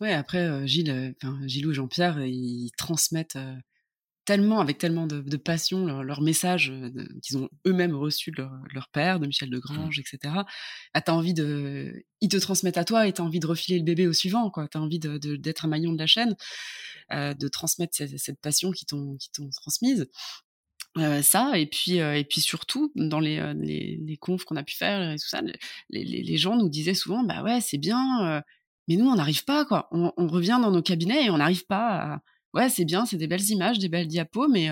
Ouais, 0.00 0.12
après 0.12 0.66
Gilles, 0.66 1.14
enfin 1.22 1.38
Gilles 1.46 1.66
ou 1.66 1.72
Jean-Pierre, 1.72 2.24
ils 2.24 2.70
transmettent 2.76 3.38
tellement, 4.24 4.60
avec 4.60 4.78
tellement 4.78 5.06
de, 5.06 5.20
de 5.20 5.36
passion, 5.36 5.86
leur, 5.86 6.02
leur 6.02 6.20
message 6.22 6.72
qu'ils 7.22 7.38
ont 7.38 7.48
eux-mêmes 7.66 7.94
reçu 7.94 8.30
de 8.30 8.38
leur, 8.38 8.52
leur, 8.72 8.88
père, 8.88 9.20
de 9.20 9.26
Michel 9.26 9.50
Degrange, 9.50 9.98
mmh. 9.98 10.00
etc. 10.00 10.34
Ah, 10.94 11.00
t'as 11.00 11.12
envie 11.12 11.34
de, 11.34 12.04
ils 12.20 12.28
te 12.28 12.36
transmettent 12.36 12.78
à 12.78 12.84
toi 12.84 13.06
et 13.06 13.12
t'as 13.12 13.22
envie 13.22 13.40
de 13.40 13.46
refiler 13.46 13.78
le 13.78 13.84
bébé 13.84 14.06
au 14.06 14.12
suivant, 14.12 14.50
quoi. 14.50 14.66
T'as 14.68 14.78
envie 14.78 14.98
de, 14.98 15.18
d'être 15.36 15.64
un 15.64 15.68
maillon 15.68 15.92
de 15.92 15.98
la 15.98 16.06
chaîne, 16.06 16.34
euh, 17.12 17.34
de 17.34 17.48
transmettre 17.48 17.94
cette, 17.96 18.18
cette 18.18 18.40
passion 18.40 18.72
qui 18.72 18.86
t'ont, 18.86 19.16
qui 19.16 19.30
t'ont 19.30 19.50
transmise. 19.50 20.08
Euh, 20.96 21.22
ça 21.22 21.58
et 21.58 21.66
puis 21.66 22.00
euh, 22.00 22.16
et 22.16 22.22
puis 22.22 22.40
surtout 22.40 22.92
dans 22.94 23.18
les, 23.18 23.38
euh, 23.40 23.52
les, 23.54 23.98
les 24.00 24.16
confs 24.16 24.44
qu'on 24.44 24.54
a 24.54 24.62
pu 24.62 24.76
faire 24.76 25.10
et 25.10 25.16
tout 25.16 25.26
ça 25.26 25.40
les, 25.90 26.04
les, 26.04 26.36
gens 26.36 26.56
nous 26.56 26.68
disaient 26.68 26.94
souvent 26.94 27.24
bah 27.24 27.42
ouais 27.42 27.60
c'est 27.60 27.78
bien 27.78 28.44
mais 28.86 28.94
nous 28.94 29.06
on 29.06 29.16
n'arrive 29.16 29.44
pas 29.44 29.64
quoi. 29.64 29.88
On, 29.90 30.12
on, 30.16 30.28
revient 30.28 30.60
dans 30.62 30.70
nos 30.70 30.82
cabinets 30.82 31.24
et 31.24 31.30
on 31.30 31.38
n'arrive 31.38 31.66
pas 31.66 32.14
à... 32.14 32.20
ouais 32.52 32.68
c'est 32.68 32.84
bien 32.84 33.06
c'est 33.06 33.16
des 33.16 33.26
belles 33.26 33.50
images 33.50 33.80
des 33.80 33.88
belles 33.88 34.06
diapos 34.06 34.46
mais 34.46 34.70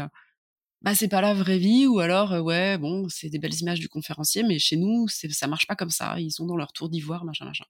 bah 0.83 0.95
c'est 0.95 1.09
pas 1.09 1.21
la 1.21 1.35
vraie 1.35 1.59
vie 1.59 1.89
ou 1.89 1.99
alors 1.99 2.31
ouais 2.45 2.79
bon 2.79 3.09
c'est 3.09 3.29
des 3.29 3.41
belles 3.41 3.61
images 3.61 3.81
du 3.81 3.89
conférencier 3.89 4.45
mais 4.45 4.61
chez 4.61 4.77
nous 4.77 5.09
ça 5.09 5.49
marche 5.49 5.67
pas 5.67 5.75
comme 5.75 5.91
ça. 5.91 6.21
Ils 6.21 6.31
sont 6.31 6.47
dans 6.47 6.57
leur 6.57 6.73
tour 6.73 6.89
d'ivoire 6.89 7.25
machin 7.25 7.47
machin 7.47 7.65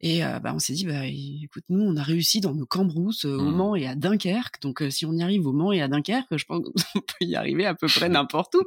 et 0.00 0.24
euh, 0.24 0.38
bah, 0.38 0.52
on 0.54 0.58
s'est 0.58 0.72
dit, 0.72 0.86
bah, 0.86 1.06
écoute, 1.06 1.64
nous, 1.68 1.82
on 1.82 1.96
a 1.96 2.02
réussi 2.02 2.40
dans 2.40 2.54
nos 2.54 2.66
cambrousses 2.66 3.24
euh, 3.24 3.36
au 3.36 3.50
mmh. 3.50 3.56
Mans 3.56 3.76
et 3.76 3.86
à 3.86 3.94
Dunkerque. 3.94 4.60
Donc, 4.62 4.82
euh, 4.82 4.90
si 4.90 5.06
on 5.06 5.12
y 5.12 5.22
arrive 5.22 5.46
au 5.46 5.52
Mans 5.52 5.72
et 5.72 5.82
à 5.82 5.88
Dunkerque, 5.88 6.36
je 6.36 6.44
pense 6.44 6.62
qu'on 6.92 7.00
peut 7.00 7.24
y 7.24 7.34
arriver 7.34 7.66
à 7.66 7.74
peu 7.74 7.88
près 7.88 8.08
n'importe 8.08 8.54
où. 8.54 8.62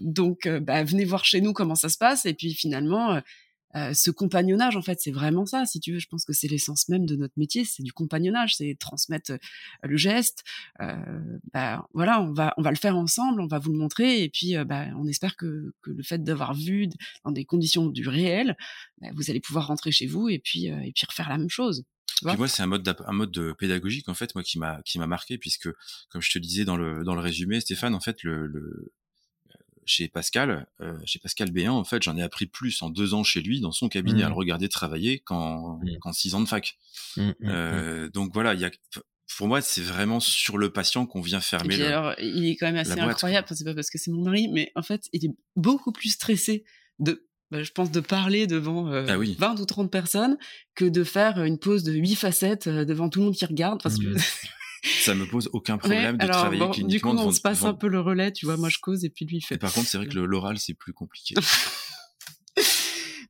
donc, 0.00 0.48
bah, 0.48 0.82
venez 0.82 1.04
voir 1.04 1.24
chez 1.24 1.40
nous 1.40 1.52
comment 1.52 1.74
ça 1.74 1.88
se 1.88 1.98
passe. 1.98 2.26
Et 2.26 2.34
puis, 2.34 2.54
finalement, 2.54 3.20
euh, 3.76 3.92
ce 3.94 4.10
compagnonnage, 4.10 4.76
en 4.76 4.82
fait, 4.82 5.00
c'est 5.00 5.10
vraiment 5.10 5.46
ça. 5.46 5.64
Si 5.66 5.80
tu 5.80 5.92
veux, 5.92 5.98
je 5.98 6.08
pense 6.08 6.24
que 6.24 6.32
c'est 6.32 6.48
l'essence 6.48 6.88
même 6.88 7.06
de 7.06 7.16
notre 7.16 7.34
métier, 7.36 7.64
c'est 7.64 7.82
du 7.82 7.92
compagnonnage, 7.92 8.56
c'est 8.56 8.76
transmettre 8.78 9.32
euh, 9.32 9.38
le 9.82 9.96
geste. 9.96 10.44
Euh, 10.80 10.96
bah, 11.52 11.86
voilà, 11.94 12.20
on 12.20 12.32
va, 12.32 12.54
on 12.56 12.62
va 12.62 12.70
le 12.70 12.76
faire 12.76 12.96
ensemble, 12.96 13.40
on 13.40 13.46
va 13.46 13.58
vous 13.58 13.72
le 13.72 13.78
montrer, 13.78 14.22
et 14.22 14.28
puis, 14.28 14.56
euh, 14.56 14.64
bah, 14.64 14.86
on 14.96 15.06
espère 15.06 15.36
que, 15.36 15.72
que 15.82 15.90
le 15.90 16.02
fait 16.02 16.22
d'avoir 16.22 16.54
vu 16.54 16.88
dans 17.24 17.32
des 17.32 17.44
conditions 17.44 17.86
du 17.86 18.08
réel, 18.08 18.56
bah, 19.00 19.08
vous 19.14 19.30
allez 19.30 19.40
pouvoir 19.40 19.66
rentrer 19.66 19.92
chez 19.92 20.06
vous 20.06 20.28
et 20.28 20.38
puis, 20.38 20.66
et 20.66 20.92
puis 20.94 21.06
refaire 21.08 21.28
la 21.28 21.38
même 21.38 21.50
chose. 21.50 21.84
Puis 22.24 22.36
moi, 22.36 22.48
c'est 22.48 22.62
un 22.62 22.66
mode, 22.66 22.96
un 23.06 23.12
mode 23.12 23.32
de 23.32 23.52
pédagogique 23.52 24.08
en 24.08 24.14
fait, 24.14 24.34
moi 24.34 24.44
qui 24.44 24.58
m'a 24.58 24.80
qui 24.84 24.98
m'a 24.98 25.06
marqué 25.06 25.38
puisque, 25.38 25.68
comme 26.08 26.22
je 26.22 26.30
te 26.30 26.38
disais 26.38 26.64
dans 26.64 26.76
le 26.76 27.02
dans 27.04 27.14
le 27.14 27.20
résumé, 27.20 27.60
Stéphane, 27.60 27.94
en 27.94 28.00
fait, 28.00 28.22
le, 28.22 28.46
le 28.46 28.92
chez 29.84 30.08
Pascal, 30.08 30.66
euh, 30.80 30.98
chez 31.04 31.18
Pascal 31.18 31.50
Béant, 31.50 31.76
en 31.76 31.84
fait, 31.84 32.02
j'en 32.02 32.16
ai 32.16 32.22
appris 32.22 32.46
plus 32.46 32.82
en 32.82 32.90
deux 32.90 33.14
ans 33.14 33.24
chez 33.24 33.40
lui, 33.40 33.60
dans 33.60 33.72
son 33.72 33.88
cabinet, 33.88 34.22
à 34.22 34.28
le 34.28 34.34
mmh. 34.34 34.38
regarder 34.38 34.68
travailler 34.68 35.20
qu'en 35.20 35.80
mmh. 35.82 36.12
six 36.12 36.34
ans 36.34 36.40
de 36.40 36.46
fac. 36.46 36.76
Mmh, 37.16 37.30
euh, 37.44 38.08
donc 38.10 38.32
voilà, 38.32 38.54
il 38.54 38.60
y 38.60 38.64
a, 38.64 38.70
pour 39.36 39.48
moi, 39.48 39.60
c'est 39.60 39.82
vraiment 39.82 40.20
sur 40.20 40.58
le 40.58 40.72
patient 40.72 41.06
qu'on 41.06 41.20
vient 41.20 41.40
fermer. 41.40 41.76
le, 41.76 41.86
alors, 41.86 42.14
il 42.18 42.46
est 42.46 42.56
quand 42.56 42.66
même 42.66 42.76
assez 42.76 42.98
incroyable. 42.98 43.46
c'est 43.50 43.64
pas 43.64 43.74
parce 43.74 43.90
que 43.90 43.98
c'est 43.98 44.10
mon 44.10 44.22
mari, 44.22 44.48
mais 44.48 44.72
en 44.74 44.82
fait, 44.82 45.08
il 45.12 45.24
est 45.24 45.34
beaucoup 45.56 45.92
plus 45.92 46.10
stressé 46.10 46.64
de 46.98 47.26
bah, 47.52 47.62
je 47.62 47.70
pense, 47.70 47.90
de 47.90 48.00
parler 48.00 48.46
devant 48.46 48.88
euh, 48.88 49.04
ah 49.06 49.18
oui. 49.18 49.36
20 49.38 49.60
ou 49.60 49.66
30 49.66 49.90
personnes 49.90 50.38
que 50.74 50.86
de 50.86 51.04
faire 51.04 51.44
une 51.44 51.58
pause 51.58 51.82
de 51.82 51.92
8 51.92 52.14
facettes 52.14 52.66
euh, 52.66 52.86
devant 52.86 53.10
tout 53.10 53.18
le 53.18 53.26
monde 53.26 53.34
qui 53.34 53.44
regarde. 53.44 53.82
Parce 53.82 53.98
que 53.98 54.06
ça 54.82 55.14
me 55.14 55.26
pose 55.26 55.48
aucun 55.52 55.78
problème 55.78 56.18
de 56.18 56.26
travailler 56.26 56.58
bon, 56.58 56.70
cliniquement. 56.70 57.14
Du 57.14 57.20
coup, 57.20 57.24
on 57.24 57.32
se 57.32 57.40
passe 57.40 57.62
un 57.64 57.74
peu 57.74 57.88
le 57.88 58.00
relais, 58.00 58.32
tu 58.32 58.46
vois. 58.46 58.56
Moi, 58.56 58.68
je 58.68 58.78
cause 58.78 59.04
et 59.04 59.10
puis 59.10 59.24
lui, 59.24 59.38
il 59.38 59.40
fait. 59.42 59.54
Et 59.54 59.58
par 59.58 59.72
contre, 59.72 59.88
c'est 59.88 59.98
vrai 59.98 60.08
que 60.08 60.18
l'oral, 60.18 60.58
c'est 60.58 60.74
plus 60.74 60.92
compliqué. 60.92 61.34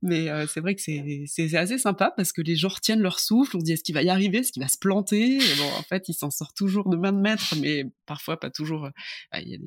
Mais 0.04 0.28
euh, 0.28 0.48
c'est 0.48 0.58
vrai 0.58 0.74
que 0.74 0.80
c'est 0.82 1.54
assez 1.54 1.78
sympa 1.78 2.12
parce 2.16 2.32
que 2.32 2.42
les 2.42 2.56
gens 2.56 2.68
retiennent 2.68 3.00
leur 3.00 3.20
souffle. 3.20 3.56
On 3.56 3.60
se 3.60 3.64
dit 3.64 3.72
est-ce 3.72 3.84
qu'il 3.84 3.94
va 3.94 4.02
y 4.02 4.10
arriver, 4.10 4.38
est-ce 4.38 4.50
qu'il 4.50 4.60
va 4.62 4.68
se 4.68 4.78
planter? 4.78 5.38
Bon, 5.58 5.70
en 5.78 5.82
fait, 5.82 6.08
il 6.08 6.14
s'en 6.14 6.30
sort 6.30 6.52
toujours 6.54 6.88
de 6.88 6.96
main 6.96 7.12
de 7.12 7.20
maître, 7.20 7.54
mais 7.60 7.86
parfois 8.04 8.38
pas 8.40 8.50
toujours. 8.50 8.90
Bah, 9.30 9.40
il, 9.40 9.60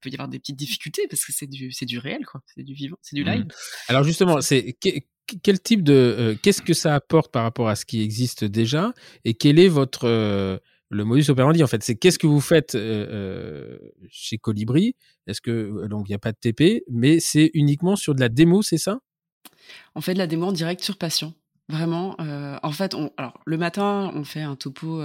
peut 0.00 0.10
y 0.10 0.14
avoir 0.14 0.28
des 0.28 0.38
petites 0.38 0.56
difficultés 0.56 1.08
parce 1.10 1.24
que 1.24 1.32
c'est 1.32 1.48
du, 1.48 1.70
du 1.70 1.98
réel, 1.98 2.24
quoi. 2.24 2.42
C'est 2.54 2.62
du 2.62 2.74
vivant, 2.74 2.96
c'est 3.02 3.16
du 3.16 3.24
live. 3.24 3.42
Mmh. 3.42 3.48
Alors 3.88 4.04
justement, 4.04 4.40
c'est 4.40 4.76
quel 5.42 5.60
type 5.60 5.82
de 5.82 6.38
qu'est-ce 6.42 6.62
que 6.62 6.74
ça 6.74 6.94
apporte 6.94 7.32
par 7.32 7.42
rapport 7.42 7.68
à 7.68 7.74
ce 7.74 7.84
qui 7.84 8.02
existe 8.02 8.44
déjà 8.44 8.92
et 9.24 9.34
quel 9.34 9.58
est 9.58 9.68
votre 9.68 10.60
le 10.92 11.04
modus 11.04 11.30
operandi 11.30 11.64
en 11.64 11.66
fait. 11.66 11.82
C'est 11.82 11.96
qu'est-ce 11.96 12.18
que 12.18 12.26
vous 12.26 12.40
faites 12.40 12.76
chez 14.10 14.38
Colibri? 14.38 14.94
Est-ce 15.26 15.40
que 15.40 15.86
donc 15.88 16.08
il 16.08 16.12
n'y 16.12 16.16
a 16.16 16.18
pas 16.18 16.32
de 16.32 16.38
TP 16.38 16.84
mais 16.90 17.18
c'est 17.18 17.50
uniquement 17.54 17.96
sur 17.96 18.14
de 18.14 18.20
la 18.20 18.28
démo 18.28 18.62
c'est 18.62 18.78
ça? 18.78 19.00
On 19.94 20.00
fait 20.00 20.12
de 20.12 20.18
la 20.18 20.26
démo 20.26 20.46
en 20.46 20.52
direct 20.52 20.82
sur 20.82 20.98
patient 20.98 21.32
vraiment 21.68 22.16
en 22.18 22.72
fait 22.72 22.94
le 23.46 23.56
matin 23.56 24.12
on 24.14 24.24
fait 24.24 24.42
un 24.42 24.56
topo 24.56 25.00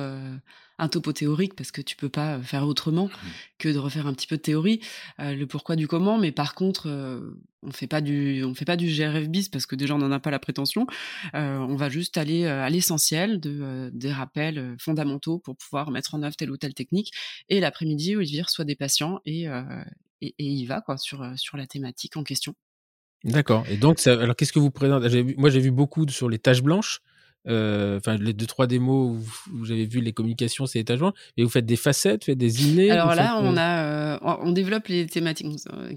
un 0.80 0.88
topo 0.88 1.12
théorique 1.12 1.56
parce 1.56 1.72
que 1.72 1.82
tu 1.82 1.96
peux 1.96 2.10
pas 2.10 2.40
faire 2.40 2.66
autrement 2.68 3.08
mmh. 3.08 3.12
que 3.58 3.70
de 3.70 3.78
refaire 3.78 4.08
un 4.08 4.14
petit 4.14 4.28
peu 4.28 4.38
de 4.38 4.42
théorie, 4.42 4.82
euh, 5.20 5.34
le 5.34 5.48
pourquoi 5.48 5.76
du 5.76 5.88
comment. 5.88 6.18
Mais 6.18 6.32
par 6.32 6.56
contre, 6.56 6.88
euh, 6.88 7.32
on 7.64 7.72
fait 7.72 7.88
pas 7.88 8.02
du, 8.02 8.44
on 8.44 8.54
fait 8.54 8.66
pas 8.66 8.76
du 8.76 8.88
GRF 8.88 9.28
bis 9.28 9.50
parce 9.50 9.66
que 9.66 9.76
déjà 9.76 9.96
on 9.96 9.98
n'en 9.98 10.12
a 10.12 10.20
pas 10.20 10.32
la 10.32 10.40
prétention. 10.40 10.88
Euh, 11.34 11.58
on 11.58 11.76
va 11.76 11.90
juste 11.90 12.18
aller 12.18 12.46
à 12.46 12.70
l'essentiel 12.70 13.40
de 13.40 13.90
des 13.94 14.12
rappels 14.12 14.76
fondamentaux 14.80 15.40
pour 15.40 15.56
pouvoir 15.58 15.92
mettre 15.92 16.16
en 16.16 16.24
œuvre 16.24 16.36
telle 16.36 16.52
ou 16.52 16.58
telle 16.58 16.74
technique. 16.74 17.12
Et 17.50 17.60
l'après-midi, 17.60 18.16
Olivier 18.16 18.44
reçoit 18.44 18.66
des 18.66 18.76
patients 18.76 19.20
et, 19.26 19.46
et, 20.22 20.36
et 20.38 20.46
il 20.46 20.66
va 20.66 20.82
quoi 20.82 20.98
sur 20.98 21.26
sur 21.36 21.58
la 21.58 21.66
thématique 21.66 22.18
en 22.18 22.24
question. 22.24 22.54
D'accord. 23.24 23.66
Et 23.70 23.78
donc, 23.78 24.06
alors 24.06 24.36
qu'est-ce 24.36 24.54
que 24.54 24.60
vous 24.60 24.72
présentez 24.72 25.36
Moi, 25.38 25.50
j'ai 25.50 25.60
vu 25.60 25.72
beaucoup 25.72 26.08
sur 26.08 26.30
les 26.30 26.40
taches 26.40 26.62
blanches. 26.62 27.02
Euh, 27.48 27.98
enfin 27.98 28.18
les 28.18 28.34
deux 28.34 28.46
trois 28.46 28.68
démos 28.68 29.18
où 29.18 29.26
vous 29.52 29.72
avez 29.72 29.86
vu 29.86 30.02
les 30.02 30.12
communications, 30.12 30.66
c'est 30.66 30.80
étagements, 30.80 31.14
et 31.38 31.44
vous 31.44 31.50
faites 31.50 31.66
des 31.66 31.76
facettes, 31.76 32.24
vous 32.24 32.32
faites 32.32 32.38
des 32.38 32.68
innés. 32.68 32.92
Alors 32.92 33.16
là, 33.16 33.40
on 33.42 33.54
euh 33.54 33.58
a, 33.58 33.84
euh, 33.84 34.18
on 34.42 34.52
développe 34.52 34.88
les 34.88 35.06
thématiques. 35.06 35.48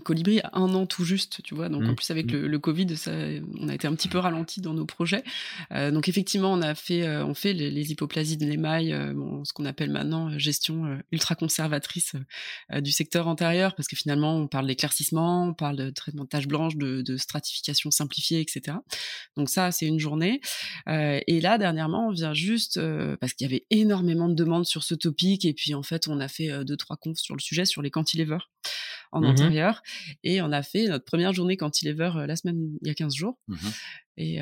Colibri 0.05 0.41
a 0.41 0.51
un 0.53 0.75
an 0.75 0.87
tout 0.87 1.05
juste, 1.05 1.43
tu 1.43 1.55
vois. 1.55 1.69
Donc 1.69 1.83
en 1.83 1.93
mmh. 1.93 1.97
plus 1.97 2.11
avec 2.11 2.33
mmh. 2.33 2.37
le, 2.37 2.59
Covid, 2.59 2.97
ça, 2.97 3.13
on 3.59 3.69
a 3.69 3.75
été 3.75 3.89
un 3.89 3.95
petit 3.95 4.09
peu 4.09 4.19
ralenti 4.19 4.61
dans 4.61 4.75
nos 4.75 4.85
projets. 4.85 5.25
donc 5.71 6.09
effectivement, 6.09 6.53
on 6.53 6.63
a 6.63 6.75
fait, 6.75 7.09
on 7.09 7.35
fait 7.35 7.53
les, 7.53 7.91
hypoplasies 7.91 8.37
de 8.37 8.47
l'émail, 8.47 8.95
bon, 9.15 9.45
ce 9.45 9.53
qu'on 9.53 9.65
appelle 9.65 9.91
maintenant 9.91 10.39
gestion 10.39 10.99
ultra 11.11 11.35
conservatrice 11.35 12.13
du 12.81 12.93
secteur 12.93 13.27
antérieur, 13.27 13.75
parce 13.75 13.89
que 13.89 13.97
finalement, 13.97 14.37
on 14.37 14.47
parle 14.47 14.67
d'éclaircissement, 14.67 15.49
on 15.49 15.55
parle 15.55 15.77
de 15.77 15.91
traitement 15.91 16.25
de 16.25 16.29
taches 16.29 16.47
blanches, 16.47 16.77
de, 16.77 17.03
de 17.03 17.17
stratification 17.17 17.91
simplifiée, 17.91 18.41
etc. 18.41 18.77
Donc 19.37 19.49
ça, 19.49 19.73
c'est 19.73 19.87
une 19.87 19.99
journée. 19.99 20.41
et 20.87 21.40
et 21.41 21.43
là, 21.43 21.57
dernièrement, 21.57 22.09
on 22.09 22.11
vient 22.11 22.35
juste 22.35 22.77
euh, 22.77 23.17
parce 23.17 23.33
qu'il 23.33 23.47
y 23.47 23.51
avait 23.51 23.65
énormément 23.71 24.29
de 24.29 24.35
demandes 24.35 24.67
sur 24.67 24.83
ce 24.83 24.95
topic. 24.95 25.47
Et 25.47 25.55
puis, 25.55 25.73
en 25.73 25.83
fait, 25.83 26.07
on 26.07 26.21
a 26.21 26.29
fait 26.29 26.51
euh, 26.51 26.65
deux, 26.65 26.77
trois 26.77 26.99
confs 26.99 27.17
sur 27.17 27.35
le 27.35 27.41
sujet, 27.41 27.65
sur 27.65 27.81
les 27.81 27.91
cantilevers 27.91 28.51
en 29.11 29.23
mmh 29.23 29.25
antérieur. 29.25 29.83
Et 30.23 30.43
on 30.43 30.53
a 30.53 30.63
fait 30.63 30.87
notre 30.87 31.07
première 31.07 31.33
journée 31.33 31.57
cantilever 31.57 32.11
euh, 32.15 32.27
la 32.27 32.37
semaine, 32.37 32.77
il 32.83 32.89
y 32.89 32.91
a 32.91 32.95
15 32.95 33.15
jours. 33.15 33.39
Mmh 33.49 33.57
et 34.23 34.39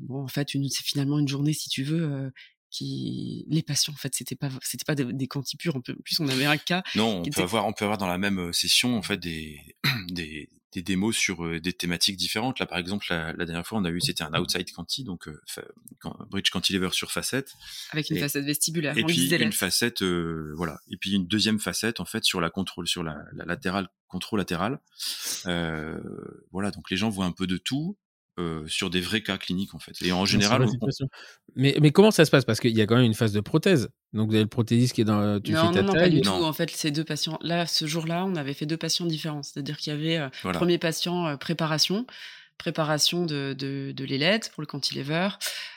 bon, 0.00 0.22
en 0.22 0.28
fait, 0.28 0.48
c'est 0.52 0.84
finalement 0.84 1.18
une 1.18 1.28
journée, 1.28 1.52
si 1.52 1.68
tu 1.68 1.82
veux, 1.82 2.32
qui 2.70 3.44
les 3.50 3.62
patients 3.62 3.92
en 3.92 3.96
fait 3.96 4.14
c'était 4.14 4.36
pas 4.36 4.48
c'était 4.62 4.86
pas 4.86 4.94
des, 4.94 5.04
des 5.04 5.26
cantipures 5.26 5.76
en 5.76 5.82
plus 5.82 6.18
on 6.20 6.28
avait 6.28 6.46
un 6.46 6.56
cas 6.56 6.82
non 6.94 7.18
on 7.20 7.30
peut 7.30 7.42
avoir 7.42 7.66
on 7.66 7.74
peut 7.74 7.84
avoir 7.84 7.98
dans 7.98 8.06
la 8.06 8.16
même 8.16 8.50
session 8.54 8.96
en 8.96 9.02
fait 9.02 9.18
des 9.18 9.60
des 10.08 10.48
des 10.72 10.82
démos 10.82 11.14
sur 11.16 11.44
euh, 11.44 11.60
des 11.60 11.72
thématiques 11.72 12.16
différentes. 12.16 12.58
Là, 12.58 12.66
par 12.66 12.78
exemple, 12.78 13.06
la, 13.10 13.32
dernière 13.34 13.66
fois, 13.66 13.78
on 13.78 13.84
a 13.84 13.90
eu, 13.90 14.00
c'était 14.00 14.24
un 14.24 14.32
outside 14.34 14.70
canti, 14.72 15.04
donc 15.04 15.28
euh, 15.28 15.40
bridge 16.30 16.50
cantilever 16.50 16.88
sur 16.92 17.12
facette. 17.12 17.52
Avec 17.90 18.08
une 18.10 18.18
facette 18.18 18.44
vestibulaire. 18.44 18.96
Et 18.96 19.04
puis 19.04 19.30
une 19.34 19.52
facette, 19.52 20.02
euh, 20.02 20.54
voilà. 20.56 20.80
Et 20.90 20.96
puis 20.96 21.12
une 21.12 21.26
deuxième 21.26 21.58
facette, 21.58 22.00
en 22.00 22.04
fait, 22.04 22.24
sur 22.24 22.40
la 22.40 22.50
contrôle, 22.50 22.88
sur 22.88 23.02
la, 23.02 23.22
la 23.34 23.44
latérale, 23.44 23.88
contrôle 24.08 24.40
latéral. 24.40 24.80
voilà, 25.44 26.70
donc 26.70 26.90
les 26.90 26.96
gens 26.96 27.10
voient 27.10 27.26
un 27.26 27.32
peu 27.32 27.46
de 27.46 27.58
tout. 27.58 27.96
Euh, 28.40 28.66
sur 28.66 28.88
des 28.88 29.02
vrais 29.02 29.20
cas 29.20 29.36
cliniques 29.36 29.74
en 29.74 29.78
fait. 29.78 29.92
Et 30.00 30.10
en 30.10 30.24
général, 30.24 30.64
mais, 31.54 31.76
mais 31.82 31.90
comment 31.90 32.10
ça 32.10 32.24
se 32.24 32.30
passe? 32.30 32.46
Parce 32.46 32.60
qu'il 32.60 32.74
y 32.74 32.80
a 32.80 32.86
quand 32.86 32.96
même 32.96 33.04
une 33.04 33.12
phase 33.12 33.34
de 33.34 33.40
prothèse. 33.40 33.90
Donc 34.14 34.30
vous 34.30 34.34
avez 34.34 34.44
le 34.44 34.48
prothésiste 34.48 34.94
qui 34.94 35.02
est 35.02 35.04
dans 35.04 35.38
tu 35.38 35.52
non, 35.52 35.66
fais 35.66 35.74
ta 35.74 35.82
non, 35.82 35.88
non, 35.88 35.92
pas 35.92 36.08
du 36.08 36.22
tout. 36.22 36.30
En 36.30 36.54
fait, 36.54 36.70
ces 36.70 36.90
deux 36.90 37.04
patients 37.04 37.38
là, 37.42 37.66
ce 37.66 37.86
jour-là, 37.86 38.24
on 38.24 38.34
avait 38.34 38.54
fait 38.54 38.64
deux 38.64 38.78
patients 38.78 39.04
différents. 39.04 39.42
C'est-à-dire 39.42 39.76
qu'il 39.76 39.92
y 39.92 39.96
avait 39.96 40.16
euh, 40.16 40.30
premier 40.54 40.78
patient 40.78 41.26
euh, 41.26 41.36
préparation 41.36 42.06
préparation 42.56 43.26
de, 43.26 43.54
de, 43.58 43.92
de 43.94 44.04
l'ailette 44.04 44.50
pour 44.54 44.62
le 44.62 44.66
cantilever. 44.66 45.28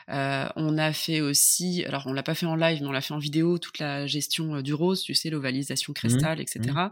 Euh, 0.09 0.47
on 0.55 0.77
a 0.77 0.93
fait 0.93 1.19
aussi, 1.19 1.83
alors 1.85 2.03
on 2.05 2.13
l'a 2.13 2.23
pas 2.23 2.35
fait 2.35 2.45
en 2.45 2.55
live, 2.55 2.79
mais 2.81 2.87
on 2.87 2.91
l'a 2.91 3.01
fait 3.01 3.13
en 3.13 3.17
vidéo, 3.17 3.57
toute 3.57 3.79
la 3.79 4.05
gestion 4.07 4.61
du 4.61 4.73
rose, 4.73 5.01
tu 5.01 5.15
sais, 5.15 5.29
l'ovalisation 5.29 5.91
mmh 5.91 5.95
cristal, 5.95 6.39
etc. 6.39 6.59
Mmh. 6.59 6.89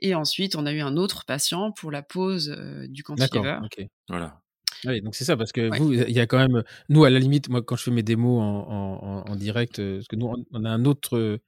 Et 0.00 0.14
ensuite, 0.14 0.56
on 0.56 0.66
a 0.66 0.72
eu 0.72 0.80
un 0.80 0.96
autre 0.96 1.24
patient 1.26 1.70
pour 1.70 1.90
la 1.92 2.02
pose 2.02 2.48
du 2.88 3.04
cantilever. 3.04 3.58
Okay. 3.64 3.88
Voilà. 4.08 4.40
Oui, 4.84 5.00
donc 5.00 5.14
c'est 5.14 5.24
ça, 5.24 5.36
parce 5.36 5.52
que 5.52 5.76
vous, 5.78 5.92
il 5.92 6.10
y 6.10 6.20
a 6.20 6.26
quand 6.26 6.38
même, 6.38 6.62
nous, 6.88 7.04
à 7.04 7.10
la 7.10 7.18
limite, 7.18 7.48
moi, 7.48 7.62
quand 7.62 7.76
je 7.76 7.84
fais 7.84 7.90
mes 7.90 8.02
démos 8.02 8.40
en, 8.40 9.24
en, 9.26 9.36
direct, 9.36 9.78
euh, 9.78 9.96
parce 9.96 10.08
que 10.08 10.16
nous, 10.16 10.32
on 10.52 10.64
a 10.64 10.70
un 10.70 10.84
autre, 10.84 11.40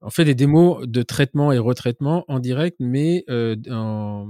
on 0.00 0.10
fait 0.10 0.24
des 0.24 0.34
démos 0.34 0.86
de 0.86 1.02
traitement 1.02 1.50
et 1.52 1.58
retraitement 1.58 2.24
en 2.28 2.38
direct, 2.38 2.76
mais 2.78 3.24
euh, 3.28 3.56
en, 3.68 4.28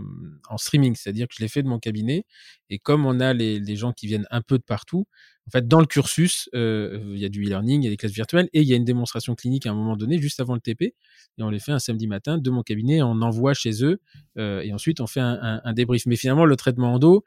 en, 0.49 0.57
streaming, 0.57 0.95
c'est-à-dire 0.95 1.29
que 1.29 1.35
je 1.37 1.43
les 1.43 1.49
fais 1.49 1.63
de 1.63 1.69
mon 1.69 1.79
cabinet, 1.79 2.25
et 2.71 2.79
comme 2.79 3.07
on 3.07 3.21
a 3.21 3.35
les, 3.35 3.61
les, 3.61 3.77
gens 3.77 3.93
qui 3.93 4.07
viennent 4.07 4.27
un 4.31 4.41
peu 4.41 4.59
de 4.59 4.65
partout, 4.65 5.07
en 5.47 5.51
fait, 5.51 5.67
dans 5.67 5.81
le 5.81 5.87
cursus, 5.87 6.49
euh, 6.55 7.13
il 7.15 7.19
y 7.19 7.25
a 7.25 7.29
du 7.29 7.45
e-learning, 7.45 7.83
il 7.83 7.85
y 7.85 7.89
a 7.89 7.91
des 7.91 7.97
classes 7.97 8.13
virtuelles, 8.13 8.49
et 8.53 8.63
il 8.63 8.69
y 8.69 8.73
a 8.73 8.77
une 8.77 8.85
démonstration 8.85 9.35
clinique 9.35 9.67
à 9.67 9.71
un 9.71 9.75
moment 9.75 9.97
donné, 9.97 10.19
juste 10.19 10.41
avant 10.41 10.55
le 10.55 10.61
TP, 10.61 10.83
et 10.83 10.95
on 11.43 11.51
les 11.51 11.61
fait 11.61 11.73
un 11.73 11.79
samedi 11.79 12.07
matin 12.07 12.39
de 12.39 12.51
mon 12.51 12.63
cabinet, 12.63 13.03
on 13.03 13.21
envoie 13.23 13.55
chez 13.55 13.85
eux, 13.85 14.01
et 14.37 14.73
ensuite 14.73 15.01
on 15.01 15.07
fait 15.07 15.21
un, 15.21 15.39
un, 15.41 15.61
un 15.65 15.73
débrief. 15.73 16.07
Mais 16.07 16.17
finalement, 16.17 16.45
le 16.45 16.57
traitement 16.57 16.95
en 16.95 16.99
dos, 16.99 17.25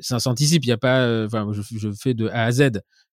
ça 0.00 0.18
s'anticipe. 0.18 0.64
Il 0.64 0.68
n'y 0.68 0.72
a 0.72 0.78
pas, 0.78 1.02
euh, 1.02 1.26
enfin, 1.26 1.50
je, 1.52 1.92
fais 1.92 2.14
de 2.14 2.28
A 2.28 2.44
à 2.44 2.52
Z. 2.52 2.60
Il 2.60 2.70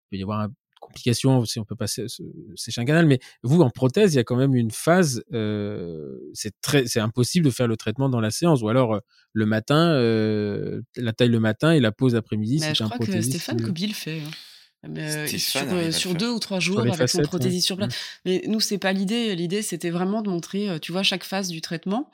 peut 0.10 0.18
y 0.18 0.24
avoir 0.24 0.46
une 0.46 0.54
complication 0.80 1.46
si 1.46 1.60
on 1.60 1.66
peut 1.66 1.76
pas 1.76 1.88
sécher 1.88 2.82
un 2.82 2.86
canal, 2.86 3.08
mais 3.08 3.20
vous 3.44 3.62
en 3.62 3.70
prothèse, 3.70 4.14
il 4.14 4.18
y 4.18 4.20
a 4.20 4.24
quand 4.24 4.36
même 4.36 4.56
une 4.56 4.72
phase. 4.72 5.24
Euh, 5.34 6.18
c'est 6.34 6.54
très, 6.62 6.86
c'est 6.86 7.00
impossible 7.00 7.46
de 7.46 7.52
faire 7.52 7.68
le 7.68 7.76
traitement 7.76 8.10
dans 8.10 8.22
la 8.22 8.32
séance, 8.32 8.62
ou 8.62 8.70
alors 8.70 8.96
euh, 8.96 9.00
le 9.34 9.46
matin, 9.46 9.94
la 10.96 11.14
taille 11.14 11.30
le 11.30 11.40
matin 11.40 11.72
et 11.72 11.80
la 11.80 11.92
pause 11.92 12.16
après-midi. 12.16 12.60
c'est 12.60 12.76
je 12.76 12.84
crois 12.84 12.98
que 12.98 13.22
Stéphane 13.22 13.62
Kobi 13.62 13.88
le 13.88 13.94
fait. 13.94 14.22
Hein. 14.86 15.28
sur, 15.28 15.94
sur 15.94 16.14
deux 16.14 16.30
ou 16.30 16.40
trois 16.40 16.60
jours 16.60 16.80
avec 16.80 17.10
son 17.10 17.24
prothésiste 17.24 17.66
sur 17.66 17.78
place. 17.78 17.94
Mmh. 17.94 18.20
Mais 18.26 18.44
nous, 18.48 18.60
c'est 18.60 18.78
pas 18.78 18.94
l'idée. 18.94 19.36
L'idée, 19.36 19.64
c'était 19.64 19.90
vraiment 19.90 20.22
de 20.22 20.30
montrer, 20.30 20.80
tu 20.80 20.92
vois, 20.92 21.02
chaque 21.04 21.24
phase 21.24 21.48
du 21.48 21.62
traitement. 21.62 22.12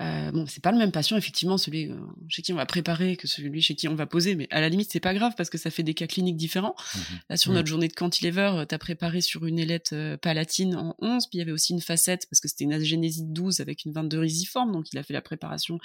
Euh, 0.00 0.30
bon, 0.32 0.46
c'est 0.46 0.62
pas 0.62 0.72
le 0.72 0.78
même 0.78 0.92
patient, 0.92 1.16
effectivement, 1.16 1.58
celui 1.58 1.90
euh, 1.90 1.96
chez 2.28 2.42
qui 2.42 2.52
on 2.52 2.56
va 2.56 2.66
préparer 2.66 3.16
que 3.16 3.26
celui 3.26 3.60
chez 3.60 3.74
qui 3.74 3.88
on 3.88 3.94
va 3.94 4.06
poser, 4.06 4.34
mais 4.34 4.48
à 4.50 4.60
la 4.60 4.68
limite, 4.68 4.90
c'est 4.90 5.00
pas 5.00 5.14
grave 5.14 5.34
parce 5.36 5.50
que 5.50 5.58
ça 5.58 5.70
fait 5.70 5.82
des 5.82 5.94
cas 5.94 6.06
cliniques 6.06 6.36
différents. 6.36 6.74
Mmh 6.94 6.98
Là, 7.30 7.36
sur 7.36 7.50
mmh. 7.50 7.54
notre 7.54 7.68
journée 7.68 7.88
de 7.88 7.92
cantilever, 7.92 8.50
euh, 8.54 8.64
t'as 8.64 8.78
préparé 8.78 9.20
sur 9.20 9.46
une 9.46 9.58
ailette 9.58 9.94
palatine 10.22 10.76
en 10.76 10.94
11, 11.00 11.26
puis 11.26 11.36
il 11.36 11.40
y 11.40 11.42
avait 11.42 11.52
aussi 11.52 11.72
une 11.72 11.80
facette 11.80 12.26
parce 12.30 12.40
que 12.40 12.48
c'était 12.48 12.64
une 12.64 12.72
agénésie 12.72 13.22
de 13.22 13.32
12 13.32 13.60
avec 13.60 13.84
une 13.84 13.92
22 13.92 14.18
risiforme, 14.18 14.72
donc 14.72 14.92
il 14.92 14.98
a 14.98 15.02
fait 15.02 15.12
la 15.12 15.20
préparation 15.20 15.78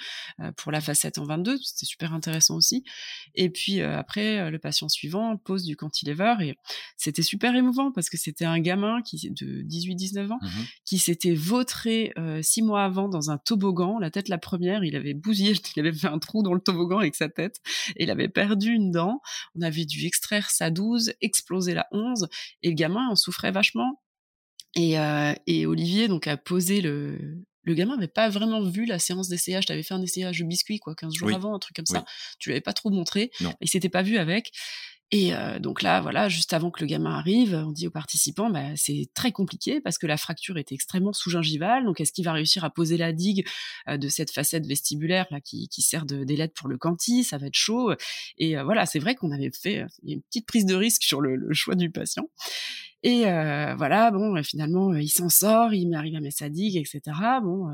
pour 0.56 0.72
la 0.72 0.80
facette 0.80 1.18
en 1.18 1.24
22, 1.24 1.58
c'était 1.62 1.86
super 1.86 2.12
intéressant 2.12 2.56
aussi. 2.56 2.84
Et 3.34 3.50
puis 3.50 3.80
après, 3.80 4.50
le 4.50 4.58
patient 4.58 4.88
suivant 4.88 5.36
pose 5.36 5.64
du 5.64 5.76
cantilever 5.76 6.34
et 6.40 6.54
c'était 6.96 7.22
super 7.22 7.54
émouvant 7.54 7.92
parce 7.92 8.10
que 8.10 8.16
c'était 8.16 8.44
un 8.44 8.60
gamin 8.60 9.02
qui 9.02 9.30
de 9.30 9.62
18-19 9.62 10.32
ans 10.32 10.38
mmh 10.40 10.48
qui 10.84 10.98
s'était 10.98 11.34
vautré 11.34 12.12
six 12.42 12.62
mois 12.62 12.84
avant 12.84 13.08
dans 13.08 13.30
un 13.30 13.38
toboggan 13.38 13.97
la 13.98 14.10
tête 14.10 14.28
la 14.28 14.38
première, 14.38 14.84
il 14.84 14.96
avait 14.96 15.14
bousillé, 15.14 15.52
il 15.76 15.80
avait 15.80 15.92
fait 15.92 16.08
un 16.08 16.18
trou 16.18 16.42
dans 16.42 16.54
le 16.54 16.60
toboggan 16.60 16.98
avec 16.98 17.14
sa 17.14 17.28
tête, 17.28 17.56
et 17.96 18.04
il 18.04 18.10
avait 18.10 18.28
perdu 18.28 18.72
une 18.72 18.90
dent. 18.90 19.20
On 19.54 19.62
avait 19.62 19.84
dû 19.84 20.06
extraire 20.06 20.50
sa 20.50 20.70
12, 20.70 21.14
exploser 21.20 21.74
la 21.74 21.86
11, 21.92 22.28
et 22.62 22.70
le 22.70 22.74
gamin 22.74 23.08
en 23.08 23.16
souffrait 23.16 23.52
vachement. 23.52 24.02
Et, 24.74 24.98
euh, 24.98 25.34
et 25.46 25.66
Olivier 25.66 26.08
donc 26.08 26.26
a 26.26 26.36
posé 26.36 26.80
le, 26.80 27.42
le 27.68 27.74
gamin 27.74 27.96
n'avait 27.96 28.08
pas 28.08 28.28
vraiment 28.28 28.62
vu 28.62 28.86
la 28.86 28.98
séance 28.98 29.28
d'essayage. 29.28 29.66
Tu 29.66 29.72
avais 29.72 29.82
fait 29.82 29.94
un 29.94 30.02
essayage 30.02 30.38
de 30.38 30.44
biscuit, 30.44 30.78
quoi, 30.78 30.94
15 30.94 31.14
jours 31.14 31.32
avant, 31.32 31.54
un 31.54 31.58
truc 31.58 31.76
comme 31.76 31.86
ça. 31.86 32.04
Tu 32.38 32.48
l'avais 32.48 32.60
pas 32.60 32.72
trop 32.72 32.90
montré. 32.90 33.30
Non. 33.40 33.52
Il 33.60 33.68
s'était 33.68 33.88
pas 33.88 34.02
vu 34.02 34.16
avec. 34.16 34.52
Et 35.10 35.32
euh, 35.32 35.58
donc 35.58 35.80
là, 35.80 36.02
voilà, 36.02 36.28
juste 36.28 36.52
avant 36.52 36.70
que 36.70 36.80
le 36.80 36.86
gamin 36.86 37.12
arrive, 37.12 37.54
on 37.54 37.72
dit 37.72 37.86
aux 37.86 37.90
participants, 37.90 38.50
bah, 38.50 38.76
c'est 38.76 39.08
très 39.14 39.32
compliqué 39.32 39.80
parce 39.80 39.96
que 39.96 40.06
la 40.06 40.18
fracture 40.18 40.58
était 40.58 40.74
extrêmement 40.74 41.14
sous-gingivale. 41.14 41.86
Donc, 41.86 42.00
est-ce 42.00 42.12
qu'il 42.12 42.26
va 42.26 42.32
réussir 42.32 42.62
à 42.62 42.70
poser 42.70 42.98
la 42.98 43.12
digue 43.12 43.46
euh, 43.88 43.96
de 43.96 44.08
cette 44.08 44.30
facette 44.30 44.66
vestibulaire 44.66 45.26
là 45.30 45.40
qui, 45.40 45.68
qui 45.68 45.80
sert 45.80 46.04
d'élève 46.04 46.50
pour 46.50 46.68
le 46.68 46.76
canti? 46.76 47.24
Ça 47.24 47.38
va 47.38 47.46
être 47.46 47.56
chaud. 47.56 47.94
Et 48.36 48.58
euh, 48.58 48.64
voilà, 48.64 48.84
c'est 48.84 48.98
vrai 48.98 49.14
qu'on 49.14 49.30
avait 49.30 49.50
fait 49.50 49.86
une 50.04 50.20
petite 50.20 50.46
prise 50.46 50.66
de 50.66 50.74
risque 50.74 51.02
sur 51.02 51.22
le, 51.22 51.36
le 51.36 51.54
choix 51.54 51.74
du 51.74 51.90
patient. 51.90 52.28
Et 53.04 53.22
voilà, 53.76 54.10
bon, 54.10 54.42
finalement, 54.42 54.92
il 54.94 55.08
s'en 55.08 55.28
sort, 55.28 55.72
il 55.72 55.94
arrive 55.94 56.16
à 56.16 56.20
mettre 56.20 56.38
sa 56.38 56.48
digue, 56.48 56.76
etc. 56.76 57.16
Bon, 57.42 57.68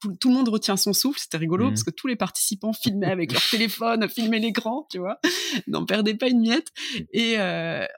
tout, 0.00 0.28
le 0.28 0.34
monde 0.34 0.48
retient 0.48 0.76
son 0.76 0.92
souffle, 0.92 1.18
c'était 1.18 1.36
rigolo 1.36 1.66
mmh. 1.66 1.70
parce 1.70 1.82
que 1.82 1.90
tous 1.90 2.06
les 2.06 2.16
participants 2.16 2.72
filmaient 2.82 3.10
avec 3.10 3.32
leur 3.32 3.42
téléphone, 3.50 4.08
filmaient 4.08 4.38
l'écran, 4.38 4.86
tu 4.90 4.98
vois, 4.98 5.18
n'en 5.66 5.84
perdaient 5.84 6.14
pas 6.14 6.28
une 6.28 6.40
miette. 6.40 6.68
Et 7.12 7.36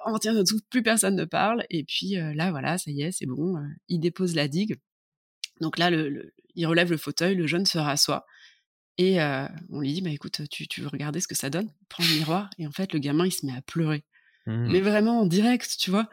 on 0.07 0.19
tient 0.19 0.33
notre 0.33 0.49
souffle, 0.49 0.65
plus 0.71 0.83
personne 0.83 1.17
ne 1.17 1.25
parle. 1.25 1.65
Et 1.69 1.85
puis 1.85 2.15
là, 2.35 2.51
voilà, 2.51 2.79
ça 2.79 2.91
y 2.91 3.03
est, 3.03 3.13
c'est 3.13 3.27
bon, 3.27 3.57
il 3.89 4.01
dépose 4.01 4.35
la 4.35 4.49
digue. 4.49 4.77
Donc 5.61 5.79
là, 5.79 5.91
le, 5.91 6.33
il 6.55 6.67
relève 6.67 6.91
le 6.91 6.97
fauteuil, 6.97 7.35
le 7.35 7.47
jeune 7.47 7.67
se 7.67 7.79
rassoit. 7.79 8.25
Et 8.97 9.19
on 9.71 9.81
lui 9.81 9.93
dit, 9.93 10.03
bah 10.03 10.11
écoute, 10.11 10.43
tu, 10.51 10.67
tu 10.67 10.81
veux 10.81 10.89
regarder 10.89 11.21
ce 11.21 11.29
que 11.29 11.35
ça 11.35 11.51
donne? 11.51 11.71
Prends 11.89 12.05
le 12.05 12.19
miroir. 12.19 12.51
Et 12.59 12.67
en 12.67 12.73
fait, 12.73 12.93
le 12.93 12.99
gamin, 12.99 13.27
il 13.27 13.33
se 13.33 13.45
met 13.45 13.53
à 13.53 13.63
pleurer. 13.63 14.05
Mmh. 14.47 14.73
Mais 14.73 14.81
vraiment 14.81 15.21
en 15.21 15.27
direct, 15.27 15.77
tu 15.79 15.91
vois? 15.91 16.09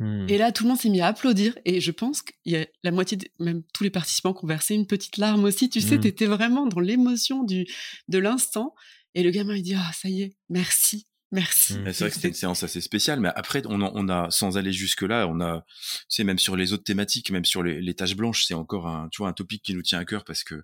Mmh. 0.00 0.28
Et 0.28 0.38
là, 0.38 0.50
tout 0.50 0.64
le 0.64 0.70
monde 0.70 0.78
s'est 0.78 0.88
mis 0.88 1.00
à 1.00 1.06
applaudir. 1.06 1.56
Et 1.64 1.80
je 1.80 1.90
pense 1.92 2.22
qu'il 2.22 2.52
y 2.52 2.56
a 2.56 2.66
la 2.82 2.90
moitié, 2.90 3.18
même 3.38 3.62
tous 3.72 3.84
les 3.84 3.90
participants 3.90 4.34
qui 4.34 4.44
ont 4.44 4.48
versé 4.48 4.74
une 4.74 4.86
petite 4.86 5.18
larme 5.18 5.44
aussi. 5.44 5.70
Tu 5.70 5.80
sais, 5.80 5.98
mmh. 5.98 6.00
tu 6.00 6.08
étais 6.08 6.26
vraiment 6.26 6.66
dans 6.66 6.80
l'émotion 6.80 7.44
du 7.44 7.66
de 8.08 8.18
l'instant. 8.18 8.74
Et 9.14 9.22
le 9.22 9.30
gamin, 9.30 9.56
il 9.56 9.62
dit, 9.62 9.74
ah, 9.76 9.90
ça 9.92 10.08
y 10.08 10.22
est, 10.22 10.36
merci. 10.48 11.06
Merci. 11.32 11.74
C'est 11.74 12.00
vrai 12.00 12.08
que 12.08 12.14
c'était 12.16 12.28
une 12.28 12.34
séance 12.34 12.64
assez 12.64 12.80
spéciale, 12.80 13.20
mais 13.20 13.30
après, 13.36 13.62
on 13.66 13.80
a, 13.82 13.90
on 13.94 14.08
a 14.08 14.28
sans 14.30 14.58
aller 14.58 14.72
jusque 14.72 15.02
là, 15.02 15.28
on 15.28 15.40
a, 15.40 15.64
c'est 16.08 16.24
même 16.24 16.40
sur 16.40 16.56
les 16.56 16.72
autres 16.72 16.82
thématiques, 16.82 17.30
même 17.30 17.44
sur 17.44 17.62
les, 17.62 17.80
les 17.80 17.94
taches 17.94 18.16
blanches, 18.16 18.46
c'est 18.46 18.54
encore 18.54 18.88
un, 18.88 19.08
tu 19.10 19.18
vois, 19.18 19.28
un 19.28 19.32
topic 19.32 19.62
qui 19.62 19.74
nous 19.74 19.82
tient 19.82 20.00
à 20.00 20.04
cœur 20.04 20.24
parce 20.24 20.42
que, 20.42 20.56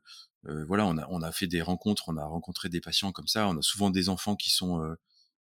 euh, 0.49 0.65
voilà, 0.67 0.85
on 0.87 0.99
a, 0.99 1.07
on 1.09 1.23
a 1.23 1.31
fait 1.31 1.47
des 1.47 1.63
rencontres, 1.63 2.09
on 2.09 2.17
a 2.17 2.25
rencontré 2.25 2.69
des 2.69 2.81
patients 2.81 3.13
comme 3.13 3.29
ça, 3.29 3.47
on 3.47 3.57
a 3.57 3.63
souvent 3.63 3.91
des 3.91 4.09
enfants 4.09 4.35
qui 4.35 4.51
sont, 4.51 4.83
euh, 4.83 4.97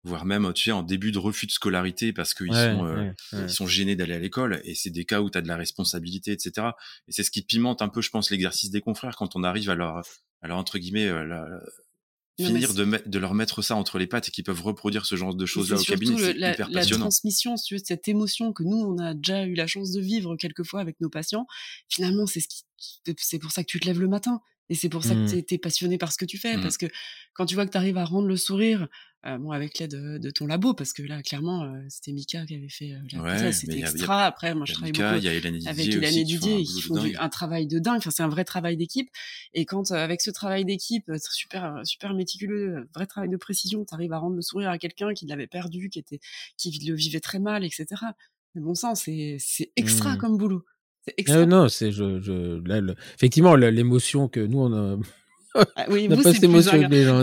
voire 0.04 0.24
même 0.24 0.52
tu 0.52 0.64
sais 0.64 0.72
en 0.72 0.82
début 0.82 1.12
de 1.12 1.18
refus 1.18 1.46
de 1.46 1.52
scolarité 1.52 2.12
parce 2.12 2.34
qu'ils 2.34 2.52
sont 2.52 2.86
euh, 2.86 3.12
ils 3.32 3.50
sont 3.50 3.66
gênés 3.66 3.96
d'aller 3.96 4.14
à 4.14 4.18
l'école 4.18 4.60
et 4.64 4.74
c'est 4.74 4.90
des 4.90 5.04
cas 5.04 5.20
où 5.20 5.30
tu 5.30 5.38
as 5.38 5.42
de 5.42 5.48
la 5.48 5.56
responsabilité 5.56 6.32
etc 6.32 6.68
et 7.06 7.12
c'est 7.12 7.22
ce 7.22 7.30
qui 7.30 7.42
pimente 7.42 7.82
un 7.82 7.88
peu 7.88 8.02
je 8.02 8.10
pense 8.10 8.30
l'exercice 8.30 8.70
des 8.70 8.80
confrères 8.80 9.16
quand 9.16 9.36
on 9.36 9.44
arrive 9.44 9.70
à 9.70 9.74
leur 9.74 10.02
alors 10.40 10.58
entre 10.58 10.78
guillemets 10.78 11.06
euh, 11.06 11.58
finir 12.36 12.74
de, 12.74 13.02
de, 13.06 13.18
leur 13.18 13.34
mettre 13.34 13.62
ça 13.62 13.76
entre 13.76 13.98
les 13.98 14.06
pattes 14.06 14.28
et 14.28 14.30
qu'ils 14.32 14.42
peuvent 14.42 14.62
reproduire 14.62 15.06
ce 15.06 15.14
genre 15.14 15.34
de 15.34 15.46
choses 15.46 15.70
là 15.70 15.78
au 15.78 15.84
cabinet 15.84 16.16
c'est 16.18 16.30
hyper 16.32 16.68
la, 16.70 16.80
la 16.80 16.86
transmission 16.86 17.56
si 17.56 17.64
tu 17.64 17.74
veux, 17.74 17.82
cette 17.84 18.08
émotion 18.08 18.52
que 18.52 18.64
nous 18.64 18.78
on 18.78 18.98
a 18.98 19.14
déjà 19.14 19.44
eu 19.44 19.54
la 19.54 19.68
chance 19.68 19.92
de 19.92 20.00
vivre 20.00 20.34
quelquefois 20.36 20.80
avec 20.80 21.00
nos 21.00 21.10
patients 21.10 21.46
finalement 21.88 22.26
c'est 22.26 22.40
ce 22.40 22.48
qui 22.48 22.64
c'est 23.18 23.38
pour 23.38 23.52
ça 23.52 23.62
que 23.62 23.68
tu 23.68 23.78
te 23.78 23.86
lèves 23.86 24.00
le 24.00 24.08
matin 24.08 24.40
et 24.68 24.74
c'est 24.74 24.88
pour 24.88 25.04
ça 25.04 25.14
que 25.14 25.20
mmh. 25.20 25.44
tu 25.44 25.54
es, 25.54 25.58
passionné 25.58 25.98
par 25.98 26.12
ce 26.12 26.16
que 26.16 26.24
tu 26.24 26.38
fais. 26.38 26.56
Mmh. 26.56 26.62
Parce 26.62 26.78
que 26.78 26.86
quand 27.34 27.44
tu 27.44 27.54
vois 27.54 27.66
que 27.66 27.72
tu 27.72 27.76
arrives 27.76 27.98
à 27.98 28.06
rendre 28.06 28.26
le 28.26 28.38
sourire, 28.38 28.88
euh, 29.24 29.38
bon, 29.38 29.52
avec 29.52 29.78
l'aide 29.78 29.92
de, 29.92 30.30
ton 30.30 30.46
labo, 30.46 30.74
parce 30.74 30.92
que 30.92 31.02
là, 31.02 31.22
clairement, 31.22 31.62
euh, 31.62 31.80
c'était 31.88 32.12
Mika 32.12 32.44
qui 32.44 32.56
avait 32.56 32.68
fait 32.68 32.92
euh, 32.92 32.98
la 33.12 33.22
ouais, 33.22 33.52
c'était 33.52 33.78
extra. 33.78 34.24
Après, 34.24 34.52
moi, 34.54 34.64
je 34.66 34.72
travaille 34.72 34.90
beaucoup 34.90 35.04
avec 35.04 35.24
Hélène 35.24 35.58
Didier, 36.24 36.60
et 36.60 36.64
qui 36.64 36.82
font 36.82 36.96
un 36.96 37.28
travail 37.28 37.68
de 37.68 37.78
dingue. 37.78 37.98
Enfin, 37.98 38.10
c'est 38.10 38.24
un 38.24 38.28
vrai 38.28 38.44
travail 38.44 38.76
d'équipe. 38.76 39.08
Et 39.54 39.64
quand, 39.64 39.92
avec 39.92 40.20
ce 40.20 40.30
travail 40.30 40.64
d'équipe, 40.64 41.10
super, 41.30 41.82
super 41.84 42.14
méticuleux, 42.14 42.88
vrai 42.94 43.06
travail 43.06 43.30
de 43.30 43.36
précision, 43.36 43.84
tu 43.84 43.94
arrives 43.94 44.12
à 44.12 44.18
rendre 44.18 44.34
le 44.34 44.42
sourire 44.42 44.70
à 44.70 44.78
quelqu'un 44.78 45.14
qui 45.14 45.26
l'avait 45.26 45.46
perdu, 45.46 45.88
qui 45.88 46.00
était, 46.00 46.18
qui 46.56 46.76
le 46.84 46.94
vivait 46.94 47.20
très 47.20 47.38
mal, 47.38 47.64
etc. 47.64 47.86
Mais 48.56 48.60
bon 48.60 48.74
sang, 48.74 48.96
c'est 48.96 49.38
extra 49.76 50.14
mmh. 50.14 50.18
comme 50.18 50.36
boulot. 50.36 50.64
Ah 51.28 51.46
non, 51.46 51.68
c'est 51.68 51.90
je, 51.90 52.20
je 52.20 52.60
là, 52.66 52.80
effectivement 53.14 53.56
l'émotion 53.56 54.28
que 54.28 54.40
nous 54.40 54.60
on 54.60 54.72
a. 54.72 54.98
Ah 55.76 55.86
oui, 55.90 56.06
on 56.06 56.16
n'a 56.16 56.22
pas 56.22 56.32
cette 56.32 56.42
émotion 56.42 56.80
que 56.80 56.88
les 56.88 57.04
gens. 57.04 57.22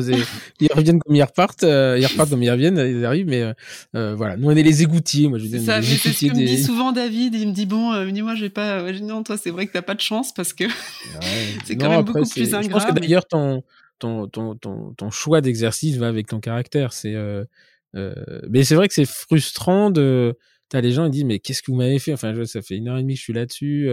Ils 0.60 0.72
reviennent 0.74 1.00
comme 1.00 1.16
ils 1.16 1.24
repartent, 1.24 1.64
euh, 1.64 1.98
ils 2.00 2.06
repartent 2.06 2.30
comme 2.30 2.44
ils 2.44 2.52
reviennent, 2.52 2.78
ils 2.78 3.06
arrivent, 3.06 3.28
mais 3.28 3.42
euh, 3.42 3.54
euh 3.96 4.16
voilà, 4.16 4.38
nous 4.38 4.48
on 4.48 4.56
est 4.56 4.64
les 4.64 4.84
égoutiers. 4.84 5.28
Moi, 5.28 5.40
je 5.40 5.46
dis, 5.46 5.66
ça, 5.66 5.82
c'est 5.82 5.98
ce 6.12 6.26
que 6.26 6.32
me 6.32 6.46
dit 6.46 6.64
souvent 6.64 6.92
David. 6.92 7.36
Il 7.36 7.48
me 7.48 7.54
dit 7.54 7.66
bon, 7.66 7.94
euh, 7.94 8.10
dis-moi, 8.10 8.36
j'ai 8.36 8.50
pas. 8.50 8.92
non, 9.02 9.24
toi, 9.24 9.38
c'est 9.38 9.50
vrai 9.50 9.68
que 9.68 9.74
t'as 9.74 9.82
pas 9.82 9.96
de 9.96 10.02
chance 10.02 10.34
parce 10.34 10.54
que 10.54 10.66
c'est 11.66 11.76
quand 11.76 11.90
même 11.90 12.04
beaucoup 12.04 12.28
plus 12.30 12.54
ingrat. 12.54 12.62
Je 12.62 12.70
pense 12.70 12.86
que 12.86 13.00
d'ailleurs 13.00 13.26
ton, 13.26 13.64
ton, 13.98 14.28
ton, 14.28 14.56
ton, 14.56 14.94
ton 14.94 15.10
choix 15.10 15.42
d'exercice 15.42 15.98
va 15.98 16.08
avec 16.08 16.28
ton 16.28 16.40
caractère. 16.40 16.94
C'est, 16.94 17.16
mais 17.94 18.64
c'est 18.64 18.76
vrai 18.76 18.88
que 18.88 18.94
c'est 18.94 19.08
frustrant 19.08 19.90
de 19.90 20.38
t'as 20.70 20.82
les 20.82 20.92
gens 20.92 21.06
ils 21.06 21.12
disent 21.12 21.26
mais 21.26 21.40
qu'est-ce 21.40 21.64
que 21.64 21.72
vous 21.72 21.78
m'avez 21.78 22.00
fait? 22.00 22.14
Enfin 22.14 22.34
ça 22.46 22.62
fait 22.62 22.76
une 22.76 22.90
heure 22.90 22.98
et 22.98 23.02
demie 23.02 23.16
que 23.16 23.20
je 23.20 23.24
suis 23.24 23.34
là-dessus 23.34 23.90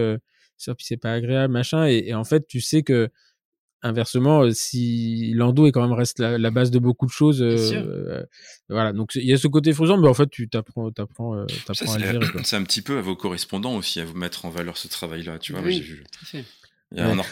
c'est 0.57 0.97
pas 0.97 1.13
agréable 1.13 1.53
machin 1.53 1.85
et, 1.85 2.13
en 2.13 2.23
fait 2.23 2.47
tu 2.47 2.61
sais 2.61 2.83
que 2.83 3.09
inversement 3.87 4.43
euh, 4.43 4.51
si 4.51 5.33
l'endo 5.33 5.65
est 5.65 5.71
quand 5.71 5.81
même 5.81 5.93
reste 5.93 6.19
la, 6.19 6.51
base 6.51 6.71
de 6.71 6.79
beaucoup 6.79 7.05
de 7.05 7.11
choses 7.11 7.41
euh, 7.41 8.23
voilà 8.69 8.93
donc 8.93 9.15
il 9.15 9.25
y 9.25 9.33
a 9.33 9.37
ce 9.37 9.47
côté 9.47 9.73
frustrant 9.73 9.97
mais 9.97 10.07
en 10.07 10.13
fait 10.13 10.29
tu 10.29 10.47
t'apprends 10.49 10.91
t'apprends 10.91 11.35
euh, 11.35 11.45
t'apprends 11.65 11.93
à 11.93 11.97
le 11.97 12.19
c'est 12.43 12.55
un 12.55 12.63
petit 12.63 12.81
peu 12.81 12.97
à 12.97 13.01
vos 13.01 13.15
correspondants 13.15 13.75
aussi 13.75 13.99
à 13.99 14.05
vous 14.05 14.15
mettre 14.15 14.45
en 14.45 14.49
valeur 14.49 14.77
ce 14.77 14.87
travail 14.87 15.23
là 15.23 15.39
tu 15.39 15.53
vois 15.53 15.61
oui, 15.61 15.73
j'ai 15.73 15.81
vu 15.81 16.03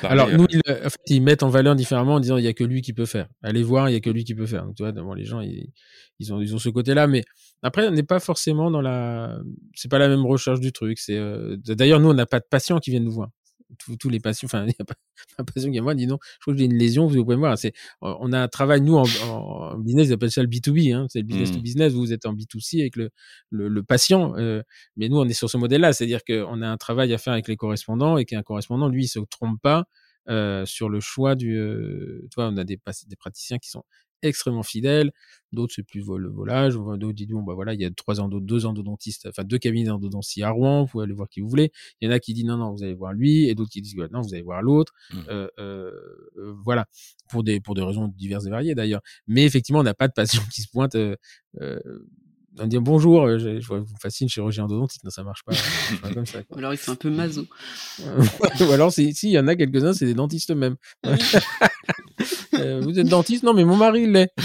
Alors 0.04 0.30
nous, 0.30 0.48
ils, 0.50 0.62
en 0.68 0.90
fait, 0.90 1.00
ils, 1.08 1.22
mettent 1.22 1.44
en 1.44 1.50
valeur 1.50 1.76
différemment 1.76 2.16
en 2.16 2.20
disant 2.20 2.38
il 2.38 2.44
y 2.44 2.48
a 2.48 2.54
que 2.54 2.66
lui 2.66 2.82
qui 2.82 2.92
peut 2.92 3.06
faire. 3.06 3.28
Allez 3.42 3.64
voir, 3.64 3.90
il 3.90 3.94
y 3.94 3.96
a 3.96 4.02
que 4.02 4.10
lui 4.10 4.26
qui 4.26 4.36
peut 4.36 4.46
faire. 4.46 4.66
Donc, 4.66 4.76
tu 4.76 4.84
vois, 4.84 4.92
devant 4.92 5.14
les 5.14 5.24
gens, 5.24 5.40
ils, 5.40 5.72
ils 6.20 6.34
ont, 6.34 6.42
ils 6.42 6.54
ont 6.54 6.60
ce 6.60 6.68
côté-là. 6.68 7.08
Mais 7.08 7.24
après, 7.62 7.88
on 7.88 7.92
n'est 7.92 8.04
pas 8.04 8.20
forcément 8.20 8.70
dans 8.70 8.82
la, 8.82 9.40
c'est 9.74 9.90
pas 9.90 9.98
la 9.98 10.08
même 10.08 10.26
recherche 10.26 10.60
du 10.60 10.72
truc. 10.72 11.00
C'est 11.00 11.18
euh, 11.18 11.56
d'ailleurs 11.58 12.00
nous, 12.00 12.10
on 12.10 12.14
n'a 12.14 12.26
pas 12.26 12.40
de 12.40 12.46
patients 12.50 12.80
qui 12.80 12.92
viennent 12.92 13.06
nous 13.06 13.14
voir. 13.14 13.30
Tous, 13.78 14.10
les 14.10 14.20
patients, 14.20 14.46
enfin, 14.46 14.64
il 14.66 14.68
n'y 14.68 14.76
a 14.80 14.86
pas 14.86 14.96
un 15.38 15.44
patient 15.44 15.70
qui 15.70 15.74
vient 15.74 15.84
voir, 15.84 15.96
dit 15.96 16.08
non, 16.08 16.18
je 16.22 16.40
crois 16.42 16.54
que 16.54 16.60
j'ai 16.60 16.66
une 16.66 16.78
lésion, 16.78 17.08
vous 17.08 17.24
pouvez 17.24 17.36
me 17.36 17.42
voir. 17.42 17.58
C'est, 17.58 17.74
on 18.02 18.32
a 18.34 18.40
un 18.40 18.48
travail, 18.48 18.82
nous, 18.82 18.96
en, 18.96 19.06
en 19.24 19.78
business, 19.78 20.08
ils 20.08 20.14
appellent 20.14 20.32
ça 20.32 20.42
le 20.42 20.50
B2B, 20.50 20.94
hein, 20.94 21.08
c'est 21.10 21.20
le 21.20 21.26
business 21.26 21.52
to 21.52 21.60
mmh. 21.60 21.62
business, 21.62 21.94
vous 21.94 22.14
êtes 22.14 22.26
en 22.26 22.34
B2C 22.34 22.82
avec 22.82 22.96
le, 22.96 23.10
le, 23.50 23.68
le 23.68 23.84
patient, 23.84 24.36
euh, 24.38 24.62
mais 24.98 25.10
nous, 25.10 25.18
on 25.18 25.26
est 25.26 25.34
sur 25.34 25.50
ce 25.50 25.58
modèle-là, 25.58 25.94
c'est-à-dire 25.94 26.24
qu'on 26.24 26.62
a 26.62 26.68
un 26.68 26.78
travail 26.78 27.14
à 27.14 27.18
faire 27.18 27.34
avec 27.34 27.48
les 27.48 27.58
correspondants 27.58 28.18
et 28.18 28.26
qu'un 28.26 28.44
correspondant, 28.44 28.88
lui, 28.88 29.06
il 29.06 29.08
se 29.08 29.20
trompe 29.30 29.62
pas 29.62 29.86
euh, 30.28 30.66
sur 30.66 30.90
le 30.90 31.00
choix 31.00 31.36
du, 31.36 31.56
euh, 31.56 32.22
tu 32.32 32.36
vois, 32.36 32.48
on 32.48 32.58
a 32.58 32.64
des, 32.64 32.80
des 33.08 33.16
praticiens 33.16 33.60
qui 33.60 33.70
sont 33.70 33.84
extrêmement 34.28 34.64
fidèles. 34.64 35.12
D'autres, 35.52 35.74
c'est 35.76 35.84
plus 35.84 36.04
le 36.18 36.30
volage. 36.30 36.76
D'autres 36.76 37.14
disent, 37.14 37.28
bon, 37.30 37.44
bah 37.44 37.54
voilà, 37.54 37.74
il 37.74 37.82
y 37.82 37.86
a 37.86 37.90
trois 37.92 38.20
ans, 38.20 38.28
deux 38.28 38.66
endodontistes, 38.66 39.28
enfin 39.28 39.44
deux 39.44 39.58
cabinets 39.58 39.88
d'endodontie 39.88 40.44
à 40.44 40.50
Rouen, 40.50 40.84
vous 40.84 40.88
pouvez 40.88 41.04
aller 41.06 41.14
voir 41.14 41.30
qui 41.30 41.40
vous 41.40 41.48
voulez. 41.48 41.72
Il 42.02 42.10
y 42.10 42.12
en 42.12 42.14
a 42.14 42.20
qui 42.20 42.34
disent, 42.34 42.46
non, 42.46 42.58
non, 42.58 42.74
vous 42.74 42.84
allez 42.84 42.94
voir 42.94 43.14
lui, 43.14 43.48
et 43.48 43.56
d'autres 43.56 43.72
qui 43.72 43.82
disent, 43.82 43.96
non, 44.12 44.22
vous 44.22 44.34
allez 44.34 44.44
voir 44.44 44.62
l'autre. 44.62 44.94
Mmh. 45.12 45.18
Euh, 45.30 45.48
euh, 45.60 45.92
euh, 46.38 46.54
voilà, 46.64 46.86
pour 47.30 47.44
des, 47.44 47.60
pour 47.60 47.76
des 47.76 47.82
raisons 47.84 48.08
diverses 48.08 48.46
et 48.48 48.50
variées 48.50 48.76
d'ailleurs. 48.76 49.02
Mais 49.28 49.46
effectivement, 49.46 49.80
on 49.80 49.84
n'a 49.84 49.94
pas 49.94 50.08
de 50.08 50.14
patient 50.14 50.42
qui 50.52 50.62
se 50.62 50.70
pointe. 50.70 50.96
Euh, 50.96 51.16
euh, 51.62 51.80
on 52.58 52.68
dit 52.68 52.78
bonjour, 52.80 53.38
je, 53.38 53.60
je 53.60 53.68
vous 53.68 53.86
fascine 54.02 54.30
chirurgien 54.30 54.64
endodontiste, 54.64 55.04
non 55.04 55.10
ça 55.10 55.24
marche 55.24 55.44
pas, 55.44 55.54
pas 56.02 56.14
comme 56.14 56.26
ça. 56.26 56.40
Ou 56.50 56.58
alors 56.58 56.74
ils 56.74 56.78
sont 56.78 56.94
un 56.94 56.96
peu 56.96 57.10
maso. 57.10 57.46
Ou 58.00 58.72
alors 58.72 58.94
si 58.94 59.10
il 59.24 59.30
y 59.30 59.40
en 59.40 59.48
a 59.48 59.56
quelques-uns, 59.58 59.92
c'est 59.92 60.06
des 60.06 60.14
dentistes 60.14 60.52
eux-mêmes. 60.52 60.78
Euh, 62.60 62.82
vous 62.82 63.00
êtes 63.00 63.08
dentiste? 63.08 63.44
Non, 63.44 63.54
mais 63.54 63.66
mon 63.66 63.76
mari 63.76 64.08
l'est. 64.08 64.32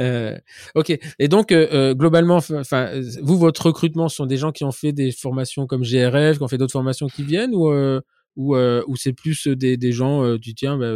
Euh, 0.00 0.38
ok. 0.74 0.98
Et 1.18 1.28
donc 1.28 1.52
euh, 1.52 1.68
euh 1.72 1.94
globalement, 1.94 2.36
enfin, 2.36 2.90
vous 3.22 3.38
votre 3.38 3.66
recrutement 3.66 4.08
sont 4.08 4.26
des 4.26 4.36
gens 4.36 4.52
qui 4.52 4.64
ont 4.64 4.72
fait 4.72 4.92
des 4.92 5.12
formations 5.12 5.66
comme 5.66 5.82
GRF, 5.82 6.38
qui 6.38 6.42
ont 6.42 6.48
fait 6.48 6.58
d'autres 6.58 6.72
formations 6.72 7.06
qui 7.08 7.22
viennent, 7.22 7.54
ou 7.54 7.70
euh, 7.70 8.00
ou, 8.36 8.56
ou 8.56 8.96
c'est 8.96 9.12
plus 9.12 9.46
des, 9.46 9.76
des 9.76 9.92
gens 9.92 10.36
du 10.36 10.54
tiens, 10.54 10.76
bah, 10.76 10.92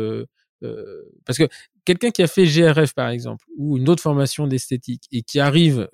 parce 1.24 1.38
que 1.38 1.48
quelqu'un 1.84 2.10
qui 2.10 2.22
a 2.22 2.26
fait 2.26 2.46
GRF 2.46 2.94
par 2.94 3.10
exemple 3.10 3.44
ou 3.56 3.78
une 3.78 3.88
autre 3.88 4.02
formation 4.02 4.48
d'esthétique 4.48 5.04
et 5.12 5.22
qui 5.22 5.38
arrive 5.38 5.88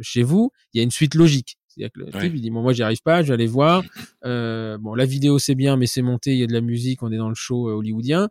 chez 0.00 0.22
vous, 0.24 0.50
il 0.72 0.78
y 0.78 0.80
a 0.80 0.84
une 0.84 0.90
suite 0.90 1.14
logique. 1.14 1.58
C'est-à-dire 1.68 1.92
que 1.92 2.00
le 2.00 2.06
type, 2.06 2.32
il 2.34 2.40
dit 2.40 2.50
bon, 2.50 2.62
moi 2.62 2.72
j'y 2.72 2.82
arrive 2.82 3.02
pas, 3.02 3.22
je 3.22 3.28
vais 3.28 3.34
aller 3.34 3.46
voir. 3.46 3.84
bon, 4.24 4.94
la 4.96 5.04
vidéo 5.04 5.38
c'est 5.38 5.54
bien, 5.54 5.76
mais 5.76 5.86
c'est 5.86 6.02
monté, 6.02 6.32
il 6.32 6.38
y 6.38 6.42
a 6.42 6.48
de 6.48 6.52
la 6.52 6.60
musique, 6.60 7.04
on 7.04 7.12
est 7.12 7.18
dans 7.18 7.28
le 7.28 7.36
show 7.36 7.68
hollywoodien. 7.68 8.30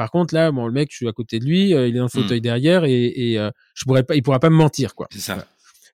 Par 0.00 0.10
contre, 0.10 0.32
là, 0.32 0.50
bon, 0.50 0.66
le 0.66 0.72
mec, 0.72 0.88
je 0.90 0.96
suis 0.96 1.08
à 1.08 1.12
côté 1.12 1.38
de 1.40 1.44
lui, 1.44 1.74
euh, 1.74 1.86
il 1.86 1.94
est 1.94 1.98
dans 1.98 2.04
le 2.04 2.08
fauteuil 2.08 2.38
mmh. 2.38 2.42
derrière 2.42 2.84
et, 2.86 3.04
et 3.04 3.38
euh, 3.38 3.50
je 3.74 3.84
pourrais 3.84 4.02
pas, 4.02 4.16
il 4.16 4.22
pourra 4.22 4.40
pas 4.40 4.48
me 4.48 4.56
mentir, 4.56 4.94
quoi. 4.94 5.08
C'est 5.12 5.18
ça. 5.20 5.46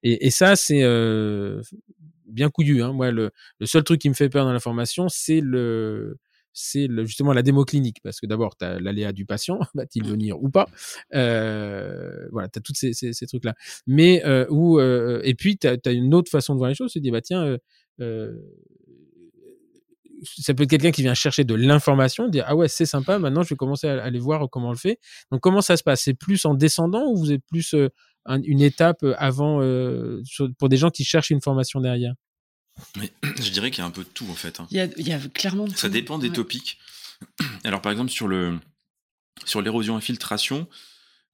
Et, 0.05 0.29
et 0.29 0.31
ça, 0.31 0.55
c'est 0.55 0.85
euh, 0.85 1.61
bien 2.29 2.49
couillu. 2.49 2.85
Hein. 2.85 2.93
Moi, 2.93 3.11
le, 3.11 3.33
le, 3.59 3.67
seul 3.67 3.83
truc 3.83 4.01
qui 4.01 4.09
me 4.09 4.15
fait 4.15 4.29
peur 4.29 4.45
dans 4.45 4.53
la 4.53 4.61
formation, 4.61 5.09
c'est 5.09 5.41
le, 5.41 6.19
c'est 6.53 6.87
justement 7.05 7.33
la 7.33 7.43
démo 7.43 7.65
clinique, 7.65 7.97
parce 8.05 8.21
que 8.21 8.29
d'abord, 8.29 8.57
tu 8.57 8.65
as 8.65 8.79
l'aléa 8.79 9.11
du 9.11 9.27
patient, 9.27 9.59
va-t-il 9.75 10.05
mmh. 10.05 10.09
venir 10.09 10.41
ou 10.41 10.51
pas? 10.51 10.69
Euh, 11.17 12.29
Voilà, 12.31 12.47
tu 12.47 12.61
as 12.61 12.63
tous 12.63 12.75
ces, 12.77 12.93
ces, 12.93 13.13
ces 13.13 13.27
trucs-là. 13.27 13.55
Mais 13.89 14.25
euh, 14.25 14.47
où, 14.51 14.79
et 14.79 15.35
puis, 15.35 15.59
tu 15.59 15.67
as, 15.67 15.91
une 15.91 16.15
autre 16.15 16.31
façon 16.31 16.55
de 16.55 16.59
voir 16.59 16.69
les 16.69 16.77
choses, 16.77 16.93
c'est 16.93 17.01
dire, 17.01 17.11
bah 17.11 17.23
tiens, 17.23 17.57
ça 20.23 20.55
peut 20.55 20.65
être 20.65 20.71
quelqu'un 20.71 20.91
qui 20.91 21.03
vient 21.03 21.15
chercher 21.15 21.45
de 21.45 21.55
l'information, 21.55 22.29
dire 22.29 22.45
ah 22.47 22.57
ouais 22.57 22.69
c'est 22.69 22.87
sympa, 22.87 23.19
maintenant 23.19 23.43
je 23.43 23.51
vais 23.51 23.57
commencer 23.57 23.89
à 23.89 24.03
aller 24.03 24.19
voir 24.19 24.49
comment 24.51 24.69
on 24.69 24.73
le 24.73 24.79
fait. 24.79 24.99
Donc 25.31 25.41
comment 25.41 25.61
ça 25.61 25.77
se 25.77 25.83
passe? 25.83 26.03
C'est 26.03 26.15
plus 26.15 26.45
en 26.45 26.55
descendant 26.55 27.07
ou 27.07 27.17
vous 27.17 27.33
êtes 27.33 27.45
plus 27.47 27.75
euh, 27.75 27.89
une 28.45 28.61
étape 28.61 29.03
euh, 29.03 29.15
avant 29.19 29.61
euh, 29.63 30.23
pour 30.59 30.69
des 30.69 30.77
gens 30.77 30.91
qui 30.91 31.05
cherchent 31.05 31.31
une 31.31 31.41
formation 31.41 31.81
derrière? 31.81 32.15
Je 32.97 33.51
dirais 33.51 33.71
qu'il 33.71 33.81
y 33.81 33.85
a 33.85 33.87
un 33.87 33.91
peu 33.91 34.05
de 34.05 34.09
tout 34.09 34.27
en 34.31 34.35
fait. 34.35 34.61
Hein. 34.61 34.67
Il, 34.71 34.79
y 34.79 35.13
a, 35.13 35.19
clairement. 35.19 35.69
Ça 35.69 35.89
dépend 35.89 36.19
des 36.19 36.31
topics. 36.31 36.79
Alors 37.65 37.81
par 37.81 37.93
exemple 37.93 38.11
sur 38.11 38.29
le 38.29 38.59
sur 39.45 39.61
l'érosion 39.61 39.97
infiltration, 39.97 40.67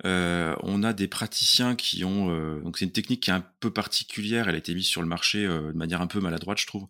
on 0.05 0.83
a 0.83 0.93
des 0.93 1.07
praticiens 1.07 1.77
qui 1.77 2.05
ont 2.05 2.59
donc 2.61 2.79
c'est 2.79 2.85
une 2.85 2.93
technique 2.93 3.23
qui 3.23 3.31
est 3.31 3.35
un 3.35 3.47
peu 3.61 3.73
particulière. 3.73 4.49
Elle 4.49 4.57
a 4.57 4.59
été 4.59 4.75
mise 4.75 4.87
sur 4.87 5.03
le 5.03 5.09
marché 5.09 5.47
de 5.47 5.73
manière 5.73 6.01
un 6.01 6.09
peu 6.09 6.19
maladroite, 6.21 6.59
je 6.59 6.67
trouve, 6.67 6.89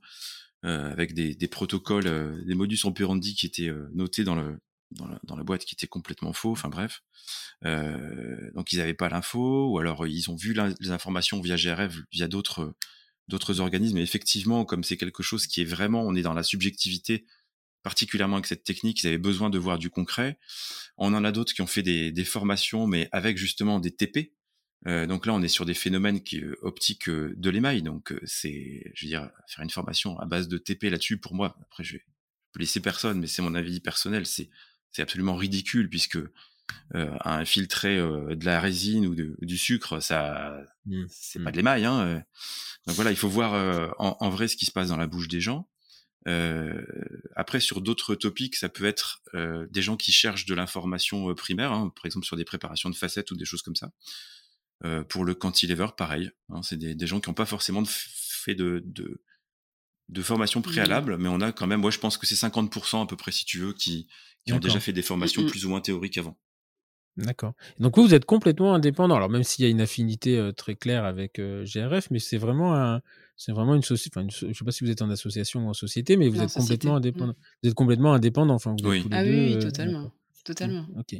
avec 0.63 1.15
des, 1.15 1.35
des 1.35 1.49
protocoles, 1.49 2.45
des 2.47 2.55
modus 2.55 2.85
operandi 2.85 3.35
qui 3.35 3.47
étaient 3.47 3.73
notés 3.95 4.25
dans 4.25 4.35
le 4.37 4.59
dans 4.93 5.07
la, 5.07 5.19
dans 5.25 5.37
la, 5.37 5.43
boîte 5.43 5.65
qui 5.65 5.75
était 5.75 5.87
complètement 5.87 6.33
faux. 6.33 6.53
Enfin 6.53 6.69
bref, 6.69 7.03
donc 7.63 8.73
ils 8.73 8.79
n'avaient 8.79 8.95
pas 8.95 9.09
l'info, 9.09 9.71
ou 9.71 9.79
alors 9.79 10.07
ils 10.07 10.31
ont 10.31 10.37
vu 10.37 10.55
les 10.81 10.91
informations 10.91 11.41
via 11.41 11.57
GRF, 11.57 11.97
via 12.13 12.29
d'autres 12.29 12.75
d'autres 13.29 13.61
organismes. 13.61 13.99
Et 13.99 14.03
effectivement, 14.03 14.65
comme 14.65 14.85
c'est 14.85 14.97
quelque 14.97 15.23
chose 15.23 15.47
qui 15.47 15.63
est 15.63 15.67
vraiment, 15.67 16.03
on 16.03 16.15
est 16.15 16.23
dans 16.23 16.35
la 16.35 16.43
subjectivité, 16.43 17.25
particulièrement 17.83 18.37
avec 18.37 18.47
cette 18.47 18.65
technique, 18.65 19.03
ils 19.03 19.09
avaient 19.09 19.19
besoin 19.19 19.51
de 19.51 19.59
voir 19.59 19.79
du 19.79 19.91
concret. 19.91 20.39
On 20.97 21.15
en 21.15 21.25
a 21.25 21.33
d'autres 21.33 21.53
qui 21.55 21.63
ont 21.63 21.67
fait 21.67 21.83
des, 21.83 22.13
des, 22.13 22.25
formations, 22.25 22.87
mais 22.87 23.09
avec 23.13 23.37
justement 23.37 23.81
des 23.81 23.91
TP. 23.91 24.33
Euh, 24.87 25.07
donc 25.07 25.27
là, 25.27 25.35
on 25.35 25.43
est 25.43 25.49
sur 25.49 25.65
des 25.65 25.75
phénomènes 25.75 26.23
qui, 26.23 26.41
euh, 26.41 26.57
optiques 26.63 27.09
euh, 27.09 27.35
de 27.37 27.51
l'émail. 27.51 27.83
Donc 27.83 28.15
c'est, 28.25 28.91
je 28.95 29.05
veux 29.05 29.09
dire, 29.09 29.31
faire 29.47 29.63
une 29.63 29.71
formation 29.71 30.19
à 30.19 30.27
base 30.27 30.49
de 30.49 30.59
TP 30.59 30.85
là-dessus, 30.85 31.19
pour 31.19 31.35
moi, 31.35 31.57
après 31.63 31.85
je 31.85 31.95
vais 31.95 32.03
laisser 32.59 32.81
personne, 32.81 33.21
mais 33.21 33.27
c'est 33.27 33.43
mon 33.43 33.55
avis 33.55 33.81
personnel, 33.81 34.27
c'est 34.27 34.51
c'est 34.91 35.03
absolument 35.03 35.37
ridicule 35.37 35.89
puisque 35.89 36.19
euh, 36.95 37.17
infiltrer 37.25 37.97
de 37.97 38.45
la 38.45 38.61
résine 38.61 39.07
ou 39.07 39.15
de, 39.15 39.37
du 39.41 39.57
sucre, 39.57 40.01
ça, 40.01 40.61
mmh. 40.85 41.05
c'est 41.09 41.39
pas 41.43 41.49
mmh. 41.49 41.53
de 41.53 41.57
l'émail. 41.57 41.85
Hein. 41.87 42.23
Donc 42.87 42.97
voilà, 42.97 43.11
il 43.11 43.17
faut 43.17 43.29
voir 43.29 43.95
en, 43.99 44.17
en, 44.21 44.29
vrai 44.29 44.49
ce 44.49 44.57
qui 44.57 44.67
se 44.67 44.71
passe 44.71 44.89
dans 44.89 44.99
la 44.99 45.07
bouche 45.07 45.29
des 45.29 45.41
gens. 45.41 45.67
Euh, 46.29 46.85
après, 47.35 47.61
sur 47.61 47.81
d'autres 47.81 48.15
topics, 48.15 48.57
ça 48.57 48.69
peut 48.69 48.85
être 48.85 49.23
euh, 49.35 49.67
des 49.71 49.83
gens 49.83 49.97
qui 49.97 50.13
cherchent 50.13 50.47
de 50.47 50.55
l'information 50.55 51.31
euh, 51.31 51.35
primaire, 51.35 51.73
hein, 51.73 51.93
par 51.95 52.07
exemple 52.07 52.27
sur 52.27 52.37
des 52.37 52.45
préparations 52.45 52.91
de 52.91 52.95
facettes 52.95 53.31
ou 53.31 53.37
des 53.37 53.45
choses 53.45 53.63
comme 53.63 53.77
ça. 53.77 53.91
Euh, 54.85 55.05
pour 55.05 55.25
le 55.25 55.35
cantilever, 55.35 55.87
pareil. 55.97 56.31
Hein, 56.49 56.61
c'est 56.63 56.77
des, 56.77 56.95
des, 56.95 57.07
gens 57.07 57.21
qui 57.21 57.31
n'ont 57.31 57.35
pas 57.35 57.47
forcément 57.47 57.85
fait 57.87 58.57
de, 58.57 58.83
de, 58.85 59.23
de 60.09 60.23
formation 60.23 60.59
mmh. 60.59 60.65
préalable, 60.65 61.19
mais 61.19 61.29
on 61.29 61.41
a 61.41 61.53
quand 61.53 61.69
même, 61.69 61.81
moi 61.81 61.93
je 61.93 61.99
pense 61.99 62.19
que 62.19 62.27
c'est 62.27 62.35
50% 62.35 63.03
à 63.03 63.07
peu 63.07 63.17
près, 63.17 63.31
si 63.31 63.45
tu 63.45 63.59
veux, 63.59 63.73
qui, 63.73 64.09
qui 64.45 64.53
ont 64.53 64.59
déjà 64.59 64.81
fait 64.81 64.93
des 64.93 65.03
formations 65.03 65.43
mmh, 65.43 65.47
mmh. 65.47 65.51
plus 65.51 65.67
ou 65.67 65.69
moins 65.69 65.81
théoriques 65.81 66.19
avant. 66.19 66.37
D'accord. 67.17 67.53
Donc 67.79 67.97
vous, 67.97 68.05
vous 68.05 68.15
êtes 68.15 68.25
complètement 68.25 68.75
indépendant. 68.75 69.15
Alors 69.15 69.29
même 69.29 69.45
s'il 69.45 69.65
y 69.65 69.69
a 69.69 69.71
une 69.71 69.83
affinité 69.83 70.51
très 70.57 70.75
claire 70.75 71.05
avec 71.05 71.39
GRF, 71.39 72.11
mais 72.11 72.19
c'est 72.19 72.39
vraiment 72.39 72.75
un, 72.75 73.03
c'est 73.37 73.53
vraiment 73.53 73.75
une 73.75 73.83
société. 73.83 74.19
Enfin, 74.19 74.27
je 74.31 74.47
ne 74.47 74.53
sais 74.53 74.65
pas 74.65 74.73
si 74.73 74.83
vous 74.83 74.91
êtes 74.91 75.03
en 75.03 75.11
association 75.11 75.67
ou 75.67 75.69
en 75.69 75.75
société, 75.75 76.17
mais 76.17 76.29
vous 76.29 76.41
êtes 76.41 76.55
complètement 76.55 76.97
indépendant. 76.97 77.35
Mmh. 77.35 77.61
Vous 77.63 77.69
êtes 77.69 77.75
complètement 77.75 78.15
indépendant. 78.15 78.55
Enfin, 78.55 78.75
vous 78.83 78.89
oui. 78.89 79.07
ah 79.13 79.23
oui, 79.23 79.55
oui, 79.55 79.59
totalement, 79.59 80.11
totalement. 80.43 80.87
Ok. 80.99 81.13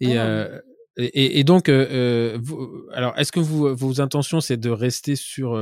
Et, 0.00 0.18
euh, 0.18 0.60
et, 0.98 1.44
donc, 1.44 1.68
euh, 1.68 2.38
vous, 2.42 2.84
alors, 2.92 3.16
est-ce 3.16 3.30
que 3.30 3.40
vos 3.40 4.00
intentions, 4.00 4.40
c'est 4.40 4.56
de 4.56 4.70
rester 4.70 5.14
sur, 5.14 5.52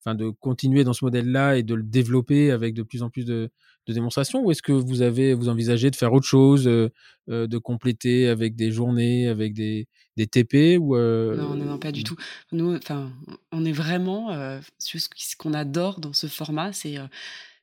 enfin, 0.00 0.16
de 0.16 0.30
continuer 0.30 0.82
dans 0.82 0.92
ce 0.92 1.04
modèle-là 1.04 1.56
et 1.56 1.62
de 1.62 1.74
le 1.74 1.84
développer 1.84 2.50
avec 2.50 2.74
de 2.74 2.82
plus 2.82 3.02
en 3.02 3.08
plus 3.08 3.24
de, 3.24 3.50
de 3.86 3.92
démonstrations, 3.92 4.44
ou 4.44 4.50
est-ce 4.50 4.62
que 4.62 4.72
vous 4.72 5.02
avez, 5.02 5.32
vous 5.32 5.48
envisagez 5.48 5.90
de 5.90 5.96
faire 5.96 6.12
autre 6.12 6.26
chose, 6.26 6.64
de 6.64 7.58
compléter 7.58 8.26
avec 8.26 8.56
des 8.56 8.72
journées, 8.72 9.28
avec 9.28 9.54
des, 9.54 9.86
TP 10.30 10.76
ou 10.78 10.96
non, 10.96 11.54
non, 11.54 11.64
non, 11.64 11.78
pas 11.78 11.92
du 11.92 12.04
tout. 12.04 12.16
Nous, 12.52 12.74
enfin, 12.74 13.12
on 13.52 13.64
est 13.64 13.72
vraiment 13.72 14.60
ce 14.78 15.36
qu'on 15.36 15.54
adore 15.54 16.00
dans 16.00 16.12
ce 16.12 16.26
format, 16.26 16.72
c'est 16.72 16.96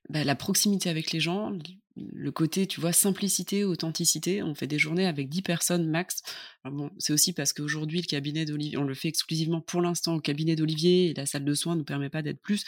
bah, 0.10 0.24
la 0.24 0.36
proximité 0.36 0.90
avec 0.90 1.12
les 1.12 1.20
gens, 1.20 1.52
le 2.14 2.32
côté, 2.32 2.68
tu 2.68 2.82
vois, 2.82 2.94
simplicité, 2.94 3.64
authenticité. 3.64 4.44
On 4.44 4.56
fait 4.56 4.68
des 4.68 4.80
journées 4.80 5.08
avec 5.08 5.30
10 5.30 5.42
personnes 5.42 5.88
max. 5.90 6.22
bon, 6.66 6.92
c'est 6.98 7.14
aussi 7.14 7.34
parce 7.34 7.54
qu'aujourd'hui, 7.54 8.02
le 8.02 8.08
cabinet 8.08 8.46
d'Olivier, 8.46 8.78
on 8.78 8.84
le 8.84 8.94
fait 8.94 9.08
exclusivement 9.08 9.62
pour 9.62 9.82
l'instant 9.82 10.16
au 10.16 10.20
cabinet 10.20 10.56
d'Olivier 10.56 11.10
et 11.10 11.14
la 11.14 11.26
salle 11.26 11.46
de 11.46 11.54
soins 11.54 11.74
ne 11.74 11.80
nous 11.80 11.86
permet 11.86 12.10
pas 12.10 12.22
d'être 12.22 12.42
plus. 12.42 12.66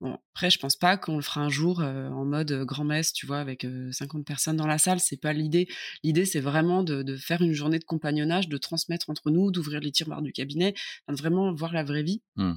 Bon, 0.00 0.18
après, 0.34 0.50
je 0.50 0.58
pense 0.58 0.76
pas 0.76 0.96
qu'on 0.96 1.16
le 1.16 1.22
fera 1.22 1.40
un 1.40 1.48
jour 1.48 1.80
en 1.80 2.24
mode 2.24 2.52
grand-messe, 2.64 3.12
tu 3.12 3.26
vois, 3.26 3.38
avec 3.38 3.66
50 3.92 4.26
personnes 4.26 4.56
dans 4.56 4.66
la 4.66 4.78
salle. 4.78 5.00
C'est 5.00 5.20
pas 5.20 5.32
l'idée. 5.32 5.68
L'idée, 6.02 6.24
c'est 6.24 6.40
vraiment 6.40 6.82
de, 6.82 7.16
faire 7.16 7.42
une 7.42 7.52
journée 7.52 7.78
de 7.78 7.84
compagnonnage, 7.84 8.48
de 8.48 8.56
transmettre 8.58 9.08
entre 9.10 9.30
nous, 9.30 9.50
d'ouvrir 9.50 9.80
les 9.80 9.92
tiroirs 9.92 10.22
du 10.22 10.32
cabinet, 10.32 10.74
de 11.08 11.14
vraiment 11.14 11.52
voir 11.52 11.72
la 11.72 11.84
vraie 11.84 12.02
vie. 12.02 12.22
Mmh. 12.36 12.54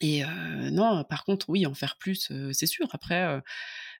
Et 0.00 0.22
non, 0.72 1.04
par 1.04 1.24
contre, 1.24 1.50
oui, 1.50 1.66
en 1.66 1.74
faire 1.74 1.96
plus, 1.98 2.32
c'est 2.52 2.66
sûr. 2.66 2.88
Après, 2.92 3.42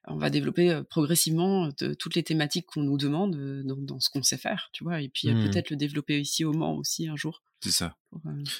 on 0.07 0.17
va 0.17 0.29
développer 0.29 0.81
progressivement 0.89 1.69
toutes 1.99 2.15
les 2.15 2.23
thématiques 2.23 2.65
qu'on 2.65 2.83
nous 2.83 2.97
demande 2.97 3.35
dans, 3.63 3.99
ce 3.99 4.09
qu'on 4.09 4.23
sait 4.23 4.37
faire, 4.37 4.69
tu 4.73 4.83
vois. 4.83 5.01
Et 5.01 5.09
puis 5.09 5.29
mmh. 5.29 5.49
peut-être 5.49 5.69
le 5.69 5.75
développer 5.75 6.19
ici 6.19 6.43
au 6.43 6.53
Mans 6.53 6.75
aussi 6.75 7.07
un 7.07 7.15
jour. 7.15 7.43
C'est 7.59 7.71
ça. 7.71 7.95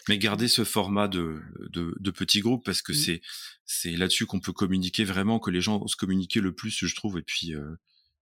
Mais 0.08 0.20
garder 0.20 0.48
ce 0.48 0.64
format 0.64 1.08
de, 1.08 1.42
de, 1.72 1.96
de 2.00 2.12
petits 2.12 2.42
groupes 2.42 2.64
parce 2.64 2.84
que 2.84 2.92
mmh. 2.92 2.96
c'est 2.96 3.22
c'est 3.66 3.96
là-dessus 3.96 4.28
qu'on 4.28 4.40
peut 4.40 4.54
communiquer 4.54 5.04
vraiment, 5.04 5.40
que 5.40 5.50
les 5.50 5.62
gens 5.62 5.82
osent 5.82 5.96
communiquer 5.96 6.42
le 6.42 6.54
plus, 6.54 6.86
je 6.86 6.96
trouve. 6.96 7.18
Et 7.18 7.24
puis 7.24 7.54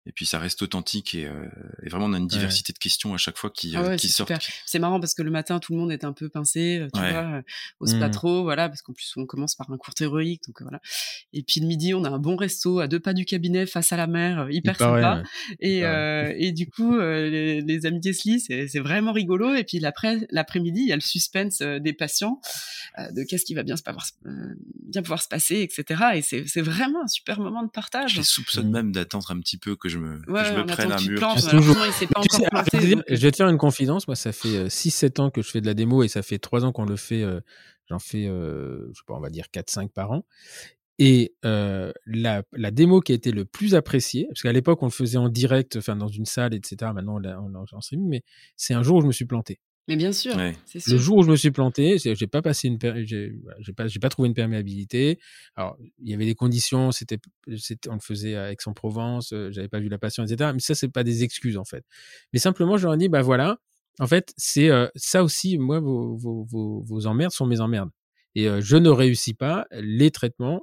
et 0.07 0.13
puis 0.13 0.27
ça 0.27 0.39
reste 0.39 0.61
authentique 0.61 1.15
et, 1.15 1.27
euh, 1.27 1.49
et 1.83 1.89
vraiment 1.89 2.07
on 2.07 2.13
a 2.13 2.19
une 2.19 2.27
diversité 2.27 2.75
de 2.75 2.79
questions 2.79 3.15
à 3.15 3.17
chaque 3.17 3.39
fois 3.39 3.49
qui, 3.49 3.75
ah 3.75 3.81
euh, 3.81 3.97
qui 3.97 4.09
sortent. 4.09 4.33
C'est 4.67 4.79
marrant 4.79 5.01
parce 5.01 5.15
que 5.15 5.23
le 5.23 5.31
matin 5.31 5.59
tout 5.61 5.73
le 5.73 5.79
monde 5.79 5.91
est 5.91 6.05
un 6.05 6.13
peu 6.13 6.29
pincé, 6.29 6.79
euh, 6.79 6.89
tu 6.93 7.01
vois, 7.01 7.43
ose 7.81 7.99
pas 7.99 8.09
mmh. 8.09 8.11
trop, 8.11 8.43
voilà, 8.43 8.69
parce 8.69 8.83
qu'en 8.83 8.93
plus 8.93 9.11
on 9.17 9.25
commence 9.25 9.55
par 9.55 9.71
un 9.71 9.79
cours 9.79 9.95
théorique, 9.95 10.43
donc 10.47 10.61
voilà. 10.61 10.81
Et 11.33 11.43
puis 11.43 11.61
le 11.61 11.67
midi 11.67 11.95
on 11.95 12.05
a 12.05 12.11
un 12.11 12.19
bon 12.19 12.37
resto 12.37 12.81
à 12.81 12.87
deux 12.87 13.01
pas 13.01 13.15
du 13.15 13.25
cabinet 13.25 13.67
face 13.67 13.93
à 13.93 13.97
la 13.97 14.07
mer, 14.07 14.47
hyper 14.51 14.77
sympa. 14.77 15.23
Et, 15.61 15.79
et 15.79 16.53
du 16.53 16.69
coup 16.69 16.99
les, 16.99 17.63
les 17.63 17.87
amis 17.87 18.01
Tesli 18.01 18.41
c'est 18.41 18.81
vraiment 18.81 19.13
rigolo. 19.13 19.55
Et 19.55 19.65
puis 19.65 19.79
l'après 19.79 20.27
l'après-midi 20.31 20.83
il 20.83 20.89
y 20.89 20.93
a 20.93 20.97
le 20.97 21.01
suspense 21.01 21.61
des 21.61 21.93
patients 21.95 22.41
de 22.99 23.25
qu'est-ce 23.25 23.47
qui 23.47 23.55
va 23.55 23.63
bien 23.63 23.77
se 23.77 23.83
pouvoir, 23.83 24.07
bien 24.87 25.01
pouvoir 25.01 25.23
se 25.23 25.29
passer, 25.29 25.63
etc. 25.63 26.03
Et 26.15 26.23
c'est 26.23 26.63
vraiment 26.63 27.05
un 27.05 27.09
super 27.09 27.41
moment 27.41 27.63
de 27.63 27.71
partage. 27.71 28.13
Je 28.13 28.19
les 28.19 28.23
soupçonne 28.23 28.69
mmh. 28.69 28.73
même 28.73 28.93
d'attendre 28.93 29.31
un 29.31 29.41
petit 29.41 29.57
peu 29.57 29.77
que 29.77 29.94
je 29.95 29.99
me, 29.99 30.17
je 30.27 30.55
me 30.55 30.67
prenne 30.67 30.93
un 30.93 31.01
mur. 31.01 31.21
je 33.09 33.23
vais 33.23 33.31
te 33.31 33.37
faire 33.37 33.49
une 33.49 33.59
confidence. 33.59 34.09
Moi, 34.09 34.17
ça 34.17 34.33
fait 34.33 34.67
6-7 34.67 35.21
euh, 35.21 35.25
ans 35.25 35.31
que 35.31 35.43
je 35.43 35.51
fais 35.51 35.61
de 35.61 35.67
la 35.67 35.75
démo 35.75 36.03
et 36.03 36.09
ça 36.09 36.23
fait 36.23 36.39
3 36.39 36.65
ans 36.65 36.73
qu'on 36.73 36.85
le 36.85 36.97
fait. 36.97 37.23
Euh, 37.23 37.41
j'en 37.89 37.99
fais, 37.99 38.27
euh, 38.27 38.89
je 38.93 38.99
sais 38.99 39.05
pas, 39.07 39.15
on 39.15 39.21
va 39.21 39.31
dire 39.31 39.47
4-5 39.53 39.91
par 39.91 40.11
an. 40.11 40.25
Et 40.99 41.35
la, 41.43 41.93
la, 42.53 42.71
démo 42.71 43.01
qui 43.01 43.13
a 43.13 43.15
été 43.17 43.33
le 43.33 43.45
plus 43.45 43.75
appréciée, 43.75 44.27
parce 44.29 44.43
qu'à 44.43 44.53
l'époque 44.53 44.81
on 44.83 44.87
le 44.87 44.93
faisait 44.93 45.19
en 45.19 45.29
direct, 45.29 45.77
enfin 45.77 45.97
dans 45.97 46.07
une 46.07 46.25
salle, 46.25 46.55
etc. 46.55 46.93
Maintenant 46.95 47.17
on 47.17 47.19
l'a 47.19 47.41
en 47.41 47.81
streaming, 47.81 48.09
mais 48.09 48.23
c'est 48.57 48.75
un 48.75 48.85
jour 48.85 48.99
où 48.99 49.01
je 49.01 49.07
me 49.07 49.13
suis 49.13 49.25
planté. 49.25 49.59
Mais 49.87 49.97
bien 49.97 50.13
sûr, 50.13 50.35
Le 50.37 50.97
jour 50.97 51.19
où 51.19 51.23
je 51.23 51.31
me 51.31 51.37
suis 51.37 51.51
planté, 51.51 51.99
j'ai 51.99 52.27
pas 52.27 52.41
passé 52.41 52.69
une, 52.69 52.79
j'ai 53.05 53.73
pas, 53.77 53.87
j'ai 53.87 54.01
pas 54.01 54.09
trouvé 54.09 54.29
une 54.29 54.35
perméabilité. 54.35 55.19
Alors, 55.57 55.77
il 55.99 56.09
y 56.09 56.15
avait 56.15 56.25
des 56.25 56.35
conditions, 56.35 56.91
c'était, 56.91 57.19
on 57.89 57.95
le 57.95 58.01
faisait 58.01 58.35
à 58.35 58.51
Aix-en-Provence, 58.51 59.33
euh, 59.33 59.51
j'avais 59.51 59.69
pas 59.69 59.81
vu 59.81 59.89
la 59.89 59.99
patiente, 59.99 60.31
etc. 60.31 60.53
Mais 60.55 60.61
ça, 60.61 60.75
c'est 60.75 60.89
pas 60.89 61.05
des 61.05 61.23
excuses 61.23 61.59
en 61.59 61.65
fait. 61.65 61.85
Mais 62.33 62.39
simplement, 62.39 62.79
je 62.79 62.85
leur 62.85 62.95
ai 62.95 62.99
dit, 62.99 63.11
bah 63.11 63.21
voilà, 63.21 63.59
en 64.01 64.07
fait, 64.07 64.33
c'est 64.39 64.71
euh, 64.71 64.89
ça 64.97 65.23
aussi. 65.23 65.59
Moi, 65.59 65.81
vos, 65.81 66.17
vos, 66.17 66.45
vos, 66.45 66.83
vos, 66.83 67.07
emmerdes 67.07 67.33
sont 67.33 67.47
mes 67.47 67.61
emmerdes. 67.61 67.91
Et 68.35 68.49
euh, 68.49 68.61
je 68.63 68.77
ne 68.77 68.89
réussis 68.89 69.35
pas 69.35 69.67
les 69.71 70.11
traitements 70.11 70.63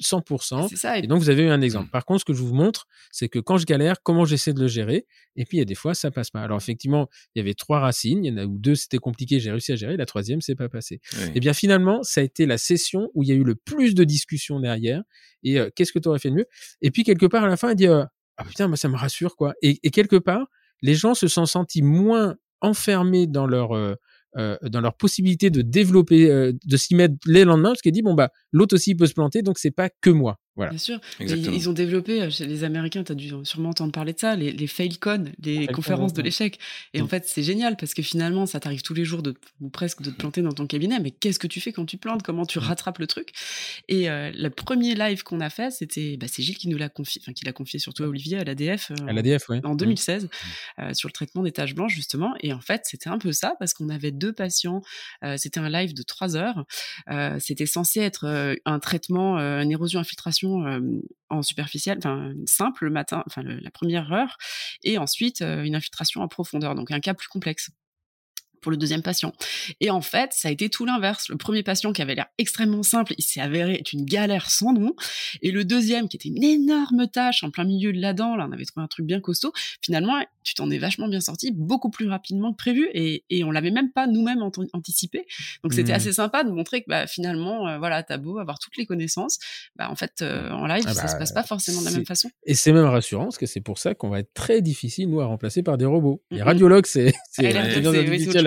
100%. 0.00 0.74
Ça, 0.74 0.98
et... 0.98 1.02
donc, 1.02 1.20
vous 1.20 1.30
avez 1.30 1.42
eu 1.42 1.48
un 1.48 1.60
exemple. 1.60 1.90
Par 1.90 2.04
contre, 2.04 2.20
ce 2.20 2.24
que 2.24 2.32
je 2.32 2.42
vous 2.42 2.54
montre, 2.54 2.86
c'est 3.10 3.28
que 3.28 3.38
quand 3.38 3.58
je 3.58 3.66
galère, 3.66 4.02
comment 4.02 4.24
j'essaie 4.24 4.52
de 4.52 4.60
le 4.60 4.68
gérer. 4.68 5.06
Et 5.36 5.44
puis, 5.44 5.58
il 5.58 5.60
y 5.60 5.62
a 5.62 5.66
des 5.66 5.74
fois, 5.74 5.94
ça 5.94 6.10
passe 6.10 6.30
pas. 6.30 6.40
Alors, 6.40 6.56
effectivement, 6.58 7.08
il 7.34 7.38
y 7.38 7.42
avait 7.42 7.54
trois 7.54 7.80
racines. 7.80 8.24
Il 8.24 8.32
y 8.32 8.34
en 8.34 8.38
a 8.38 8.46
où 8.46 8.58
deux, 8.58 8.74
c'était 8.74 8.98
compliqué. 8.98 9.38
J'ai 9.40 9.50
réussi 9.50 9.72
à 9.72 9.76
gérer. 9.76 9.96
La 9.96 10.06
troisième, 10.06 10.40
c'est 10.40 10.54
pas 10.54 10.68
passé. 10.68 11.00
Et 11.14 11.32
eh 11.34 11.40
bien, 11.40 11.52
finalement, 11.52 12.02
ça 12.02 12.20
a 12.20 12.24
été 12.24 12.46
la 12.46 12.58
session 12.58 13.10
où 13.14 13.22
il 13.22 13.28
y 13.28 13.32
a 13.32 13.34
eu 13.34 13.44
le 13.44 13.54
plus 13.54 13.94
de 13.94 14.04
discussions 14.04 14.60
derrière. 14.60 15.02
Et 15.42 15.58
euh, 15.58 15.70
qu'est-ce 15.74 15.92
que 15.92 15.98
tu 15.98 16.08
aurais 16.08 16.18
fait 16.18 16.30
de 16.30 16.36
mieux? 16.36 16.46
Et 16.80 16.90
puis, 16.90 17.04
quelque 17.04 17.26
part, 17.26 17.44
à 17.44 17.48
la 17.48 17.56
fin, 17.56 17.70
il 17.70 17.76
dit 17.76 17.88
euh, 17.88 18.04
Ah 18.36 18.44
putain, 18.44 18.68
moi, 18.68 18.76
ça 18.76 18.88
me 18.88 18.96
rassure, 18.96 19.36
quoi. 19.36 19.54
Et, 19.62 19.78
et, 19.82 19.90
quelque 19.90 20.16
part, 20.16 20.46
les 20.80 20.94
gens 20.94 21.14
se 21.14 21.28
sont 21.28 21.46
sentis 21.46 21.82
moins 21.82 22.36
enfermés 22.60 23.26
dans 23.26 23.46
leur. 23.46 23.76
Euh, 23.76 23.96
euh, 24.38 24.56
dans 24.62 24.80
leur 24.80 24.96
possibilité 24.96 25.50
de 25.50 25.62
développer, 25.62 26.30
euh, 26.30 26.52
de 26.64 26.76
s'y 26.76 26.94
mettre 26.94 27.14
les 27.26 27.44
lendemains, 27.44 27.70
parce 27.70 27.82
qu'il 27.82 27.92
dit 27.92 28.02
bon 28.02 28.14
bah 28.14 28.30
l'autre 28.52 28.74
aussi 28.74 28.94
peut 28.94 29.06
se 29.06 29.14
planter, 29.14 29.42
donc 29.42 29.58
c'est 29.58 29.70
pas 29.70 29.90
que 30.00 30.10
moi. 30.10 30.38
Voilà. 30.56 30.70
Bien 30.70 30.78
sûr. 30.78 31.00
Ils, 31.20 31.68
ont 31.68 31.72
développé, 31.72 32.22
euh, 32.22 32.30
chez 32.30 32.46
les 32.46 32.64
Américains, 32.64 33.04
tu 33.04 33.12
as 33.12 33.14
dû 33.14 33.32
sûrement 33.44 33.70
entendre 33.70 33.92
parler 33.92 34.12
de 34.12 34.18
ça, 34.18 34.36
les, 34.36 34.52
les 34.52 34.66
failcon, 34.66 35.24
les 35.42 35.66
conférences 35.68 36.12
de 36.12 36.22
l'échec. 36.22 36.58
Et 36.94 37.00
en 37.00 37.06
mm. 37.06 37.08
fait, 37.08 37.26
c'est 37.26 37.42
génial 37.42 37.76
parce 37.76 37.94
que 37.94 38.02
finalement, 38.02 38.46
ça 38.46 38.60
t'arrive 38.60 38.82
tous 38.82 38.94
les 38.94 39.04
jours 39.04 39.22
de, 39.22 39.34
ou 39.60 39.68
presque 39.68 40.02
de 40.02 40.10
te 40.10 40.16
planter 40.16 40.42
dans 40.42 40.52
ton 40.52 40.66
cabinet. 40.66 40.98
Mais 41.00 41.10
qu'est-ce 41.10 41.38
que 41.38 41.46
tu 41.46 41.60
fais 41.60 41.72
quand 41.72 41.86
tu 41.86 41.96
plantes? 41.96 42.22
Comment 42.22 42.46
tu 42.46 42.58
mm. 42.58 42.62
rattrapes 42.62 42.98
le 42.98 43.06
truc? 43.06 43.32
Et 43.88 44.08
le 44.08 44.48
premier 44.48 44.94
live 44.94 45.22
qu'on 45.22 45.40
a 45.40 45.50
fait, 45.50 45.70
c'était, 45.70 46.16
bah, 46.16 46.26
c'est 46.28 46.42
Gilles 46.42 46.58
qui 46.58 46.68
nous 46.68 46.78
l'a 46.78 46.88
confié, 46.88 47.20
enfin 47.22 47.32
qui 47.32 47.44
l'a 47.44 47.52
confié 47.52 47.78
surtout 47.78 48.04
à 48.04 48.08
Olivier 48.08 48.38
à 48.38 48.44
l'ADF. 48.44 48.92
à 49.06 49.12
l'ADF, 49.12 49.48
oui. 49.48 49.60
En 49.64 49.74
2016, 49.74 50.28
mm. 50.78 50.94
sur 50.94 51.08
le 51.08 51.12
traitement 51.12 51.42
des 51.42 51.52
taches 51.52 51.74
blanches 51.74 51.94
justement. 51.94 52.34
Et 52.40 52.52
en 52.52 52.60
fait, 52.60 52.82
c'était 52.84 53.08
un 53.08 53.18
peu 53.18 53.32
ça 53.32 53.54
parce 53.58 53.74
qu'on 53.74 53.88
avait 53.88 54.10
deux 54.10 54.32
patients 54.32 54.82
euh, 55.24 55.36
c'était 55.36 55.60
un 55.60 55.68
live 55.68 55.94
de 55.94 56.02
trois 56.02 56.36
heures. 56.36 56.64
Euh, 57.10 57.38
c'était 57.40 57.66
censé 57.66 58.00
être 58.00 58.26
euh, 58.26 58.54
un 58.64 58.78
traitement, 58.78 59.38
une 59.38 59.70
érosion 59.70 60.00
en 61.28 61.42
superficielle, 61.42 61.98
simple 62.46 62.84
le 62.84 62.90
matin, 62.90 63.24
la 63.36 63.70
première 63.70 64.12
heure, 64.12 64.36
et 64.82 64.98
ensuite 64.98 65.40
une 65.40 65.74
infiltration 65.74 66.22
en 66.22 66.28
profondeur, 66.28 66.74
donc 66.74 66.90
un 66.90 67.00
cas 67.00 67.14
plus 67.14 67.28
complexe 67.28 67.70
pour 68.62 68.70
le 68.70 68.78
deuxième 68.78 69.02
patient. 69.02 69.32
Et 69.80 69.90
en 69.90 70.00
fait, 70.00 70.30
ça 70.32 70.48
a 70.48 70.50
été 70.50 70.70
tout 70.70 70.86
l'inverse. 70.86 71.28
Le 71.28 71.36
premier 71.36 71.62
patient 71.62 71.92
qui 71.92 72.00
avait 72.00 72.14
l'air 72.14 72.26
extrêmement 72.38 72.82
simple, 72.82 73.14
il 73.18 73.22
s'est 73.22 73.40
avéré 73.40 73.74
être 73.74 73.92
une 73.92 74.04
galère 74.04 74.50
sans 74.50 74.72
nom. 74.72 74.94
Et 75.42 75.50
le 75.50 75.64
deuxième, 75.64 76.08
qui 76.08 76.16
était 76.16 76.28
une 76.28 76.42
énorme 76.42 77.08
tâche 77.08 77.42
en 77.44 77.50
plein 77.50 77.64
milieu 77.64 77.92
de 77.92 78.00
la 78.00 78.14
dent, 78.14 78.36
là, 78.36 78.46
on 78.48 78.52
avait 78.52 78.64
trouvé 78.64 78.84
un 78.84 78.88
truc 78.88 79.04
bien 79.04 79.20
costaud. 79.20 79.52
Finalement, 79.82 80.14
tu 80.44 80.54
t'en 80.54 80.70
es 80.70 80.78
vachement 80.78 81.08
bien 81.08 81.20
sorti, 81.20 81.52
beaucoup 81.52 81.90
plus 81.90 82.08
rapidement 82.08 82.52
que 82.52 82.56
prévu. 82.56 82.88
Et, 82.94 83.24
et 83.28 83.44
on 83.44 83.50
l'avait 83.50 83.70
même 83.70 83.92
pas 83.92 84.06
nous-mêmes 84.06 84.42
anticipé. 84.72 85.26
Donc 85.62 85.74
c'était 85.74 85.92
mmh. 85.92 85.96
assez 85.96 86.12
sympa 86.12 86.44
de 86.44 86.50
montrer 86.50 86.82
que 86.82 86.86
bah, 86.88 87.06
finalement, 87.06 87.68
euh, 87.68 87.78
voilà, 87.78 88.02
t'as 88.02 88.18
beau 88.18 88.38
avoir 88.38 88.58
toutes 88.58 88.76
les 88.76 88.86
connaissances, 88.86 89.38
bah, 89.76 89.90
en 89.90 89.96
fait, 89.96 90.22
euh, 90.22 90.50
en 90.50 90.66
live, 90.66 90.84
ah 90.86 90.94
ça 90.94 91.08
se 91.08 91.16
passe 91.16 91.34
bah, 91.34 91.42
pas 91.42 91.46
forcément 91.46 91.80
de 91.80 91.86
la 91.86 91.92
même 91.92 92.06
façon. 92.06 92.30
Et 92.44 92.54
c'est 92.54 92.72
même 92.72 92.86
rassurant, 92.86 93.24
parce 93.24 93.38
que 93.38 93.46
c'est 93.46 93.60
pour 93.60 93.78
ça 93.78 93.94
qu'on 93.94 94.08
va 94.08 94.20
être 94.20 94.32
très 94.34 94.62
difficile, 94.62 95.08
nous, 95.10 95.20
à 95.20 95.26
remplacer 95.26 95.62
par 95.62 95.78
des 95.78 95.84
robots. 95.84 96.22
Les 96.30 96.42
radiologues, 96.42 96.86
c'est 96.86 97.12
c'est 97.30 97.52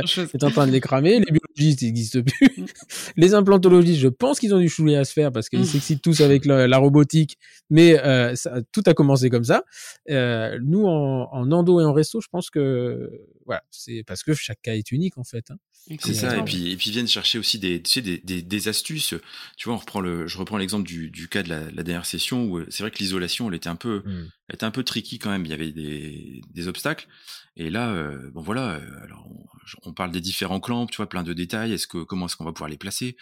en 0.41 0.51
train 0.51 0.67
de 0.67 0.71
les 0.71 0.81
cramer. 0.81 1.19
Les 1.19 1.31
biologistes, 1.31 1.81
ils 1.81 1.87
n'existent 1.87 2.21
plus. 2.21 2.65
Les 3.17 3.33
implantologistes, 3.33 3.99
je 3.99 4.07
pense 4.07 4.39
qu'ils 4.39 4.53
ont 4.53 4.59
du 4.59 4.69
choulet 4.69 4.95
à 4.95 5.05
se 5.05 5.13
faire 5.13 5.31
parce 5.31 5.49
qu'ils 5.49 5.61
mm. 5.61 5.65
s'excitent 5.65 6.01
tous 6.01 6.21
avec 6.21 6.45
la, 6.45 6.77
robotique. 6.77 7.37
Mais 7.69 7.99
euh, 7.99 8.35
ça, 8.35 8.61
tout 8.71 8.83
a 8.85 8.93
commencé 8.93 9.29
comme 9.29 9.43
ça. 9.43 9.63
Euh, 10.09 10.59
nous, 10.63 10.85
en, 10.85 11.29
en, 11.31 11.51
endo 11.51 11.79
et 11.81 11.85
en 11.85 11.93
resto, 11.93 12.21
je 12.21 12.27
pense 12.31 12.49
que 12.49 13.09
voilà, 13.45 13.63
c'est 13.71 14.03
parce 14.05 14.23
que 14.23 14.33
chaque 14.33 14.61
cas 14.61 14.75
est 14.75 14.91
unique 14.91 15.17
en 15.17 15.23
fait. 15.23 15.51
Hein. 15.51 15.57
C'est 15.99 16.13
ça. 16.15 16.37
Et 16.37 16.43
puis, 16.43 16.71
et 16.71 16.77
puis 16.77 16.89
viennent 16.89 17.07
chercher 17.07 17.37
aussi 17.37 17.59
des, 17.59 17.81
tu 17.81 17.91
sais, 17.91 18.01
des, 18.01 18.17
des, 18.17 18.41
des, 18.41 18.67
astuces. 18.67 19.13
Tu 19.55 19.69
vois, 19.69 19.75
on 19.75 19.79
reprend 19.79 20.01
le, 20.01 20.27
je 20.27 20.37
reprends 20.37 20.57
l'exemple 20.57 20.87
du, 20.87 21.11
du 21.11 21.27
cas 21.27 21.43
de 21.43 21.49
la, 21.49 21.69
la 21.69 21.83
dernière 21.83 22.07
session 22.07 22.45
où 22.45 22.57
euh, 22.57 22.65
c'est 22.69 22.81
vrai 22.81 22.89
que 22.89 22.97
l'isolation, 22.97 23.47
elle 23.49 23.55
était 23.55 23.69
un 23.69 23.75
peu, 23.75 24.01
mm. 24.03 24.31
elle 24.47 24.55
était 24.55 24.65
un 24.65 24.71
peu 24.71 24.83
tricky 24.83 25.19
quand 25.19 25.29
même. 25.29 25.45
Il 25.45 25.51
y 25.51 25.53
avait 25.53 25.71
des, 25.71 26.41
des 26.51 26.67
obstacles. 26.67 27.07
Et 27.55 27.69
là, 27.69 27.91
euh, 27.91 28.31
bon 28.31 28.41
voilà, 28.41 28.75
euh, 28.75 29.03
alors 29.03 29.29
on, 29.83 29.93
parle 29.93 30.11
des 30.11 30.21
différents 30.21 30.59
clampes, 30.59 30.91
tu 30.91 30.97
vois, 30.97 31.07
plein 31.07 31.23
de 31.23 31.33
détails. 31.33 31.71
Est-ce 31.71 31.87
que 31.87 32.03
comment 32.03 32.25
est-ce 32.25 32.35
qu'on 32.35 32.45
va 32.45 32.51
pouvoir 32.51 32.69
les 32.69 32.77
placer? 32.77 33.15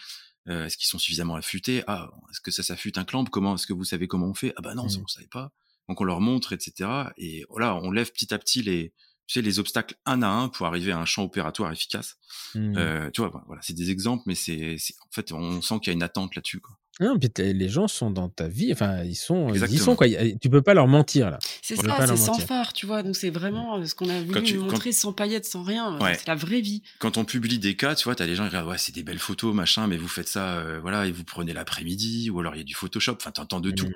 Euh, 0.48 0.66
Est-ce 0.66 0.76
qu'ils 0.76 0.88
sont 0.88 0.98
suffisamment 0.98 1.36
affûtés? 1.36 1.84
Ah, 1.86 2.10
est-ce 2.30 2.40
que 2.40 2.50
ça 2.50 2.62
s'affûte 2.62 2.98
un 2.98 3.04
clamp 3.04 3.24
Comment 3.24 3.54
est-ce 3.54 3.66
que 3.66 3.72
vous 3.72 3.84
savez 3.84 4.08
comment 4.08 4.26
on 4.26 4.34
fait? 4.34 4.52
Ah 4.56 4.62
bah 4.62 4.74
non, 4.74 4.88
ça 4.88 4.98
mmh. 4.98 5.02
on 5.02 5.06
savait 5.06 5.28
pas. 5.28 5.52
Donc 5.88 6.00
on 6.00 6.04
leur 6.04 6.20
montre, 6.20 6.52
etc. 6.52 6.90
Et 7.16 7.44
voilà, 7.48 7.76
on 7.76 7.90
lève 7.90 8.10
petit 8.10 8.32
à 8.34 8.38
petit 8.38 8.62
les, 8.62 8.92
tu 9.26 9.34
sais, 9.34 9.42
les 9.42 9.58
obstacles 9.58 9.96
un 10.06 10.22
à 10.22 10.28
un 10.28 10.48
pour 10.48 10.66
arriver 10.66 10.92
à 10.92 10.98
un 10.98 11.06
champ 11.06 11.24
opératoire 11.24 11.72
efficace. 11.72 12.16
Mmh. 12.54 12.74
Euh, 12.76 13.10
tu 13.10 13.22
vois, 13.22 13.44
voilà, 13.46 13.62
c'est 13.62 13.74
des 13.74 13.90
exemples, 13.90 14.24
mais 14.26 14.34
c'est, 14.34 14.76
en 15.00 15.12
fait, 15.12 15.32
on 15.32 15.62
sent 15.62 15.76
qu'il 15.80 15.88
y 15.88 15.90
a 15.90 15.94
une 15.94 16.02
attente 16.02 16.34
là-dessus, 16.36 16.60
quoi. 16.60 16.76
Non, 17.00 17.18
puis 17.18 17.28
les 17.36 17.68
gens 17.68 17.88
sont 17.88 18.12
dans 18.12 18.28
ta 18.28 18.46
vie, 18.46 18.72
enfin, 18.72 19.02
ils 19.02 19.16
sont, 19.16 19.52
ils 19.52 19.80
sont 19.80 19.96
quoi. 19.96 20.06
Tu 20.40 20.48
peux 20.48 20.62
pas 20.62 20.74
leur 20.74 20.86
mentir 20.86 21.28
là. 21.28 21.40
C'est 21.60 21.74
ça, 21.74 22.06
c'est 22.06 22.16
sans 22.16 22.38
phare, 22.38 22.72
tu 22.72 22.86
vois. 22.86 23.02
Donc 23.02 23.16
c'est 23.16 23.30
vraiment 23.30 23.78
euh, 23.78 23.84
ce 23.84 23.96
qu'on 23.96 24.08
a 24.08 24.22
voulu 24.22 24.58
montrer 24.58 24.92
sans 24.92 25.12
paillettes, 25.12 25.44
sans 25.44 25.64
rien. 25.64 25.98
C'est 26.14 26.28
la 26.28 26.36
vraie 26.36 26.60
vie. 26.60 26.82
Quand 27.00 27.16
on 27.16 27.24
publie 27.24 27.58
des 27.58 27.74
cas, 27.74 27.96
tu 27.96 28.04
vois, 28.04 28.14
t'as 28.14 28.26
les 28.26 28.36
gens 28.36 28.48
qui 28.48 28.54
disent 28.56 28.64
ouais, 28.64 28.78
c'est 28.78 28.94
des 28.94 29.02
belles 29.02 29.18
photos, 29.18 29.52
machin, 29.52 29.88
mais 29.88 29.96
vous 29.96 30.06
faites 30.06 30.28
ça, 30.28 30.58
euh, 30.58 30.78
voilà, 30.80 31.06
et 31.06 31.10
vous 31.10 31.24
prenez 31.24 31.52
l'après-midi, 31.52 32.30
ou 32.30 32.38
alors 32.38 32.54
il 32.54 32.58
y 32.58 32.60
a 32.60 32.64
du 32.64 32.74
Photoshop. 32.74 33.16
Enfin, 33.20 33.32
t'entends 33.32 33.60
de 33.60 33.72
tout. 33.72 33.90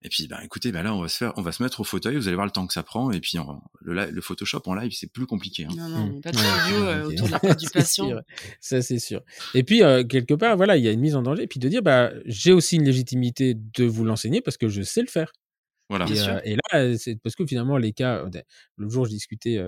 Mmh. 0.00 0.06
Et 0.06 0.08
puis, 0.08 0.26
bah, 0.28 0.40
écoutez, 0.44 0.72
bah 0.72 0.82
là, 0.82 0.94
on 0.94 1.00
va 1.00 1.08
se 1.08 1.16
faire, 1.16 1.32
on 1.36 1.42
va 1.42 1.52
se 1.52 1.62
mettre 1.62 1.80
au 1.80 1.84
fauteuil. 1.84 2.16
Vous 2.16 2.28
allez 2.28 2.34
voir 2.34 2.46
le 2.46 2.52
temps 2.52 2.66
que 2.66 2.72
ça 2.72 2.82
prend. 2.82 3.10
Et 3.10 3.20
puis, 3.20 3.38
le, 3.80 4.10
le, 4.10 4.20
Photoshop 4.20 4.62
en 4.66 4.74
live, 4.74 4.92
c'est 4.92 5.12
plus 5.12 5.26
compliqué. 5.26 5.64
Hein. 5.64 5.74
Non, 5.76 5.88
non, 5.88 6.06
mmh. 6.06 6.20
pas 6.20 6.32
de 6.32 6.36
vidéo 6.36 6.84
euh, 6.84 7.04
autour 7.04 7.26
de 7.28 7.32
la 7.32 7.54
du 7.54 7.68
patient. 7.68 8.10
Ça, 8.60 8.82
c'est 8.82 8.98
sûr. 8.98 9.22
Et 9.54 9.62
puis, 9.62 9.82
euh, 9.82 10.04
quelque 10.04 10.34
part, 10.34 10.56
voilà, 10.56 10.76
il 10.76 10.84
y 10.84 10.88
a 10.88 10.92
une 10.92 11.00
mise 11.00 11.16
en 11.16 11.22
danger. 11.22 11.42
Et 11.44 11.46
puis 11.46 11.60
de 11.60 11.68
dire, 11.68 11.82
bah, 11.82 12.12
j'ai 12.24 12.52
aussi 12.52 12.76
une 12.76 12.84
légitimité 12.84 13.54
de 13.54 13.84
vous 13.84 14.04
l'enseigner 14.04 14.40
parce 14.40 14.56
que 14.56 14.68
je 14.68 14.82
sais 14.82 15.02
le 15.02 15.08
faire. 15.08 15.32
Voilà. 15.88 16.06
Et, 16.06 16.20
euh, 16.20 16.40
et 16.44 16.56
là, 16.56 16.96
c'est 16.96 17.16
parce 17.16 17.34
que 17.34 17.44
finalement, 17.44 17.76
les 17.76 17.92
cas, 17.92 18.24
le 18.76 18.88
jour, 18.88 19.06
je 19.06 19.10
discutais 19.10 19.58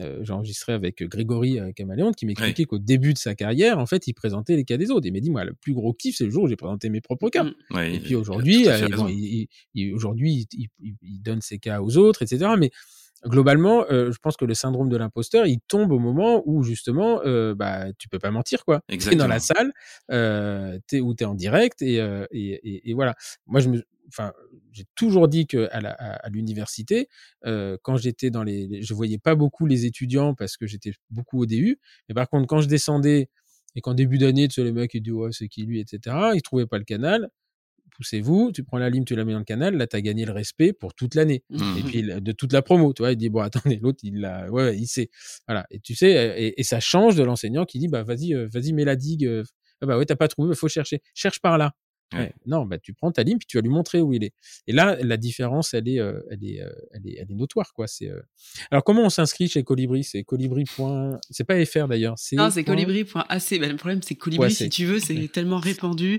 euh, 0.00 0.20
j'ai 0.22 0.32
enregistré 0.32 0.72
avec 0.72 1.02
Grégory 1.02 1.58
euh, 1.58 1.72
Caméléon 1.72 2.12
qui 2.12 2.26
m'expliquait 2.26 2.64
qu'au 2.64 2.78
début 2.78 3.12
de 3.14 3.18
sa 3.18 3.34
carrière, 3.34 3.78
en 3.78 3.86
fait, 3.86 4.06
il 4.06 4.14
présentait 4.14 4.56
les 4.56 4.64
cas 4.64 4.76
des 4.76 4.90
autres. 4.90 5.06
Il 5.06 5.12
m'a 5.12 5.20
dit, 5.20 5.30
moi, 5.30 5.44
le 5.44 5.54
plus 5.54 5.74
gros 5.74 5.92
kiff, 5.92 6.16
c'est 6.16 6.24
le 6.24 6.30
jour 6.30 6.44
où 6.44 6.48
j'ai 6.48 6.56
présenté 6.56 6.88
mes 6.88 7.00
propres 7.00 7.30
cas. 7.30 7.44
Mmh. 7.44 7.78
et 7.78 8.00
puis 8.00 8.14
aujourd'hui, 8.14 8.68
euh, 8.68 8.88
il, 9.74 9.94
aujourd'hui, 9.94 10.46
il, 10.52 11.22
donne 11.22 11.40
ses 11.40 11.58
cas 11.58 11.80
aux 11.80 11.96
autres, 11.96 12.22
etc. 12.22 12.52
Mais 12.58 12.70
globalement, 13.26 13.84
je 13.90 14.16
pense 14.22 14.36
que 14.36 14.44
le 14.44 14.54
syndrome 14.54 14.88
de 14.88 14.96
l'imposteur, 14.96 15.46
il 15.46 15.58
tombe 15.66 15.90
au 15.90 15.98
moment 15.98 16.42
où 16.46 16.62
justement, 16.62 17.20
euh, 17.24 17.54
bah, 17.54 17.86
tu 17.98 18.08
peux 18.08 18.20
pas 18.20 18.30
mentir, 18.30 18.64
quoi. 18.64 18.82
es 18.88 19.16
dans 19.16 19.26
la 19.26 19.40
salle, 19.40 19.72
euh, 20.12 20.78
es, 20.92 21.00
où 21.00 21.14
t'es 21.14 21.24
en 21.24 21.34
direct, 21.34 21.82
et, 21.82 21.96
et, 22.30 22.90
et, 22.90 22.94
voilà. 22.94 23.14
Moi, 23.46 23.60
je 23.60 23.68
me, 23.68 23.82
enfin, 24.08 24.32
j'ai 24.72 24.84
toujours 24.94 25.28
dit 25.28 25.46
que 25.46 25.68
à 25.70 26.28
l'université, 26.28 27.08
euh, 27.46 27.76
quand 27.82 27.96
j'étais 27.96 28.30
dans 28.30 28.42
les, 28.42 28.82
je 28.82 28.94
voyais 28.94 29.18
pas 29.18 29.34
beaucoup 29.34 29.66
les 29.66 29.86
étudiants 29.86 30.34
parce 30.34 30.56
que 30.56 30.66
j'étais 30.66 30.92
beaucoup 31.10 31.40
au 31.42 31.46
DU. 31.46 31.78
Mais 32.08 32.14
par 32.14 32.28
contre, 32.28 32.46
quand 32.46 32.60
je 32.60 32.68
descendais 32.68 33.28
et 33.74 33.80
qu'en 33.80 33.94
début 33.94 34.18
d'année, 34.18 34.48
tu 34.48 34.54
sais, 34.54 34.64
les 34.64 34.72
mecs 34.72 34.94
ils 34.94 35.02
disent 35.02 35.12
ouais 35.12 35.30
c'est 35.32 35.48
qui 35.48 35.64
lui, 35.64 35.80
etc. 35.80 36.16
Ils 36.34 36.42
trouvaient 36.42 36.66
pas 36.66 36.78
le 36.78 36.84
canal. 36.84 37.28
Poussez-vous, 37.96 38.52
tu 38.52 38.62
prends 38.62 38.78
la 38.78 38.90
lime, 38.90 39.04
tu 39.04 39.16
la 39.16 39.24
mets 39.24 39.32
dans 39.32 39.40
le 39.40 39.44
canal. 39.44 39.76
Là, 39.76 39.88
tu 39.88 39.96
as 39.96 40.00
gagné 40.00 40.24
le 40.24 40.30
respect 40.32 40.72
pour 40.72 40.94
toute 40.94 41.16
l'année 41.16 41.42
et 41.50 41.82
puis 41.82 42.02
de 42.02 42.32
toute 42.32 42.52
la 42.52 42.62
promo. 42.62 42.92
Tu 42.92 43.02
vois, 43.02 43.12
il 43.12 43.16
dit 43.16 43.28
bon 43.28 43.40
attendez, 43.42 43.76
l'autre 43.76 43.98
il 44.02 44.20
l'a, 44.20 44.48
ouais, 44.50 44.76
il 44.76 44.86
sait. 44.86 45.10
Voilà. 45.48 45.66
Et 45.70 45.80
tu 45.80 45.94
sais, 45.94 46.54
et, 46.56 46.62
ça 46.62 46.80
change 46.80 47.16
de 47.16 47.24
l'enseignant 47.24 47.64
qui 47.64 47.78
dit 47.78 47.88
bah 47.88 48.04
vas-y, 48.04 48.34
euh, 48.34 48.48
vas-y, 48.52 48.72
mets 48.72 48.84
la 48.84 48.96
digue. 48.96 49.26
Euh, 49.26 49.42
ah 49.80 49.86
bah 49.86 49.98
ouais, 49.98 50.06
t'as 50.06 50.16
pas 50.16 50.28
trouvé, 50.28 50.50
il 50.50 50.56
faut 50.56 50.68
chercher. 50.68 51.02
Cherche 51.14 51.40
par 51.40 51.58
là. 51.58 51.74
Non, 52.46 52.64
bah 52.64 52.78
tu 52.78 52.94
prends 52.94 53.12
ta 53.12 53.22
ligne 53.22 53.38
puis 53.38 53.46
tu 53.46 53.56
vas 53.56 53.60
lui 53.60 53.68
montrer 53.68 54.00
où 54.00 54.12
il 54.14 54.24
est. 54.24 54.32
Et 54.66 54.72
là, 54.72 54.96
la 55.00 55.16
différence, 55.16 55.74
elle 55.74 55.88
est, 55.88 56.00
euh, 56.00 56.20
elle 56.30 56.44
est, 56.44 56.60
euh, 56.62 56.70
elle 56.92 57.06
est, 57.06 57.16
elle 57.18 57.30
est 57.30 57.34
notoire 57.34 57.72
quoi. 57.72 57.86
C'est. 57.86 58.08
Euh, 58.08 58.20
alors 58.70 58.82
comment 58.84 59.02
on 59.02 59.10
s'inscrit 59.10 59.48
chez 59.48 59.62
Colibri? 59.62 60.04
C'est 60.04 60.24
colibri. 60.24 60.64
C'est 61.30 61.44
pas 61.44 61.64
fr 61.66 61.86
d'ailleurs. 61.88 62.16
Non, 62.32 62.50
c'est 62.50 62.64
colibri.ac. 62.64 63.60
Bah, 63.60 63.68
le 63.68 63.76
problème, 63.76 64.02
c'est 64.02 64.14
colibri 64.14 64.50
si 64.50 64.68
tu 64.68 64.86
veux, 64.86 65.00
c'est 65.00 65.28
tellement 65.28 65.58
répandu. 65.58 66.18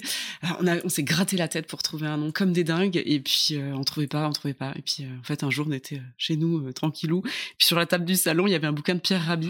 on 0.60 0.68
a, 0.68 0.84
on 0.84 0.90
s'est 0.90 1.04
gratté 1.04 1.38
la 1.38 1.48
tête 1.48 1.68
pour 1.68 1.82
trouver 1.82 2.08
un 2.08 2.18
nom 2.18 2.32
comme 2.32 2.54
des 2.54 2.64
dingues 2.64 3.02
et 3.04 3.20
puis 3.20 3.58
on 3.74 3.84
trouvait 3.84 4.08
pas, 4.08 4.28
on 4.28 4.32
trouvait 4.32 4.54
pas. 4.54 4.74
Et 4.76 4.82
puis 4.82 5.06
en 5.20 5.24
fait, 5.24 5.44
un 5.44 5.50
jour, 5.50 5.66
on 5.68 5.72
était 5.72 6.02
chez 6.18 6.36
nous 6.36 6.72
tranquillou. 6.74 7.22
Puis 7.22 7.68
sur 7.68 7.78
la 7.78 7.86
table 7.86 8.06
du 8.06 8.16
salon, 8.16 8.48
il 8.48 8.52
y 8.52 8.56
avait 8.56 8.68
un 8.68 8.74
bouquin 8.74 8.96
de 8.96 9.00
Pierre 9.00 9.26
Rabhi. 9.26 9.50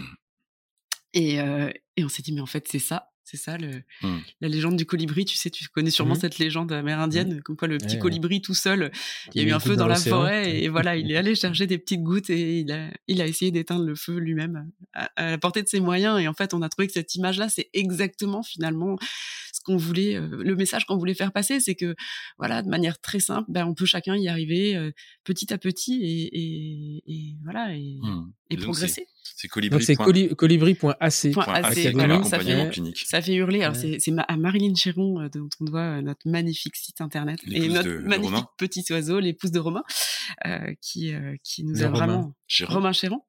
Et, 1.12 1.34
et 1.34 2.04
on 2.04 2.08
s'est 2.08 2.22
dit 2.22 2.32
mais 2.32 2.40
en 2.40 2.46
fait 2.46 2.68
c'est 2.68 2.78
ça 2.78 3.09
c'est 3.30 3.36
ça, 3.36 3.56
le, 3.56 3.82
mmh. 4.02 4.18
la 4.40 4.48
légende 4.48 4.76
du 4.76 4.86
colibri. 4.86 5.24
Tu 5.24 5.36
sais, 5.36 5.50
tu 5.50 5.68
connais 5.68 5.90
sûrement 5.90 6.14
mmh. 6.14 6.20
cette 6.20 6.38
légende 6.38 6.72
amérindienne, 6.72 7.36
mmh. 7.36 7.42
comme 7.42 7.56
quoi 7.56 7.68
le 7.68 7.78
petit 7.78 7.98
colibri 7.98 8.42
tout 8.42 8.54
seul, 8.54 8.90
il 9.34 9.42
y 9.42 9.44
a 9.44 9.48
eu 9.48 9.52
un 9.52 9.60
feu 9.60 9.76
dans, 9.76 9.86
la 9.86 9.94
forêt 9.94 10.62
et 10.62 10.68
voilà, 10.68 10.96
il 10.96 11.10
est 11.12 11.16
allé 11.16 11.36
chercher 11.36 11.68
des 11.68 11.78
petites 11.78 12.02
gouttes 12.02 12.28
et 12.28 12.58
il 12.60 12.72
a, 12.72 12.90
il 13.06 13.20
a 13.20 13.26
essayé 13.26 13.52
d'éteindre 13.52 13.84
le 13.84 13.94
feu 13.94 14.16
lui-même 14.16 14.68
à, 14.94 15.30
la 15.30 15.38
portée 15.38 15.62
de 15.62 15.68
ses 15.68 15.78
moyens. 15.78 16.20
Et 16.20 16.26
en 16.26 16.34
fait, 16.34 16.54
on 16.54 16.62
a 16.62 16.68
trouvé 16.68 16.88
que 16.88 16.92
cette 16.92 17.14
image-là, 17.14 17.48
c'est 17.48 17.70
exactement 17.72 18.42
finalement 18.42 18.96
qu'on 19.70 19.76
voulait, 19.76 20.16
euh, 20.16 20.42
le 20.42 20.56
message 20.56 20.84
qu'on 20.84 20.96
voulait 20.96 21.14
faire 21.14 21.32
passer, 21.32 21.60
c'est 21.60 21.74
que 21.74 21.94
voilà, 22.38 22.62
de 22.62 22.68
manière 22.68 23.00
très 23.00 23.20
simple, 23.20 23.50
ben, 23.50 23.66
on 23.66 23.74
peut 23.74 23.86
chacun 23.86 24.16
y 24.16 24.28
arriver 24.28 24.76
euh, 24.76 24.90
petit 25.24 25.52
à 25.52 25.58
petit 25.58 26.00
et, 26.02 27.02
et, 27.06 27.36
voilà 27.44 27.74
et, 27.74 27.98
et 28.50 28.56
progresser. 28.56 29.06
C'est 29.22 29.48
colibri. 29.48 29.82
c'est 29.82 29.96
colibri.ac. 29.96 31.10
ça, 32.24 33.22
fait, 33.22 33.34
hurler. 33.34 33.62
Alors, 33.62 33.76
c'est 33.76 33.98
à 34.28 34.36
Marilyn 34.36 34.74
Chéron, 34.74 35.20
euh, 35.20 35.28
dont 35.28 35.48
on 35.60 35.64
doit 35.64 35.80
euh, 35.80 36.02
notre 36.02 36.28
magnifique 36.28 36.76
site 36.76 37.00
internet. 37.00 37.40
et 37.50 37.68
notre 37.68 38.00
magnifique 38.02 38.44
petit 38.58 38.84
oiseau, 38.90 39.20
l'épouse 39.20 39.50
de 39.50 39.58
Romain, 39.58 39.84
euh, 40.46 40.72
qui, 40.80 41.12
qui 41.42 41.64
nous 41.64 41.82
a 41.82 41.88
vraiment. 41.88 42.34
Romain 42.66 42.92
Chéron. 42.92 43.22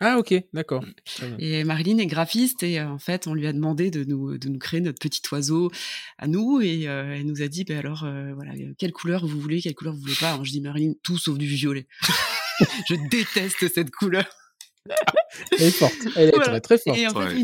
Ah 0.00 0.18
ok, 0.18 0.34
d'accord. 0.52 0.84
Et 1.38 1.64
Marilyn 1.64 1.98
est 1.98 2.06
graphiste 2.06 2.62
et 2.62 2.80
en 2.82 2.98
fait 2.98 3.26
on 3.26 3.34
lui 3.34 3.46
a 3.46 3.52
demandé 3.52 3.90
de 3.90 4.04
nous 4.04 4.36
de 4.36 4.48
nous 4.48 4.58
créer 4.58 4.80
notre 4.80 4.98
petit 4.98 5.22
oiseau 5.32 5.70
à 6.18 6.26
nous 6.26 6.60
et 6.60 6.82
elle 6.82 7.24
nous 7.24 7.40
a 7.40 7.48
dit 7.48 7.64
ben 7.64 7.78
alors 7.78 8.06
voilà 8.34 8.52
quelle 8.76 8.92
couleur 8.92 9.26
vous 9.26 9.40
voulez 9.40 9.62
quelle 9.62 9.74
couleur 9.74 9.94
vous 9.94 10.00
voulez 10.00 10.16
pas. 10.20 10.32
Alors 10.32 10.44
je 10.44 10.50
dis 10.50 10.60
Marilyn 10.60 10.92
tout 11.02 11.16
sauf 11.16 11.38
du 11.38 11.46
violet. 11.46 11.86
je 12.88 12.94
déteste 13.10 13.72
cette 13.72 13.90
couleur 13.90 14.26
elle 15.52 15.62
est 15.62 15.70
forte. 15.70 15.94
Elle 16.16 16.28
est 16.28 16.32
très 16.32 16.60
très 16.60 16.78
forte. 16.78 16.98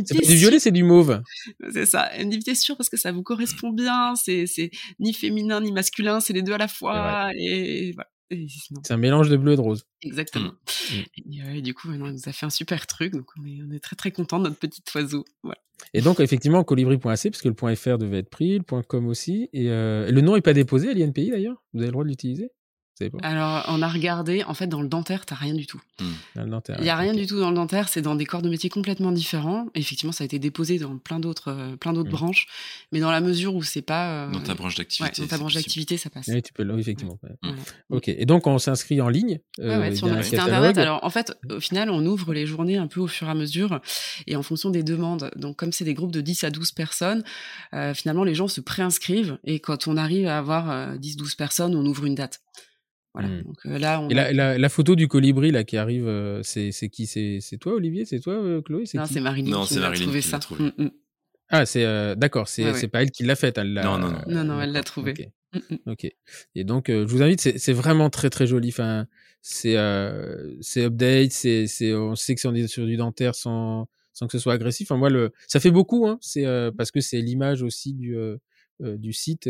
c'est 0.06 0.26
du 0.26 0.34
violet, 0.34 0.58
c'est 0.58 0.70
du 0.70 0.82
mauve. 0.82 1.22
C'est 1.72 1.86
ça. 1.86 2.10
Elle 2.12 2.26
me 2.26 2.30
dit, 2.30 2.40
t'es 2.40 2.54
sûr 2.54 2.76
parce 2.76 2.88
que 2.88 2.96
ça 2.96 3.12
vous 3.12 3.22
correspond 3.22 3.70
bien. 3.70 4.14
C'est, 4.16 4.46
c'est 4.46 4.70
ni 4.98 5.12
féminin 5.12 5.60
ni 5.60 5.72
masculin, 5.72 6.20
c'est 6.20 6.32
les 6.32 6.42
deux 6.42 6.52
à 6.52 6.58
la 6.58 6.68
fois. 6.68 7.30
Et, 7.34 7.92
voilà. 7.92 8.08
C'est 8.82 8.92
un 8.92 8.96
mélange 8.96 9.28
de 9.28 9.36
bleu 9.36 9.52
et 9.52 9.56
de 9.56 9.60
rose. 9.60 9.84
Exactement. 10.02 10.52
Mm. 10.90 11.40
Euh, 11.40 11.54
et, 11.54 11.62
du 11.62 11.74
coup, 11.74 11.92
elle 11.92 11.98
nous 11.98 12.28
a 12.28 12.32
fait 12.32 12.46
un 12.46 12.50
super 12.50 12.86
truc. 12.86 13.12
Donc, 13.12 13.26
on 13.38 13.44
est, 13.44 13.60
on 13.66 13.72
est 13.72 13.80
très 13.80 13.96
très 13.96 14.10
content 14.10 14.38
de 14.38 14.44
notre 14.44 14.58
petit 14.58 14.82
oiseau. 14.94 15.24
Voilà. 15.42 15.58
Et 15.94 16.00
donc, 16.00 16.20
effectivement, 16.20 16.64
colibri.ac, 16.64 17.02
parce 17.02 17.42
que 17.42 17.48
le 17.48 17.54
point 17.54 17.74
.fr 17.74 17.98
devait 17.98 18.18
être 18.18 18.30
pris, 18.30 18.58
le 18.58 18.64
point 18.64 18.82
.com 18.82 19.06
aussi. 19.06 19.48
Et 19.52 19.70
euh, 19.70 20.10
le 20.10 20.20
nom 20.20 20.34
n'est 20.34 20.40
pas 20.40 20.54
déposé 20.54 20.90
à 20.90 20.94
l'INPI 20.94 21.30
d'ailleurs? 21.30 21.62
Vous 21.72 21.80
avez 21.80 21.88
le 21.88 21.92
droit 21.92 22.04
de 22.04 22.08
l'utiliser? 22.08 22.50
Alors, 23.22 23.64
on 23.68 23.82
a 23.82 23.88
regardé. 23.88 24.44
En 24.44 24.54
fait, 24.54 24.66
dans 24.66 24.82
le 24.82 24.88
dentaire, 24.88 25.26
t'as 25.26 25.34
rien 25.34 25.54
du 25.54 25.66
tout. 25.66 25.80
Hmm. 26.00 26.04
Dans 26.36 26.44
le 26.44 26.50
dentaire. 26.50 26.76
Il 26.78 26.84
y 26.84 26.90
a 26.90 26.96
rien 26.96 27.14
du 27.14 27.26
tout 27.26 27.38
dans 27.38 27.50
le 27.50 27.56
dentaire. 27.56 27.88
C'est 27.88 28.02
dans 28.02 28.14
des 28.14 28.26
corps 28.26 28.42
de 28.42 28.48
métier 28.48 28.70
complètement 28.70 29.12
différents. 29.12 29.66
effectivement, 29.74 30.12
ça 30.12 30.24
a 30.24 30.26
été 30.26 30.38
déposé 30.38 30.78
dans 30.78 30.98
plein 30.98 31.18
d'autres, 31.18 31.48
euh, 31.48 31.76
plein 31.76 31.92
d'autres 31.92 32.10
hmm. 32.10 32.12
branches. 32.12 32.46
Mais 32.92 33.00
dans 33.00 33.10
la 33.10 33.20
mesure 33.20 33.54
où 33.54 33.62
c'est 33.62 33.82
pas 33.82 34.26
euh, 34.26 34.30
dans 34.30 34.40
ta 34.40 34.54
branche 34.54 34.74
d'activité, 34.76 35.20
ouais, 35.20 35.26
dans 35.26 35.30
ta 35.30 35.38
branche 35.38 35.54
d'activité, 35.54 35.96
ça 35.96 36.10
passe. 36.10 36.28
Oui, 36.28 36.42
tu 36.42 36.52
peux. 36.52 36.78
effectivement. 36.78 37.18
Ok. 37.90 38.08
Et 38.08 38.26
donc, 38.26 38.46
on 38.46 38.58
s'inscrit 38.58 39.00
en 39.00 39.08
ligne. 39.08 39.40
Euh, 39.60 39.80
ouais, 39.80 39.94
sur 39.94 40.06
notre 40.06 40.24
site 40.24 40.38
internet. 40.38 40.78
Alors, 40.78 41.02
en 41.02 41.10
fait, 41.10 41.36
au 41.50 41.60
final, 41.60 41.90
on 41.90 42.04
ouvre 42.06 42.34
les 42.34 42.46
journées 42.46 42.76
un 42.76 42.86
peu 42.86 43.00
au 43.00 43.08
fur 43.08 43.28
et 43.28 43.30
à 43.30 43.34
mesure 43.34 43.80
et 44.26 44.36
en 44.36 44.42
fonction 44.42 44.70
des 44.70 44.82
demandes. 44.82 45.30
Donc, 45.36 45.56
comme 45.56 45.72
c'est 45.72 45.84
des 45.84 45.94
groupes 45.94 46.12
de 46.12 46.20
10 46.20 46.44
à 46.44 46.50
12 46.50 46.72
personnes, 46.72 47.24
euh, 47.74 47.94
finalement, 47.94 48.24
les 48.24 48.34
gens 48.34 48.48
se 48.48 48.60
préinscrivent 48.60 49.38
et 49.44 49.60
quand 49.60 49.88
on 49.88 49.96
arrive 49.96 50.26
à 50.26 50.38
avoir 50.38 50.96
10-12 50.96 51.36
personnes, 51.36 51.74
on 51.74 51.84
ouvre 51.84 52.04
une 52.04 52.14
date. 52.14 52.40
Voilà. 53.14 53.28
Mmh. 53.28 53.42
Donc, 53.42 53.56
euh, 53.66 53.78
là, 53.78 54.00
on 54.00 54.08
Et 54.08 54.14
la, 54.14 54.58
la, 54.58 54.68
photo 54.68 54.96
du 54.96 55.06
colibri 55.06 55.50
là 55.50 55.64
qui 55.64 55.76
arrive, 55.76 56.06
euh, 56.06 56.42
c'est 56.42 56.70
qui? 56.88 57.06
C'est 57.06 57.58
toi, 57.58 57.74
Olivier? 57.74 58.04
C'est 58.06 58.20
toi, 58.20 58.34
euh, 58.34 58.62
Chloé? 58.62 58.84
Non, 58.94 59.04
c'est 59.04 59.20
Marilyn 59.20 59.64
qui 59.66 59.78
a 59.78 59.90
trouvé 59.92 60.20
ça. 60.22 60.38
Trouvé. 60.38 60.64
Mmh, 60.64 60.72
mmh. 60.78 60.90
Ah, 61.50 61.66
c'est 61.66 62.16
d'accord. 62.16 62.48
C'est 62.48 62.88
pas 62.88 63.02
elle 63.02 63.10
qui 63.10 63.24
l'a 63.24 63.36
faite. 63.36 63.58
Elle 63.58 63.74
non, 63.74 63.98
non, 63.98 64.10
non. 64.10 64.22
Non, 64.26 64.44
non, 64.44 64.60
elle 64.60 64.72
l'a 64.72 64.82
trouvé. 64.82 65.14
ok. 65.86 66.06
Et 66.54 66.64
donc, 66.64 66.86
je 66.88 67.04
vous 67.04 67.22
invite. 67.22 67.40
C'est 67.40 67.72
vraiment 67.72 68.08
très 68.08 68.30
très 68.30 68.46
joli. 68.46 68.70
Enfin, 68.70 69.06
c'est 69.42 69.76
c'est 70.60 70.84
update. 70.84 71.32
C'est 71.32 71.66
c'est 71.66 71.94
on 71.94 72.14
sait 72.14 72.34
que 72.34 72.40
c'est 72.40 72.48
on 72.48 72.54
est 72.54 72.66
sur 72.66 72.86
du 72.86 72.96
dentaire 72.96 73.34
sans 73.34 73.88
sans 74.14 74.26
que 74.26 74.32
ce 74.32 74.38
soit 74.38 74.54
agressif. 74.54 74.90
Enfin, 74.90 74.98
moi, 74.98 75.10
le 75.10 75.32
ça 75.46 75.60
fait 75.60 75.70
beaucoup. 75.70 76.06
Hein. 76.06 76.16
C'est 76.22 76.46
parce 76.78 76.90
que 76.90 77.00
c'est 77.02 77.20
l'image 77.20 77.62
aussi 77.62 77.92
du 77.92 78.16
du 78.80 79.12
site. 79.12 79.46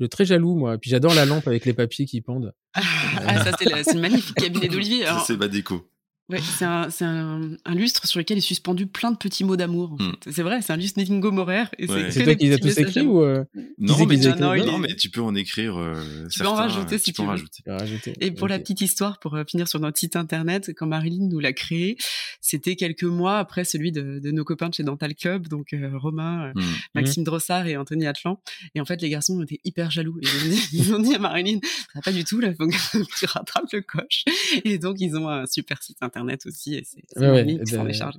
Je 0.00 0.04
suis 0.04 0.08
très 0.08 0.24
jaloux, 0.24 0.56
moi. 0.56 0.78
Puis 0.78 0.90
j'adore 0.90 1.14
la 1.14 1.24
lampe 1.24 1.46
avec 1.46 1.64
les 1.64 1.72
papiers 1.72 2.06
qui 2.06 2.20
pendent. 2.20 2.52
ah, 2.74 3.44
ça, 3.44 3.52
c'est 3.58 3.94
le, 3.94 4.00
magnifique 4.00 4.34
cabinet 4.34 4.68
d'Olivier. 4.68 5.06
c'est 5.26 5.36
Badeco. 5.36 5.88
Ouais, 6.30 6.40
c'est 6.40 6.64
un, 6.64 6.88
un, 7.02 7.50
un, 7.66 7.74
lustre 7.74 8.06
sur 8.06 8.18
lequel 8.18 8.38
est 8.38 8.40
suspendu 8.40 8.86
plein 8.86 9.12
de 9.12 9.18
petits 9.18 9.44
mots 9.44 9.56
d'amour. 9.56 9.96
Hmm. 10.00 10.12
C'est 10.30 10.42
vrai, 10.42 10.62
c'est 10.62 10.72
un 10.72 10.78
lustre 10.78 10.98
Netingo 10.98 11.30
Morer. 11.30 11.64
C'est 11.78 12.24
toi 12.24 12.34
qui 12.34 12.46
les 12.46 12.54
as 12.54 12.58
tous 12.58 12.78
écrits 12.78 13.02
ou 13.02 13.22
euh, 13.22 13.44
non, 13.78 14.06
mais, 14.06 14.16
non, 14.16 14.78
mais 14.78 14.96
tu 14.96 15.10
peux 15.10 15.20
en 15.20 15.34
écrire. 15.34 15.76
Euh, 15.76 16.26
tu 16.30 16.38
peux 16.38 16.46
en 16.46 16.54
rajouter 16.54 16.96
si 16.96 17.12
tu, 17.12 17.20
peux. 17.20 17.28
Rajouter. 17.28 18.14
Et 18.22 18.30
pour 18.30 18.48
la 18.48 18.58
petite 18.58 18.80
histoire, 18.80 19.18
pour 19.18 19.34
euh, 19.34 19.44
finir 19.46 19.68
sur 19.68 19.80
notre 19.80 19.98
site 19.98 20.16
internet, 20.16 20.72
quand 20.74 20.86
Marilyn 20.86 21.28
nous 21.28 21.40
l'a 21.40 21.52
créé, 21.52 21.98
c'était 22.40 22.74
quelques 22.74 23.04
mois 23.04 23.38
après 23.38 23.64
celui 23.64 23.92
de, 23.92 24.18
de, 24.18 24.30
nos 24.30 24.44
copains 24.44 24.70
de 24.70 24.74
chez 24.74 24.82
Dental 24.82 25.14
Club, 25.14 25.48
donc 25.48 25.74
euh, 25.74 25.90
Romain, 25.92 26.52
hmm. 26.54 26.62
Maxime 26.94 27.24
Drossard 27.24 27.66
et 27.66 27.76
Anthony 27.76 28.06
Atlan. 28.06 28.40
Et 28.74 28.80
en 28.80 28.86
fait, 28.86 29.02
les 29.02 29.10
garçons 29.10 29.42
étaient 29.42 29.60
hyper 29.64 29.90
jaloux. 29.90 30.18
Et 30.22 30.26
ils 30.72 30.94
ont 30.94 31.00
dit 31.00 31.14
à 31.14 31.18
Marilyn, 31.18 31.58
ça 31.62 31.96
va 31.96 32.00
pas 32.00 32.12
du 32.12 32.24
tout, 32.24 32.40
là, 32.40 32.54
faut 32.54 32.66
que 32.66 32.74
tu 33.18 33.26
rattrapes 33.26 33.70
le 33.74 33.82
coche. 33.82 34.24
Et 34.64 34.78
donc, 34.78 34.96
ils 35.00 35.16
ont 35.16 35.28
un 35.28 35.44
super 35.44 35.82
site 35.82 35.98
internet 36.00 36.13
internet 36.14 36.46
aussi, 36.46 36.76
et 36.76 36.84
c'est 36.84 37.18
ouais, 37.18 37.58
qui 37.64 37.72
s'en 37.72 37.86
est 37.86 37.92
chargé. 37.92 38.18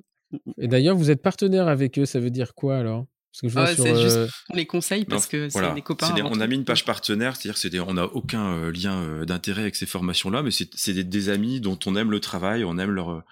Et 0.57 0.67
d'ailleurs, 0.67 0.95
vous 0.95 1.11
êtes 1.11 1.21
partenaire 1.21 1.67
avec 1.67 1.97
eux, 1.99 2.05
ça 2.05 2.19
veut 2.19 2.29
dire 2.29 2.53
quoi 2.53 2.77
alors? 2.77 3.05
Parce 3.31 3.41
que 3.41 3.47
je 3.49 3.53
vois 3.53 3.67
sur, 3.75 4.01
juste 4.01 4.15
euh, 4.15 4.27
les 4.53 4.65
conseils 4.65 5.03
parce 5.03 5.27
que 5.27 5.49
c'est 5.49 5.73
des 5.73 5.81
copains. 5.81 6.15
on 6.23 6.39
a 6.39 6.47
mis 6.47 6.55
une 6.55 6.63
page 6.63 6.85
partenaire, 6.85 7.35
c'est-à-dire 7.35 7.85
qu'on 7.85 7.95
n'a 7.95 8.05
aucun 8.05 8.53
euh, 8.53 8.71
lien 8.71 9.01
euh, 9.01 9.25
d'intérêt 9.25 9.63
avec 9.63 9.75
ces 9.75 9.85
formations-là, 9.85 10.41
mais 10.41 10.51
c'est 10.51 10.93
des, 10.93 11.03
des, 11.03 11.29
amis 11.29 11.59
dont 11.59 11.77
on 11.85 11.97
aime 11.97 12.11
le 12.11 12.21
travail, 12.21 12.63
on 12.63 12.77
aime 12.77 12.91
leur. 12.91 13.23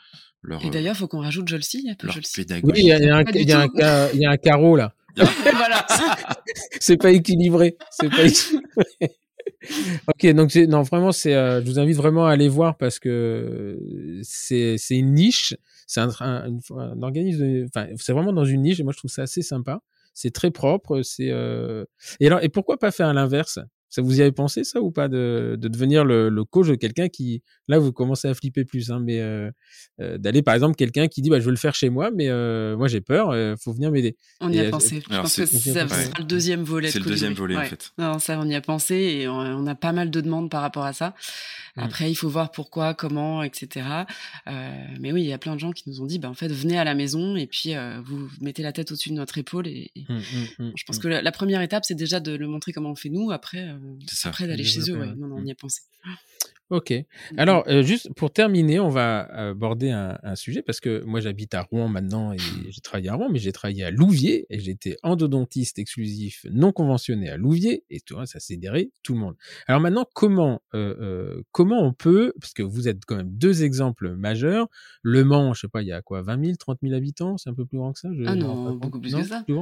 leur 0.41 0.65
Et 0.65 0.69
d'ailleurs, 0.69 0.95
il 0.95 0.97
faut 0.99 1.07
qu'on 1.07 1.21
rajoute 1.21 1.47
Jolcy, 1.47 1.79
il 1.83 1.87
y 1.87 1.91
a 1.91 1.95
pas 1.95 2.11
Jolcy? 2.11 2.45
Oui, 2.63 2.73
il 2.75 2.85
y, 2.85 2.91
a, 2.91 2.99
y, 2.99 3.09
a 3.09 3.15
un, 3.15 3.23
y, 3.23 3.51
a 3.81 4.13
y 4.13 4.25
a 4.25 4.31
un 4.31 4.37
carreau 4.37 4.75
là. 4.75 4.93
voilà. 5.15 5.85
c'est 6.81 6.97
pas 6.97 7.11
équilibré. 7.11 7.77
C'est 7.91 8.09
pas 8.09 8.25
équilibré. 8.25 8.65
ok, 10.07 10.33
donc 10.33 10.55
non, 10.55 10.81
vraiment, 10.81 11.11
c'est, 11.11 11.33
euh, 11.33 11.61
je 11.61 11.65
vous 11.69 11.79
invite 11.79 11.97
vraiment 11.97 12.25
à 12.25 12.31
aller 12.31 12.49
voir 12.49 12.77
parce 12.77 12.99
que 12.99 13.79
c'est, 14.23 14.77
c'est 14.77 14.95
une 14.95 15.13
niche, 15.13 15.55
c'est 15.87 16.01
un, 16.01 16.09
un, 16.19 17.01
organisme, 17.01 17.65
enfin, 17.67 17.87
c'est 17.97 18.13
vraiment 18.13 18.33
dans 18.33 18.45
une 18.45 18.61
niche 18.61 18.79
et 18.79 18.83
moi 18.83 18.93
je 18.93 18.97
trouve 18.97 19.11
ça 19.11 19.23
assez 19.23 19.41
sympa. 19.41 19.81
C'est 20.13 20.31
très 20.31 20.51
propre, 20.51 21.01
c'est 21.01 21.31
euh... 21.31 21.85
et 22.19 22.27
alors 22.27 22.43
et 22.43 22.49
pourquoi 22.49 22.77
pas 22.77 22.91
faire 22.91 23.11
l'inverse? 23.13 23.59
Ça 23.93 24.01
vous 24.01 24.17
y 24.17 24.21
avez 24.21 24.31
pensé 24.31 24.63
ça 24.63 24.81
ou 24.81 24.89
pas 24.89 25.07
de, 25.07 25.55
de 25.59 25.67
devenir 25.67 26.03
le, 26.03 26.27
le, 26.27 26.43
coach 26.45 26.67
de 26.67 26.73
quelqu'un 26.73 27.09
qui 27.09 27.43
là 27.67 27.77
vous 27.77 27.91
commencez 27.91 28.27
à 28.27 28.33
flipper 28.33 28.65
plus 28.65 28.89
hein, 28.89 28.99
mais 28.99 29.19
euh, 29.19 29.51
euh, 30.01 30.17
d'aller 30.17 30.41
par 30.41 30.55
exemple 30.55 30.75
quelqu'un 30.75 31.07
qui 31.07 31.21
dit 31.21 31.29
bah 31.29 31.39
je 31.39 31.45
veux 31.45 31.51
le 31.51 31.57
faire 31.57 31.75
chez 31.75 31.91
moi 31.91 32.09
mais 32.09 32.27
euh, 32.29 32.75
moi 32.75 32.87
j'ai 32.87 33.01
peur 33.01 33.29
euh, 33.29 33.53
faut 33.55 33.71
venir 33.71 33.91
m'aider. 33.91 34.17
On 34.41 34.51
y 34.51 34.59
a 34.59 34.71
pensé. 34.71 35.03
Je 35.07 35.15
pense 35.15 35.35
que 35.35 35.45
ça 35.45 35.59
sera 35.59 35.85
le 36.17 36.23
deuxième 36.23 36.63
volet. 36.63 36.89
C'est 36.89 36.97
le 36.97 37.05
deuxième 37.05 37.33
volet 37.33 37.55
en 37.55 37.65
fait. 37.65 37.91
Non 37.99 38.17
ça 38.17 38.39
on 38.39 38.49
y 38.49 38.55
a 38.55 38.61
pensé 38.61 38.95
et 38.95 39.27
on, 39.27 39.67
a 39.67 39.75
pas 39.75 39.91
mal 39.91 40.09
de 40.09 40.21
demandes 40.21 40.49
par 40.49 40.63
rapport 40.63 40.85
à 40.85 40.93
ça. 40.93 41.13
Mmh. 41.75 41.81
Après 41.81 42.09
il 42.09 42.15
faut 42.15 42.29
voir 42.29 42.49
pourquoi 42.49 42.95
comment 42.95 43.43
etc. 43.43 43.85
mais 44.99 45.11
oui 45.11 45.21
il 45.21 45.27
y 45.27 45.33
a 45.33 45.37
plein 45.37 45.53
de 45.53 45.59
gens 45.59 45.71
qui 45.71 45.87
nous 45.87 46.01
ont 46.01 46.07
dit 46.07 46.17
bah 46.17 46.31
en 46.31 46.33
fait 46.33 46.51
venez 46.51 46.79
à 46.79 46.83
la 46.83 46.95
maison 46.95 47.35
et 47.35 47.45
puis 47.45 47.75
vous 48.03 48.27
mettez 48.41 48.63
la 48.63 48.71
tête 48.71 48.91
au-dessus 48.91 49.09
de 49.09 49.15
notre 49.15 49.37
épaule 49.37 49.67
et, 49.67 49.91
mmh, 49.95 50.17
mmh, 50.57 50.71
je 50.75 50.83
pense 50.85 50.97
que 50.97 51.07
la, 51.07 51.21
la, 51.21 51.31
première 51.31 51.61
étape 51.61 51.85
c'est 51.85 51.93
déjà 51.93 52.19
de 52.19 52.35
le 52.35 52.47
montrer 52.47 52.73
comment 52.73 52.89
on 52.89 52.95
fait 52.95 53.09
nous 53.09 53.29
après 53.29 53.75
après 54.23 54.47
d'aller 54.47 54.63
chez 54.63 54.89
eux, 54.91 54.97
ouais. 54.97 55.13
Non, 55.15 55.27
non, 55.27 55.35
on 55.37 55.45
y 55.45 55.51
a 55.51 55.55
pensé. 55.55 55.81
Ok. 56.69 56.91
Alors, 57.37 57.63
euh, 57.67 57.83
juste 57.83 58.09
pour 58.15 58.31
terminer, 58.31 58.79
on 58.79 58.89
va 58.89 59.19
aborder 59.49 59.91
un, 59.91 60.17
un 60.23 60.35
sujet 60.35 60.63
parce 60.63 60.79
que 60.79 61.03
moi, 61.03 61.19
j'habite 61.19 61.53
à 61.53 61.61
Rouen 61.61 61.87
maintenant 61.87 62.33
et 62.33 62.37
j'ai 62.39 62.81
travaillé 62.81 63.09
à 63.09 63.15
Rouen, 63.15 63.29
mais 63.29 63.37
j'ai 63.37 63.51
travaillé 63.51 63.83
à 63.83 63.91
Louviers 63.91 64.47
et 64.49 64.59
j'étais 64.59 64.97
endodontiste 65.03 65.77
exclusif 65.77 66.45
non 66.51 66.71
conventionné 66.71 67.29
à 67.29 67.37
Louviers 67.37 67.83
et 67.91 67.99
tout, 67.99 68.17
ça 68.25 68.39
s'est 68.39 68.57
déré 68.57 68.91
tout 69.03 69.13
le 69.13 69.19
monde. 69.19 69.35
Alors 69.67 69.81
maintenant, 69.81 70.07
comment, 70.15 70.63
euh, 70.73 70.95
euh, 70.99 71.43
comment 71.51 71.85
on 71.85 71.93
peut, 71.93 72.33
parce 72.39 72.53
que 72.53 72.63
vous 72.63 72.87
êtes 72.87 73.05
quand 73.05 73.17
même 73.17 73.31
deux 73.31 73.63
exemples 73.63 74.15
majeurs, 74.15 74.67
Le 75.03 75.23
Mans, 75.23 75.53
je 75.53 75.61
sais 75.61 75.67
pas, 75.67 75.83
il 75.83 75.89
y 75.89 75.93
a 75.93 76.01
quoi, 76.01 76.23
20 76.23 76.43
000, 76.43 76.55
30 76.57 76.79
000 76.81 76.95
habitants, 76.95 77.37
c'est 77.37 77.49
un 77.49 77.53
peu 77.53 77.65
plus 77.65 77.77
grand 77.77 77.93
que 77.93 77.99
ça 77.99 78.09
je, 78.13 78.23
Ah 78.25 78.35
non, 78.35 78.73
beaucoup 78.75 78.99
plus 78.99 79.13
que 79.13 79.23
ça. 79.23 79.43
Plus 79.43 79.53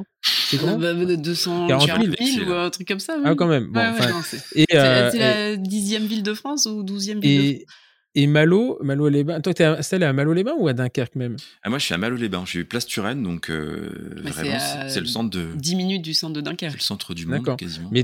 c'est 0.51 0.57
grand 0.57 0.77
bah, 0.77 0.93
240 0.93 1.89
000, 2.19 2.49
ou 2.49 2.53
un 2.53 2.69
truc 2.69 2.87
comme 2.87 2.99
ça. 2.99 3.17
Ah, 3.23 3.35
quand 3.35 3.47
même. 3.47 3.67
Bon, 3.71 3.81
c'est 4.23 4.73
la 4.73 5.55
dixième 5.55 6.05
ville 6.05 6.23
de 6.23 6.33
France 6.33 6.65
ou 6.65 6.83
douzième 6.83 7.19
ville 7.19 7.53
de 7.53 7.57
France? 7.65 7.75
et 8.13 8.27
Malo, 8.27 8.77
Malo 8.81 9.07
les 9.07 9.23
Bains. 9.23 9.39
Toi, 9.41 9.53
t'es 9.53 9.63
installé 9.63 10.05
à 10.05 10.13
Malo 10.13 10.33
les 10.33 10.43
Bains 10.43 10.55
ou 10.57 10.67
à 10.67 10.73
Dunkerque 10.73 11.15
même? 11.15 11.37
Ah, 11.63 11.69
Moi, 11.69 11.79
je 11.79 11.85
suis 11.85 11.93
à 11.93 11.97
Malo 11.97 12.15
les 12.17 12.29
Bains. 12.29 12.43
Je 12.45 12.49
suis 12.49 12.63
Place 12.65 12.85
Turenne, 12.85 13.23
donc 13.23 13.49
euh, 13.49 14.21
bah, 14.23 14.31
vraiment, 14.31 14.59
c'est 14.87 14.99
le 14.99 15.05
centre 15.05 15.29
de. 15.29 15.47
10 15.55 15.75
minutes 15.75 16.01
du 16.01 16.13
centre 16.13 16.33
de 16.33 16.41
Dunkerque. 16.41 16.71
C'est 16.71 16.77
le 16.77 16.83
centre 16.83 17.13
du 17.13 17.25
monde 17.25 17.55
quasiment. 17.57 17.89
Mais 17.91 18.03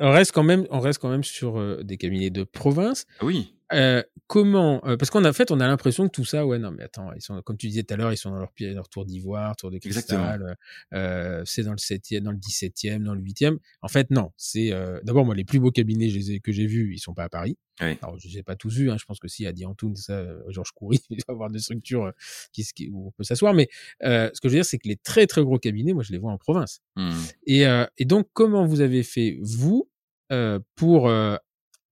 on 0.00 0.10
reste 0.10 0.32
quand 0.32 0.42
même, 0.42 0.66
on 0.70 0.80
reste 0.80 1.00
quand 1.00 1.10
même 1.10 1.24
sur 1.24 1.58
euh, 1.58 1.82
des 1.82 1.98
cabinets 1.98 2.30
de 2.30 2.44
province. 2.44 3.04
Ah 3.20 3.26
oui. 3.26 3.52
Euh, 3.72 4.02
comment 4.26 4.84
euh, 4.86 4.96
Parce 4.96 5.10
qu'en 5.10 5.32
fait, 5.32 5.50
on 5.50 5.60
a 5.60 5.66
l'impression 5.66 6.06
que 6.06 6.12
tout 6.12 6.24
ça, 6.24 6.46
ouais, 6.46 6.58
non, 6.58 6.70
mais 6.70 6.84
attends, 6.84 7.12
ils 7.14 7.22
sont, 7.22 7.40
comme 7.42 7.56
tu 7.56 7.68
disais 7.68 7.82
tout 7.82 7.94
à 7.94 7.96
l'heure, 7.96 8.12
ils 8.12 8.16
sont 8.16 8.30
dans 8.30 8.38
leur, 8.38 8.52
leur 8.58 8.88
tour 8.88 9.04
d'ivoire, 9.04 9.56
tour 9.56 9.70
de 9.70 9.78
cristal. 9.78 10.56
Euh, 10.92 11.42
c'est 11.44 11.62
dans 11.62 11.72
le 11.72 11.78
septième, 11.78 12.24
dans 12.24 12.32
le 12.32 12.38
17e, 12.38 13.02
dans 13.02 13.14
le 13.14 13.20
8e. 13.20 13.58
En 13.82 13.88
fait, 13.88 14.10
non. 14.10 14.32
C'est 14.36 14.70
d'abord 15.04 15.24
moi 15.24 15.34
les 15.34 15.44
plus 15.44 15.60
beaux 15.60 15.70
cabinets 15.70 16.08
que 16.42 16.52
j'ai 16.52 16.66
vus, 16.66 16.94
ils 16.94 16.98
sont 16.98 17.14
pas 17.14 17.24
à 17.24 17.28
Paris. 17.28 17.56
Oui. 17.80 17.96
Alors, 18.02 18.18
je 18.18 18.28
les 18.28 18.38
ai 18.38 18.42
pas 18.42 18.54
tous 18.54 18.76
vus. 18.76 18.90
Hein, 18.90 18.96
je 18.98 19.04
pense 19.04 19.18
que 19.18 19.28
si 19.28 19.46
à 19.46 19.52
Diantoun, 19.52 19.96
ça, 19.96 20.24
Georges 20.48 20.72
Coury, 20.72 21.00
il 21.10 21.16
doit 21.16 21.34
avoir 21.34 21.50
des 21.50 21.58
structures 21.58 22.12
qui, 22.52 22.64
qui, 22.74 22.90
où 22.90 23.08
on 23.08 23.10
peut 23.12 23.24
s'asseoir. 23.24 23.54
Mais 23.54 23.68
ce 24.02 24.28
que 24.28 24.48
je 24.48 24.48
veux 24.48 24.54
dire, 24.54 24.64
c'est 24.64 24.78
que 24.78 24.88
les 24.88 24.96
très 24.96 25.26
très 25.26 25.42
gros 25.42 25.58
cabinets, 25.58 25.94
moi, 25.94 26.02
je 26.02 26.12
les 26.12 26.18
vois 26.18 26.32
en 26.32 26.38
province. 26.38 26.80
Mmh. 26.96 27.12
Et, 27.46 27.64
et 27.98 28.04
donc, 28.04 28.28
comment 28.32 28.66
vous 28.66 28.80
avez 28.80 29.02
fait 29.02 29.38
vous 29.40 29.88
pour 30.76 31.10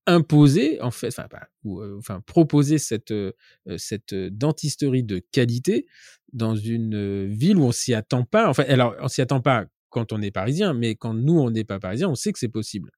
imposer 0.07 0.81
en 0.81 0.91
fait, 0.91 1.07
enfin, 1.07 1.27
ou, 1.63 1.79
euh, 1.79 1.97
enfin 1.99 2.21
proposer 2.21 2.77
cette 2.77 3.11
euh, 3.11 3.33
cette 3.77 4.13
dentisterie 4.13 5.03
de 5.03 5.21
qualité 5.31 5.85
dans 6.33 6.55
une 6.55 6.95
euh, 6.95 7.27
ville 7.29 7.57
où 7.57 7.63
on 7.63 7.71
s'y 7.71 7.93
attend 7.93 8.23
pas. 8.23 8.49
En 8.49 8.53
fait, 8.53 8.67
alors 8.69 8.95
on 9.01 9.07
s'y 9.07 9.21
attend 9.21 9.41
pas 9.41 9.65
quand 9.89 10.13
on 10.13 10.21
est 10.21 10.31
parisien, 10.31 10.73
mais 10.73 10.95
quand 10.95 11.13
nous 11.13 11.39
on 11.39 11.51
n'est 11.51 11.63
pas 11.63 11.79
parisien, 11.79 12.09
on 12.09 12.15
sait 12.15 12.31
que 12.31 12.39
c'est 12.39 12.49
possible. 12.49 12.91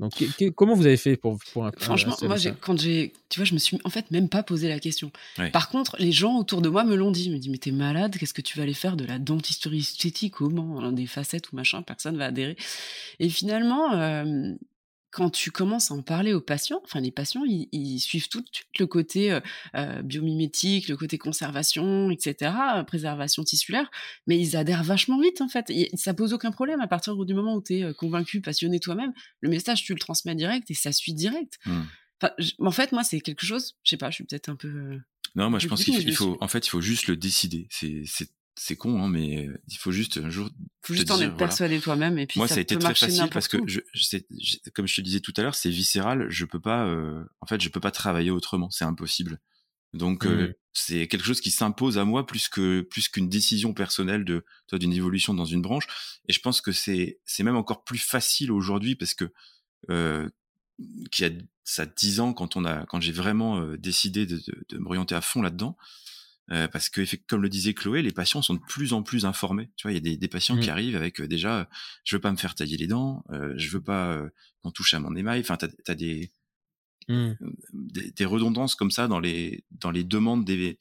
Donc, 0.00 0.12
comment 0.54 0.74
vous 0.74 0.86
avez 0.86 0.96
fait 0.96 1.16
pour, 1.16 1.38
pour 1.52 1.68
Franchement, 1.76 2.14
moi, 2.22 2.36
quand 2.60 2.78
j'ai, 2.78 3.12
tu 3.28 3.40
vois, 3.40 3.44
je 3.44 3.52
me 3.52 3.58
suis 3.58 3.80
en 3.82 3.90
fait 3.90 4.12
même 4.12 4.28
pas 4.28 4.44
posé 4.44 4.68
la 4.68 4.78
question. 4.78 5.10
Par 5.52 5.70
contre, 5.70 5.96
les 5.98 6.12
gens 6.12 6.38
autour 6.38 6.62
de 6.62 6.68
moi 6.68 6.84
me 6.84 6.94
l'ont 6.94 7.10
dit. 7.10 7.24
Ils 7.24 7.32
me 7.32 7.38
disent, 7.38 7.50
mais 7.50 7.58
t'es 7.58 7.72
malade, 7.72 8.16
qu'est-ce 8.16 8.32
que 8.32 8.40
tu 8.40 8.56
vas 8.56 8.62
aller 8.62 8.74
faire 8.74 8.96
de 8.96 9.04
la 9.04 9.18
dentisterie 9.18 9.80
esthétique 9.80 10.34
Comment 10.34 10.92
Des 10.92 11.06
facettes 11.06 11.50
ou 11.50 11.56
machin, 11.56 11.82
personne 11.82 12.16
va 12.16 12.26
adhérer. 12.26 12.56
Et 13.18 13.28
finalement, 13.28 13.90
quand 15.10 15.30
tu 15.30 15.50
commences 15.50 15.90
à 15.90 15.94
en 15.94 16.02
parler 16.02 16.34
aux 16.34 16.40
patients, 16.40 16.80
enfin 16.84 17.00
les 17.00 17.10
patients, 17.10 17.42
ils, 17.46 17.98
suivent 17.98 18.28
tout 18.28 18.40
de 18.40 18.46
suite 18.52 18.68
le 18.78 18.86
côté 18.86 19.32
euh, 19.32 19.40
euh, 19.74 20.02
biomimétique, 20.02 20.88
le 20.88 20.96
côté 20.96 21.16
conservation, 21.18 22.10
etc., 22.10 22.52
préservation 22.86 23.42
tissulaire, 23.42 23.90
mais 24.26 24.38
ils 24.38 24.56
adhèrent 24.56 24.84
vachement 24.84 25.20
vite 25.20 25.40
en 25.40 25.48
fait. 25.48 25.70
Et 25.70 25.90
ça 25.94 26.14
pose 26.14 26.32
aucun 26.32 26.50
problème 26.50 26.80
à 26.80 26.86
partir 26.86 27.16
du 27.16 27.34
moment 27.34 27.54
où 27.54 27.62
tu 27.62 27.78
es 27.78 27.84
euh, 27.84 27.92
convaincu, 27.94 28.40
passionné 28.40 28.80
toi-même, 28.80 29.12
le 29.40 29.48
message 29.48 29.82
tu 29.82 29.94
le 29.94 29.98
transmets 29.98 30.34
direct 30.34 30.70
et 30.70 30.74
ça 30.74 30.92
suit 30.92 31.14
direct. 31.14 31.58
Mmh. 31.64 31.80
Enfin, 32.20 32.34
en 32.58 32.70
fait, 32.70 32.92
moi 32.92 33.02
c'est 33.02 33.20
quelque 33.20 33.46
chose, 33.46 33.76
je 33.84 33.90
sais 33.90 33.96
pas, 33.96 34.10
je 34.10 34.16
suis 34.16 34.24
peut-être 34.24 34.48
un 34.50 34.56
peu. 34.56 34.98
non, 35.36 35.48
moi 35.48 35.58
je 35.58 35.68
pense 35.68 35.84
qu'il 35.84 36.14
faut, 36.14 36.36
en 36.40 36.48
fait, 36.48 36.66
il 36.66 36.70
faut 36.70 36.80
juste 36.80 37.06
le 37.06 37.16
décider. 37.16 37.66
C'est 37.70 38.04
c'est 38.58 38.76
con, 38.76 39.02
hein, 39.02 39.08
mais 39.08 39.48
il 39.68 39.76
faut 39.76 39.92
juste 39.92 40.18
un 40.18 40.30
jour. 40.30 40.50
Faut 40.82 40.94
juste 40.94 41.10
en 41.10 41.20
être 41.20 41.36
persuadé 41.36 41.80
toi-même 41.80 42.18
et 42.18 42.26
puis 42.26 42.38
moi 42.38 42.48
ça, 42.48 42.54
ça 42.54 42.58
a 42.58 42.62
été 42.62 42.74
peut 42.74 42.80
très 42.80 42.94
facile 42.94 43.28
parce 43.30 43.48
que 43.48 43.58
je, 43.66 43.80
je 43.94 44.18
comme 44.74 44.86
je 44.86 44.96
te 44.96 45.00
disais 45.00 45.20
tout 45.20 45.32
à 45.36 45.42
l'heure, 45.42 45.54
c'est 45.54 45.70
viscéral. 45.70 46.26
Je 46.28 46.44
peux 46.44 46.60
pas, 46.60 46.86
euh, 46.86 47.22
en 47.40 47.46
fait, 47.46 47.60
je 47.60 47.68
peux 47.68 47.80
pas 47.80 47.90
travailler 47.90 48.30
autrement. 48.30 48.70
C'est 48.70 48.84
impossible. 48.84 49.40
Donc 49.94 50.26
euh, 50.26 50.48
Mhm. 50.48 50.54
c'est 50.74 51.08
quelque 51.08 51.24
chose 51.24 51.40
qui 51.40 51.50
s'impose 51.50 51.96
à 51.98 52.04
moi 52.04 52.26
plus 52.26 52.48
que 52.48 52.82
plus 52.82 53.08
qu'une 53.08 53.28
décision 53.28 53.72
personnelle 53.72 54.24
de 54.24 54.44
toi 54.66 54.78
d'une 54.78 54.92
évolution 54.92 55.34
dans 55.34 55.46
une 55.46 55.62
branche. 55.62 55.86
Et 56.28 56.32
je 56.32 56.40
pense 56.40 56.60
que 56.60 56.72
c'est 56.72 57.20
c'est 57.24 57.42
même 57.42 57.56
encore 57.56 57.84
plus 57.84 57.98
facile 57.98 58.52
aujourd'hui 58.52 58.96
parce 58.96 59.14
que 59.14 59.32
euh, 59.90 60.28
qu'il 61.10 61.26
y 61.26 61.30
a 61.30 61.32
ça 61.64 61.86
10 61.86 62.20
ans 62.20 62.32
quand 62.34 62.56
on 62.56 62.64
a 62.64 62.84
quand 62.86 63.00
j'ai 63.00 63.12
vraiment 63.12 63.60
euh, 63.60 63.76
décidé 63.78 64.26
de, 64.26 64.36
de, 64.36 64.64
de 64.68 64.78
m'orienter 64.78 65.14
à 65.14 65.20
fond 65.20 65.42
là-dedans. 65.42 65.76
Euh, 66.50 66.66
parce 66.68 66.88
que 66.88 67.02
comme 67.26 67.42
le 67.42 67.48
disait 67.50 67.74
Chloé, 67.74 68.00
les 68.02 68.10
patients 68.12 68.40
sont 68.42 68.54
de 68.54 68.60
plus 68.68 68.92
en 68.94 69.02
plus 69.02 69.26
informés. 69.26 69.68
Tu 69.76 69.82
vois, 69.86 69.92
il 69.92 69.96
y 69.96 69.98
a 69.98 70.00
des, 70.00 70.16
des 70.16 70.28
patients 70.28 70.54
Mhm. 70.56 70.62
qui 70.62 70.70
arrivent 70.70 70.96
avec 70.96 71.20
euh, 71.20 71.28
déjà, 71.28 71.60
euh, 71.60 71.64
je 72.04 72.16
veux 72.16 72.20
pas 72.20 72.30
me 72.32 72.36
faire 72.38 72.54
tailler 72.54 72.76
les 72.78 72.86
dents, 72.86 73.22
je 73.56 73.68
veux 73.70 73.82
pas 73.82 74.18
qu'on 74.62 74.70
touche 74.70 74.94
à 74.94 75.00
mon 75.00 75.14
émail. 75.14 75.40
Enfin, 75.40 75.56
t'as 75.56 75.68
as 75.88 75.94
des, 75.94 76.30
Mhm. 77.08 77.36
des, 77.72 78.10
des 78.12 78.24
redondances 78.24 78.74
comme 78.74 78.90
ça 78.90 79.08
dans 79.08 79.20
les 79.20 79.64
dans 79.70 79.90
les 79.90 80.04
demandes 80.04 80.44
des 80.44 80.78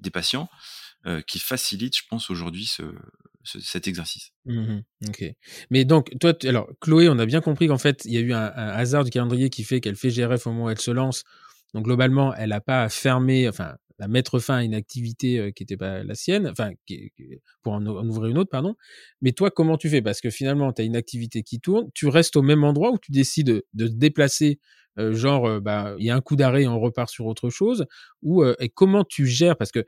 des 0.00 0.10
patients 0.10 0.48
qui 1.26 1.38
facilitent, 1.40 1.96
je 1.96 2.04
pense, 2.08 2.30
aujourd'hui 2.30 2.64
ce, 2.66 2.82
ce- 3.42 3.58
cet 3.60 3.88
exercice. 3.88 4.30
Mhm. 4.46 4.84
Ok. 5.08 5.24
Mais 5.70 5.84
donc, 5.84 6.12
toi, 6.20 6.32
alors, 6.44 6.68
Chloé, 6.80 7.08
on 7.08 7.18
a 7.18 7.26
bien 7.26 7.40
compris 7.40 7.66
qu'en 7.66 7.78
fait, 7.78 8.02
il 8.04 8.12
y 8.12 8.16
a 8.18 8.20
eu 8.20 8.32
un, 8.32 8.44
un 8.54 8.68
hasard 8.68 9.02
du 9.04 9.10
calendrier 9.10 9.50
qui 9.50 9.64
fait 9.64 9.80
qu'elle 9.80 9.96
fait 9.96 10.10
GRF 10.10 10.46
au 10.46 10.52
moment 10.52 10.64
où 10.66 10.70
elle 10.70 10.80
se 10.80 10.92
lance. 10.92 11.24
Donc, 11.74 11.84
globalement, 11.86 12.32
elle 12.34 12.50
n'a 12.50 12.60
pas 12.60 12.84
à 12.84 12.88
fermer, 12.88 13.48
enfin, 13.48 13.74
à 14.02 14.08
mettre 14.08 14.38
fin 14.40 14.56
à 14.56 14.62
une 14.64 14.74
activité 14.74 15.52
qui 15.54 15.62
n'était 15.62 15.76
pas 15.76 16.02
la 16.02 16.14
sienne, 16.14 16.48
enfin, 16.48 16.72
pour 17.62 17.74
en, 17.74 17.86
ouvrir 17.86 18.30
une 18.30 18.38
autre, 18.38 18.50
pardon. 18.50 18.74
Mais 19.20 19.32
toi, 19.32 19.50
comment 19.50 19.76
tu 19.76 19.88
fais? 19.88 20.02
Parce 20.02 20.20
que 20.20 20.30
finalement, 20.30 20.72
tu 20.72 20.82
as 20.82 20.84
une 20.84 20.96
activité 20.96 21.42
qui 21.42 21.60
tourne, 21.60 21.88
tu 21.94 22.08
restes 22.08 22.36
au 22.36 22.42
même 22.42 22.64
endroit 22.64 22.90
ou 22.90 22.98
tu 22.98 23.12
décides 23.12 23.64
de, 23.74 23.86
te 23.86 23.92
déplacer, 23.92 24.58
genre, 24.96 25.60
bah, 25.60 25.94
il 25.98 26.06
y 26.06 26.10
a 26.10 26.16
un 26.16 26.20
coup 26.20 26.36
d'arrêt 26.36 26.62
et 26.62 26.68
on 26.68 26.80
repart 26.80 27.08
sur 27.08 27.26
autre 27.26 27.48
chose, 27.48 27.86
ou 28.22 28.44
et 28.44 28.68
comment 28.68 29.04
tu 29.04 29.26
gères? 29.26 29.56
Parce 29.56 29.70
que 29.70 29.84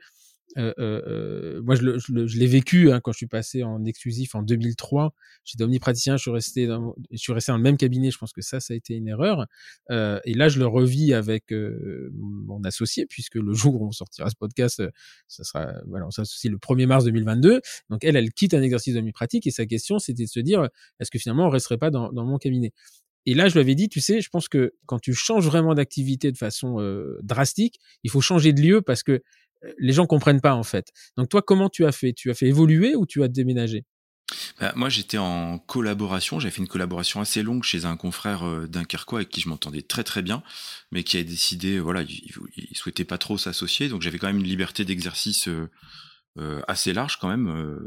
euh, 0.57 0.73
euh, 0.79 1.01
euh, 1.07 1.61
moi, 1.61 1.75
je, 1.75 2.37
l'ai 2.37 2.47
vécu 2.47 2.91
hein, 2.91 3.01
quand 3.01 3.11
je 3.11 3.17
suis 3.17 3.27
passé 3.27 3.63
en 3.63 3.83
exclusif 3.85 4.35
en 4.35 4.41
2003. 4.41 5.13
J'étais 5.43 5.63
omnipraticien, 5.63 6.17
je 6.17 6.21
suis 6.23 6.31
resté, 6.31 6.67
dans, 6.67 6.95
je 7.11 7.17
suis 7.17 7.33
resté 7.33 7.51
dans 7.51 7.57
le 7.57 7.63
même 7.63 7.77
cabinet. 7.77 8.11
Je 8.11 8.17
pense 8.17 8.31
que 8.31 8.41
ça, 8.41 8.59
ça 8.59 8.73
a 8.73 8.77
été 8.77 8.95
une 8.95 9.07
erreur. 9.07 9.45
Euh, 9.91 10.19
et 10.23 10.33
là, 10.33 10.47
je 10.47 10.59
le 10.59 10.67
revis 10.67 11.13
avec 11.13 11.51
euh, 11.51 12.09
mon 12.13 12.63
associé, 12.63 13.05
puisque 13.05 13.35
le 13.35 13.53
jour 13.65 13.81
où 13.81 13.87
on 13.87 13.91
sortira 13.91 14.29
ce 14.29 14.35
podcast, 14.35 14.81
ça 15.27 15.43
sera, 15.43 15.73
voilà, 15.87 16.07
on 16.07 16.11
s'associe 16.11 16.51
le 16.51 16.57
1er 16.57 16.85
mars 16.85 17.03
2022. 17.05 17.61
Donc 17.89 18.03
elle, 18.03 18.15
elle 18.15 18.31
quitte 18.31 18.53
un 18.53 18.61
exercice 18.61 18.93
d'omnipratique 18.93 19.47
et 19.47 19.51
sa 19.51 19.65
question, 19.65 19.99
c'était 19.99 20.23
de 20.23 20.29
se 20.29 20.39
dire, 20.39 20.69
est-ce 20.99 21.11
que 21.11 21.19
finalement, 21.19 21.47
on 21.47 21.49
resterait 21.49 21.77
pas 21.77 21.89
dans, 21.89 22.11
dans 22.11 22.25
mon 22.25 22.37
cabinet? 22.37 22.71
Et 23.27 23.33
là, 23.33 23.47
je 23.47 23.53
lui 23.53 23.61
avais 23.61 23.73
dit, 23.73 23.89
tu 23.89 24.01
sais, 24.01 24.21
je 24.21 24.29
pense 24.29 24.47
que 24.47 24.75
quand 24.85 24.99
tu 24.99 25.15
changes 25.15 25.47
vraiment 25.47 25.73
d'activité 25.73 26.31
de 26.31 26.37
façon 26.37 26.77
drastique, 27.23 27.79
il 28.03 28.11
faut 28.11 28.21
changer 28.21 28.53
de 28.53 28.61
lieu 28.61 28.81
parce 28.83 29.01
que 29.01 29.23
les 29.77 29.93
gens 29.93 30.05
comprennent 30.05 30.41
pas 30.41 30.53
en 30.55 30.63
fait. 30.63 30.87
Donc 31.17 31.29
toi, 31.29 31.41
comment 31.41 31.69
tu 31.69 31.85
as 31.85 31.91
fait? 31.91 32.13
Tu 32.13 32.29
as 32.31 32.33
fait 32.33 32.47
évoluer 32.47 32.95
ou 32.95 33.05
tu 33.05 33.23
as 33.23 33.27
déménagé? 33.27 33.85
Bah, 34.59 34.73
moi, 34.75 34.89
j'étais 34.89 35.17
en 35.17 35.59
collaboration. 35.59 36.39
J'avais 36.39 36.51
fait 36.51 36.61
une 36.61 36.67
collaboration 36.67 37.21
assez 37.21 37.43
longue 37.43 37.63
chez 37.63 37.85
un 37.85 37.95
confrère 37.95 38.43
euh, 38.47 38.67
dunkerquois 38.67 39.19
avec 39.19 39.29
qui 39.29 39.41
je 39.41 39.49
m'entendais 39.49 39.81
très 39.81 40.03
très 40.03 40.21
bien, 40.21 40.43
mais 40.91 41.03
qui 41.03 41.17
a 41.17 41.23
décidé, 41.23 41.75
euh, 41.77 41.81
voilà, 41.81 42.01
il, 42.03 42.31
il- 42.57 42.75
souhaitait 42.77 43.05
pas 43.05 43.17
trop 43.17 43.37
s'associer, 43.37 43.87
donc 43.89 44.01
j'avais 44.01 44.17
quand 44.17 44.27
même 44.27 44.37
une 44.39 44.43
liberté 44.47 44.83
d'exercice 44.85 45.47
euh, 45.47 45.69
euh, 46.39 46.61
assez 46.67 46.93
large 46.93 47.17
quand 47.19 47.29
même. 47.29 47.47
euh, 47.47 47.79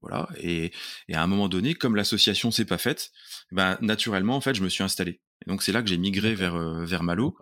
voilà. 0.00 0.28
Et, 0.38 0.72
et 1.08 1.14
à 1.14 1.22
un 1.22 1.26
moment 1.26 1.48
donné, 1.48 1.74
comme 1.74 1.96
l'association 1.96 2.50
s'est 2.50 2.64
pas 2.64 2.78
faite, 2.78 3.10
ben 3.50 3.78
naturellement, 3.80 4.36
en 4.36 4.40
fait, 4.40 4.54
je 4.54 4.62
me 4.62 4.68
suis 4.68 4.84
installé. 4.84 5.20
Et 5.44 5.50
donc 5.50 5.62
c'est 5.62 5.72
là 5.72 5.82
que 5.82 5.88
j'ai 5.88 5.98
migré 5.98 6.34
vers 6.34 6.54
euh, 6.54 6.84
vers 6.84 7.02
Malo. 7.02 7.36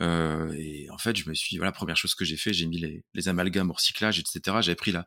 Euh, 0.00 0.52
et 0.56 0.88
en 0.90 0.98
fait, 0.98 1.16
je 1.16 1.28
me 1.28 1.34
suis, 1.34 1.56
voilà, 1.58 1.70
première 1.72 1.96
chose 1.96 2.14
que 2.14 2.24
j'ai 2.24 2.36
fait, 2.38 2.52
j'ai 2.52 2.66
mis 2.66 2.78
les, 2.78 3.04
les 3.14 3.28
amalgames 3.28 3.70
au 3.70 3.74
recyclage, 3.74 4.18
etc. 4.18 4.62
J'avais 4.62 4.74
pris 4.76 4.90
la, 4.92 5.06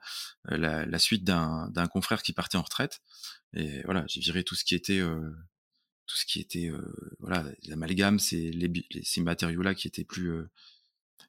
euh, 0.52 0.58
la, 0.58 0.86
la 0.86 1.00
suite 1.00 1.24
d'un 1.24 1.70
d'un 1.70 1.88
confrère 1.88 2.22
qui 2.22 2.34
partait 2.34 2.58
en 2.58 2.62
retraite. 2.62 3.02
Et 3.56 3.82
voilà, 3.84 4.06
j'ai 4.08 4.22
viré 4.22 4.44
tout 4.44 4.56
ce 4.56 4.64
qui 4.64 4.76
était, 4.76 5.00
euh, 5.00 5.32
tout 6.08 6.18
ce 6.18 6.26
qui 6.26 6.40
était, 6.40 6.68
euh, 6.70 7.16
voilà, 7.20 7.46
l'amalgame, 7.68 8.20
c'est 8.20 8.52
les, 8.52 8.68
bi- 8.68 8.86
les- 8.92 9.04
ces 9.04 9.22
matériaux-là 9.22 9.74
qui 9.76 9.88
étaient 9.88 10.04
plus, 10.04 10.30
euh, 10.32 10.50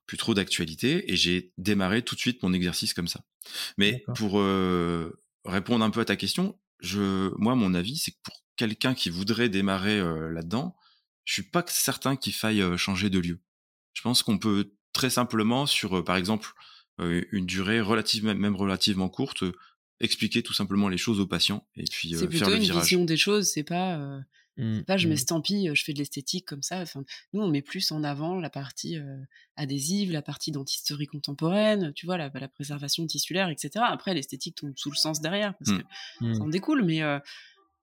plus 0.07 0.19
trop 0.19 0.35
d'actualité. 0.35 1.11
Et 1.12 1.16
j'ai 1.16 1.53
démarré 1.59 2.03
tout 2.03 2.15
de 2.15 2.20
suite 2.20 2.43
mon 2.43 2.53
exercice 2.53 2.95
comme 2.95 3.09
ça. 3.09 3.24
Mais 3.78 4.05
pour 4.15 4.39
euh, 4.41 5.19
répondre 5.47 5.85
un 5.85 5.91
peu 5.91 6.01
à 6.01 6.05
ta 6.05 6.16
question, 6.16 6.59
je, 6.81 7.31
moi, 7.39 7.55
mon 7.55 7.74
avis, 7.74 7.97
c'est 7.97 8.11
que 8.12 8.19
pour 8.23 8.35
quelqu'un 8.57 8.95
qui 8.95 9.09
voudrait 9.11 9.49
démarrer 9.49 9.99
là-dedans, 10.33 10.77
je 11.24 11.33
suis 11.35 11.43
pas 11.43 11.65
certain 11.69 12.16
qu'il 12.16 12.35
faille 12.35 12.62
changer 12.78 13.11
de 13.11 13.19
lieu. 13.19 13.41
Je 13.97 14.02
pense 14.02 14.23
qu'on 14.23 14.36
peut 14.39 14.73
très 14.93 15.09
simplement, 15.10 15.64
sur 15.66 15.98
euh, 15.98 16.05
par 16.05 16.16
exemple 16.16 16.51
euh, 17.01 17.23
une 17.32 17.47
durée 17.47 17.81
relative, 17.81 18.24
même 18.24 18.55
relativement 18.56 19.09
courte, 19.09 19.43
euh, 19.43 19.52
expliquer 20.01 20.43
tout 20.43 20.52
simplement 20.52 20.89
les 20.90 20.98
choses 20.98 21.18
aux 21.20 21.27
patients 21.27 21.66
et 21.77 21.85
puis 21.90 22.14
euh, 22.14 22.18
C'est 22.18 22.28
plutôt 22.28 22.44
faire 22.44 22.51
le 22.51 22.56
une 22.59 22.62
virage. 22.62 22.82
vision 22.82 23.05
des 23.05 23.16
choses, 23.16 23.48
c'est 23.51 23.64
pas, 23.64 23.97
euh, 23.98 24.20
Mmh, 24.59 24.77
c'est 24.78 24.86
pas 24.86 24.97
je 24.97 25.06
mmh. 25.06 25.10
m'estampille, 25.10 25.70
je 25.74 25.85
fais 25.85 25.93
de 25.93 25.98
l'esthétique 25.98 26.47
comme 26.47 26.62
ça. 26.62 26.81
Enfin, 26.81 27.05
nous, 27.35 27.43
on 27.43 27.48
met 27.51 27.60
plus 27.60 27.93
en 27.93 28.02
avant 28.02 28.40
la 28.40 28.48
partie 28.48 28.97
euh, 28.97 29.18
adhésive, 29.56 30.10
la 30.12 30.23
partie 30.23 30.51
dentisterie 30.51 31.06
contemporaine, 31.06 31.93
tu 31.94 32.06
vois, 32.06 32.16
la, 32.16 32.31
la 32.32 32.48
préservation 32.48 33.06
tissulaire, 33.06 33.51
etc. 33.51 33.85
Après, 33.86 34.14
l'esthétique 34.14 34.55
tombe 34.56 34.73
sous 34.77 34.90
le 34.90 34.97
sens 34.97 35.20
derrière, 35.20 35.52
parce 35.59 35.73
Mm. 35.73 35.82
que 35.82 36.24
Mmh. 36.24 36.35
ça 36.36 36.43
en 36.43 36.48
découle, 36.48 36.82
mais 36.86 37.02
euh, 37.02 37.18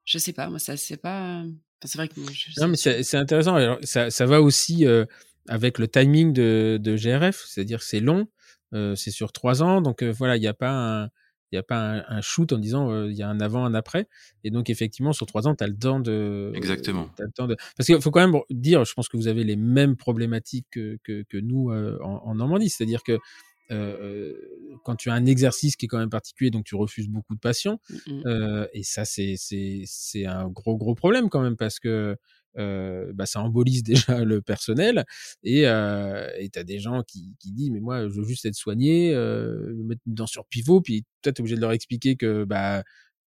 je 0.06 0.18
sais 0.18 0.34
pas, 0.34 0.50
moi, 0.50 0.58
ça, 0.58 0.76
c'est 0.76 0.98
pas. 0.98 1.42
Enfin, 1.44 1.48
c'est 1.84 1.98
vrai 2.00 2.08
que 2.08 2.20
moi, 2.20 2.32
je- 2.34 2.60
Non, 2.60 2.68
mais 2.68 2.78
c'est 2.78 3.04
c'est 3.04 3.18
intéressant. 3.18 3.54
Alors, 3.54 3.78
ça, 3.84 4.10
ça 4.10 4.26
va 4.26 4.42
aussi 4.42 4.88
euh, 4.88 5.06
avec 5.48 5.80
le 5.80 5.88
timing 5.88 6.34
de, 6.34 6.80
de 6.82 6.96
GRF, 6.96 7.44
c'est-à-dire 7.46 7.80
que 7.80 7.86
c'est 7.86 8.00
long, 8.00 8.28
euh, 8.74 8.96
c'est 8.96 9.12
sur 9.12 9.32
trois 9.32 9.62
ans, 9.64 9.82
donc 9.82 10.02
euh, 10.02 10.12
voilà, 10.12 10.38
il 10.38 10.42
n'y 10.42 10.48
a 10.48 10.54
pas 10.54 10.72
un, 10.72 11.06
il 11.52 11.56
y 11.56 11.58
a 11.58 11.64
pas 11.64 11.78
un, 11.78 12.04
un 12.08 12.22
shoot 12.22 12.52
en 12.54 12.58
disant 12.58 12.92
euh, 12.92 13.12
il 13.12 13.18
y 13.18 13.22
a 13.22 13.30
un 13.30 13.40
avant, 13.40 13.66
un 13.66 13.74
après, 13.74 14.08
et 14.44 14.52
donc 14.52 14.70
effectivement 14.70 15.14
sur 15.14 15.26
trois 15.26 15.48
ans, 15.48 15.56
tu 15.56 15.64
as 15.64 15.68
le 15.68 15.78
temps 15.78 16.00
de, 16.00 16.52
Exactement. 16.56 17.10
t'as 17.16 17.26
le 17.26 17.32
temps 17.32 17.48
de, 17.48 17.56
parce 17.78 17.86
qu'il 17.88 18.02
faut 18.02 18.12
quand 18.12 18.28
même 18.28 18.42
dire, 18.50 18.86
je 18.86 18.94
pense 18.94 19.10
que 19.10 19.18
vous 19.18 19.28
avez 19.28 19.44
les 19.44 19.56
mêmes 19.56 19.96
problématiques 19.96 20.68
que, 20.72 20.98
que, 21.04 21.24
que 21.30 21.38
nous 21.38 21.72
en, 21.72 22.22
en 22.26 22.36
Normandie, 22.36 22.70
c'est-à-dire 22.70 23.04
que 23.04 23.20
quand 23.70 24.96
tu 24.96 25.10
as 25.10 25.14
un 25.14 25.26
exercice 25.26 25.76
qui 25.76 25.86
est 25.86 25.88
quand 25.88 26.00
même 26.00 26.10
particulier, 26.10 26.52
donc 26.52 26.66
tu 26.66 26.76
refuses 26.76 27.08
beaucoup 27.08 27.36
de 27.36 27.40
patients. 27.40 27.80
Mm, 27.90 27.96
mm. 28.08 28.24
Euh, 28.28 28.68
et 28.74 28.84
ça, 28.84 29.06
c'est 29.06 30.26
un 30.26 30.48
gros 30.50 30.78
gros 30.78 30.96
problème 30.96 31.30
quand 31.30 31.42
même 31.42 31.58
parce 31.58 31.80
que 31.80 32.18
euh, 32.58 33.12
bah, 33.14 33.26
ça 33.26 33.42
embolise 33.42 33.84
déjà 33.84 34.24
le 34.24 34.42
personnel 34.42 35.06
et 35.44 35.68
euh, 35.68 36.30
et 36.38 36.50
t'as 36.50 36.64
des 36.64 36.80
gens 36.80 37.02
qui 37.02 37.36
qui 37.40 37.52
disent 37.52 37.72
mais 37.72 37.80
moi 37.80 38.08
je 38.08 38.14
veux 38.14 38.26
juste 38.26 38.46
être 38.46 38.56
soigné, 38.56 39.14
euh, 39.14 39.74
me 39.76 39.84
mettre 39.84 40.02
une 40.06 40.14
dent 40.14 40.28
sur 40.28 40.46
pivot, 40.46 40.82
puis 40.82 41.04
toi 41.22 41.32
t'es 41.34 41.42
obligé 41.42 41.56
de 41.56 41.62
leur 41.62 41.72
expliquer 41.72 42.16
que 42.16 42.44
bah 42.44 42.84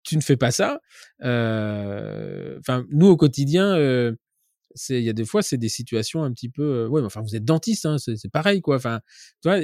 tu 0.02 0.16
ne 0.16 0.22
fais 0.22 0.36
pas 0.36 0.50
ça. 0.50 0.80
Euh, 1.22 2.58
Enfin 2.58 2.84
nous 2.90 3.06
au 3.06 3.16
quotidien. 3.16 3.76
Il 4.88 5.02
y 5.02 5.08
a 5.08 5.12
des 5.12 5.24
fois 5.24 5.42
c'est 5.42 5.58
des 5.58 5.68
situations 5.68 6.22
un 6.22 6.32
petit 6.32 6.48
peu 6.48 6.62
euh, 6.62 6.88
ouais 6.88 7.00
mais 7.00 7.06
enfin 7.06 7.20
vous 7.20 7.36
êtes 7.36 7.44
dentiste 7.44 7.86
hein, 7.86 7.96
c'est 7.98 8.30
pareil 8.30 8.60
quoi 8.60 8.76
enfin 8.76 9.00
tu 9.42 9.48
vois 9.48 9.58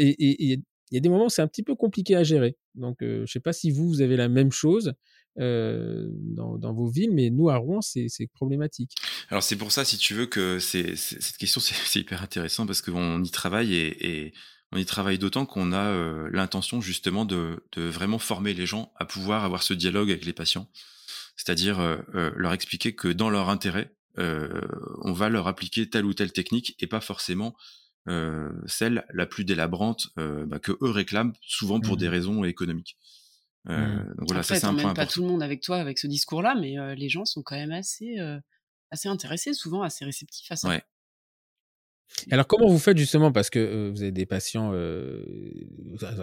il 0.90 0.94
y 0.94 0.98
a 0.98 1.00
des 1.00 1.08
moments 1.08 1.26
où 1.26 1.30
c'est 1.30 1.42
un 1.42 1.48
petit 1.48 1.62
peu 1.62 1.74
compliqué 1.74 2.16
à 2.16 2.24
gérer. 2.24 2.56
Donc 2.74 3.02
euh, 3.02 3.24
je 3.26 3.32
sais 3.32 3.40
pas 3.40 3.52
si 3.52 3.70
vous 3.70 3.88
vous 3.88 4.00
avez 4.00 4.16
la 4.16 4.28
même 4.28 4.52
chose 4.52 4.94
euh, 5.38 6.08
dans, 6.12 6.72
vos 6.72 6.88
villes 6.88 7.12
mais 7.12 7.30
nous 7.30 7.48
à 7.48 7.56
Rouen 7.56 7.80
c'est 7.80 8.08
problématique. 8.32 8.94
Alors 9.28 9.42
c'est 9.42 9.56
pour 9.56 9.72
ça, 9.72 9.84
si 9.84 9.98
tu 9.98 10.14
veux, 10.14 10.26
que 10.26 10.58
cette 10.58 11.36
question 11.38 11.60
c'est 11.60 12.00
hyper 12.00 12.22
intéressant 12.22 12.66
parce 12.66 12.82
qu'on 12.82 13.22
y 13.22 13.30
travaille 13.30 13.74
et, 13.74 14.32
on 14.70 14.76
y 14.76 14.84
travaille 14.84 15.18
d'autant 15.18 15.46
qu'on 15.46 15.72
a 15.72 15.86
euh, 15.86 16.28
l'intention 16.30 16.82
justement 16.82 17.24
de, 17.24 17.62
vraiment 17.76 18.18
former 18.18 18.52
les 18.52 18.66
gens 18.66 18.92
à 18.96 19.06
pouvoir 19.06 19.44
avoir 19.44 19.62
ce 19.62 19.72
dialogue 19.72 20.10
avec 20.10 20.26
les 20.26 20.34
patients, 20.34 20.68
c'est-à-dire 21.36 22.02
leur 22.12 22.52
expliquer 22.52 22.94
que 22.94 23.08
dans 23.08 23.30
leur 23.30 23.48
intérêt, 23.48 23.94
on 24.18 25.12
va 25.12 25.28
leur 25.28 25.46
appliquer 25.46 25.88
telle 25.88 26.04
ou 26.04 26.14
telle 26.14 26.32
technique 26.32 26.74
et 26.80 26.86
pas 26.86 27.00
forcément 27.00 27.54
euh, 28.08 28.50
celle 28.66 29.04
la 29.12 29.26
plus 29.26 29.44
délabrante 29.44 30.08
euh, 30.18 30.46
bah, 30.46 30.58
que 30.58 30.72
eux 30.82 30.90
réclament 30.90 31.32
souvent 31.42 31.80
pour 31.80 31.96
des 31.96 32.08
raisons 32.08 32.44
économiques. 32.44 32.96
Euh, 33.68 33.76
Mhm. 33.76 34.14
Donc 34.16 34.28
voilà, 34.28 34.40
Après, 34.40 34.42
ça 34.42 34.56
c'est 34.56 34.66
un 34.66 34.70
point 34.70 34.78
t'emmènes 34.82 34.94
pas 34.94 35.02
important. 35.02 35.12
tout 35.12 35.22
le 35.22 35.28
monde 35.28 35.42
avec 35.42 35.60
toi 35.60 35.76
avec 35.78 35.98
ce 35.98 36.06
discours-là, 36.06 36.54
mais 36.58 36.78
euh, 36.78 36.94
les 36.94 37.08
gens 37.10 37.24
sont 37.26 37.42
quand 37.42 37.56
même 37.56 37.72
assez, 37.72 38.18
euh, 38.18 38.38
assez 38.90 39.08
intéressés, 39.08 39.52
souvent 39.52 39.82
assez 39.82 40.04
réceptifs 40.06 40.50
à 40.52 40.56
ça. 40.56 40.68
Ouais. 40.68 40.82
alors 42.30 42.46
comment 42.46 42.68
vous 42.68 42.78
faites 42.78 42.96
justement? 42.96 43.32
Parce 43.32 43.50
que 43.50 43.58
euh, 43.58 43.90
vous 43.90 44.02
avez 44.02 44.12
des 44.12 44.26
patients 44.26 44.70
euh, 44.72 45.22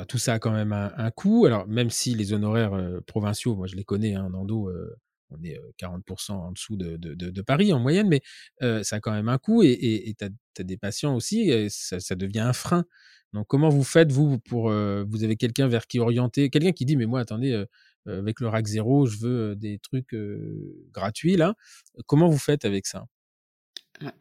tout 0.08 0.18
ça 0.18 0.34
a 0.34 0.40
quand 0.40 0.52
même 0.52 0.74
un, 0.74 0.92
un 0.98 1.12
coût 1.12 1.46
alors 1.46 1.68
même 1.68 1.90
si 1.90 2.16
les 2.16 2.34
honoraires 2.34 2.74
euh, 2.74 3.02
provinciaux 3.02 3.56
moi 3.56 3.68
je 3.68 3.76
les 3.76 3.84
connais 3.84 4.16
hein, 4.16 4.26
en 4.26 4.34
endo 4.34 4.70
euh, 4.70 4.96
on 5.30 5.44
est 5.44 5.60
40% 5.80 6.32
en 6.32 6.52
dessous 6.52 6.76
de, 6.76 6.98
de, 6.98 7.14
de, 7.14 7.42
Paris 7.42 7.74
en 7.74 7.80
moyenne, 7.80 8.08
mais 8.08 8.22
ça 8.84 8.98
a 8.98 9.00
quand 9.00 9.12
même 9.12 9.30
un 9.30 9.38
coût 9.38 9.64
et 9.64 10.16
tu 10.18 10.26
as, 10.26 10.64
des 10.64 10.78
patients 10.78 11.16
aussi, 11.16 11.50
et 11.50 11.68
ça, 11.70 12.16
devient 12.16 12.40
un 12.40 12.54
frein. 12.54 12.86
Donc, 13.34 13.48
comment 13.48 13.70
vous 13.70 13.84
faites, 13.84 14.12
vous, 14.12 14.40
pour. 14.40 14.70
vous 14.70 15.24
avez 15.24 15.36
quelqu'un 15.36 15.68
vers 15.68 15.88
qui 15.88 16.00
orienter 16.00 16.50
Quelqu'un 16.50 16.72
qui 16.72 16.86
dit, 16.86 16.96
mais 16.96 17.06
moi, 17.06 17.20
attendez, 17.20 17.66
avec 18.06 18.40
le 18.40 18.48
RAC 18.48 18.68
0, 18.68 19.08
je 19.08 19.18
veux 19.18 19.56
des 19.56 19.80
trucs 19.80 20.16
gratuits, 20.92 21.36
là. 21.36 21.56
Comment 22.06 22.30
vous 22.30 22.38
faites 22.38 22.66
avec 22.66 22.86
ça? 22.86 23.06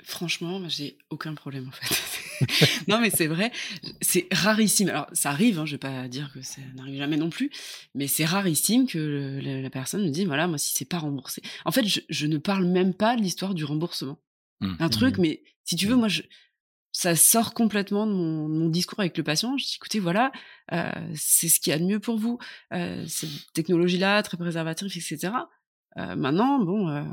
Franchement, 0.03 0.69
j'ai 0.69 0.99
aucun 1.11 1.35
problème 1.35 1.69
en 1.69 1.73
fait. 1.73 1.95
non, 2.89 3.01
mais 3.01 3.11
c'est 3.11 3.27
vrai, 3.27 3.53
c'est 4.01 4.27
rarissime. 4.33 4.89
Alors, 4.89 5.07
ça 5.13 5.31
arrive, 5.31 5.59
hein, 5.59 5.67
je 5.67 5.73
vais 5.73 5.79
pas 5.79 6.09
dire 6.09 6.31
que 6.33 6.43
ça 6.43 6.61
n'arrive 6.77 6.99
jamais 6.99 7.17
non 7.17 7.31
plus, 7.31 7.51
mais 7.95 8.07
c'est 8.07 8.25
rarissime 8.25 8.87
que 8.87 9.41
la, 9.43 9.71
personne 9.71 10.05
me 10.05 10.11
dise 10.11 10.27
voilà, 10.27 10.47
moi, 10.47 10.59
si 10.59 10.73
c'est 10.75 10.85
pas 10.85 10.99
remboursé. 10.99 11.43
En 11.65 11.73
fait, 11.73 11.85
je, 12.09 12.27
ne 12.27 12.39
parle 12.39 12.67
même 12.67 12.95
pas 12.95 13.17
de 13.17 13.23
l'histoire 13.23 13.55
du 13.55 13.65
remboursement. 13.65 14.19
Mmh. 14.61 14.75
Un 14.79 14.89
truc, 14.89 15.19
mmh. 15.19 15.23
mais 15.23 15.43
si 15.65 15.77
tu 15.77 15.87
veux, 15.87 15.97
mmh. 15.97 15.99
moi, 15.99 16.09
je, 16.09 16.23
ça 16.95 17.17
sort 17.17 17.55
complètement 17.55 18.07
de 18.07 18.13
mon, 18.13 18.69
discours 18.69 19.01
avec 19.01 19.19
le 19.19 19.25
patient. 19.25 19.59
Je 19.59 19.65
dis 19.65 19.75
écoutez, 19.77 19.99
voilà, 19.99 20.31
euh, 20.73 20.91
c'est 21.15 21.49
ce 21.49 21.59
qu'il 21.59 21.73
y 21.73 21.75
a 21.75 21.79
de 21.79 21.85
mieux 21.85 21.99
pour 21.99 22.17
vous. 22.17 22.39
Euh, 22.73 23.05
cette 23.09 23.53
technologie-là, 23.53 24.23
très 24.23 24.37
préservatrice, 24.37 24.97
etc. 24.97 25.33
Euh, 25.99 26.15
maintenant, 26.15 26.61
bon, 26.61 27.05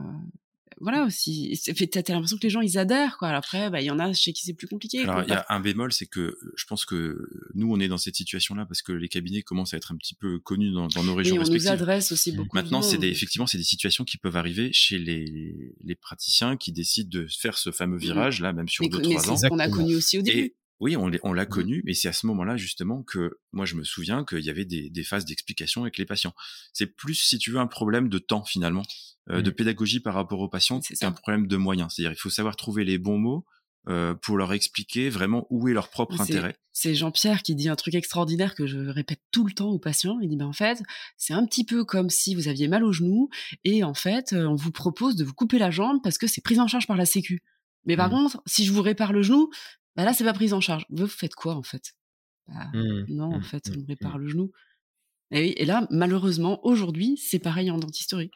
voilà 0.82 1.06
aussi. 1.06 1.60
T'as 1.92 2.14
l'impression 2.14 2.38
que 2.38 2.44
les 2.44 2.50
gens 2.50 2.62
ils 2.62 2.78
adhèrent 2.78 3.18
quoi. 3.18 3.30
Après, 3.30 3.70
bah 3.70 3.82
il 3.82 3.86
y 3.86 3.92
en 3.92 4.00
a 4.00 4.14
chez 4.14 4.34
qui 4.34 4.44
c'est 4.44 4.54
plus 4.54 4.68
compliqué. 4.68 5.02
Alors 5.04 5.24
il 5.24 5.30
y 5.30 5.34
a 5.34 5.46
un 5.50 5.60
bémol, 5.60 5.94
c'est 5.94 6.06
que 6.06 6.38
je 6.56 6.66
pense 6.66 6.86
que 6.86 7.30
nous 7.54 7.72
on 7.72 7.80
est 7.80 7.88
dans 7.88 7.98
cette 7.98 8.16
situation-là 8.16 8.66
parce 8.66 8.82
que 8.82 8.92
les 8.92 9.08
cabinets 9.08 9.42
commencent 9.42 9.74
à 9.74 9.78
être 9.78 9.92
un 9.92 9.98
petit 9.98 10.16
peu 10.16 10.40
connus 10.40 10.72
dans, 10.72 10.88
nos 11.04 11.16
régions 11.16 11.36
Et 11.36 11.40
on 11.40 11.42
respectives. 11.42 11.68
nous 11.68 11.72
adresse 11.72 12.12
aussi 12.12 12.32
beaucoup. 12.32 12.56
Maintenant, 12.56 12.82
c'est 12.82 13.02
effectivement 13.04 13.48
c'est 13.48 13.58
des 13.58 13.64
situations 13.64 14.04
qui 14.04 14.18
peuvent 14.18 14.38
arriver 14.38 14.72
chez 14.74 14.98
les, 14.98 15.74
les 15.84 15.96
praticiens 15.96 16.58
qui 16.58 16.72
décident 16.72 17.10
de 17.10 17.28
faire 17.28 17.58
ce 17.58 17.72
fameux 17.72 17.98
mmh 17.98 18.02
virage 18.02 18.42
là, 18.42 18.54
même 18.54 18.68
sur 18.68 18.88
deux 18.90 19.02
trois 19.02 19.32
ans. 19.32 19.38
On 19.52 19.60
a 19.60 19.70
connu 19.70 19.96
aussi 19.96 20.18
au 20.18 20.22
début. 20.22 20.54
Oui, 20.82 20.98
on, 20.98 21.08
l'a 21.08 21.46
Mmh. 21.46 21.48
connu, 21.48 21.84
mais 21.86 21.94
c'est 21.94 22.08
à 22.08 22.14
ce 22.14 22.26
moment-là 22.26 22.58
justement 22.58 23.04
que 23.04 23.38
moi 23.52 23.66
je 23.66 23.76
me 23.76 23.84
souviens 23.84 24.26
qu'il 24.26 24.40
y 24.40 24.50
avait 24.50 24.66
des, 24.66 25.04
phases 25.04 25.26
d'explication 25.26 25.84
avec 25.84 26.00
les 26.00 26.06
patients. 26.06 26.34
C'est 26.74 26.88
plus, 26.88 27.14
si 27.14 27.38
tu 27.38 27.52
veux, 27.52 27.60
un 27.60 27.68
problème 27.68 28.10
de 28.10 28.18
temps 28.18 28.44
finalement, 28.44 28.82
euh, 29.30 29.44
de 29.44 29.52
mmh. 29.52 29.54
pédagogie 29.54 30.00
par 30.00 30.16
rapport 30.16 30.40
aux 30.40 30.50
patients, 30.50 30.82
c'est 30.82 31.06
un 31.06 31.12
problème 31.12 31.46
de 31.46 31.56
moyens. 31.56 31.94
C'est-à-dire 31.94 32.12
il 32.12 32.20
faut 32.20 32.32
savoir 32.32 32.56
trouver 32.56 32.84
les 32.84 32.98
bons 32.98 33.20
mots 33.20 33.46
euh, 33.90 34.16
pour 34.16 34.38
leur 34.38 34.54
expliquer 34.54 35.10
vraiment 35.10 35.46
où 35.52 35.68
est 35.68 35.74
leur 35.74 35.90
propre 35.90 36.20
intérêt. 36.20 36.56
C'est 36.72 36.96
Jean-Pierre 36.96 37.44
qui 37.44 37.54
dit 37.54 37.70
un 37.70 37.76
truc 37.76 37.94
extraordinaire 37.94 38.56
que 38.56 38.66
je 38.66 38.80
répète 38.80 39.22
tout 39.32 39.46
le 39.46 39.54
temps 39.54 39.70
aux 39.70 39.80
patients. 39.80 40.18
Il 40.20 40.30
dit 40.30 40.38
ben 40.38 40.48
en 40.48 40.54
fait 40.54 40.82
c'est 41.16 41.34
un 41.34 41.46
petit 41.46 41.64
peu 41.64 41.86
comme 41.86 42.10
si 42.10 42.34
vous 42.34 42.48
aviez 42.48 42.68
mal 42.68 42.84
au 42.84 42.92
genou 42.92 43.30
et 43.64 43.84
en 43.84 43.94
fait 43.94 44.34
euh, 44.34 44.48
on 44.48 44.56
vous 44.56 44.72
propose 44.72 45.16
de 45.16 45.24
vous 45.24 45.34
couper 45.34 45.60
la 45.60 45.70
jambe 45.70 46.00
parce 46.04 46.18
que 46.18 46.26
c'est 46.26 46.42
pris 46.42 46.60
en 46.60 46.68
charge 46.68 46.88
par 46.88 46.98
la 46.98 47.06
Sécu. 47.06 47.44
Mais 47.86 47.98
par 47.98 48.10
mmh. 48.10 48.12
contre, 48.12 48.42
si 48.46 48.66
je 48.66 48.72
vous 48.72 48.84
répare 48.84 49.12
le 49.12 49.24
genou, 49.24 49.50
bah 49.96 50.06
là, 50.06 50.14
c'est 50.14 50.24
pas 50.24 50.34
prise 50.34 50.54
en 50.54 50.62
charge. 50.62 50.86
Vous 50.90 51.08
faites 51.08 51.36
quoi 51.36 51.56
en 51.56 51.64
fait? 51.64 51.94
Bah, 52.48 52.70
mmh. 52.74 53.06
Non, 53.10 53.34
en 53.34 53.40
mmh. 53.40 53.44
fait, 53.44 53.70
on 53.70 53.80
mmh. 53.80 53.86
répare 53.88 54.18
le 54.18 54.28
genou. 54.28 54.52
Et, 55.32 55.42
oui, 55.42 55.54
et 55.58 55.66
là, 55.66 55.88
malheureusement, 55.90 56.66
aujourd'hui, 56.66 57.18
c'est 57.18 57.40
pareil 57.40 57.72
en 57.72 57.78
dentisterie. 57.78 58.32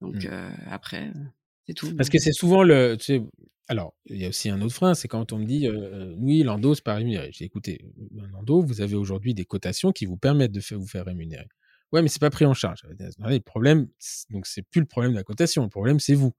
Donc 0.00 0.24
euh, 0.24 0.50
après, 0.66 1.08
euh, 1.08 1.24
c'est 1.66 1.74
tout. 1.74 1.94
Parce 1.94 2.08
que 2.08 2.18
c'est 2.18 2.32
souvent 2.32 2.62
le. 2.62 2.96
Tu 2.98 3.04
sais, 3.04 3.22
alors, 3.68 3.94
il 4.06 4.16
y 4.16 4.24
a 4.24 4.28
aussi 4.28 4.48
un 4.48 4.60
autre 4.62 4.74
frein, 4.74 4.94
c'est 4.94 5.08
quand 5.08 5.32
on 5.32 5.38
me 5.38 5.44
dit 5.44 5.66
euh, 5.68 6.14
oui, 6.18 6.42
l'endo, 6.42 6.74
c'est 6.74 6.84
pas 6.84 6.94
rémunéré. 6.94 7.30
J'ai 7.32 7.44
écouté, 7.44 7.84
l'endo, 8.32 8.62
vous 8.62 8.80
avez 8.80 8.96
aujourd'hui 8.96 9.34
des 9.34 9.44
cotations 9.44 9.92
qui 9.92 10.06
vous 10.06 10.16
permettent 10.16 10.52
de 10.52 10.62
vous 10.74 10.86
faire 10.86 11.04
rémunérer. 11.04 11.48
Ouais, 11.92 12.02
mais 12.02 12.08
c'est 12.08 12.20
pas 12.20 12.30
pris 12.30 12.46
en 12.46 12.54
charge. 12.54 12.82
Le 13.18 13.38
problème, 13.38 13.88
donc 14.30 14.46
c'est 14.46 14.62
plus 14.62 14.80
le 14.80 14.86
problème 14.86 15.12
de 15.12 15.16
la 15.16 15.24
cotation, 15.24 15.64
le 15.64 15.68
problème 15.68 16.00
c'est 16.00 16.14
vous. 16.14 16.32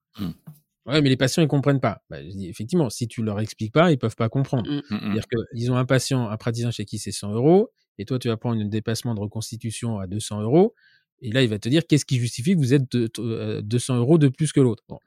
Ouais, 0.86 1.02
mais 1.02 1.10
les 1.10 1.18
patients, 1.18 1.44
ils 1.44 1.48
comprennent 1.48 1.80
pas. 1.80 2.02
Bah, 2.10 2.24
je 2.24 2.30
dis, 2.30 2.48
effectivement, 2.48 2.90
si 2.90 3.08
tu 3.08 3.22
leur 3.22 3.40
expliques 3.40 3.74
pas, 3.74 3.92
ils 3.92 3.98
peuvent 3.98 4.16
pas 4.16 4.30
comprendre. 4.30 4.70
Mmh. 4.70 4.82
Mmh, 4.90 4.96
mmh. 4.96 5.00
C'est-à-dire 5.00 5.26
qu'ils 5.54 5.72
ont 5.72 5.76
un 5.76 5.86
patient, 5.86 6.30
un 6.30 6.38
praticien 6.38 6.72
chez 6.72 6.86
qui 6.86 6.98
c'est 6.98 7.12
100 7.12 7.34
euros, 7.34 7.72
et 7.98 8.06
toi, 8.06 8.18
tu 8.18 8.30
vas 8.30 8.38
prendre 8.38 8.60
un 8.60 8.66
dépassement 8.66 9.14
de 9.14 9.20
reconstitution 9.20 10.00
à 10.00 10.08
200 10.08 10.42
euros, 10.42 10.74
et 11.22 11.32
là, 11.32 11.44
il 11.44 11.50
va 11.50 11.60
te 11.60 11.70
dire 11.70 11.86
qu'est-ce 11.88 12.06
qui 12.06 12.18
justifie 12.18 12.56
que 12.56 12.60
vous 12.60 12.74
êtes 12.74 12.92
de, 12.92 13.62
200 13.62 13.94
euh, 13.94 13.98
euros 14.00 14.18
de 14.18 14.28
plus 14.28 14.52
que 14.52 14.60
l'autre? 14.60 14.84
Bon. 14.90 14.98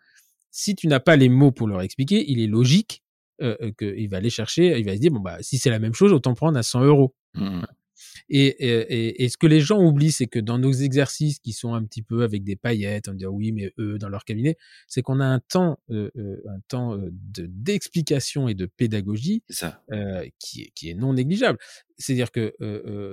Si 0.52 0.76
tu 0.76 0.86
n'as 0.86 1.00
pas 1.00 1.16
les 1.16 1.28
mots 1.28 1.50
pour 1.50 1.66
leur 1.66 1.82
expliquer, 1.82 2.24
il 2.30 2.40
est 2.40 2.46
logique 2.46 3.02
euh, 3.42 3.56
euh 3.60 3.72
qu'il 3.76 4.08
va 4.08 4.18
aller 4.18 4.30
chercher, 4.30 4.78
il 4.78 4.84
va 4.84 4.94
se 4.94 5.00
dire, 5.00 5.10
bon, 5.10 5.20
bah, 5.20 5.38
si 5.40 5.58
c'est 5.58 5.70
la 5.70 5.80
même 5.80 5.94
chose, 5.94 6.12
autant 6.12 6.34
prendre 6.34 6.56
à 6.56 6.62
100 6.62 6.84
euros. 6.84 7.14
Et, 8.28 9.24
et, 9.24 9.28
ce 9.28 9.36
que 9.36 9.46
les 9.46 9.60
gens 9.60 9.82
oublient, 9.82 10.12
c'est 10.12 10.26
que 10.26 10.38
dans 10.38 10.58
nos 10.58 10.72
exercices 10.72 11.38
qui 11.38 11.52
sont 11.52 11.74
un 11.74 11.84
petit 11.84 12.02
peu 12.02 12.22
avec 12.22 12.44
des 12.44 12.56
paillettes, 12.56 13.08
on 13.08 13.14
dit 13.14 13.26
oui, 13.26 13.52
mais 13.52 13.72
eux 13.78 13.98
dans 13.98 14.08
leur 14.08 14.24
cabinet, 14.24 14.56
c'est 14.86 15.02
qu'on 15.02 15.20
a 15.20 15.26
un 15.26 15.40
temps, 15.40 15.78
euh, 15.90 16.10
euh, 16.16 16.42
un 16.48 16.60
temps 16.68 16.94
euh, 16.96 17.10
d'explication 17.10 18.48
et 18.48 18.54
de 18.54 18.66
pédagogie 18.66 19.42
qui, 20.38 20.62
est, 20.62 20.70
qui 20.74 20.90
est 20.90 20.94
non 20.94 21.14
négligeable. 21.14 21.58
C'est-à-dire 21.96 22.32
que 22.32 22.54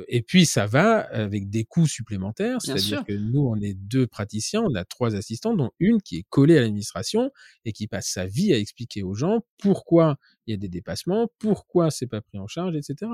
et 0.07 0.21
puis 0.21 0.45
ça 0.45 0.65
va 0.65 0.99
avec 0.99 1.49
des 1.49 1.65
coûts 1.65 1.87
supplémentaires. 1.87 2.61
C'est-à-dire 2.61 3.03
que 3.05 3.13
nous, 3.13 3.41
on 3.41 3.55
est 3.57 3.73
deux 3.73 4.07
praticiens, 4.07 4.61
on 4.61 4.73
a 4.75 4.85
trois 4.85 5.15
assistants, 5.15 5.55
dont 5.55 5.71
une 5.79 6.01
qui 6.01 6.17
est 6.17 6.25
collée 6.29 6.57
à 6.57 6.61
l'administration 6.61 7.31
et 7.65 7.73
qui 7.73 7.87
passe 7.87 8.07
sa 8.07 8.25
vie 8.25 8.53
à 8.53 8.57
expliquer 8.57 9.03
aux 9.03 9.13
gens 9.13 9.41
pourquoi 9.59 10.17
il 10.47 10.51
y 10.51 10.53
a 10.55 10.57
des 10.57 10.69
dépassements, 10.69 11.29
pourquoi 11.39 11.91
c'est 11.91 12.07
pas 12.07 12.21
pris 12.21 12.39
en 12.39 12.47
charge, 12.47 12.75
etc. 12.75 13.11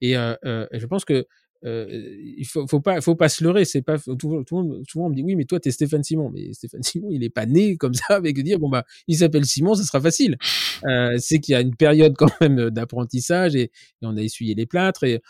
Et, 0.00 0.14
je 0.14 0.86
pense 0.86 1.04
que 1.04 1.26
il 1.62 2.44
faut, 2.46 2.66
faut 2.66 2.80
pas, 2.80 3.00
faut 3.00 3.14
pas 3.16 3.28
se 3.28 3.42
leurrer. 3.42 3.64
C'est 3.64 3.82
pas 3.82 3.98
tout, 3.98 4.14
tout, 4.16 4.56
le 4.56 5.00
monde, 5.00 5.10
me 5.10 5.14
dit 5.14 5.22
oui, 5.22 5.36
mais 5.36 5.44
toi 5.44 5.60
t'es 5.60 5.70
Stéphane 5.70 6.02
Simon, 6.02 6.30
mais 6.30 6.52
Stéphane 6.52 6.82
Simon, 6.84 7.08
il 7.10 7.24
est 7.24 7.30
pas 7.30 7.46
né 7.46 7.76
comme 7.76 7.94
ça 7.94 8.14
avec 8.14 8.42
dire 8.42 8.58
bon 8.58 8.68
bah 8.68 8.84
il 9.08 9.16
s'appelle 9.16 9.44
Simon, 9.44 9.74
ça 9.74 9.84
sera 9.84 10.00
facile. 10.00 10.36
Euh, 10.84 11.16
c'est 11.18 11.40
qu'il 11.40 11.52
y 11.52 11.56
a 11.56 11.60
une 11.60 11.74
période 11.74 12.14
quand 12.16 12.30
même 12.40 12.70
d'apprentissage 12.70 13.56
et, 13.56 13.70
on 14.02 14.16
a 14.16 14.22
essuyé 14.22 14.54
les 14.54 14.66
plâtres. 14.66 15.04
Et 15.04 15.20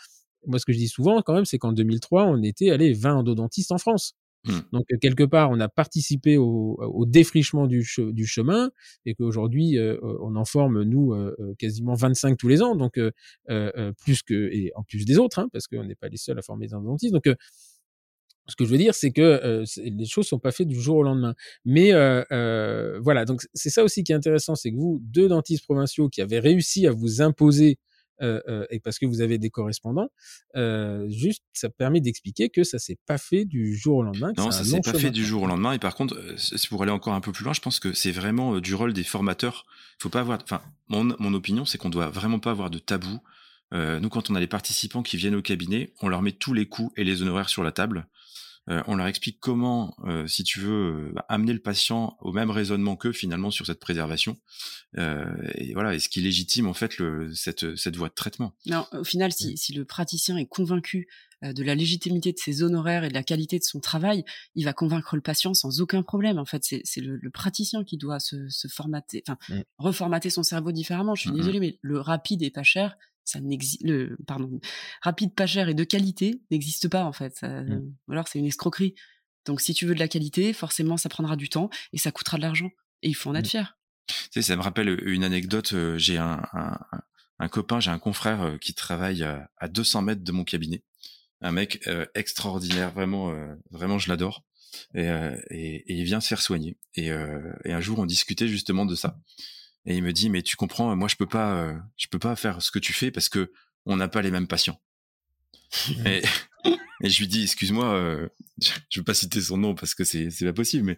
moi, 0.45 0.59
ce 0.59 0.65
que 0.65 0.73
je 0.73 0.77
dis 0.77 0.87
souvent 0.87 1.21
quand 1.21 1.33
même, 1.33 1.45
c'est 1.45 1.57
qu'en 1.57 1.73
2003, 1.73 2.25
on 2.25 2.41
était 2.43 2.69
allé 2.69 2.93
20 2.93 3.15
endodontistes 3.15 3.71
en 3.71 3.77
France. 3.77 4.13
Mmh. 4.45 4.59
Donc 4.71 4.85
quelque 5.01 5.23
part, 5.23 5.51
on 5.51 5.59
a 5.59 5.67
participé 5.67 6.37
au, 6.37 7.05
défrichement 7.07 7.67
du, 7.67 7.83
chemin 7.83 8.71
et 9.05 9.13
qu'aujourd'hui, 9.13 9.77
euh, 9.77 9.97
on 10.21 10.35
en 10.35 10.45
forme 10.45 10.83
nous 10.83 11.13
euh, 11.13 11.35
euh, 11.39 11.53
quasiment 11.57 11.95
25 11.95 12.37
tous 12.37 12.47
les 12.47 12.61
ans, 12.61 12.75
donc 12.75 12.99
plus 13.47 14.23
que 14.23 14.49
et 14.53 14.71
en 14.75 14.83
plus 14.83 15.05
des 15.05 15.17
autres, 15.17 15.39
hein, 15.39 15.47
parce 15.51 15.67
qu'on 15.67 15.83
n'est 15.83 15.95
pas 15.95 16.09
les 16.09 16.17
seuls 16.17 16.37
à 16.37 16.41
former 16.41 16.67
des 16.67 16.73
endodontistes. 16.73 17.13
Donc 17.13 17.25
ce 18.49 18.55
que 18.55 18.63
je 18.63 18.69
veux 18.69 18.77
dire, 18.77 18.95
c'est 18.95 19.11
que 19.11 19.63
les 19.77 20.05
choses 20.05 20.27
sont 20.27 20.39
pas 20.39 20.51
faites 20.51 20.69
du 20.69 20.79
jour 20.79 20.97
au 20.97 21.03
lendemain. 21.03 21.35
Mais 21.65 21.91
voilà, 22.31 23.25
donc 23.25 23.41
c'est 23.53 23.69
ça 23.69 23.83
aussi 23.83 24.03
qui 24.03 24.11
est 24.11 24.15
intéressant, 24.15 24.55
c'est 24.55 24.71
que 24.71 24.77
vous, 24.77 24.99
deux 25.03 25.27
dentistes 25.27 25.63
provinciaux 25.65 26.09
qui 26.09 26.21
avaient 26.21 26.39
réussi 26.39 26.87
à 26.87 26.91
vous 26.91 27.21
imposer 27.21 27.71
euh, 27.71 27.71
euh, 27.71 27.86
et 28.21 28.79
parce 28.79 28.99
que 28.99 29.05
vous 29.05 29.21
avez 29.21 29.37
des 29.37 29.49
correspondants, 29.49 30.09
euh, 30.55 31.07
juste 31.09 31.43
ça 31.53 31.69
permet 31.69 32.01
d'expliquer 32.01 32.49
que 32.49 32.63
ça 32.63 32.79
s'est 32.79 32.97
pas 33.05 33.17
fait 33.17 33.45
du 33.45 33.75
jour 33.75 33.97
au 33.97 34.03
lendemain. 34.03 34.33
Non, 34.37 34.51
ça 34.51 34.63
s'est 34.63 34.81
pas 34.81 34.93
fait 34.93 35.11
du 35.11 35.25
jour 35.25 35.43
au 35.43 35.47
lendemain. 35.47 35.73
Et 35.73 35.79
par 35.79 35.95
contre, 35.95 36.19
c'est 36.37 36.67
pour 36.69 36.81
aller 36.83 36.91
encore 36.91 37.13
un 37.13 37.21
peu 37.21 37.31
plus 37.31 37.43
loin, 37.43 37.53
je 37.53 37.61
pense 37.61 37.79
que 37.79 37.93
c'est 37.93 38.11
vraiment 38.11 38.59
du 38.59 38.75
rôle 38.75 38.93
des 38.93 39.03
formateurs. 39.03 39.65
Il 39.99 40.03
faut 40.03 40.09
pas 40.09 40.21
avoir, 40.21 40.39
enfin, 40.43 40.61
mon, 40.87 41.15
mon 41.19 41.33
opinion, 41.33 41.65
c'est 41.65 41.77
qu'on 41.77 41.89
doit 41.89 42.09
vraiment 42.09 42.39
pas 42.39 42.51
avoir 42.51 42.69
de 42.69 42.79
tabou. 42.79 43.19
nous, 43.73 44.09
quand 44.09 44.29
on 44.29 44.35
a 44.35 44.39
les 44.39 44.47
participants 44.47 45.03
qui 45.03 45.17
viennent 45.17 45.35
au 45.35 45.41
cabinet, 45.41 45.93
on 46.01 46.07
leur 46.07 46.21
met 46.21 46.31
tous 46.31 46.53
les 46.53 46.65
coûts 46.65 46.91
et 46.97 47.03
les 47.03 47.21
honoraires 47.21 47.49
sur 47.49 47.63
la 47.63 47.71
table. 47.71 48.07
Euh, 48.69 48.83
on 48.87 48.95
leur 48.95 49.07
explique 49.07 49.39
comment, 49.39 49.95
euh, 50.05 50.27
si 50.27 50.43
tu 50.43 50.59
veux, 50.59 51.11
euh, 51.13 51.15
amener 51.29 51.53
le 51.53 51.59
patient 51.59 52.17
au 52.19 52.33
même 52.33 52.49
raisonnement 52.49 52.95
qu'eux 52.95 53.13
finalement 53.13 53.51
sur 53.51 53.65
cette 53.65 53.79
préservation. 53.79 54.37
et 54.97 55.73
voilà, 55.73 55.93
est 55.93 55.99
ce 55.99 56.09
qui 56.09 56.21
légitime 56.21 56.67
en 56.67 56.73
fait 56.73 56.97
le, 56.97 57.33
cette, 57.33 57.75
cette 57.75 57.95
voie 57.95 58.09
de 58.09 58.13
traitement. 58.13 58.53
Non, 58.65 58.85
au 58.93 59.03
final, 59.03 59.31
si, 59.31 59.57
si 59.57 59.73
le 59.73 59.85
praticien 59.85 60.37
est 60.37 60.47
convaincu 60.47 61.07
de 61.43 61.63
la 61.63 61.75
légitimité 61.75 62.31
de 62.31 62.39
ses 62.39 62.63
honoraires 62.63 63.03
et 63.03 63.09
de 63.09 63.13
la 63.13 63.21
qualité 63.21 63.59
de 63.59 63.63
son 63.63 63.79
travail, 63.79 64.23
il 64.55 64.65
va 64.65 64.73
convaincre 64.73 65.15
le 65.15 65.21
patient 65.21 65.53
sans 65.53 65.81
aucun 65.81 66.01
problème. 66.01 66.39
En 66.39 66.45
fait, 66.45 66.63
c'est 66.63 67.01
le, 67.01 67.17
le, 67.17 67.29
praticien 67.29 67.83
qui 67.83 67.97
doit 67.97 68.19
se, 68.19 68.49
se 68.49 68.67
formater, 68.67 69.23
enfin, 69.27 69.37
mmh. 69.49 69.61
reformater 69.77 70.31
son 70.31 70.41
cerveau 70.41 70.71
différemment. 70.71 71.13
Je 71.13 71.21
suis 71.21 71.31
mmh, 71.31 71.35
désolée, 71.35 71.59
mais 71.59 71.77
le 71.81 71.99
rapide 71.99 72.41
et 72.41 72.49
pas 72.49 72.63
cher, 72.63 72.97
ça 73.27 73.41
n'existe 73.41 73.83
le 73.83 74.17
pardon 74.25 74.59
rapide 75.01 75.33
pas 75.35 75.45
cher 75.45 75.67
et 75.67 75.73
de 75.73 75.83
qualité 75.83 76.41
n'existe 76.49 76.87
pas 76.87 77.03
en 77.03 77.11
fait 77.11 77.41
mmh. 77.43 77.91
alors 78.09 78.27
c'est 78.27 78.39
une 78.39 78.45
escroquerie 78.45 78.95
donc 79.45 79.61
si 79.61 79.73
tu 79.73 79.85
veux 79.85 79.93
de 79.93 79.99
la 79.99 80.07
qualité 80.07 80.53
forcément 80.53 80.97
ça 80.97 81.09
prendra 81.09 81.35
du 81.35 81.49
temps 81.49 81.69
et 81.91 81.97
ça 81.97 82.11
coûtera 82.11 82.37
de 82.37 82.43
l'argent 82.43 82.71
et 83.01 83.09
il 83.09 83.15
faut 83.15 83.29
en 83.29 83.35
être 83.35 83.45
mmh. 83.45 83.49
fier 83.49 83.77
tu 84.07 84.15
sais, 84.31 84.41
ça 84.41 84.55
me 84.55 84.61
rappelle 84.61 84.97
une 85.05 85.25
anecdote 85.25 85.75
j'ai 85.97 86.17
un, 86.17 86.41
un, 87.39 87.47
copain 87.49 87.81
j'ai 87.81 87.91
un 87.91 87.99
confrère 87.99 88.57
qui 88.61 88.73
travaille 88.73 89.23
à, 89.23 89.67
200 89.67 90.01
mètres 90.03 90.23
de 90.23 90.31
mon 90.31 90.45
cabinet 90.45 90.81
un 91.41 91.51
mec 91.51 91.85
extraordinaire 92.15 92.91
vraiment 92.91 93.33
vraiment 93.69 93.99
je 93.99 94.07
l'adore 94.07 94.45
et, 94.93 95.05
et, 95.49 95.75
et, 95.75 95.93
il 95.95 96.03
vient 96.05 96.21
se 96.21 96.29
faire 96.29 96.41
soigner 96.41 96.77
et, 96.95 97.07
et 97.07 97.73
un 97.73 97.81
jour 97.81 97.99
on 97.99 98.05
discutait 98.05 98.47
justement 98.47 98.85
de 98.85 98.95
ça 98.95 99.19
et 99.87 99.95
il 99.95 100.03
me 100.03 100.13
dit 100.13 100.29
mais 100.29 100.43
tu 100.43 100.55
comprends 100.55 100.95
moi 100.95 101.07
je 101.07 101.15
peux 101.15 101.25
pas 101.25 101.55
euh, 101.55 101.77
je 101.97 102.07
peux 102.07 102.19
pas 102.19 102.35
faire 102.35 102.61
ce 102.61 102.69
que 102.69 102.79
tu 102.79 102.93
fais 102.93 103.09
parce 103.09 103.29
que 103.29 103.51
on 103.85 103.95
n'a 103.95 104.07
pas 104.07 104.21
les 104.21 104.31
mêmes 104.31 104.47
patients 104.47 104.79
mmh. 105.89 106.07
et 106.07 106.21
Et 107.01 107.09
je 107.09 107.19
lui 107.19 107.27
dis, 107.27 107.43
excuse-moi, 107.43 107.93
euh, 107.93 108.27
je 108.89 108.99
veux 108.99 109.03
pas 109.03 109.13
citer 109.13 109.41
son 109.41 109.57
nom 109.57 109.75
parce 109.75 109.93
que 109.93 110.03
c'est 110.03 110.31
c'est 110.31 110.45
pas 110.45 110.53
possible, 110.53 110.85
mais 110.85 110.97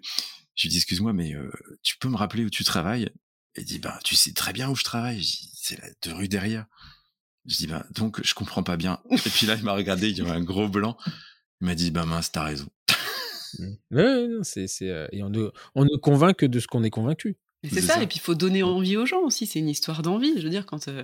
je 0.56 0.64
lui 0.64 0.70
dis, 0.70 0.78
excuse-moi, 0.78 1.14
mais 1.14 1.36
euh, 1.36 1.52
tu 1.84 1.98
peux 1.98 2.10
me 2.10 2.16
rappeler 2.16 2.46
où 2.46 2.50
tu 2.50 2.64
travailles? 2.64 3.10
Il 3.58 3.66
dit, 3.66 3.80
bah 3.80 4.00
tu 4.04 4.16
sais 4.16 4.34
très 4.34 4.54
bien 4.54 4.70
où 4.70 4.76
je 4.76 4.84
travaille. 4.84 5.26
C'est 5.54 5.80
la 5.80 5.88
deux 6.04 6.14
rues 6.14 6.30
derrière. 6.30 6.66
Je 7.46 7.58
dis, 7.58 7.68
bah 7.68 7.86
donc 7.92 8.24
je 8.24 8.34
comprends 8.34 8.64
pas 8.64 8.78
bien. 8.78 9.02
Et 9.12 9.30
puis 9.30 9.46
là, 9.46 9.56
il 9.56 9.64
m'a 9.64 9.74
regardé, 9.74 10.10
il 10.10 10.18
y 10.18 10.22
avait 10.22 10.32
un 10.32 10.44
gros 10.44 10.70
blanc. 10.70 10.98
Il 11.62 11.68
m'a 11.68 11.76
dit, 11.76 11.92
bah 11.92 12.06
mince, 12.06 12.32
t'as 12.32 12.44
raison. 12.44 12.68
Ouais, 13.90 14.28
c'est, 14.44 14.68
c'est, 14.68 14.90
euh, 14.90 15.08
et 15.12 15.24
on 15.24 15.30
ne, 15.32 15.50
on 15.74 15.84
ne 15.84 15.98
convainc 15.98 16.38
que 16.38 16.46
de 16.46 16.60
ce 16.60 16.68
qu'on 16.68 16.84
est 16.84 16.92
convaincu. 16.92 17.36
C'est 17.64 17.82
ça, 17.82 17.96
ça, 17.96 18.04
et 18.04 18.08
puis 18.08 18.18
il 18.18 18.22
faut 18.22 18.36
donner 18.36 18.64
envie 18.64 18.96
aux 18.98 19.06
gens 19.06 19.22
aussi. 19.22 19.46
C'est 19.46 19.60
une 19.60 19.70
histoire 19.70 20.02
d'envie. 20.02 20.34
Je 20.38 20.44
veux 20.44 20.50
dire, 20.50 20.66
quand 20.66 20.88
euh, 20.88 21.04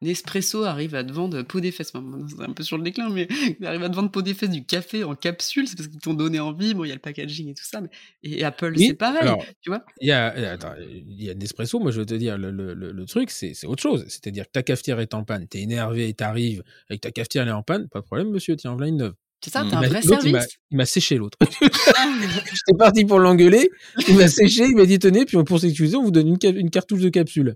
Nespresso 0.00 0.62
arrive 0.62 0.94
à 0.94 1.02
te 1.02 1.12
vendre 1.12 1.42
pot 1.42 1.60
des 1.60 1.72
fesses, 1.72 1.92
c'est 1.92 2.42
un 2.42 2.52
peu 2.52 2.62
sur 2.62 2.78
le 2.78 2.84
déclin, 2.84 3.10
mais 3.10 3.26
il 3.60 3.66
arrive 3.66 3.82
à 3.82 3.88
te 3.88 3.96
vendre 3.96 4.10
pot 4.10 4.22
des 4.22 4.34
fesses 4.34 4.50
du 4.50 4.64
café 4.64 5.02
en 5.02 5.16
capsule, 5.16 5.66
c'est 5.66 5.76
parce 5.76 5.88
qu'ils 5.88 6.00
t'ont 6.00 6.14
donné 6.14 6.38
envie. 6.38 6.74
Bon, 6.74 6.84
il 6.84 6.88
y 6.88 6.92
a 6.92 6.94
le 6.94 7.00
packaging 7.00 7.48
et 7.48 7.54
tout 7.54 7.64
ça, 7.64 7.80
mais... 7.80 7.88
et 8.22 8.44
Apple, 8.44 8.78
c'est 8.78 8.94
pareil, 8.94 9.30
tu 9.60 9.70
vois. 9.70 9.84
Il 10.00 10.08
y 10.08 10.12
a, 10.12 10.52
attends, 10.52 10.74
il 10.78 11.22
y 11.22 11.30
a 11.30 11.34
Nespresso, 11.34 11.80
moi 11.80 11.90
je 11.90 11.98
veux 11.98 12.06
te 12.06 12.14
dire, 12.14 12.38
le, 12.38 12.52
le, 12.52 12.74
le, 12.74 13.04
truc, 13.06 13.30
c'est, 13.30 13.54
c'est 13.54 13.66
autre 13.66 13.82
chose. 13.82 14.04
C'est-à-dire 14.08 14.46
que 14.46 14.52
ta 14.52 14.62
cafetière 14.62 15.00
est 15.00 15.14
en 15.14 15.24
panne, 15.24 15.48
t'es 15.48 15.60
énervé, 15.60 16.14
t'arrives, 16.14 16.62
avec 16.88 17.00
ta 17.00 17.10
cafetière 17.10 17.42
elle 17.42 17.48
est 17.48 17.52
en 17.52 17.64
panne, 17.64 17.88
pas 17.88 18.00
de 18.00 18.04
problème, 18.04 18.30
monsieur, 18.30 18.54
tiens, 18.56 18.72
voilà 18.72 18.88
une 18.88 18.98
neuve. 18.98 19.14
C'est 19.40 19.50
ça, 19.50 19.64
t'as 19.70 19.78
un 19.78 19.88
vrai 19.88 20.02
service. 20.02 20.58
Il 20.70 20.76
m'a 20.76 20.86
séché 20.86 21.16
l'autre. 21.16 21.38
J'étais 21.60 22.76
parti 22.78 23.04
pour 23.04 23.18
l'engueuler, 23.20 23.70
il 24.08 24.16
m'a 24.16 24.28
séché, 24.28 24.64
il 24.64 24.76
m'a 24.76 24.84
dit 24.84 24.98
tenez, 24.98 25.24
puis 25.24 25.36
pour 25.44 25.60
sécuriser, 25.60 25.96
on 25.96 26.02
vous 26.02 26.10
donne 26.10 26.28
une, 26.28 26.56
une 26.56 26.70
cartouche 26.70 27.00
de 27.00 27.08
capsule. 27.08 27.54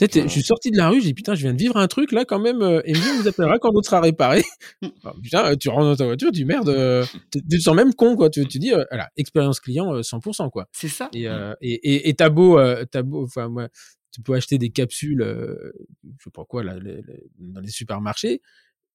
Je 0.00 0.28
suis 0.28 0.42
sorti 0.42 0.70
de 0.70 0.76
la 0.76 0.88
rue, 0.88 1.00
j'ai 1.00 1.08
dit 1.08 1.14
putain, 1.14 1.34
je 1.34 1.42
viens 1.42 1.52
de 1.52 1.58
vivre 1.58 1.76
un 1.76 1.86
truc 1.86 2.12
là 2.12 2.24
quand 2.24 2.40
même. 2.40 2.62
Euh, 2.62 2.80
et 2.84 2.94
on 2.96 3.22
vous 3.22 3.28
appellera 3.28 3.58
quand 3.58 3.70
l'autre 3.72 3.88
sera 3.88 4.00
réparé. 4.00 4.42
putain, 5.22 5.56
tu 5.56 5.68
rentres 5.68 5.84
dans 5.84 5.96
ta 5.96 6.04
voiture, 6.04 6.32
tu 6.32 6.44
merde, 6.44 6.68
euh, 6.68 7.04
tu, 7.32 7.40
te 7.42 7.58
sens 7.58 7.76
même 7.76 7.94
con 7.94 8.16
quoi. 8.16 8.30
Tu, 8.30 8.46
tu 8.46 8.58
dis, 8.58 8.72
euh, 8.72 8.84
voilà, 8.90 9.08
expérience 9.16 9.60
client 9.60 10.00
100% 10.00 10.50
quoi. 10.50 10.66
C'est 10.72 10.88
ça. 10.88 11.08
Et 11.12 11.24
et, 11.60 11.72
et, 11.72 12.08
et 12.08 12.14
t'as 12.14 12.28
beau, 12.28 12.58
t'as 12.90 13.02
beau, 13.02 13.24
enfin 13.24 13.48
moi, 13.48 13.68
tu 14.10 14.20
peux 14.20 14.34
acheter 14.34 14.58
des 14.58 14.70
capsules, 14.70 15.24
je 15.24 16.24
sais 16.24 16.30
pas 16.30 16.44
quoi 16.44 16.64
là, 16.64 16.76
dans 17.38 17.60
les 17.60 17.70
supermarchés 17.70 18.40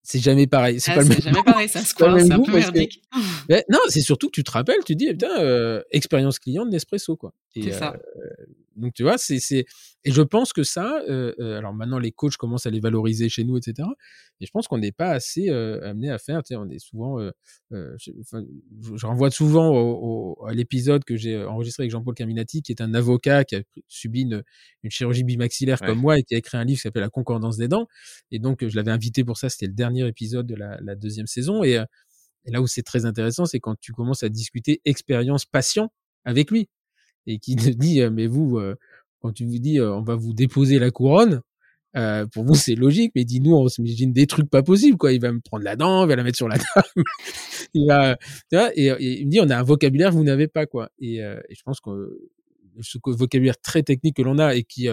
c'est 0.04 0.20
jamais 0.20 0.48
pareil. 0.48 0.80
C'est 0.80 0.92
ah, 0.92 0.96
pas 0.96 1.02
le 1.04 1.10
même 1.10 1.22
jamais 1.22 1.44
pareil, 1.46 1.70
ça 1.70 1.82
se 1.82 1.94
croit, 1.94 2.20
c'est 2.20 2.32
un 2.32 2.42
peu 2.42 2.52
merdique. 2.52 3.02
non, 3.70 3.80
c'est 3.88 4.02
surtout 4.02 4.28
que 4.28 4.34
tu 4.36 4.44
te 4.44 4.52
rappelles, 4.52 4.84
tu 4.86 4.96
dis, 4.96 5.08
eh, 5.08 5.12
putain, 5.14 5.40
euh, 5.40 5.82
expérience 5.92 6.40
client 6.40 6.66
de 6.66 6.72
Nespresso, 6.72 7.16
quoi. 7.16 7.34
C'est 7.54 7.72
ça. 7.72 7.96
Euh, 7.96 8.46
donc, 8.80 8.94
tu 8.94 9.04
vois, 9.04 9.18
c'est, 9.18 9.40
c'est, 9.40 9.66
et 10.04 10.12
je 10.12 10.22
pense 10.22 10.54
que 10.54 10.64
ça, 10.64 11.02
euh, 11.10 11.34
euh, 11.40 11.58
alors 11.58 11.74
maintenant, 11.74 12.00
les 12.00 12.12
coachs 12.12 12.38
commencent 12.38 12.66
à 12.66 12.70
les 12.70 12.80
valoriser 12.80 13.30
chez 13.30 13.44
nous, 13.44 13.58
etc. 13.58 13.88
Et 14.40 14.46
je 14.46 14.52
pense 14.52 14.68
qu'on 14.68 14.78
n'est 14.78 14.94
pas 14.94 15.10
assez 15.10 15.50
euh, 15.50 15.82
amené 15.88 16.10
à 16.10 16.18
faire, 16.18 16.42
tu 16.44 16.54
sais, 16.54 16.56
on 16.56 16.70
est 16.70 16.80
souvent, 16.80 17.20
je, 17.72 18.12
je, 18.96 19.06
renvoie 19.06 19.32
souvent 19.32 19.70
au, 19.76 20.46
à 20.48 20.54
l'épisode 20.54 21.04
que 21.04 21.18
j'ai 21.18 21.44
enregistré 21.44 21.84
avec 21.84 21.92
Jean-Paul 21.92 22.16
Caminati, 22.16 22.62
qui 22.62 22.72
est 22.72 22.82
un 22.82 22.94
avocat 22.94 23.44
qui 23.44 23.58
a 23.58 23.62
subi 23.88 24.22
une, 24.22 24.44
une 24.84 24.92
chirurgie 24.92 25.24
bimaxillaire 25.24 25.82
comme 25.82 26.00
moi 26.00 26.18
et 26.18 26.24
qui 26.24 26.36
a 26.36 26.38
écrit 26.38 26.58
un 26.58 26.64
livre 26.64 26.78
qui 26.78 26.84
s'appelle 26.84 27.04
La 27.04 27.10
concordance 27.10 27.58
des 27.58 27.68
dents. 27.68 27.88
Et 28.32 28.40
donc, 28.40 28.66
je 28.66 28.76
l'avais 28.76 28.92
invité 28.92 29.24
pour 29.24 29.38
ça, 29.38 29.50
c'était 29.50 29.68
le 29.68 29.74
dernier 29.74 30.08
épisode 30.08 30.48
de 30.48 30.56
la, 30.56 30.80
la 30.82 30.96
deuxième 30.96 31.28
saison. 31.28 31.64
Et, 31.64 31.84
et 32.46 32.52
là 32.52 32.62
où 32.62 32.68
c'est 32.68 32.84
très 32.84 33.06
intéressant, 33.06 33.46
c'est 33.46 33.60
quand 33.60 33.76
tu 33.80 33.92
commences 33.92 34.24
à 34.24 34.30
discuter 34.30 34.82
expérience 34.86 35.46
patient 35.46 35.92
avec 36.24 36.52
lui 36.52 36.70
et 37.30 37.40
qui 37.40 37.56
te 37.56 37.70
dit 37.70 38.02
mais 38.12 38.28
vous 38.28 38.60
quand 39.22 39.32
tu 39.32 39.46
vous 39.46 39.60
dis 39.60 39.80
on 39.82 40.02
va 40.02 40.16
vous 40.16 40.34
déposer 40.34 40.80
la 40.80 40.92
couronne 40.92 41.42
euh, 41.96 42.26
pour 42.28 42.44
vous 42.44 42.56
c'est 42.56 42.76
logique 42.76 43.12
mais 43.16 43.24
dis-nous 43.24 43.56
on 43.56 43.68
s'imagine 43.68 44.14
des 44.14 44.28
trucs 44.28 44.50
pas 44.50 44.64
possibles 44.64 44.98
quoi 44.98 45.12
il 45.12 45.22
va 45.22 45.32
me 45.32 45.40
prendre 45.40 45.64
la 45.64 45.76
dent 45.76 46.04
il 46.04 46.08
va 46.08 46.16
la 46.16 46.24
mettre 46.24 46.38
sur 46.38 46.48
la 46.48 46.58
table 46.74 47.04
il 47.74 47.88
va 47.88 48.18
et, 48.76 48.94
il 49.00 49.26
me 49.26 49.32
dit 49.32 49.40
on 49.42 49.50
a 49.50 49.58
un 49.58 49.64
vocabulaire 49.64 50.12
que 50.12 50.16
vous 50.16 50.24
n'avez 50.24 50.48
pas 50.48 50.66
quoi 50.66 50.90
et, 51.00 51.18
je 51.18 51.62
pense 51.64 51.80
que 51.80 52.20
ce 52.82 52.98
vocabulaire 53.06 53.60
très 53.60 53.84
technique 53.84 54.18
que 54.18 54.22
l'on 54.22 54.38
a 54.40 54.56
et 54.56 54.64
qui 54.64 54.90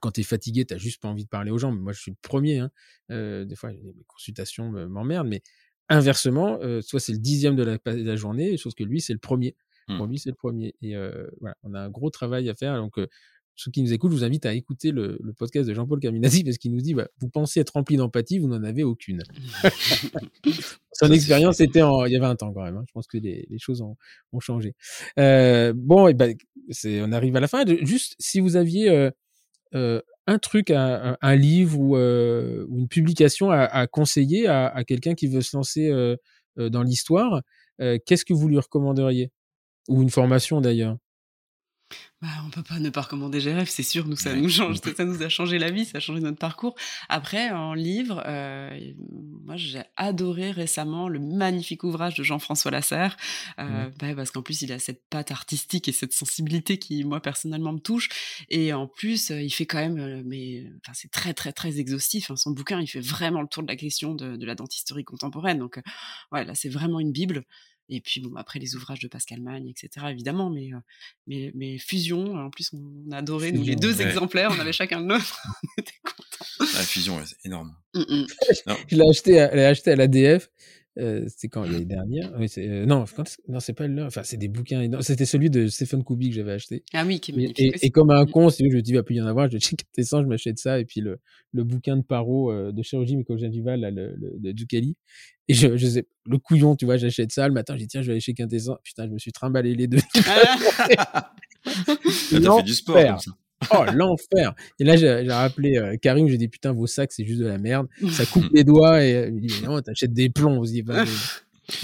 quand 0.00 0.10
tu 0.10 0.20
es 0.20 0.24
fatigué, 0.24 0.64
tu 0.64 0.78
juste 0.78 1.00
pas 1.00 1.08
envie 1.08 1.24
de 1.24 1.28
parler 1.28 1.50
aux 1.50 1.58
gens. 1.58 1.72
Mais 1.72 1.80
moi, 1.80 1.92
je 1.92 2.00
suis 2.00 2.10
le 2.10 2.16
premier. 2.20 2.58
Hein. 2.58 2.70
Euh, 3.10 3.44
des 3.44 3.54
fois, 3.54 3.70
mes 3.70 4.04
consultations 4.06 4.70
m'emmerdent. 4.88 5.28
Mais 5.28 5.42
inversement, 5.88 6.58
euh, 6.60 6.80
soit 6.80 7.00
c'est 7.00 7.12
le 7.12 7.18
dixième 7.18 7.56
de 7.56 7.62
la, 7.62 7.78
de 7.78 8.02
la 8.02 8.16
journée, 8.16 8.56
chose 8.56 8.74
que 8.74 8.84
lui, 8.84 9.00
c'est 9.00 9.12
le 9.12 9.18
premier. 9.18 9.54
Mmh. 9.88 9.96
Pour 9.96 10.06
lui, 10.06 10.18
c'est 10.18 10.30
le 10.30 10.36
premier. 10.36 10.74
Et 10.82 10.96
euh, 10.96 11.26
voilà, 11.40 11.56
on 11.62 11.74
a 11.74 11.80
un 11.80 11.90
gros 11.90 12.10
travail 12.10 12.48
à 12.48 12.54
faire. 12.54 12.76
Donc, 12.76 12.98
euh, 12.98 13.06
ceux 13.54 13.70
qui 13.70 13.82
nous 13.82 13.92
écoutent, 13.92 14.12
je 14.12 14.16
vous 14.16 14.24
invite 14.24 14.46
à 14.46 14.54
écouter 14.54 14.92
le, 14.92 15.18
le 15.22 15.32
podcast 15.32 15.68
de 15.68 15.74
Jean-Paul 15.74 16.00
Caminazzi 16.00 16.42
parce 16.42 16.58
qu'il 16.58 16.72
nous 16.72 16.80
dit 16.80 16.94
bah, 16.94 17.08
vous 17.20 17.28
pensez 17.28 17.60
être 17.60 17.70
rempli 17.70 17.96
d'empathie, 17.96 18.38
vous 18.38 18.48
n'en 18.48 18.62
avez 18.62 18.82
aucune. 18.82 19.22
Son 20.92 21.12
expérience 21.12 21.60
était 21.60 21.82
en, 21.82 22.04
il 22.06 22.12
y 22.12 22.16
a 22.16 22.20
20 22.20 22.42
ans 22.42 22.52
quand 22.52 22.62
même. 22.62 22.76
Hein. 22.76 22.84
Je 22.88 22.92
pense 22.92 23.06
que 23.06 23.18
les, 23.18 23.46
les 23.48 23.58
choses 23.58 23.82
ont, 23.82 23.96
ont 24.32 24.40
changé. 24.40 24.74
Euh, 25.18 25.72
bon, 25.76 26.08
et 26.08 26.14
ben, 26.14 26.34
on 26.84 27.12
arrive 27.12 27.36
à 27.36 27.40
la 27.40 27.48
fin. 27.48 27.64
Juste 27.82 28.14
si 28.18 28.40
vous 28.40 28.56
aviez 28.56 28.88
euh, 28.88 29.10
euh, 29.74 30.00
un 30.26 30.38
truc, 30.38 30.70
un, 30.70 31.16
un 31.20 31.36
livre 31.36 31.78
ou, 31.78 31.96
ou, 31.96 32.78
une 32.78 32.88
publication 32.88 33.50
à, 33.50 33.64
à 33.64 33.86
conseiller 33.86 34.46
à, 34.46 34.68
à 34.68 34.84
quelqu'un 34.84 35.14
qui 35.14 35.26
veut 35.26 35.42
se 35.42 35.56
lancer 35.56 35.90
dans 36.56 36.82
l'histoire, 36.82 37.42
qu'est-ce 37.78 38.24
que 38.24 38.34
vous 38.34 38.48
lui 38.48 38.58
recommanderiez? 38.58 39.30
Ou 39.88 40.02
une 40.02 40.10
formation 40.10 40.60
d'ailleurs 40.60 40.96
bah, 42.22 42.28
on 42.46 42.50
peut 42.50 42.62
pas 42.62 42.78
ne 42.78 42.88
pas 42.88 43.00
recommander 43.00 43.40
GRF, 43.40 43.68
c'est 43.68 43.82
sûr, 43.82 44.06
nous 44.06 44.14
ça 44.14 44.32
nous 44.32 44.48
change, 44.48 44.76
ça 44.96 45.04
nous 45.04 45.20
a 45.24 45.28
changé 45.28 45.58
la 45.58 45.72
vie, 45.72 45.84
ça 45.84 45.98
a 45.98 46.00
changé 46.00 46.20
notre 46.20 46.38
parcours. 46.38 46.76
Après, 47.08 47.50
en 47.50 47.74
livre, 47.74 48.22
euh, 48.26 48.78
moi 49.44 49.56
j'ai 49.56 49.82
adoré 49.96 50.52
récemment 50.52 51.08
le 51.08 51.18
magnifique 51.18 51.82
ouvrage 51.82 52.14
de 52.14 52.22
Jean-François 52.22 52.70
Lasserre, 52.70 53.16
euh, 53.58 53.88
mmh. 53.88 53.92
bah, 53.98 54.14
parce 54.14 54.30
qu'en 54.30 54.42
plus 54.42 54.62
il 54.62 54.72
a 54.72 54.78
cette 54.78 55.02
patte 55.10 55.32
artistique 55.32 55.88
et 55.88 55.92
cette 55.92 56.12
sensibilité 56.12 56.78
qui 56.78 57.02
moi 57.02 57.20
personnellement 57.20 57.72
me 57.72 57.80
touche, 57.80 58.08
et 58.48 58.72
en 58.72 58.86
plus 58.86 59.32
euh, 59.32 59.42
il 59.42 59.50
fait 59.50 59.66
quand 59.66 59.80
même, 59.80 60.22
mais 60.24 60.64
enfin 60.84 60.92
c'est 60.94 61.10
très 61.10 61.34
très 61.34 61.52
très 61.52 61.80
exhaustif. 61.80 62.30
Hein, 62.30 62.36
son 62.36 62.52
bouquin 62.52 62.80
il 62.80 62.86
fait 62.86 63.00
vraiment 63.00 63.42
le 63.42 63.48
tour 63.48 63.64
de 63.64 63.68
la 63.68 63.76
question 63.76 64.14
de, 64.14 64.36
de 64.36 64.46
la 64.46 64.54
dentisterie 64.54 65.04
contemporaine, 65.04 65.58
donc 65.58 65.78
euh, 65.78 65.82
ouais 66.30 66.44
là 66.44 66.54
c'est 66.54 66.68
vraiment 66.68 67.00
une 67.00 67.10
bible. 67.10 67.42
Et 67.94 68.00
puis 68.00 68.22
bon, 68.22 68.34
après 68.36 68.58
les 68.58 68.74
ouvrages 68.74 69.00
de 69.00 69.08
Pascal 69.08 69.42
Magne, 69.42 69.68
etc. 69.68 70.06
Évidemment, 70.08 70.48
mais 70.48 70.70
mais, 71.26 71.52
mais 71.54 71.76
Fusion. 71.76 72.36
En 72.36 72.48
plus, 72.48 72.70
on 72.72 73.12
a 73.12 73.18
adoré 73.18 73.52
nous 73.52 73.62
les 73.62 73.76
deux 73.76 74.00
exemplaires. 74.00 74.50
On 74.50 74.58
avait 74.58 74.72
chacun 74.72 75.00
le 75.00 75.06
nôtre. 75.06 75.46
on 75.62 75.80
était 75.80 75.92
contents. 76.02 76.72
La 76.74 76.82
Fusion, 76.82 77.20
c'est 77.26 77.44
énorme. 77.44 77.76
Je 77.94 78.96
l'ai 78.96 79.08
acheté, 79.08 79.38
acheté 79.40 79.90
à 79.90 79.96
l'ADF. 79.96 80.48
Euh, 80.98 81.24
c'était 81.26 81.48
quand? 81.48 81.62
L'année 81.64 81.84
dernière? 81.84 82.32
Oui, 82.38 82.48
euh, 82.58 82.84
Non, 82.84 83.04
non, 83.48 83.60
c'est 83.60 83.72
pas 83.72 83.86
le. 83.86 84.04
Enfin, 84.04 84.22
c'est 84.24 84.36
des 84.36 84.48
bouquins. 84.48 84.88
C'était 85.00 85.24
celui 85.24 85.48
de 85.48 85.66
Stephen 85.68 86.04
Kubi 86.04 86.30
que 86.30 86.36
j'avais 86.36 86.52
acheté. 86.52 86.84
Ah 86.92 87.04
oui, 87.06 87.20
qui 87.20 87.32
est 87.32 87.34
magnifique. 87.34 87.60
Et, 87.60 87.86
et, 87.86 87.90
comme 87.90 88.10
un 88.10 88.26
con, 88.26 88.50
si 88.50 88.68
je 88.70 88.76
me 88.76 88.82
dis, 88.82 88.90
il 88.90 88.94
va 88.94 89.02
plus 89.02 89.16
y 89.16 89.20
en 89.20 89.26
avoir, 89.26 89.50
je 89.50 89.56
dis, 89.56 89.76
ça, 90.04 90.22
je 90.22 90.26
m'achète 90.26 90.58
ça. 90.58 90.78
Et 90.78 90.84
puis 90.84 91.00
le, 91.00 91.18
le 91.52 91.64
bouquin 91.64 91.96
de 91.96 92.02
Paro 92.02 92.52
euh, 92.52 92.72
de 92.72 92.82
chirurgie 92.82 93.16
mycogingivale, 93.16 93.80
là, 93.80 93.90
le, 93.90 94.14
le, 94.16 94.34
de 94.38 94.52
Ducali. 94.52 94.96
Et 95.48 95.54
je, 95.54 95.76
je 95.76 95.86
sais, 95.86 96.06
le 96.26 96.38
couillon, 96.38 96.76
tu 96.76 96.84
vois, 96.84 96.98
j'achète 96.98 97.32
ça. 97.32 97.48
Le 97.48 97.54
matin, 97.54 97.74
j'ai 97.74 97.82
dit, 97.82 97.88
tiens, 97.88 98.02
je 98.02 98.08
vais 98.08 98.12
aller 98.12 98.20
chez 98.20 98.34
Quintessence. 98.34 98.78
Putain, 98.84 99.06
je 99.06 99.12
me 99.12 99.18
suis 99.18 99.32
trimballé 99.32 99.74
les 99.74 99.86
deux. 99.86 99.98
Ah. 100.26 101.34
T'as 101.64 102.56
fait 102.56 102.62
du 102.62 102.74
sport 102.74 102.96
comme 102.96 103.18
ça. 103.18 103.30
Oh, 103.70 103.84
l'enfer. 103.94 104.54
Et 104.78 104.84
là, 104.84 104.96
j'ai 104.96 105.30
rappelé 105.30 105.76
euh, 105.76 105.96
Karim, 105.96 106.28
j'ai 106.28 106.38
dit, 106.38 106.48
putain, 106.48 106.72
vos 106.72 106.86
sacs, 106.86 107.12
c'est 107.12 107.24
juste 107.24 107.40
de 107.40 107.46
la 107.46 107.58
merde. 107.58 107.86
Ça 108.10 108.26
coupe 108.26 108.48
les 108.52 108.64
doigts. 108.64 109.04
Et 109.04 109.14
euh, 109.14 109.28
il 109.28 109.34
me 109.34 109.40
dit, 109.40 109.54
mais 109.60 109.68
non, 109.68 109.80
t'achètes 109.80 110.12
des 110.12 110.28
plombs. 110.30 110.58
On 110.60 110.64
se 110.64 110.72
dit, 110.72 110.82
bah, 110.82 111.04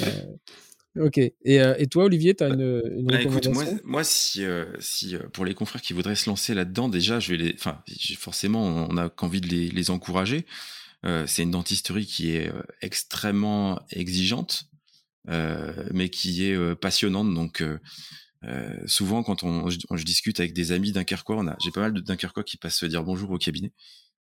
euh, 0.00 1.06
ok. 1.06 1.18
Et, 1.18 1.32
euh, 1.46 1.74
et, 1.78 1.86
toi, 1.86 2.04
Olivier, 2.04 2.34
t'as 2.34 2.48
une, 2.48 2.82
une 2.96 3.06
bah, 3.06 3.20
écoute, 3.20 3.46
moi, 3.48 3.64
moi, 3.84 4.04
si, 4.04 4.44
euh, 4.44 4.66
si 4.80 5.16
pour 5.32 5.44
les 5.44 5.54
confrères 5.54 5.82
qui 5.82 5.92
voudraient 5.92 6.14
se 6.14 6.28
lancer 6.28 6.54
là-dedans, 6.54 6.88
déjà, 6.88 7.20
je 7.20 7.32
vais 7.32 7.36
les, 7.36 7.54
enfin, 7.54 7.82
forcément, 8.18 8.64
on 8.88 8.96
a 8.96 9.08
qu'envie 9.08 9.40
de 9.40 9.48
les, 9.48 9.68
les 9.68 9.90
encourager. 9.90 10.46
c'est 11.26 11.42
une 11.42 11.52
dentisterie 11.52 12.06
qui 12.06 12.32
est 12.32 12.50
extrêmement 12.82 13.80
exigeante, 13.90 14.68
mais 15.26 16.08
qui 16.10 16.44
est 16.44 16.74
passionnante. 16.76 17.32
Donc, 17.34 17.62
euh, 18.44 18.76
souvent, 18.86 19.22
quand 19.22 19.42
on, 19.42 19.68
je, 19.68 20.04
discute 20.04 20.40
avec 20.40 20.52
des 20.52 20.72
amis 20.72 20.92
Dunkerquois, 20.92 21.36
on 21.36 21.48
a, 21.48 21.56
j'ai 21.60 21.70
pas 21.70 21.80
mal 21.80 21.92
de 21.92 22.00
Dunkerquois 22.00 22.44
qui 22.44 22.56
passent 22.56 22.78
se 22.78 22.86
dire 22.86 23.02
bonjour 23.02 23.30
au 23.30 23.38
cabinet. 23.38 23.72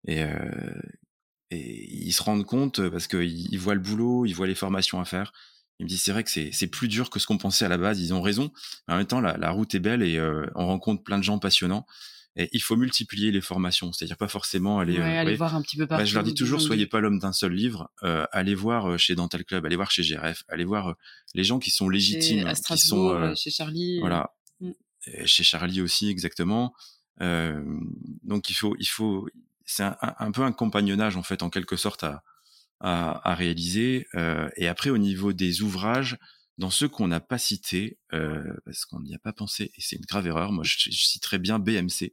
Et, 0.06 0.22
euh, 0.22 0.72
et 1.50 2.06
ils 2.06 2.12
se 2.12 2.22
rendent 2.22 2.46
compte 2.46 2.88
parce 2.88 3.06
qu'ils 3.06 3.52
ils 3.52 3.58
voient 3.58 3.74
le 3.74 3.80
boulot, 3.80 4.26
ils 4.26 4.32
voient 4.32 4.46
les 4.46 4.54
formations 4.54 5.00
à 5.00 5.04
faire. 5.04 5.32
Ils 5.78 5.84
me 5.84 5.88
disent 5.88 6.02
c'est 6.02 6.12
vrai 6.12 6.24
que 6.24 6.30
c'est, 6.30 6.50
c'est 6.52 6.66
plus 6.68 6.88
dur 6.88 7.10
que 7.10 7.18
ce 7.18 7.26
qu'on 7.26 7.38
pensait 7.38 7.66
à 7.66 7.68
la 7.68 7.78
base. 7.78 8.00
Ils 8.00 8.14
ont 8.14 8.22
raison. 8.22 8.50
Mais 8.88 8.94
en 8.94 8.96
même 8.98 9.06
temps, 9.06 9.20
la, 9.20 9.36
la 9.36 9.50
route 9.50 9.74
est 9.74 9.80
belle 9.80 10.02
et 10.02 10.16
euh, 10.16 10.46
on 10.54 10.66
rencontre 10.66 11.02
plein 11.02 11.18
de 11.18 11.24
gens 11.24 11.38
passionnants. 11.38 11.86
Et 12.38 12.50
il 12.52 12.60
faut 12.60 12.76
multiplier 12.76 13.32
les 13.32 13.40
formations, 13.40 13.92
c'est-à-dire 13.92 14.18
pas 14.18 14.28
forcément 14.28 14.78
aller, 14.78 14.98
ouais, 14.98 15.16
euh, 15.16 15.20
aller 15.22 15.36
voir 15.36 15.54
un 15.54 15.62
petit 15.62 15.78
peu 15.78 15.86
partout. 15.86 16.02
Bah, 16.02 16.04
je 16.04 16.14
leur 16.14 16.22
dis 16.22 16.34
toujours, 16.34 16.60
soyez 16.60 16.86
pas 16.86 17.00
l'homme 17.00 17.18
d'un 17.18 17.32
seul 17.32 17.52
livre, 17.52 17.90
euh, 18.02 18.26
allez 18.30 18.54
voir 18.54 18.90
euh, 18.90 18.98
chez 18.98 19.14
Dental 19.14 19.42
Club, 19.42 19.64
allez 19.64 19.76
voir 19.76 19.90
chez 19.90 20.02
GRF, 20.02 20.44
allez 20.48 20.66
voir 20.66 20.90
euh, 20.90 20.94
les 21.34 21.44
gens 21.44 21.58
qui 21.58 21.70
sont 21.70 21.88
légitimes, 21.88 22.46
chez 22.46 22.74
qui 22.74 22.78
sont 22.78 23.08
euh, 23.08 23.34
chez 23.34 23.50
Charlie. 23.50 24.00
Voilà, 24.00 24.34
mm. 24.60 24.72
chez 25.24 25.44
Charlie 25.44 25.80
aussi 25.80 26.10
exactement. 26.10 26.74
donc 27.18 28.50
il 28.50 28.54
faut, 28.54 28.76
il 28.78 28.86
faut, 28.86 29.26
c'est 29.64 29.84
un, 29.84 29.96
un, 30.02 30.30
peu 30.30 30.42
un 30.42 30.52
compagnonnage 30.52 31.16
en 31.16 31.22
fait, 31.22 31.42
en 31.42 31.48
quelque 31.48 31.76
sorte 31.76 32.04
à 32.04 32.22
à, 32.80 33.34
réaliser. 33.34 34.06
et 34.58 34.68
après, 34.68 34.90
au 34.90 34.98
niveau 34.98 35.32
des 35.32 35.62
ouvrages, 35.62 36.18
dans 36.58 36.68
ceux 36.68 36.88
qu'on 36.88 37.08
n'a 37.08 37.20
pas 37.20 37.38
cités, 37.38 37.98
parce 38.10 38.84
qu'on 38.84 39.00
n'y 39.00 39.14
a 39.14 39.18
pas 39.18 39.32
pensé, 39.32 39.72
et 39.74 39.80
c'est 39.80 39.96
une 39.96 40.04
grave 40.04 40.26
erreur, 40.26 40.52
moi 40.52 40.62
je, 40.62 40.76
je 40.76 41.04
citerais 41.06 41.38
bien 41.38 41.58
BMC. 41.58 42.12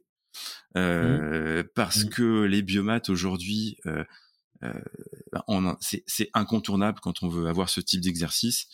Mmh. 0.74 1.64
Parce 1.74 2.04
mmh. 2.04 2.08
que 2.10 2.42
les 2.42 2.62
biomates 2.62 3.08
aujourd'hui, 3.10 3.78
ben, 5.32 5.76
c'est 5.80 6.30
incontournable 6.34 7.00
quand 7.00 7.22
on 7.22 7.28
veut 7.28 7.48
avoir 7.48 7.68
ce 7.68 7.80
type 7.80 8.00
d'exercice. 8.00 8.68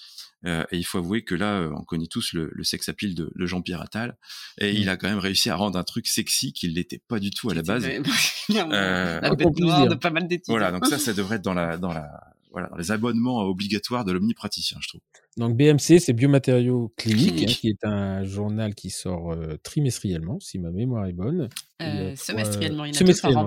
Euh, 0.46 0.64
et 0.70 0.78
il 0.78 0.84
faut 0.84 0.98
avouer 0.98 1.22
que 1.22 1.34
là, 1.34 1.58
euh, 1.58 1.72
on 1.76 1.84
connaît 1.84 2.06
tous 2.06 2.32
le, 2.32 2.50
le 2.52 2.64
sex 2.64 2.88
appeal 2.88 3.14
de, 3.14 3.30
de 3.34 3.46
Jean-Pierre 3.46 3.82
Attal, 3.82 4.16
et 4.58 4.72
il 4.72 4.86
mmh. 4.86 4.88
a 4.88 4.96
quand 4.96 5.08
même 5.08 5.18
réussi 5.18 5.50
à 5.50 5.56
rendre 5.56 5.78
un 5.78 5.84
truc 5.84 6.06
sexy 6.06 6.52
qu'il 6.52 6.74
n'était 6.74 6.98
pas 6.98 7.18
du 7.18 7.30
tout 7.30 7.50
à 7.50 7.54
la 7.54 7.62
base. 7.62 7.84
euh, 8.50 9.20
la 9.20 9.34
bête 9.34 9.58
noire 9.58 9.86
de 9.86 9.94
pas 9.94 10.10
mal 10.10 10.26
d'études. 10.28 10.48
Voilà, 10.48 10.72
donc 10.72 10.86
ça, 10.86 10.98
ça 10.98 11.12
devrait 11.12 11.36
être 11.36 11.42
dans 11.42 11.54
la 11.54 11.76
dans 11.76 11.92
la 11.92 12.08
voilà 12.52 12.68
dans 12.68 12.76
les 12.76 12.90
abonnements 12.90 13.42
obligatoires 13.42 14.04
de 14.04 14.12
l'omnipraticien, 14.12 14.78
je 14.80 14.88
trouve. 14.88 15.02
Donc 15.36 15.56
BMC, 15.56 16.00
c'est 16.00 16.12
Biomatériaux 16.12 16.92
Cliniques, 16.96 17.42
hein, 17.42 17.46
qui 17.46 17.68
est 17.68 17.84
un 17.84 18.24
journal 18.24 18.74
qui 18.74 18.90
sort 18.90 19.32
euh, 19.32 19.56
trimestriellement, 19.62 20.40
si 20.40 20.58
ma 20.58 20.70
mémoire 20.70 21.06
est 21.06 21.12
bonne. 21.12 21.48
Euh, 21.80 22.14
semestriellement, 22.16 22.84
il 22.84 22.94
y 22.94 22.98
en 22.98 23.00
a 23.00 23.04
deux 23.04 23.14
par 23.20 23.36
an. 23.36 23.46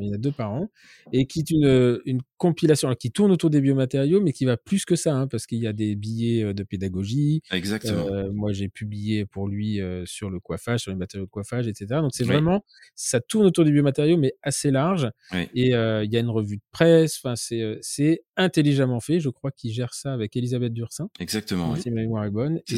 Il 0.00 0.06
y 0.06 0.10
en 0.10 0.14
a 0.14 0.18
deux 0.18 0.32
par 0.32 0.52
an. 0.52 0.70
Et 1.12 1.26
qui 1.26 1.40
est 1.40 1.50
une, 1.50 2.00
une 2.06 2.20
compilation 2.44 2.94
qui 2.94 3.10
tourne 3.10 3.30
autour 3.32 3.50
des 3.50 3.60
biomatériaux, 3.60 4.20
mais 4.20 4.32
qui 4.32 4.44
va 4.44 4.56
plus 4.56 4.84
que 4.84 4.96
ça, 4.96 5.14
hein, 5.14 5.26
parce 5.26 5.46
qu'il 5.46 5.58
y 5.58 5.66
a 5.66 5.72
des 5.72 5.96
billets 5.96 6.42
euh, 6.44 6.52
de 6.54 6.62
pédagogie. 6.62 7.42
Exactement. 7.50 8.06
Euh, 8.08 8.30
moi, 8.32 8.52
j'ai 8.52 8.68
publié 8.68 9.26
pour 9.26 9.48
lui 9.48 9.80
euh, 9.80 10.04
sur 10.06 10.30
le 10.30 10.40
coiffage, 10.40 10.80
sur 10.80 10.92
les 10.92 10.96
matériaux 10.96 11.26
de 11.26 11.30
coiffage, 11.30 11.68
etc. 11.68 12.00
Donc 12.00 12.10
c'est 12.14 12.24
vraiment, 12.24 12.64
ça 12.94 13.20
tourne 13.20 13.46
autour 13.46 13.64
des 13.64 13.70
biomatériaux, 13.70 14.16
mais 14.16 14.34
assez 14.42 14.70
large. 14.70 15.10
Et 15.32 15.70
il 15.70 16.12
y 16.12 16.16
a 16.16 16.20
une 16.20 16.30
revue 16.30 16.56
de 16.56 16.62
presse. 16.70 17.18
Enfin, 17.22 17.36
c'est 17.36 17.78
c'est 17.80 18.24
intelligemment 18.36 19.00
fait. 19.00 19.20
Je 19.20 19.28
crois 19.28 19.50
qu'il 19.50 19.72
gère 19.72 19.94
ça 19.94 20.12
avec 20.12 20.36
Elisabeth 20.36 20.72
Dursin. 20.72 21.08
Exactement. 21.18 21.33
Si 21.80 21.90
ma 21.90 22.00
mémoire 22.02 22.24
est 22.24 22.30
bonne. 22.30 22.60
Et 22.68 22.76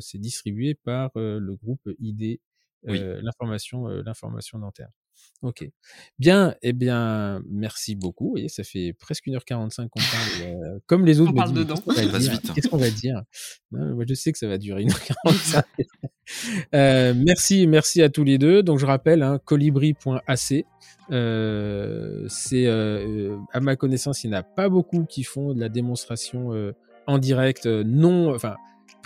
c'est 0.00 0.18
distribué 0.18 0.74
par 0.74 1.10
le 1.14 1.54
groupe 1.54 1.88
ID 1.98 2.40
euh, 2.88 3.20
l'information, 3.22 3.88
euh, 3.88 4.02
l'information 4.04 4.58
dentaire. 4.58 4.88
Ok. 5.42 5.68
Bien, 6.18 6.54
eh 6.62 6.72
bien, 6.72 7.42
merci 7.48 7.96
beaucoup. 7.96 8.36
Et 8.36 8.48
ça 8.48 8.64
fait 8.64 8.92
presque 8.92 9.26
1h45 9.26 9.88
qu'on 9.88 10.00
parle, 10.00 10.42
euh, 10.42 10.78
comme 10.86 11.04
les 11.04 11.20
autres. 11.20 11.32
On 11.32 11.36
parle 11.36 11.54
dedans. 11.54 11.76
Qu'est-ce 12.54 12.68
qu'on 12.68 12.76
va 12.76 12.90
dire? 12.90 13.22
Moi, 13.70 14.04
je 14.08 14.14
sais 14.14 14.30
que 14.30 14.38
ça 14.38 14.46
va 14.46 14.58
durer 14.58 14.84
1h45. 14.84 15.62
euh, 16.74 17.14
merci, 17.16 17.66
merci 17.66 18.02
à 18.02 18.08
tous 18.08 18.24
les 18.24 18.38
deux. 18.38 18.62
Donc, 18.62 18.78
je 18.78 18.86
rappelle, 18.86 19.22
hein, 19.22 19.40
colibri.ac. 19.44 20.66
Euh, 21.10 22.26
c'est, 22.28 22.66
euh, 22.66 23.36
à 23.52 23.60
ma 23.60 23.76
connaissance, 23.76 24.22
il 24.22 24.30
n'y 24.30 24.36
en 24.36 24.40
a 24.40 24.42
pas 24.42 24.68
beaucoup 24.68 25.04
qui 25.04 25.24
font 25.24 25.54
de 25.54 25.60
la 25.60 25.68
démonstration 25.68 26.52
en 27.06 27.18
direct, 27.18 27.66
non, 27.66 28.34
enfin, 28.34 28.56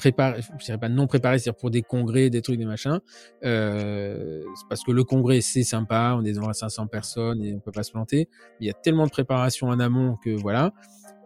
préparé, 0.01 0.41
je 0.59 0.65
dirais 0.65 0.79
pas 0.79 0.89
non 0.89 1.07
préparé, 1.07 1.39
c'est-à-dire 1.39 1.59
pour 1.59 1.71
des 1.71 1.83
congrès, 1.83 2.31
des 2.31 2.41
trucs, 2.43 2.59
des 2.59 2.65
machins. 2.65 3.01
Euh, 3.45 4.43
parce 4.69 4.83
que 4.83 4.93
le 4.93 5.05
congrès, 5.05 5.41
c'est 5.41 5.63
sympa, 5.63 6.17
on 6.19 6.25
est 6.25 6.33
devant 6.33 6.53
500 6.53 6.87
personnes 6.87 7.45
et 7.45 7.55
on 7.55 7.61
peut 7.61 7.73
pas 7.73 7.83
se 7.83 7.93
planter. 7.93 8.29
Il 8.61 8.67
y 8.67 8.71
a 8.71 8.73
tellement 8.73 9.05
de 9.05 9.11
préparation 9.11 9.69
en 9.69 9.79
amont 9.79 10.17
que 10.25 10.31
voilà. 10.31 10.73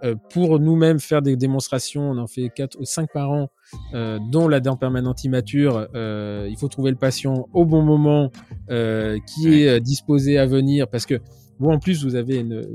Euh, 0.02 0.16
pour 0.30 0.58
nous-mêmes 0.58 0.98
faire 0.98 1.22
des 1.22 1.36
démonstrations, 1.36 2.10
on 2.10 2.18
en 2.18 2.26
fait 2.26 2.50
quatre 2.50 2.78
ou 2.78 2.84
cinq 2.84 3.10
par 3.12 3.30
an, 3.30 3.48
euh, 3.94 4.18
dont 4.30 4.48
la 4.48 4.60
dent 4.60 4.76
permanente 4.76 5.22
immature. 5.24 5.88
Euh, 5.94 6.46
il 6.50 6.56
faut 6.56 6.68
trouver 6.68 6.90
le 6.90 6.96
patient 6.96 7.48
au 7.52 7.64
bon 7.64 7.82
moment, 7.82 8.30
euh, 8.70 9.18
qui 9.20 9.62
est 9.62 9.80
disposé 9.80 10.36
à 10.36 10.46
venir, 10.46 10.88
parce 10.88 11.06
que 11.06 11.20
vous, 11.60 11.70
en 11.70 11.78
plus, 11.78 12.04
vous 12.04 12.16
avez 12.16 12.38
une, 12.38 12.66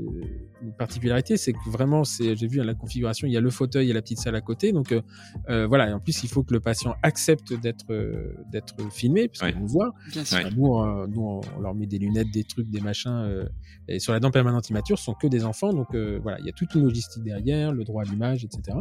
une 0.62 0.72
particularité, 0.72 1.36
c'est 1.36 1.52
que 1.52 1.68
vraiment, 1.68 2.04
c'est, 2.04 2.36
j'ai 2.36 2.46
vu 2.46 2.60
à 2.60 2.64
la 2.64 2.74
configuration, 2.74 3.26
il 3.26 3.32
y 3.32 3.36
a 3.36 3.40
le 3.40 3.50
fauteuil 3.50 3.90
et 3.90 3.92
la 3.92 4.02
petite 4.02 4.18
salle 4.18 4.36
à 4.36 4.40
côté. 4.40 4.72
Donc 4.72 4.92
euh, 4.92 5.02
euh 5.48 5.66
voilà, 5.66 5.88
et 5.88 5.92
en 5.92 6.00
plus, 6.00 6.22
il 6.22 6.28
faut 6.28 6.42
que 6.42 6.52
le 6.52 6.60
patient 6.60 6.94
accepte 7.02 7.52
d'être 7.52 7.90
euh, 7.90 8.34
d'être 8.50 8.76
filmé, 8.92 9.28
puisqu'on 9.28 9.46
ouais. 9.46 9.60
le 9.60 9.66
voit. 9.66 9.94
Bien 10.10 10.24
sûr. 10.24 10.50
Nous, 10.56 10.78
euh, 10.78 11.06
nous, 11.08 11.40
on 11.56 11.60
leur 11.60 11.74
met 11.74 11.86
des 11.86 11.98
lunettes, 11.98 12.30
des 12.32 12.44
trucs, 12.44 12.68
des 12.70 12.80
machins. 12.80 13.46
et 13.88 13.98
sur 13.98 14.12
la 14.12 14.20
dent 14.20 14.30
permanente 14.30 14.68
immature, 14.68 14.98
ce 14.98 15.04
sont 15.04 15.14
que 15.14 15.26
des 15.26 15.44
enfants. 15.44 15.72
Donc 15.72 15.94
voilà, 15.94 16.38
il 16.40 16.46
y 16.46 16.50
a 16.50 16.52
toute 16.52 16.74
une 16.74 16.84
logistique 16.84 17.22
derrière, 17.22 17.72
le 17.72 17.84
droit 17.84 18.02
à 18.02 18.04
l'image, 18.04 18.44
etc. 18.44 18.78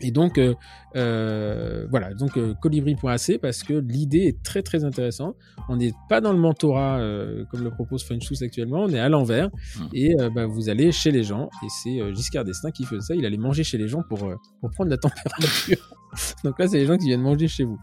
Et 0.00 0.10
donc 0.10 0.38
euh, 0.38 0.54
euh, 0.96 1.86
voilà, 1.90 2.14
donc 2.14 2.36
euh, 2.36 2.54
colibri.ac 2.54 3.38
parce 3.40 3.62
que 3.62 3.74
l'idée 3.74 4.26
est 4.26 4.42
très 4.42 4.62
très 4.62 4.84
intéressante. 4.84 5.36
On 5.68 5.76
n'est 5.76 5.92
pas 6.08 6.20
dans 6.20 6.32
le 6.32 6.38
mentorat 6.38 6.98
euh, 6.98 7.44
comme 7.50 7.62
le 7.62 7.70
propose 7.70 8.04
Frenchus 8.04 8.42
actuellement, 8.42 8.84
on 8.84 8.88
est 8.88 8.98
à 8.98 9.08
l'envers 9.08 9.48
mmh. 9.48 9.84
et 9.92 10.20
euh, 10.20 10.30
bah, 10.30 10.46
vous 10.46 10.68
allez 10.68 10.92
chez 10.92 11.10
les 11.10 11.22
gens 11.22 11.50
et 11.62 11.68
c'est 11.82 12.00
euh, 12.00 12.14
Giscard 12.14 12.44
d'Estaing 12.44 12.70
qui 12.70 12.84
fait 12.84 13.00
ça. 13.00 13.14
Il 13.14 13.24
allait 13.26 13.36
manger 13.36 13.64
chez 13.64 13.78
les 13.78 13.88
gens 13.88 14.02
pour 14.08 14.18
pour 14.60 14.70
prendre 14.70 14.90
la 14.90 14.98
température. 14.98 15.96
donc 16.44 16.58
là, 16.58 16.68
c'est 16.68 16.78
les 16.78 16.86
gens 16.86 16.96
qui 16.96 17.06
viennent 17.06 17.22
manger 17.22 17.48
chez 17.48 17.64
vous. 17.64 17.78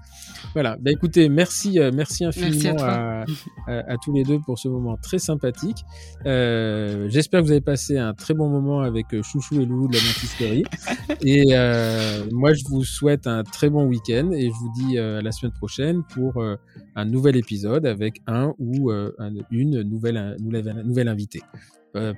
Voilà. 0.53 0.77
Bah 0.79 0.91
écoutez, 0.91 1.29
merci 1.29 1.79
merci 1.93 2.25
infiniment 2.25 2.75
merci 2.75 2.83
à, 2.83 3.25
à, 3.67 3.93
à, 3.93 3.95
tous 4.03 4.13
les 4.13 4.23
deux 4.23 4.39
pour 4.39 4.57
ce 4.59 4.67
moment 4.67 4.97
très 4.97 5.19
sympathique. 5.19 5.83
J'espère 6.25 7.41
que 7.41 7.45
vous 7.45 7.51
avez 7.51 7.61
passé 7.61 7.97
un 7.97 8.13
très 8.13 8.33
bon 8.33 8.49
moment 8.49 8.81
avec 8.81 9.07
Chouchou 9.21 9.61
et 9.61 9.65
Loulou 9.65 9.87
de 9.87 9.93
la 9.93 9.99
dentisterie 9.99 10.63
et 11.21 11.45
euh, 11.51 12.25
moi, 12.31 12.53
je 12.53 12.63
vous 12.65 12.83
souhaite 12.83 13.27
un 13.27 13.43
très 13.43 13.69
bon 13.69 13.85
week-end 13.85 14.31
et 14.31 14.47
je 14.47 14.53
vous 14.53 14.71
dis 14.75 14.97
euh, 14.97 15.19
à 15.19 15.21
la 15.21 15.31
semaine 15.31 15.53
prochaine 15.53 16.03
pour 16.03 16.37
euh, 16.37 16.55
un 16.95 17.05
nouvel 17.05 17.35
épisode 17.35 17.85
avec 17.85 18.21
un 18.27 18.53
ou 18.59 18.91
un, 18.91 19.11
une 19.51 19.81
nouvelle, 19.83 20.35
nouvelle, 20.39 20.83
nouvelle 20.85 21.07
invitée. 21.07 21.41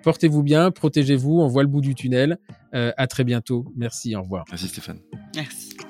Portez-vous 0.04 0.44
bien, 0.44 0.72
protégez-vous, 0.72 1.40
on 1.40 1.48
voit 1.48 1.64
le 1.64 1.70
bout 1.70 1.80
du 1.80 1.96
tunnel. 1.96 2.38
à 2.74 3.08
très 3.08 3.24
bientôt. 3.24 3.66
Merci, 3.78 4.14
au 4.14 4.22
revoir. 4.22 4.44
Merci 4.50 4.68
Stéphane. 4.68 5.00
Merci. 5.36 5.89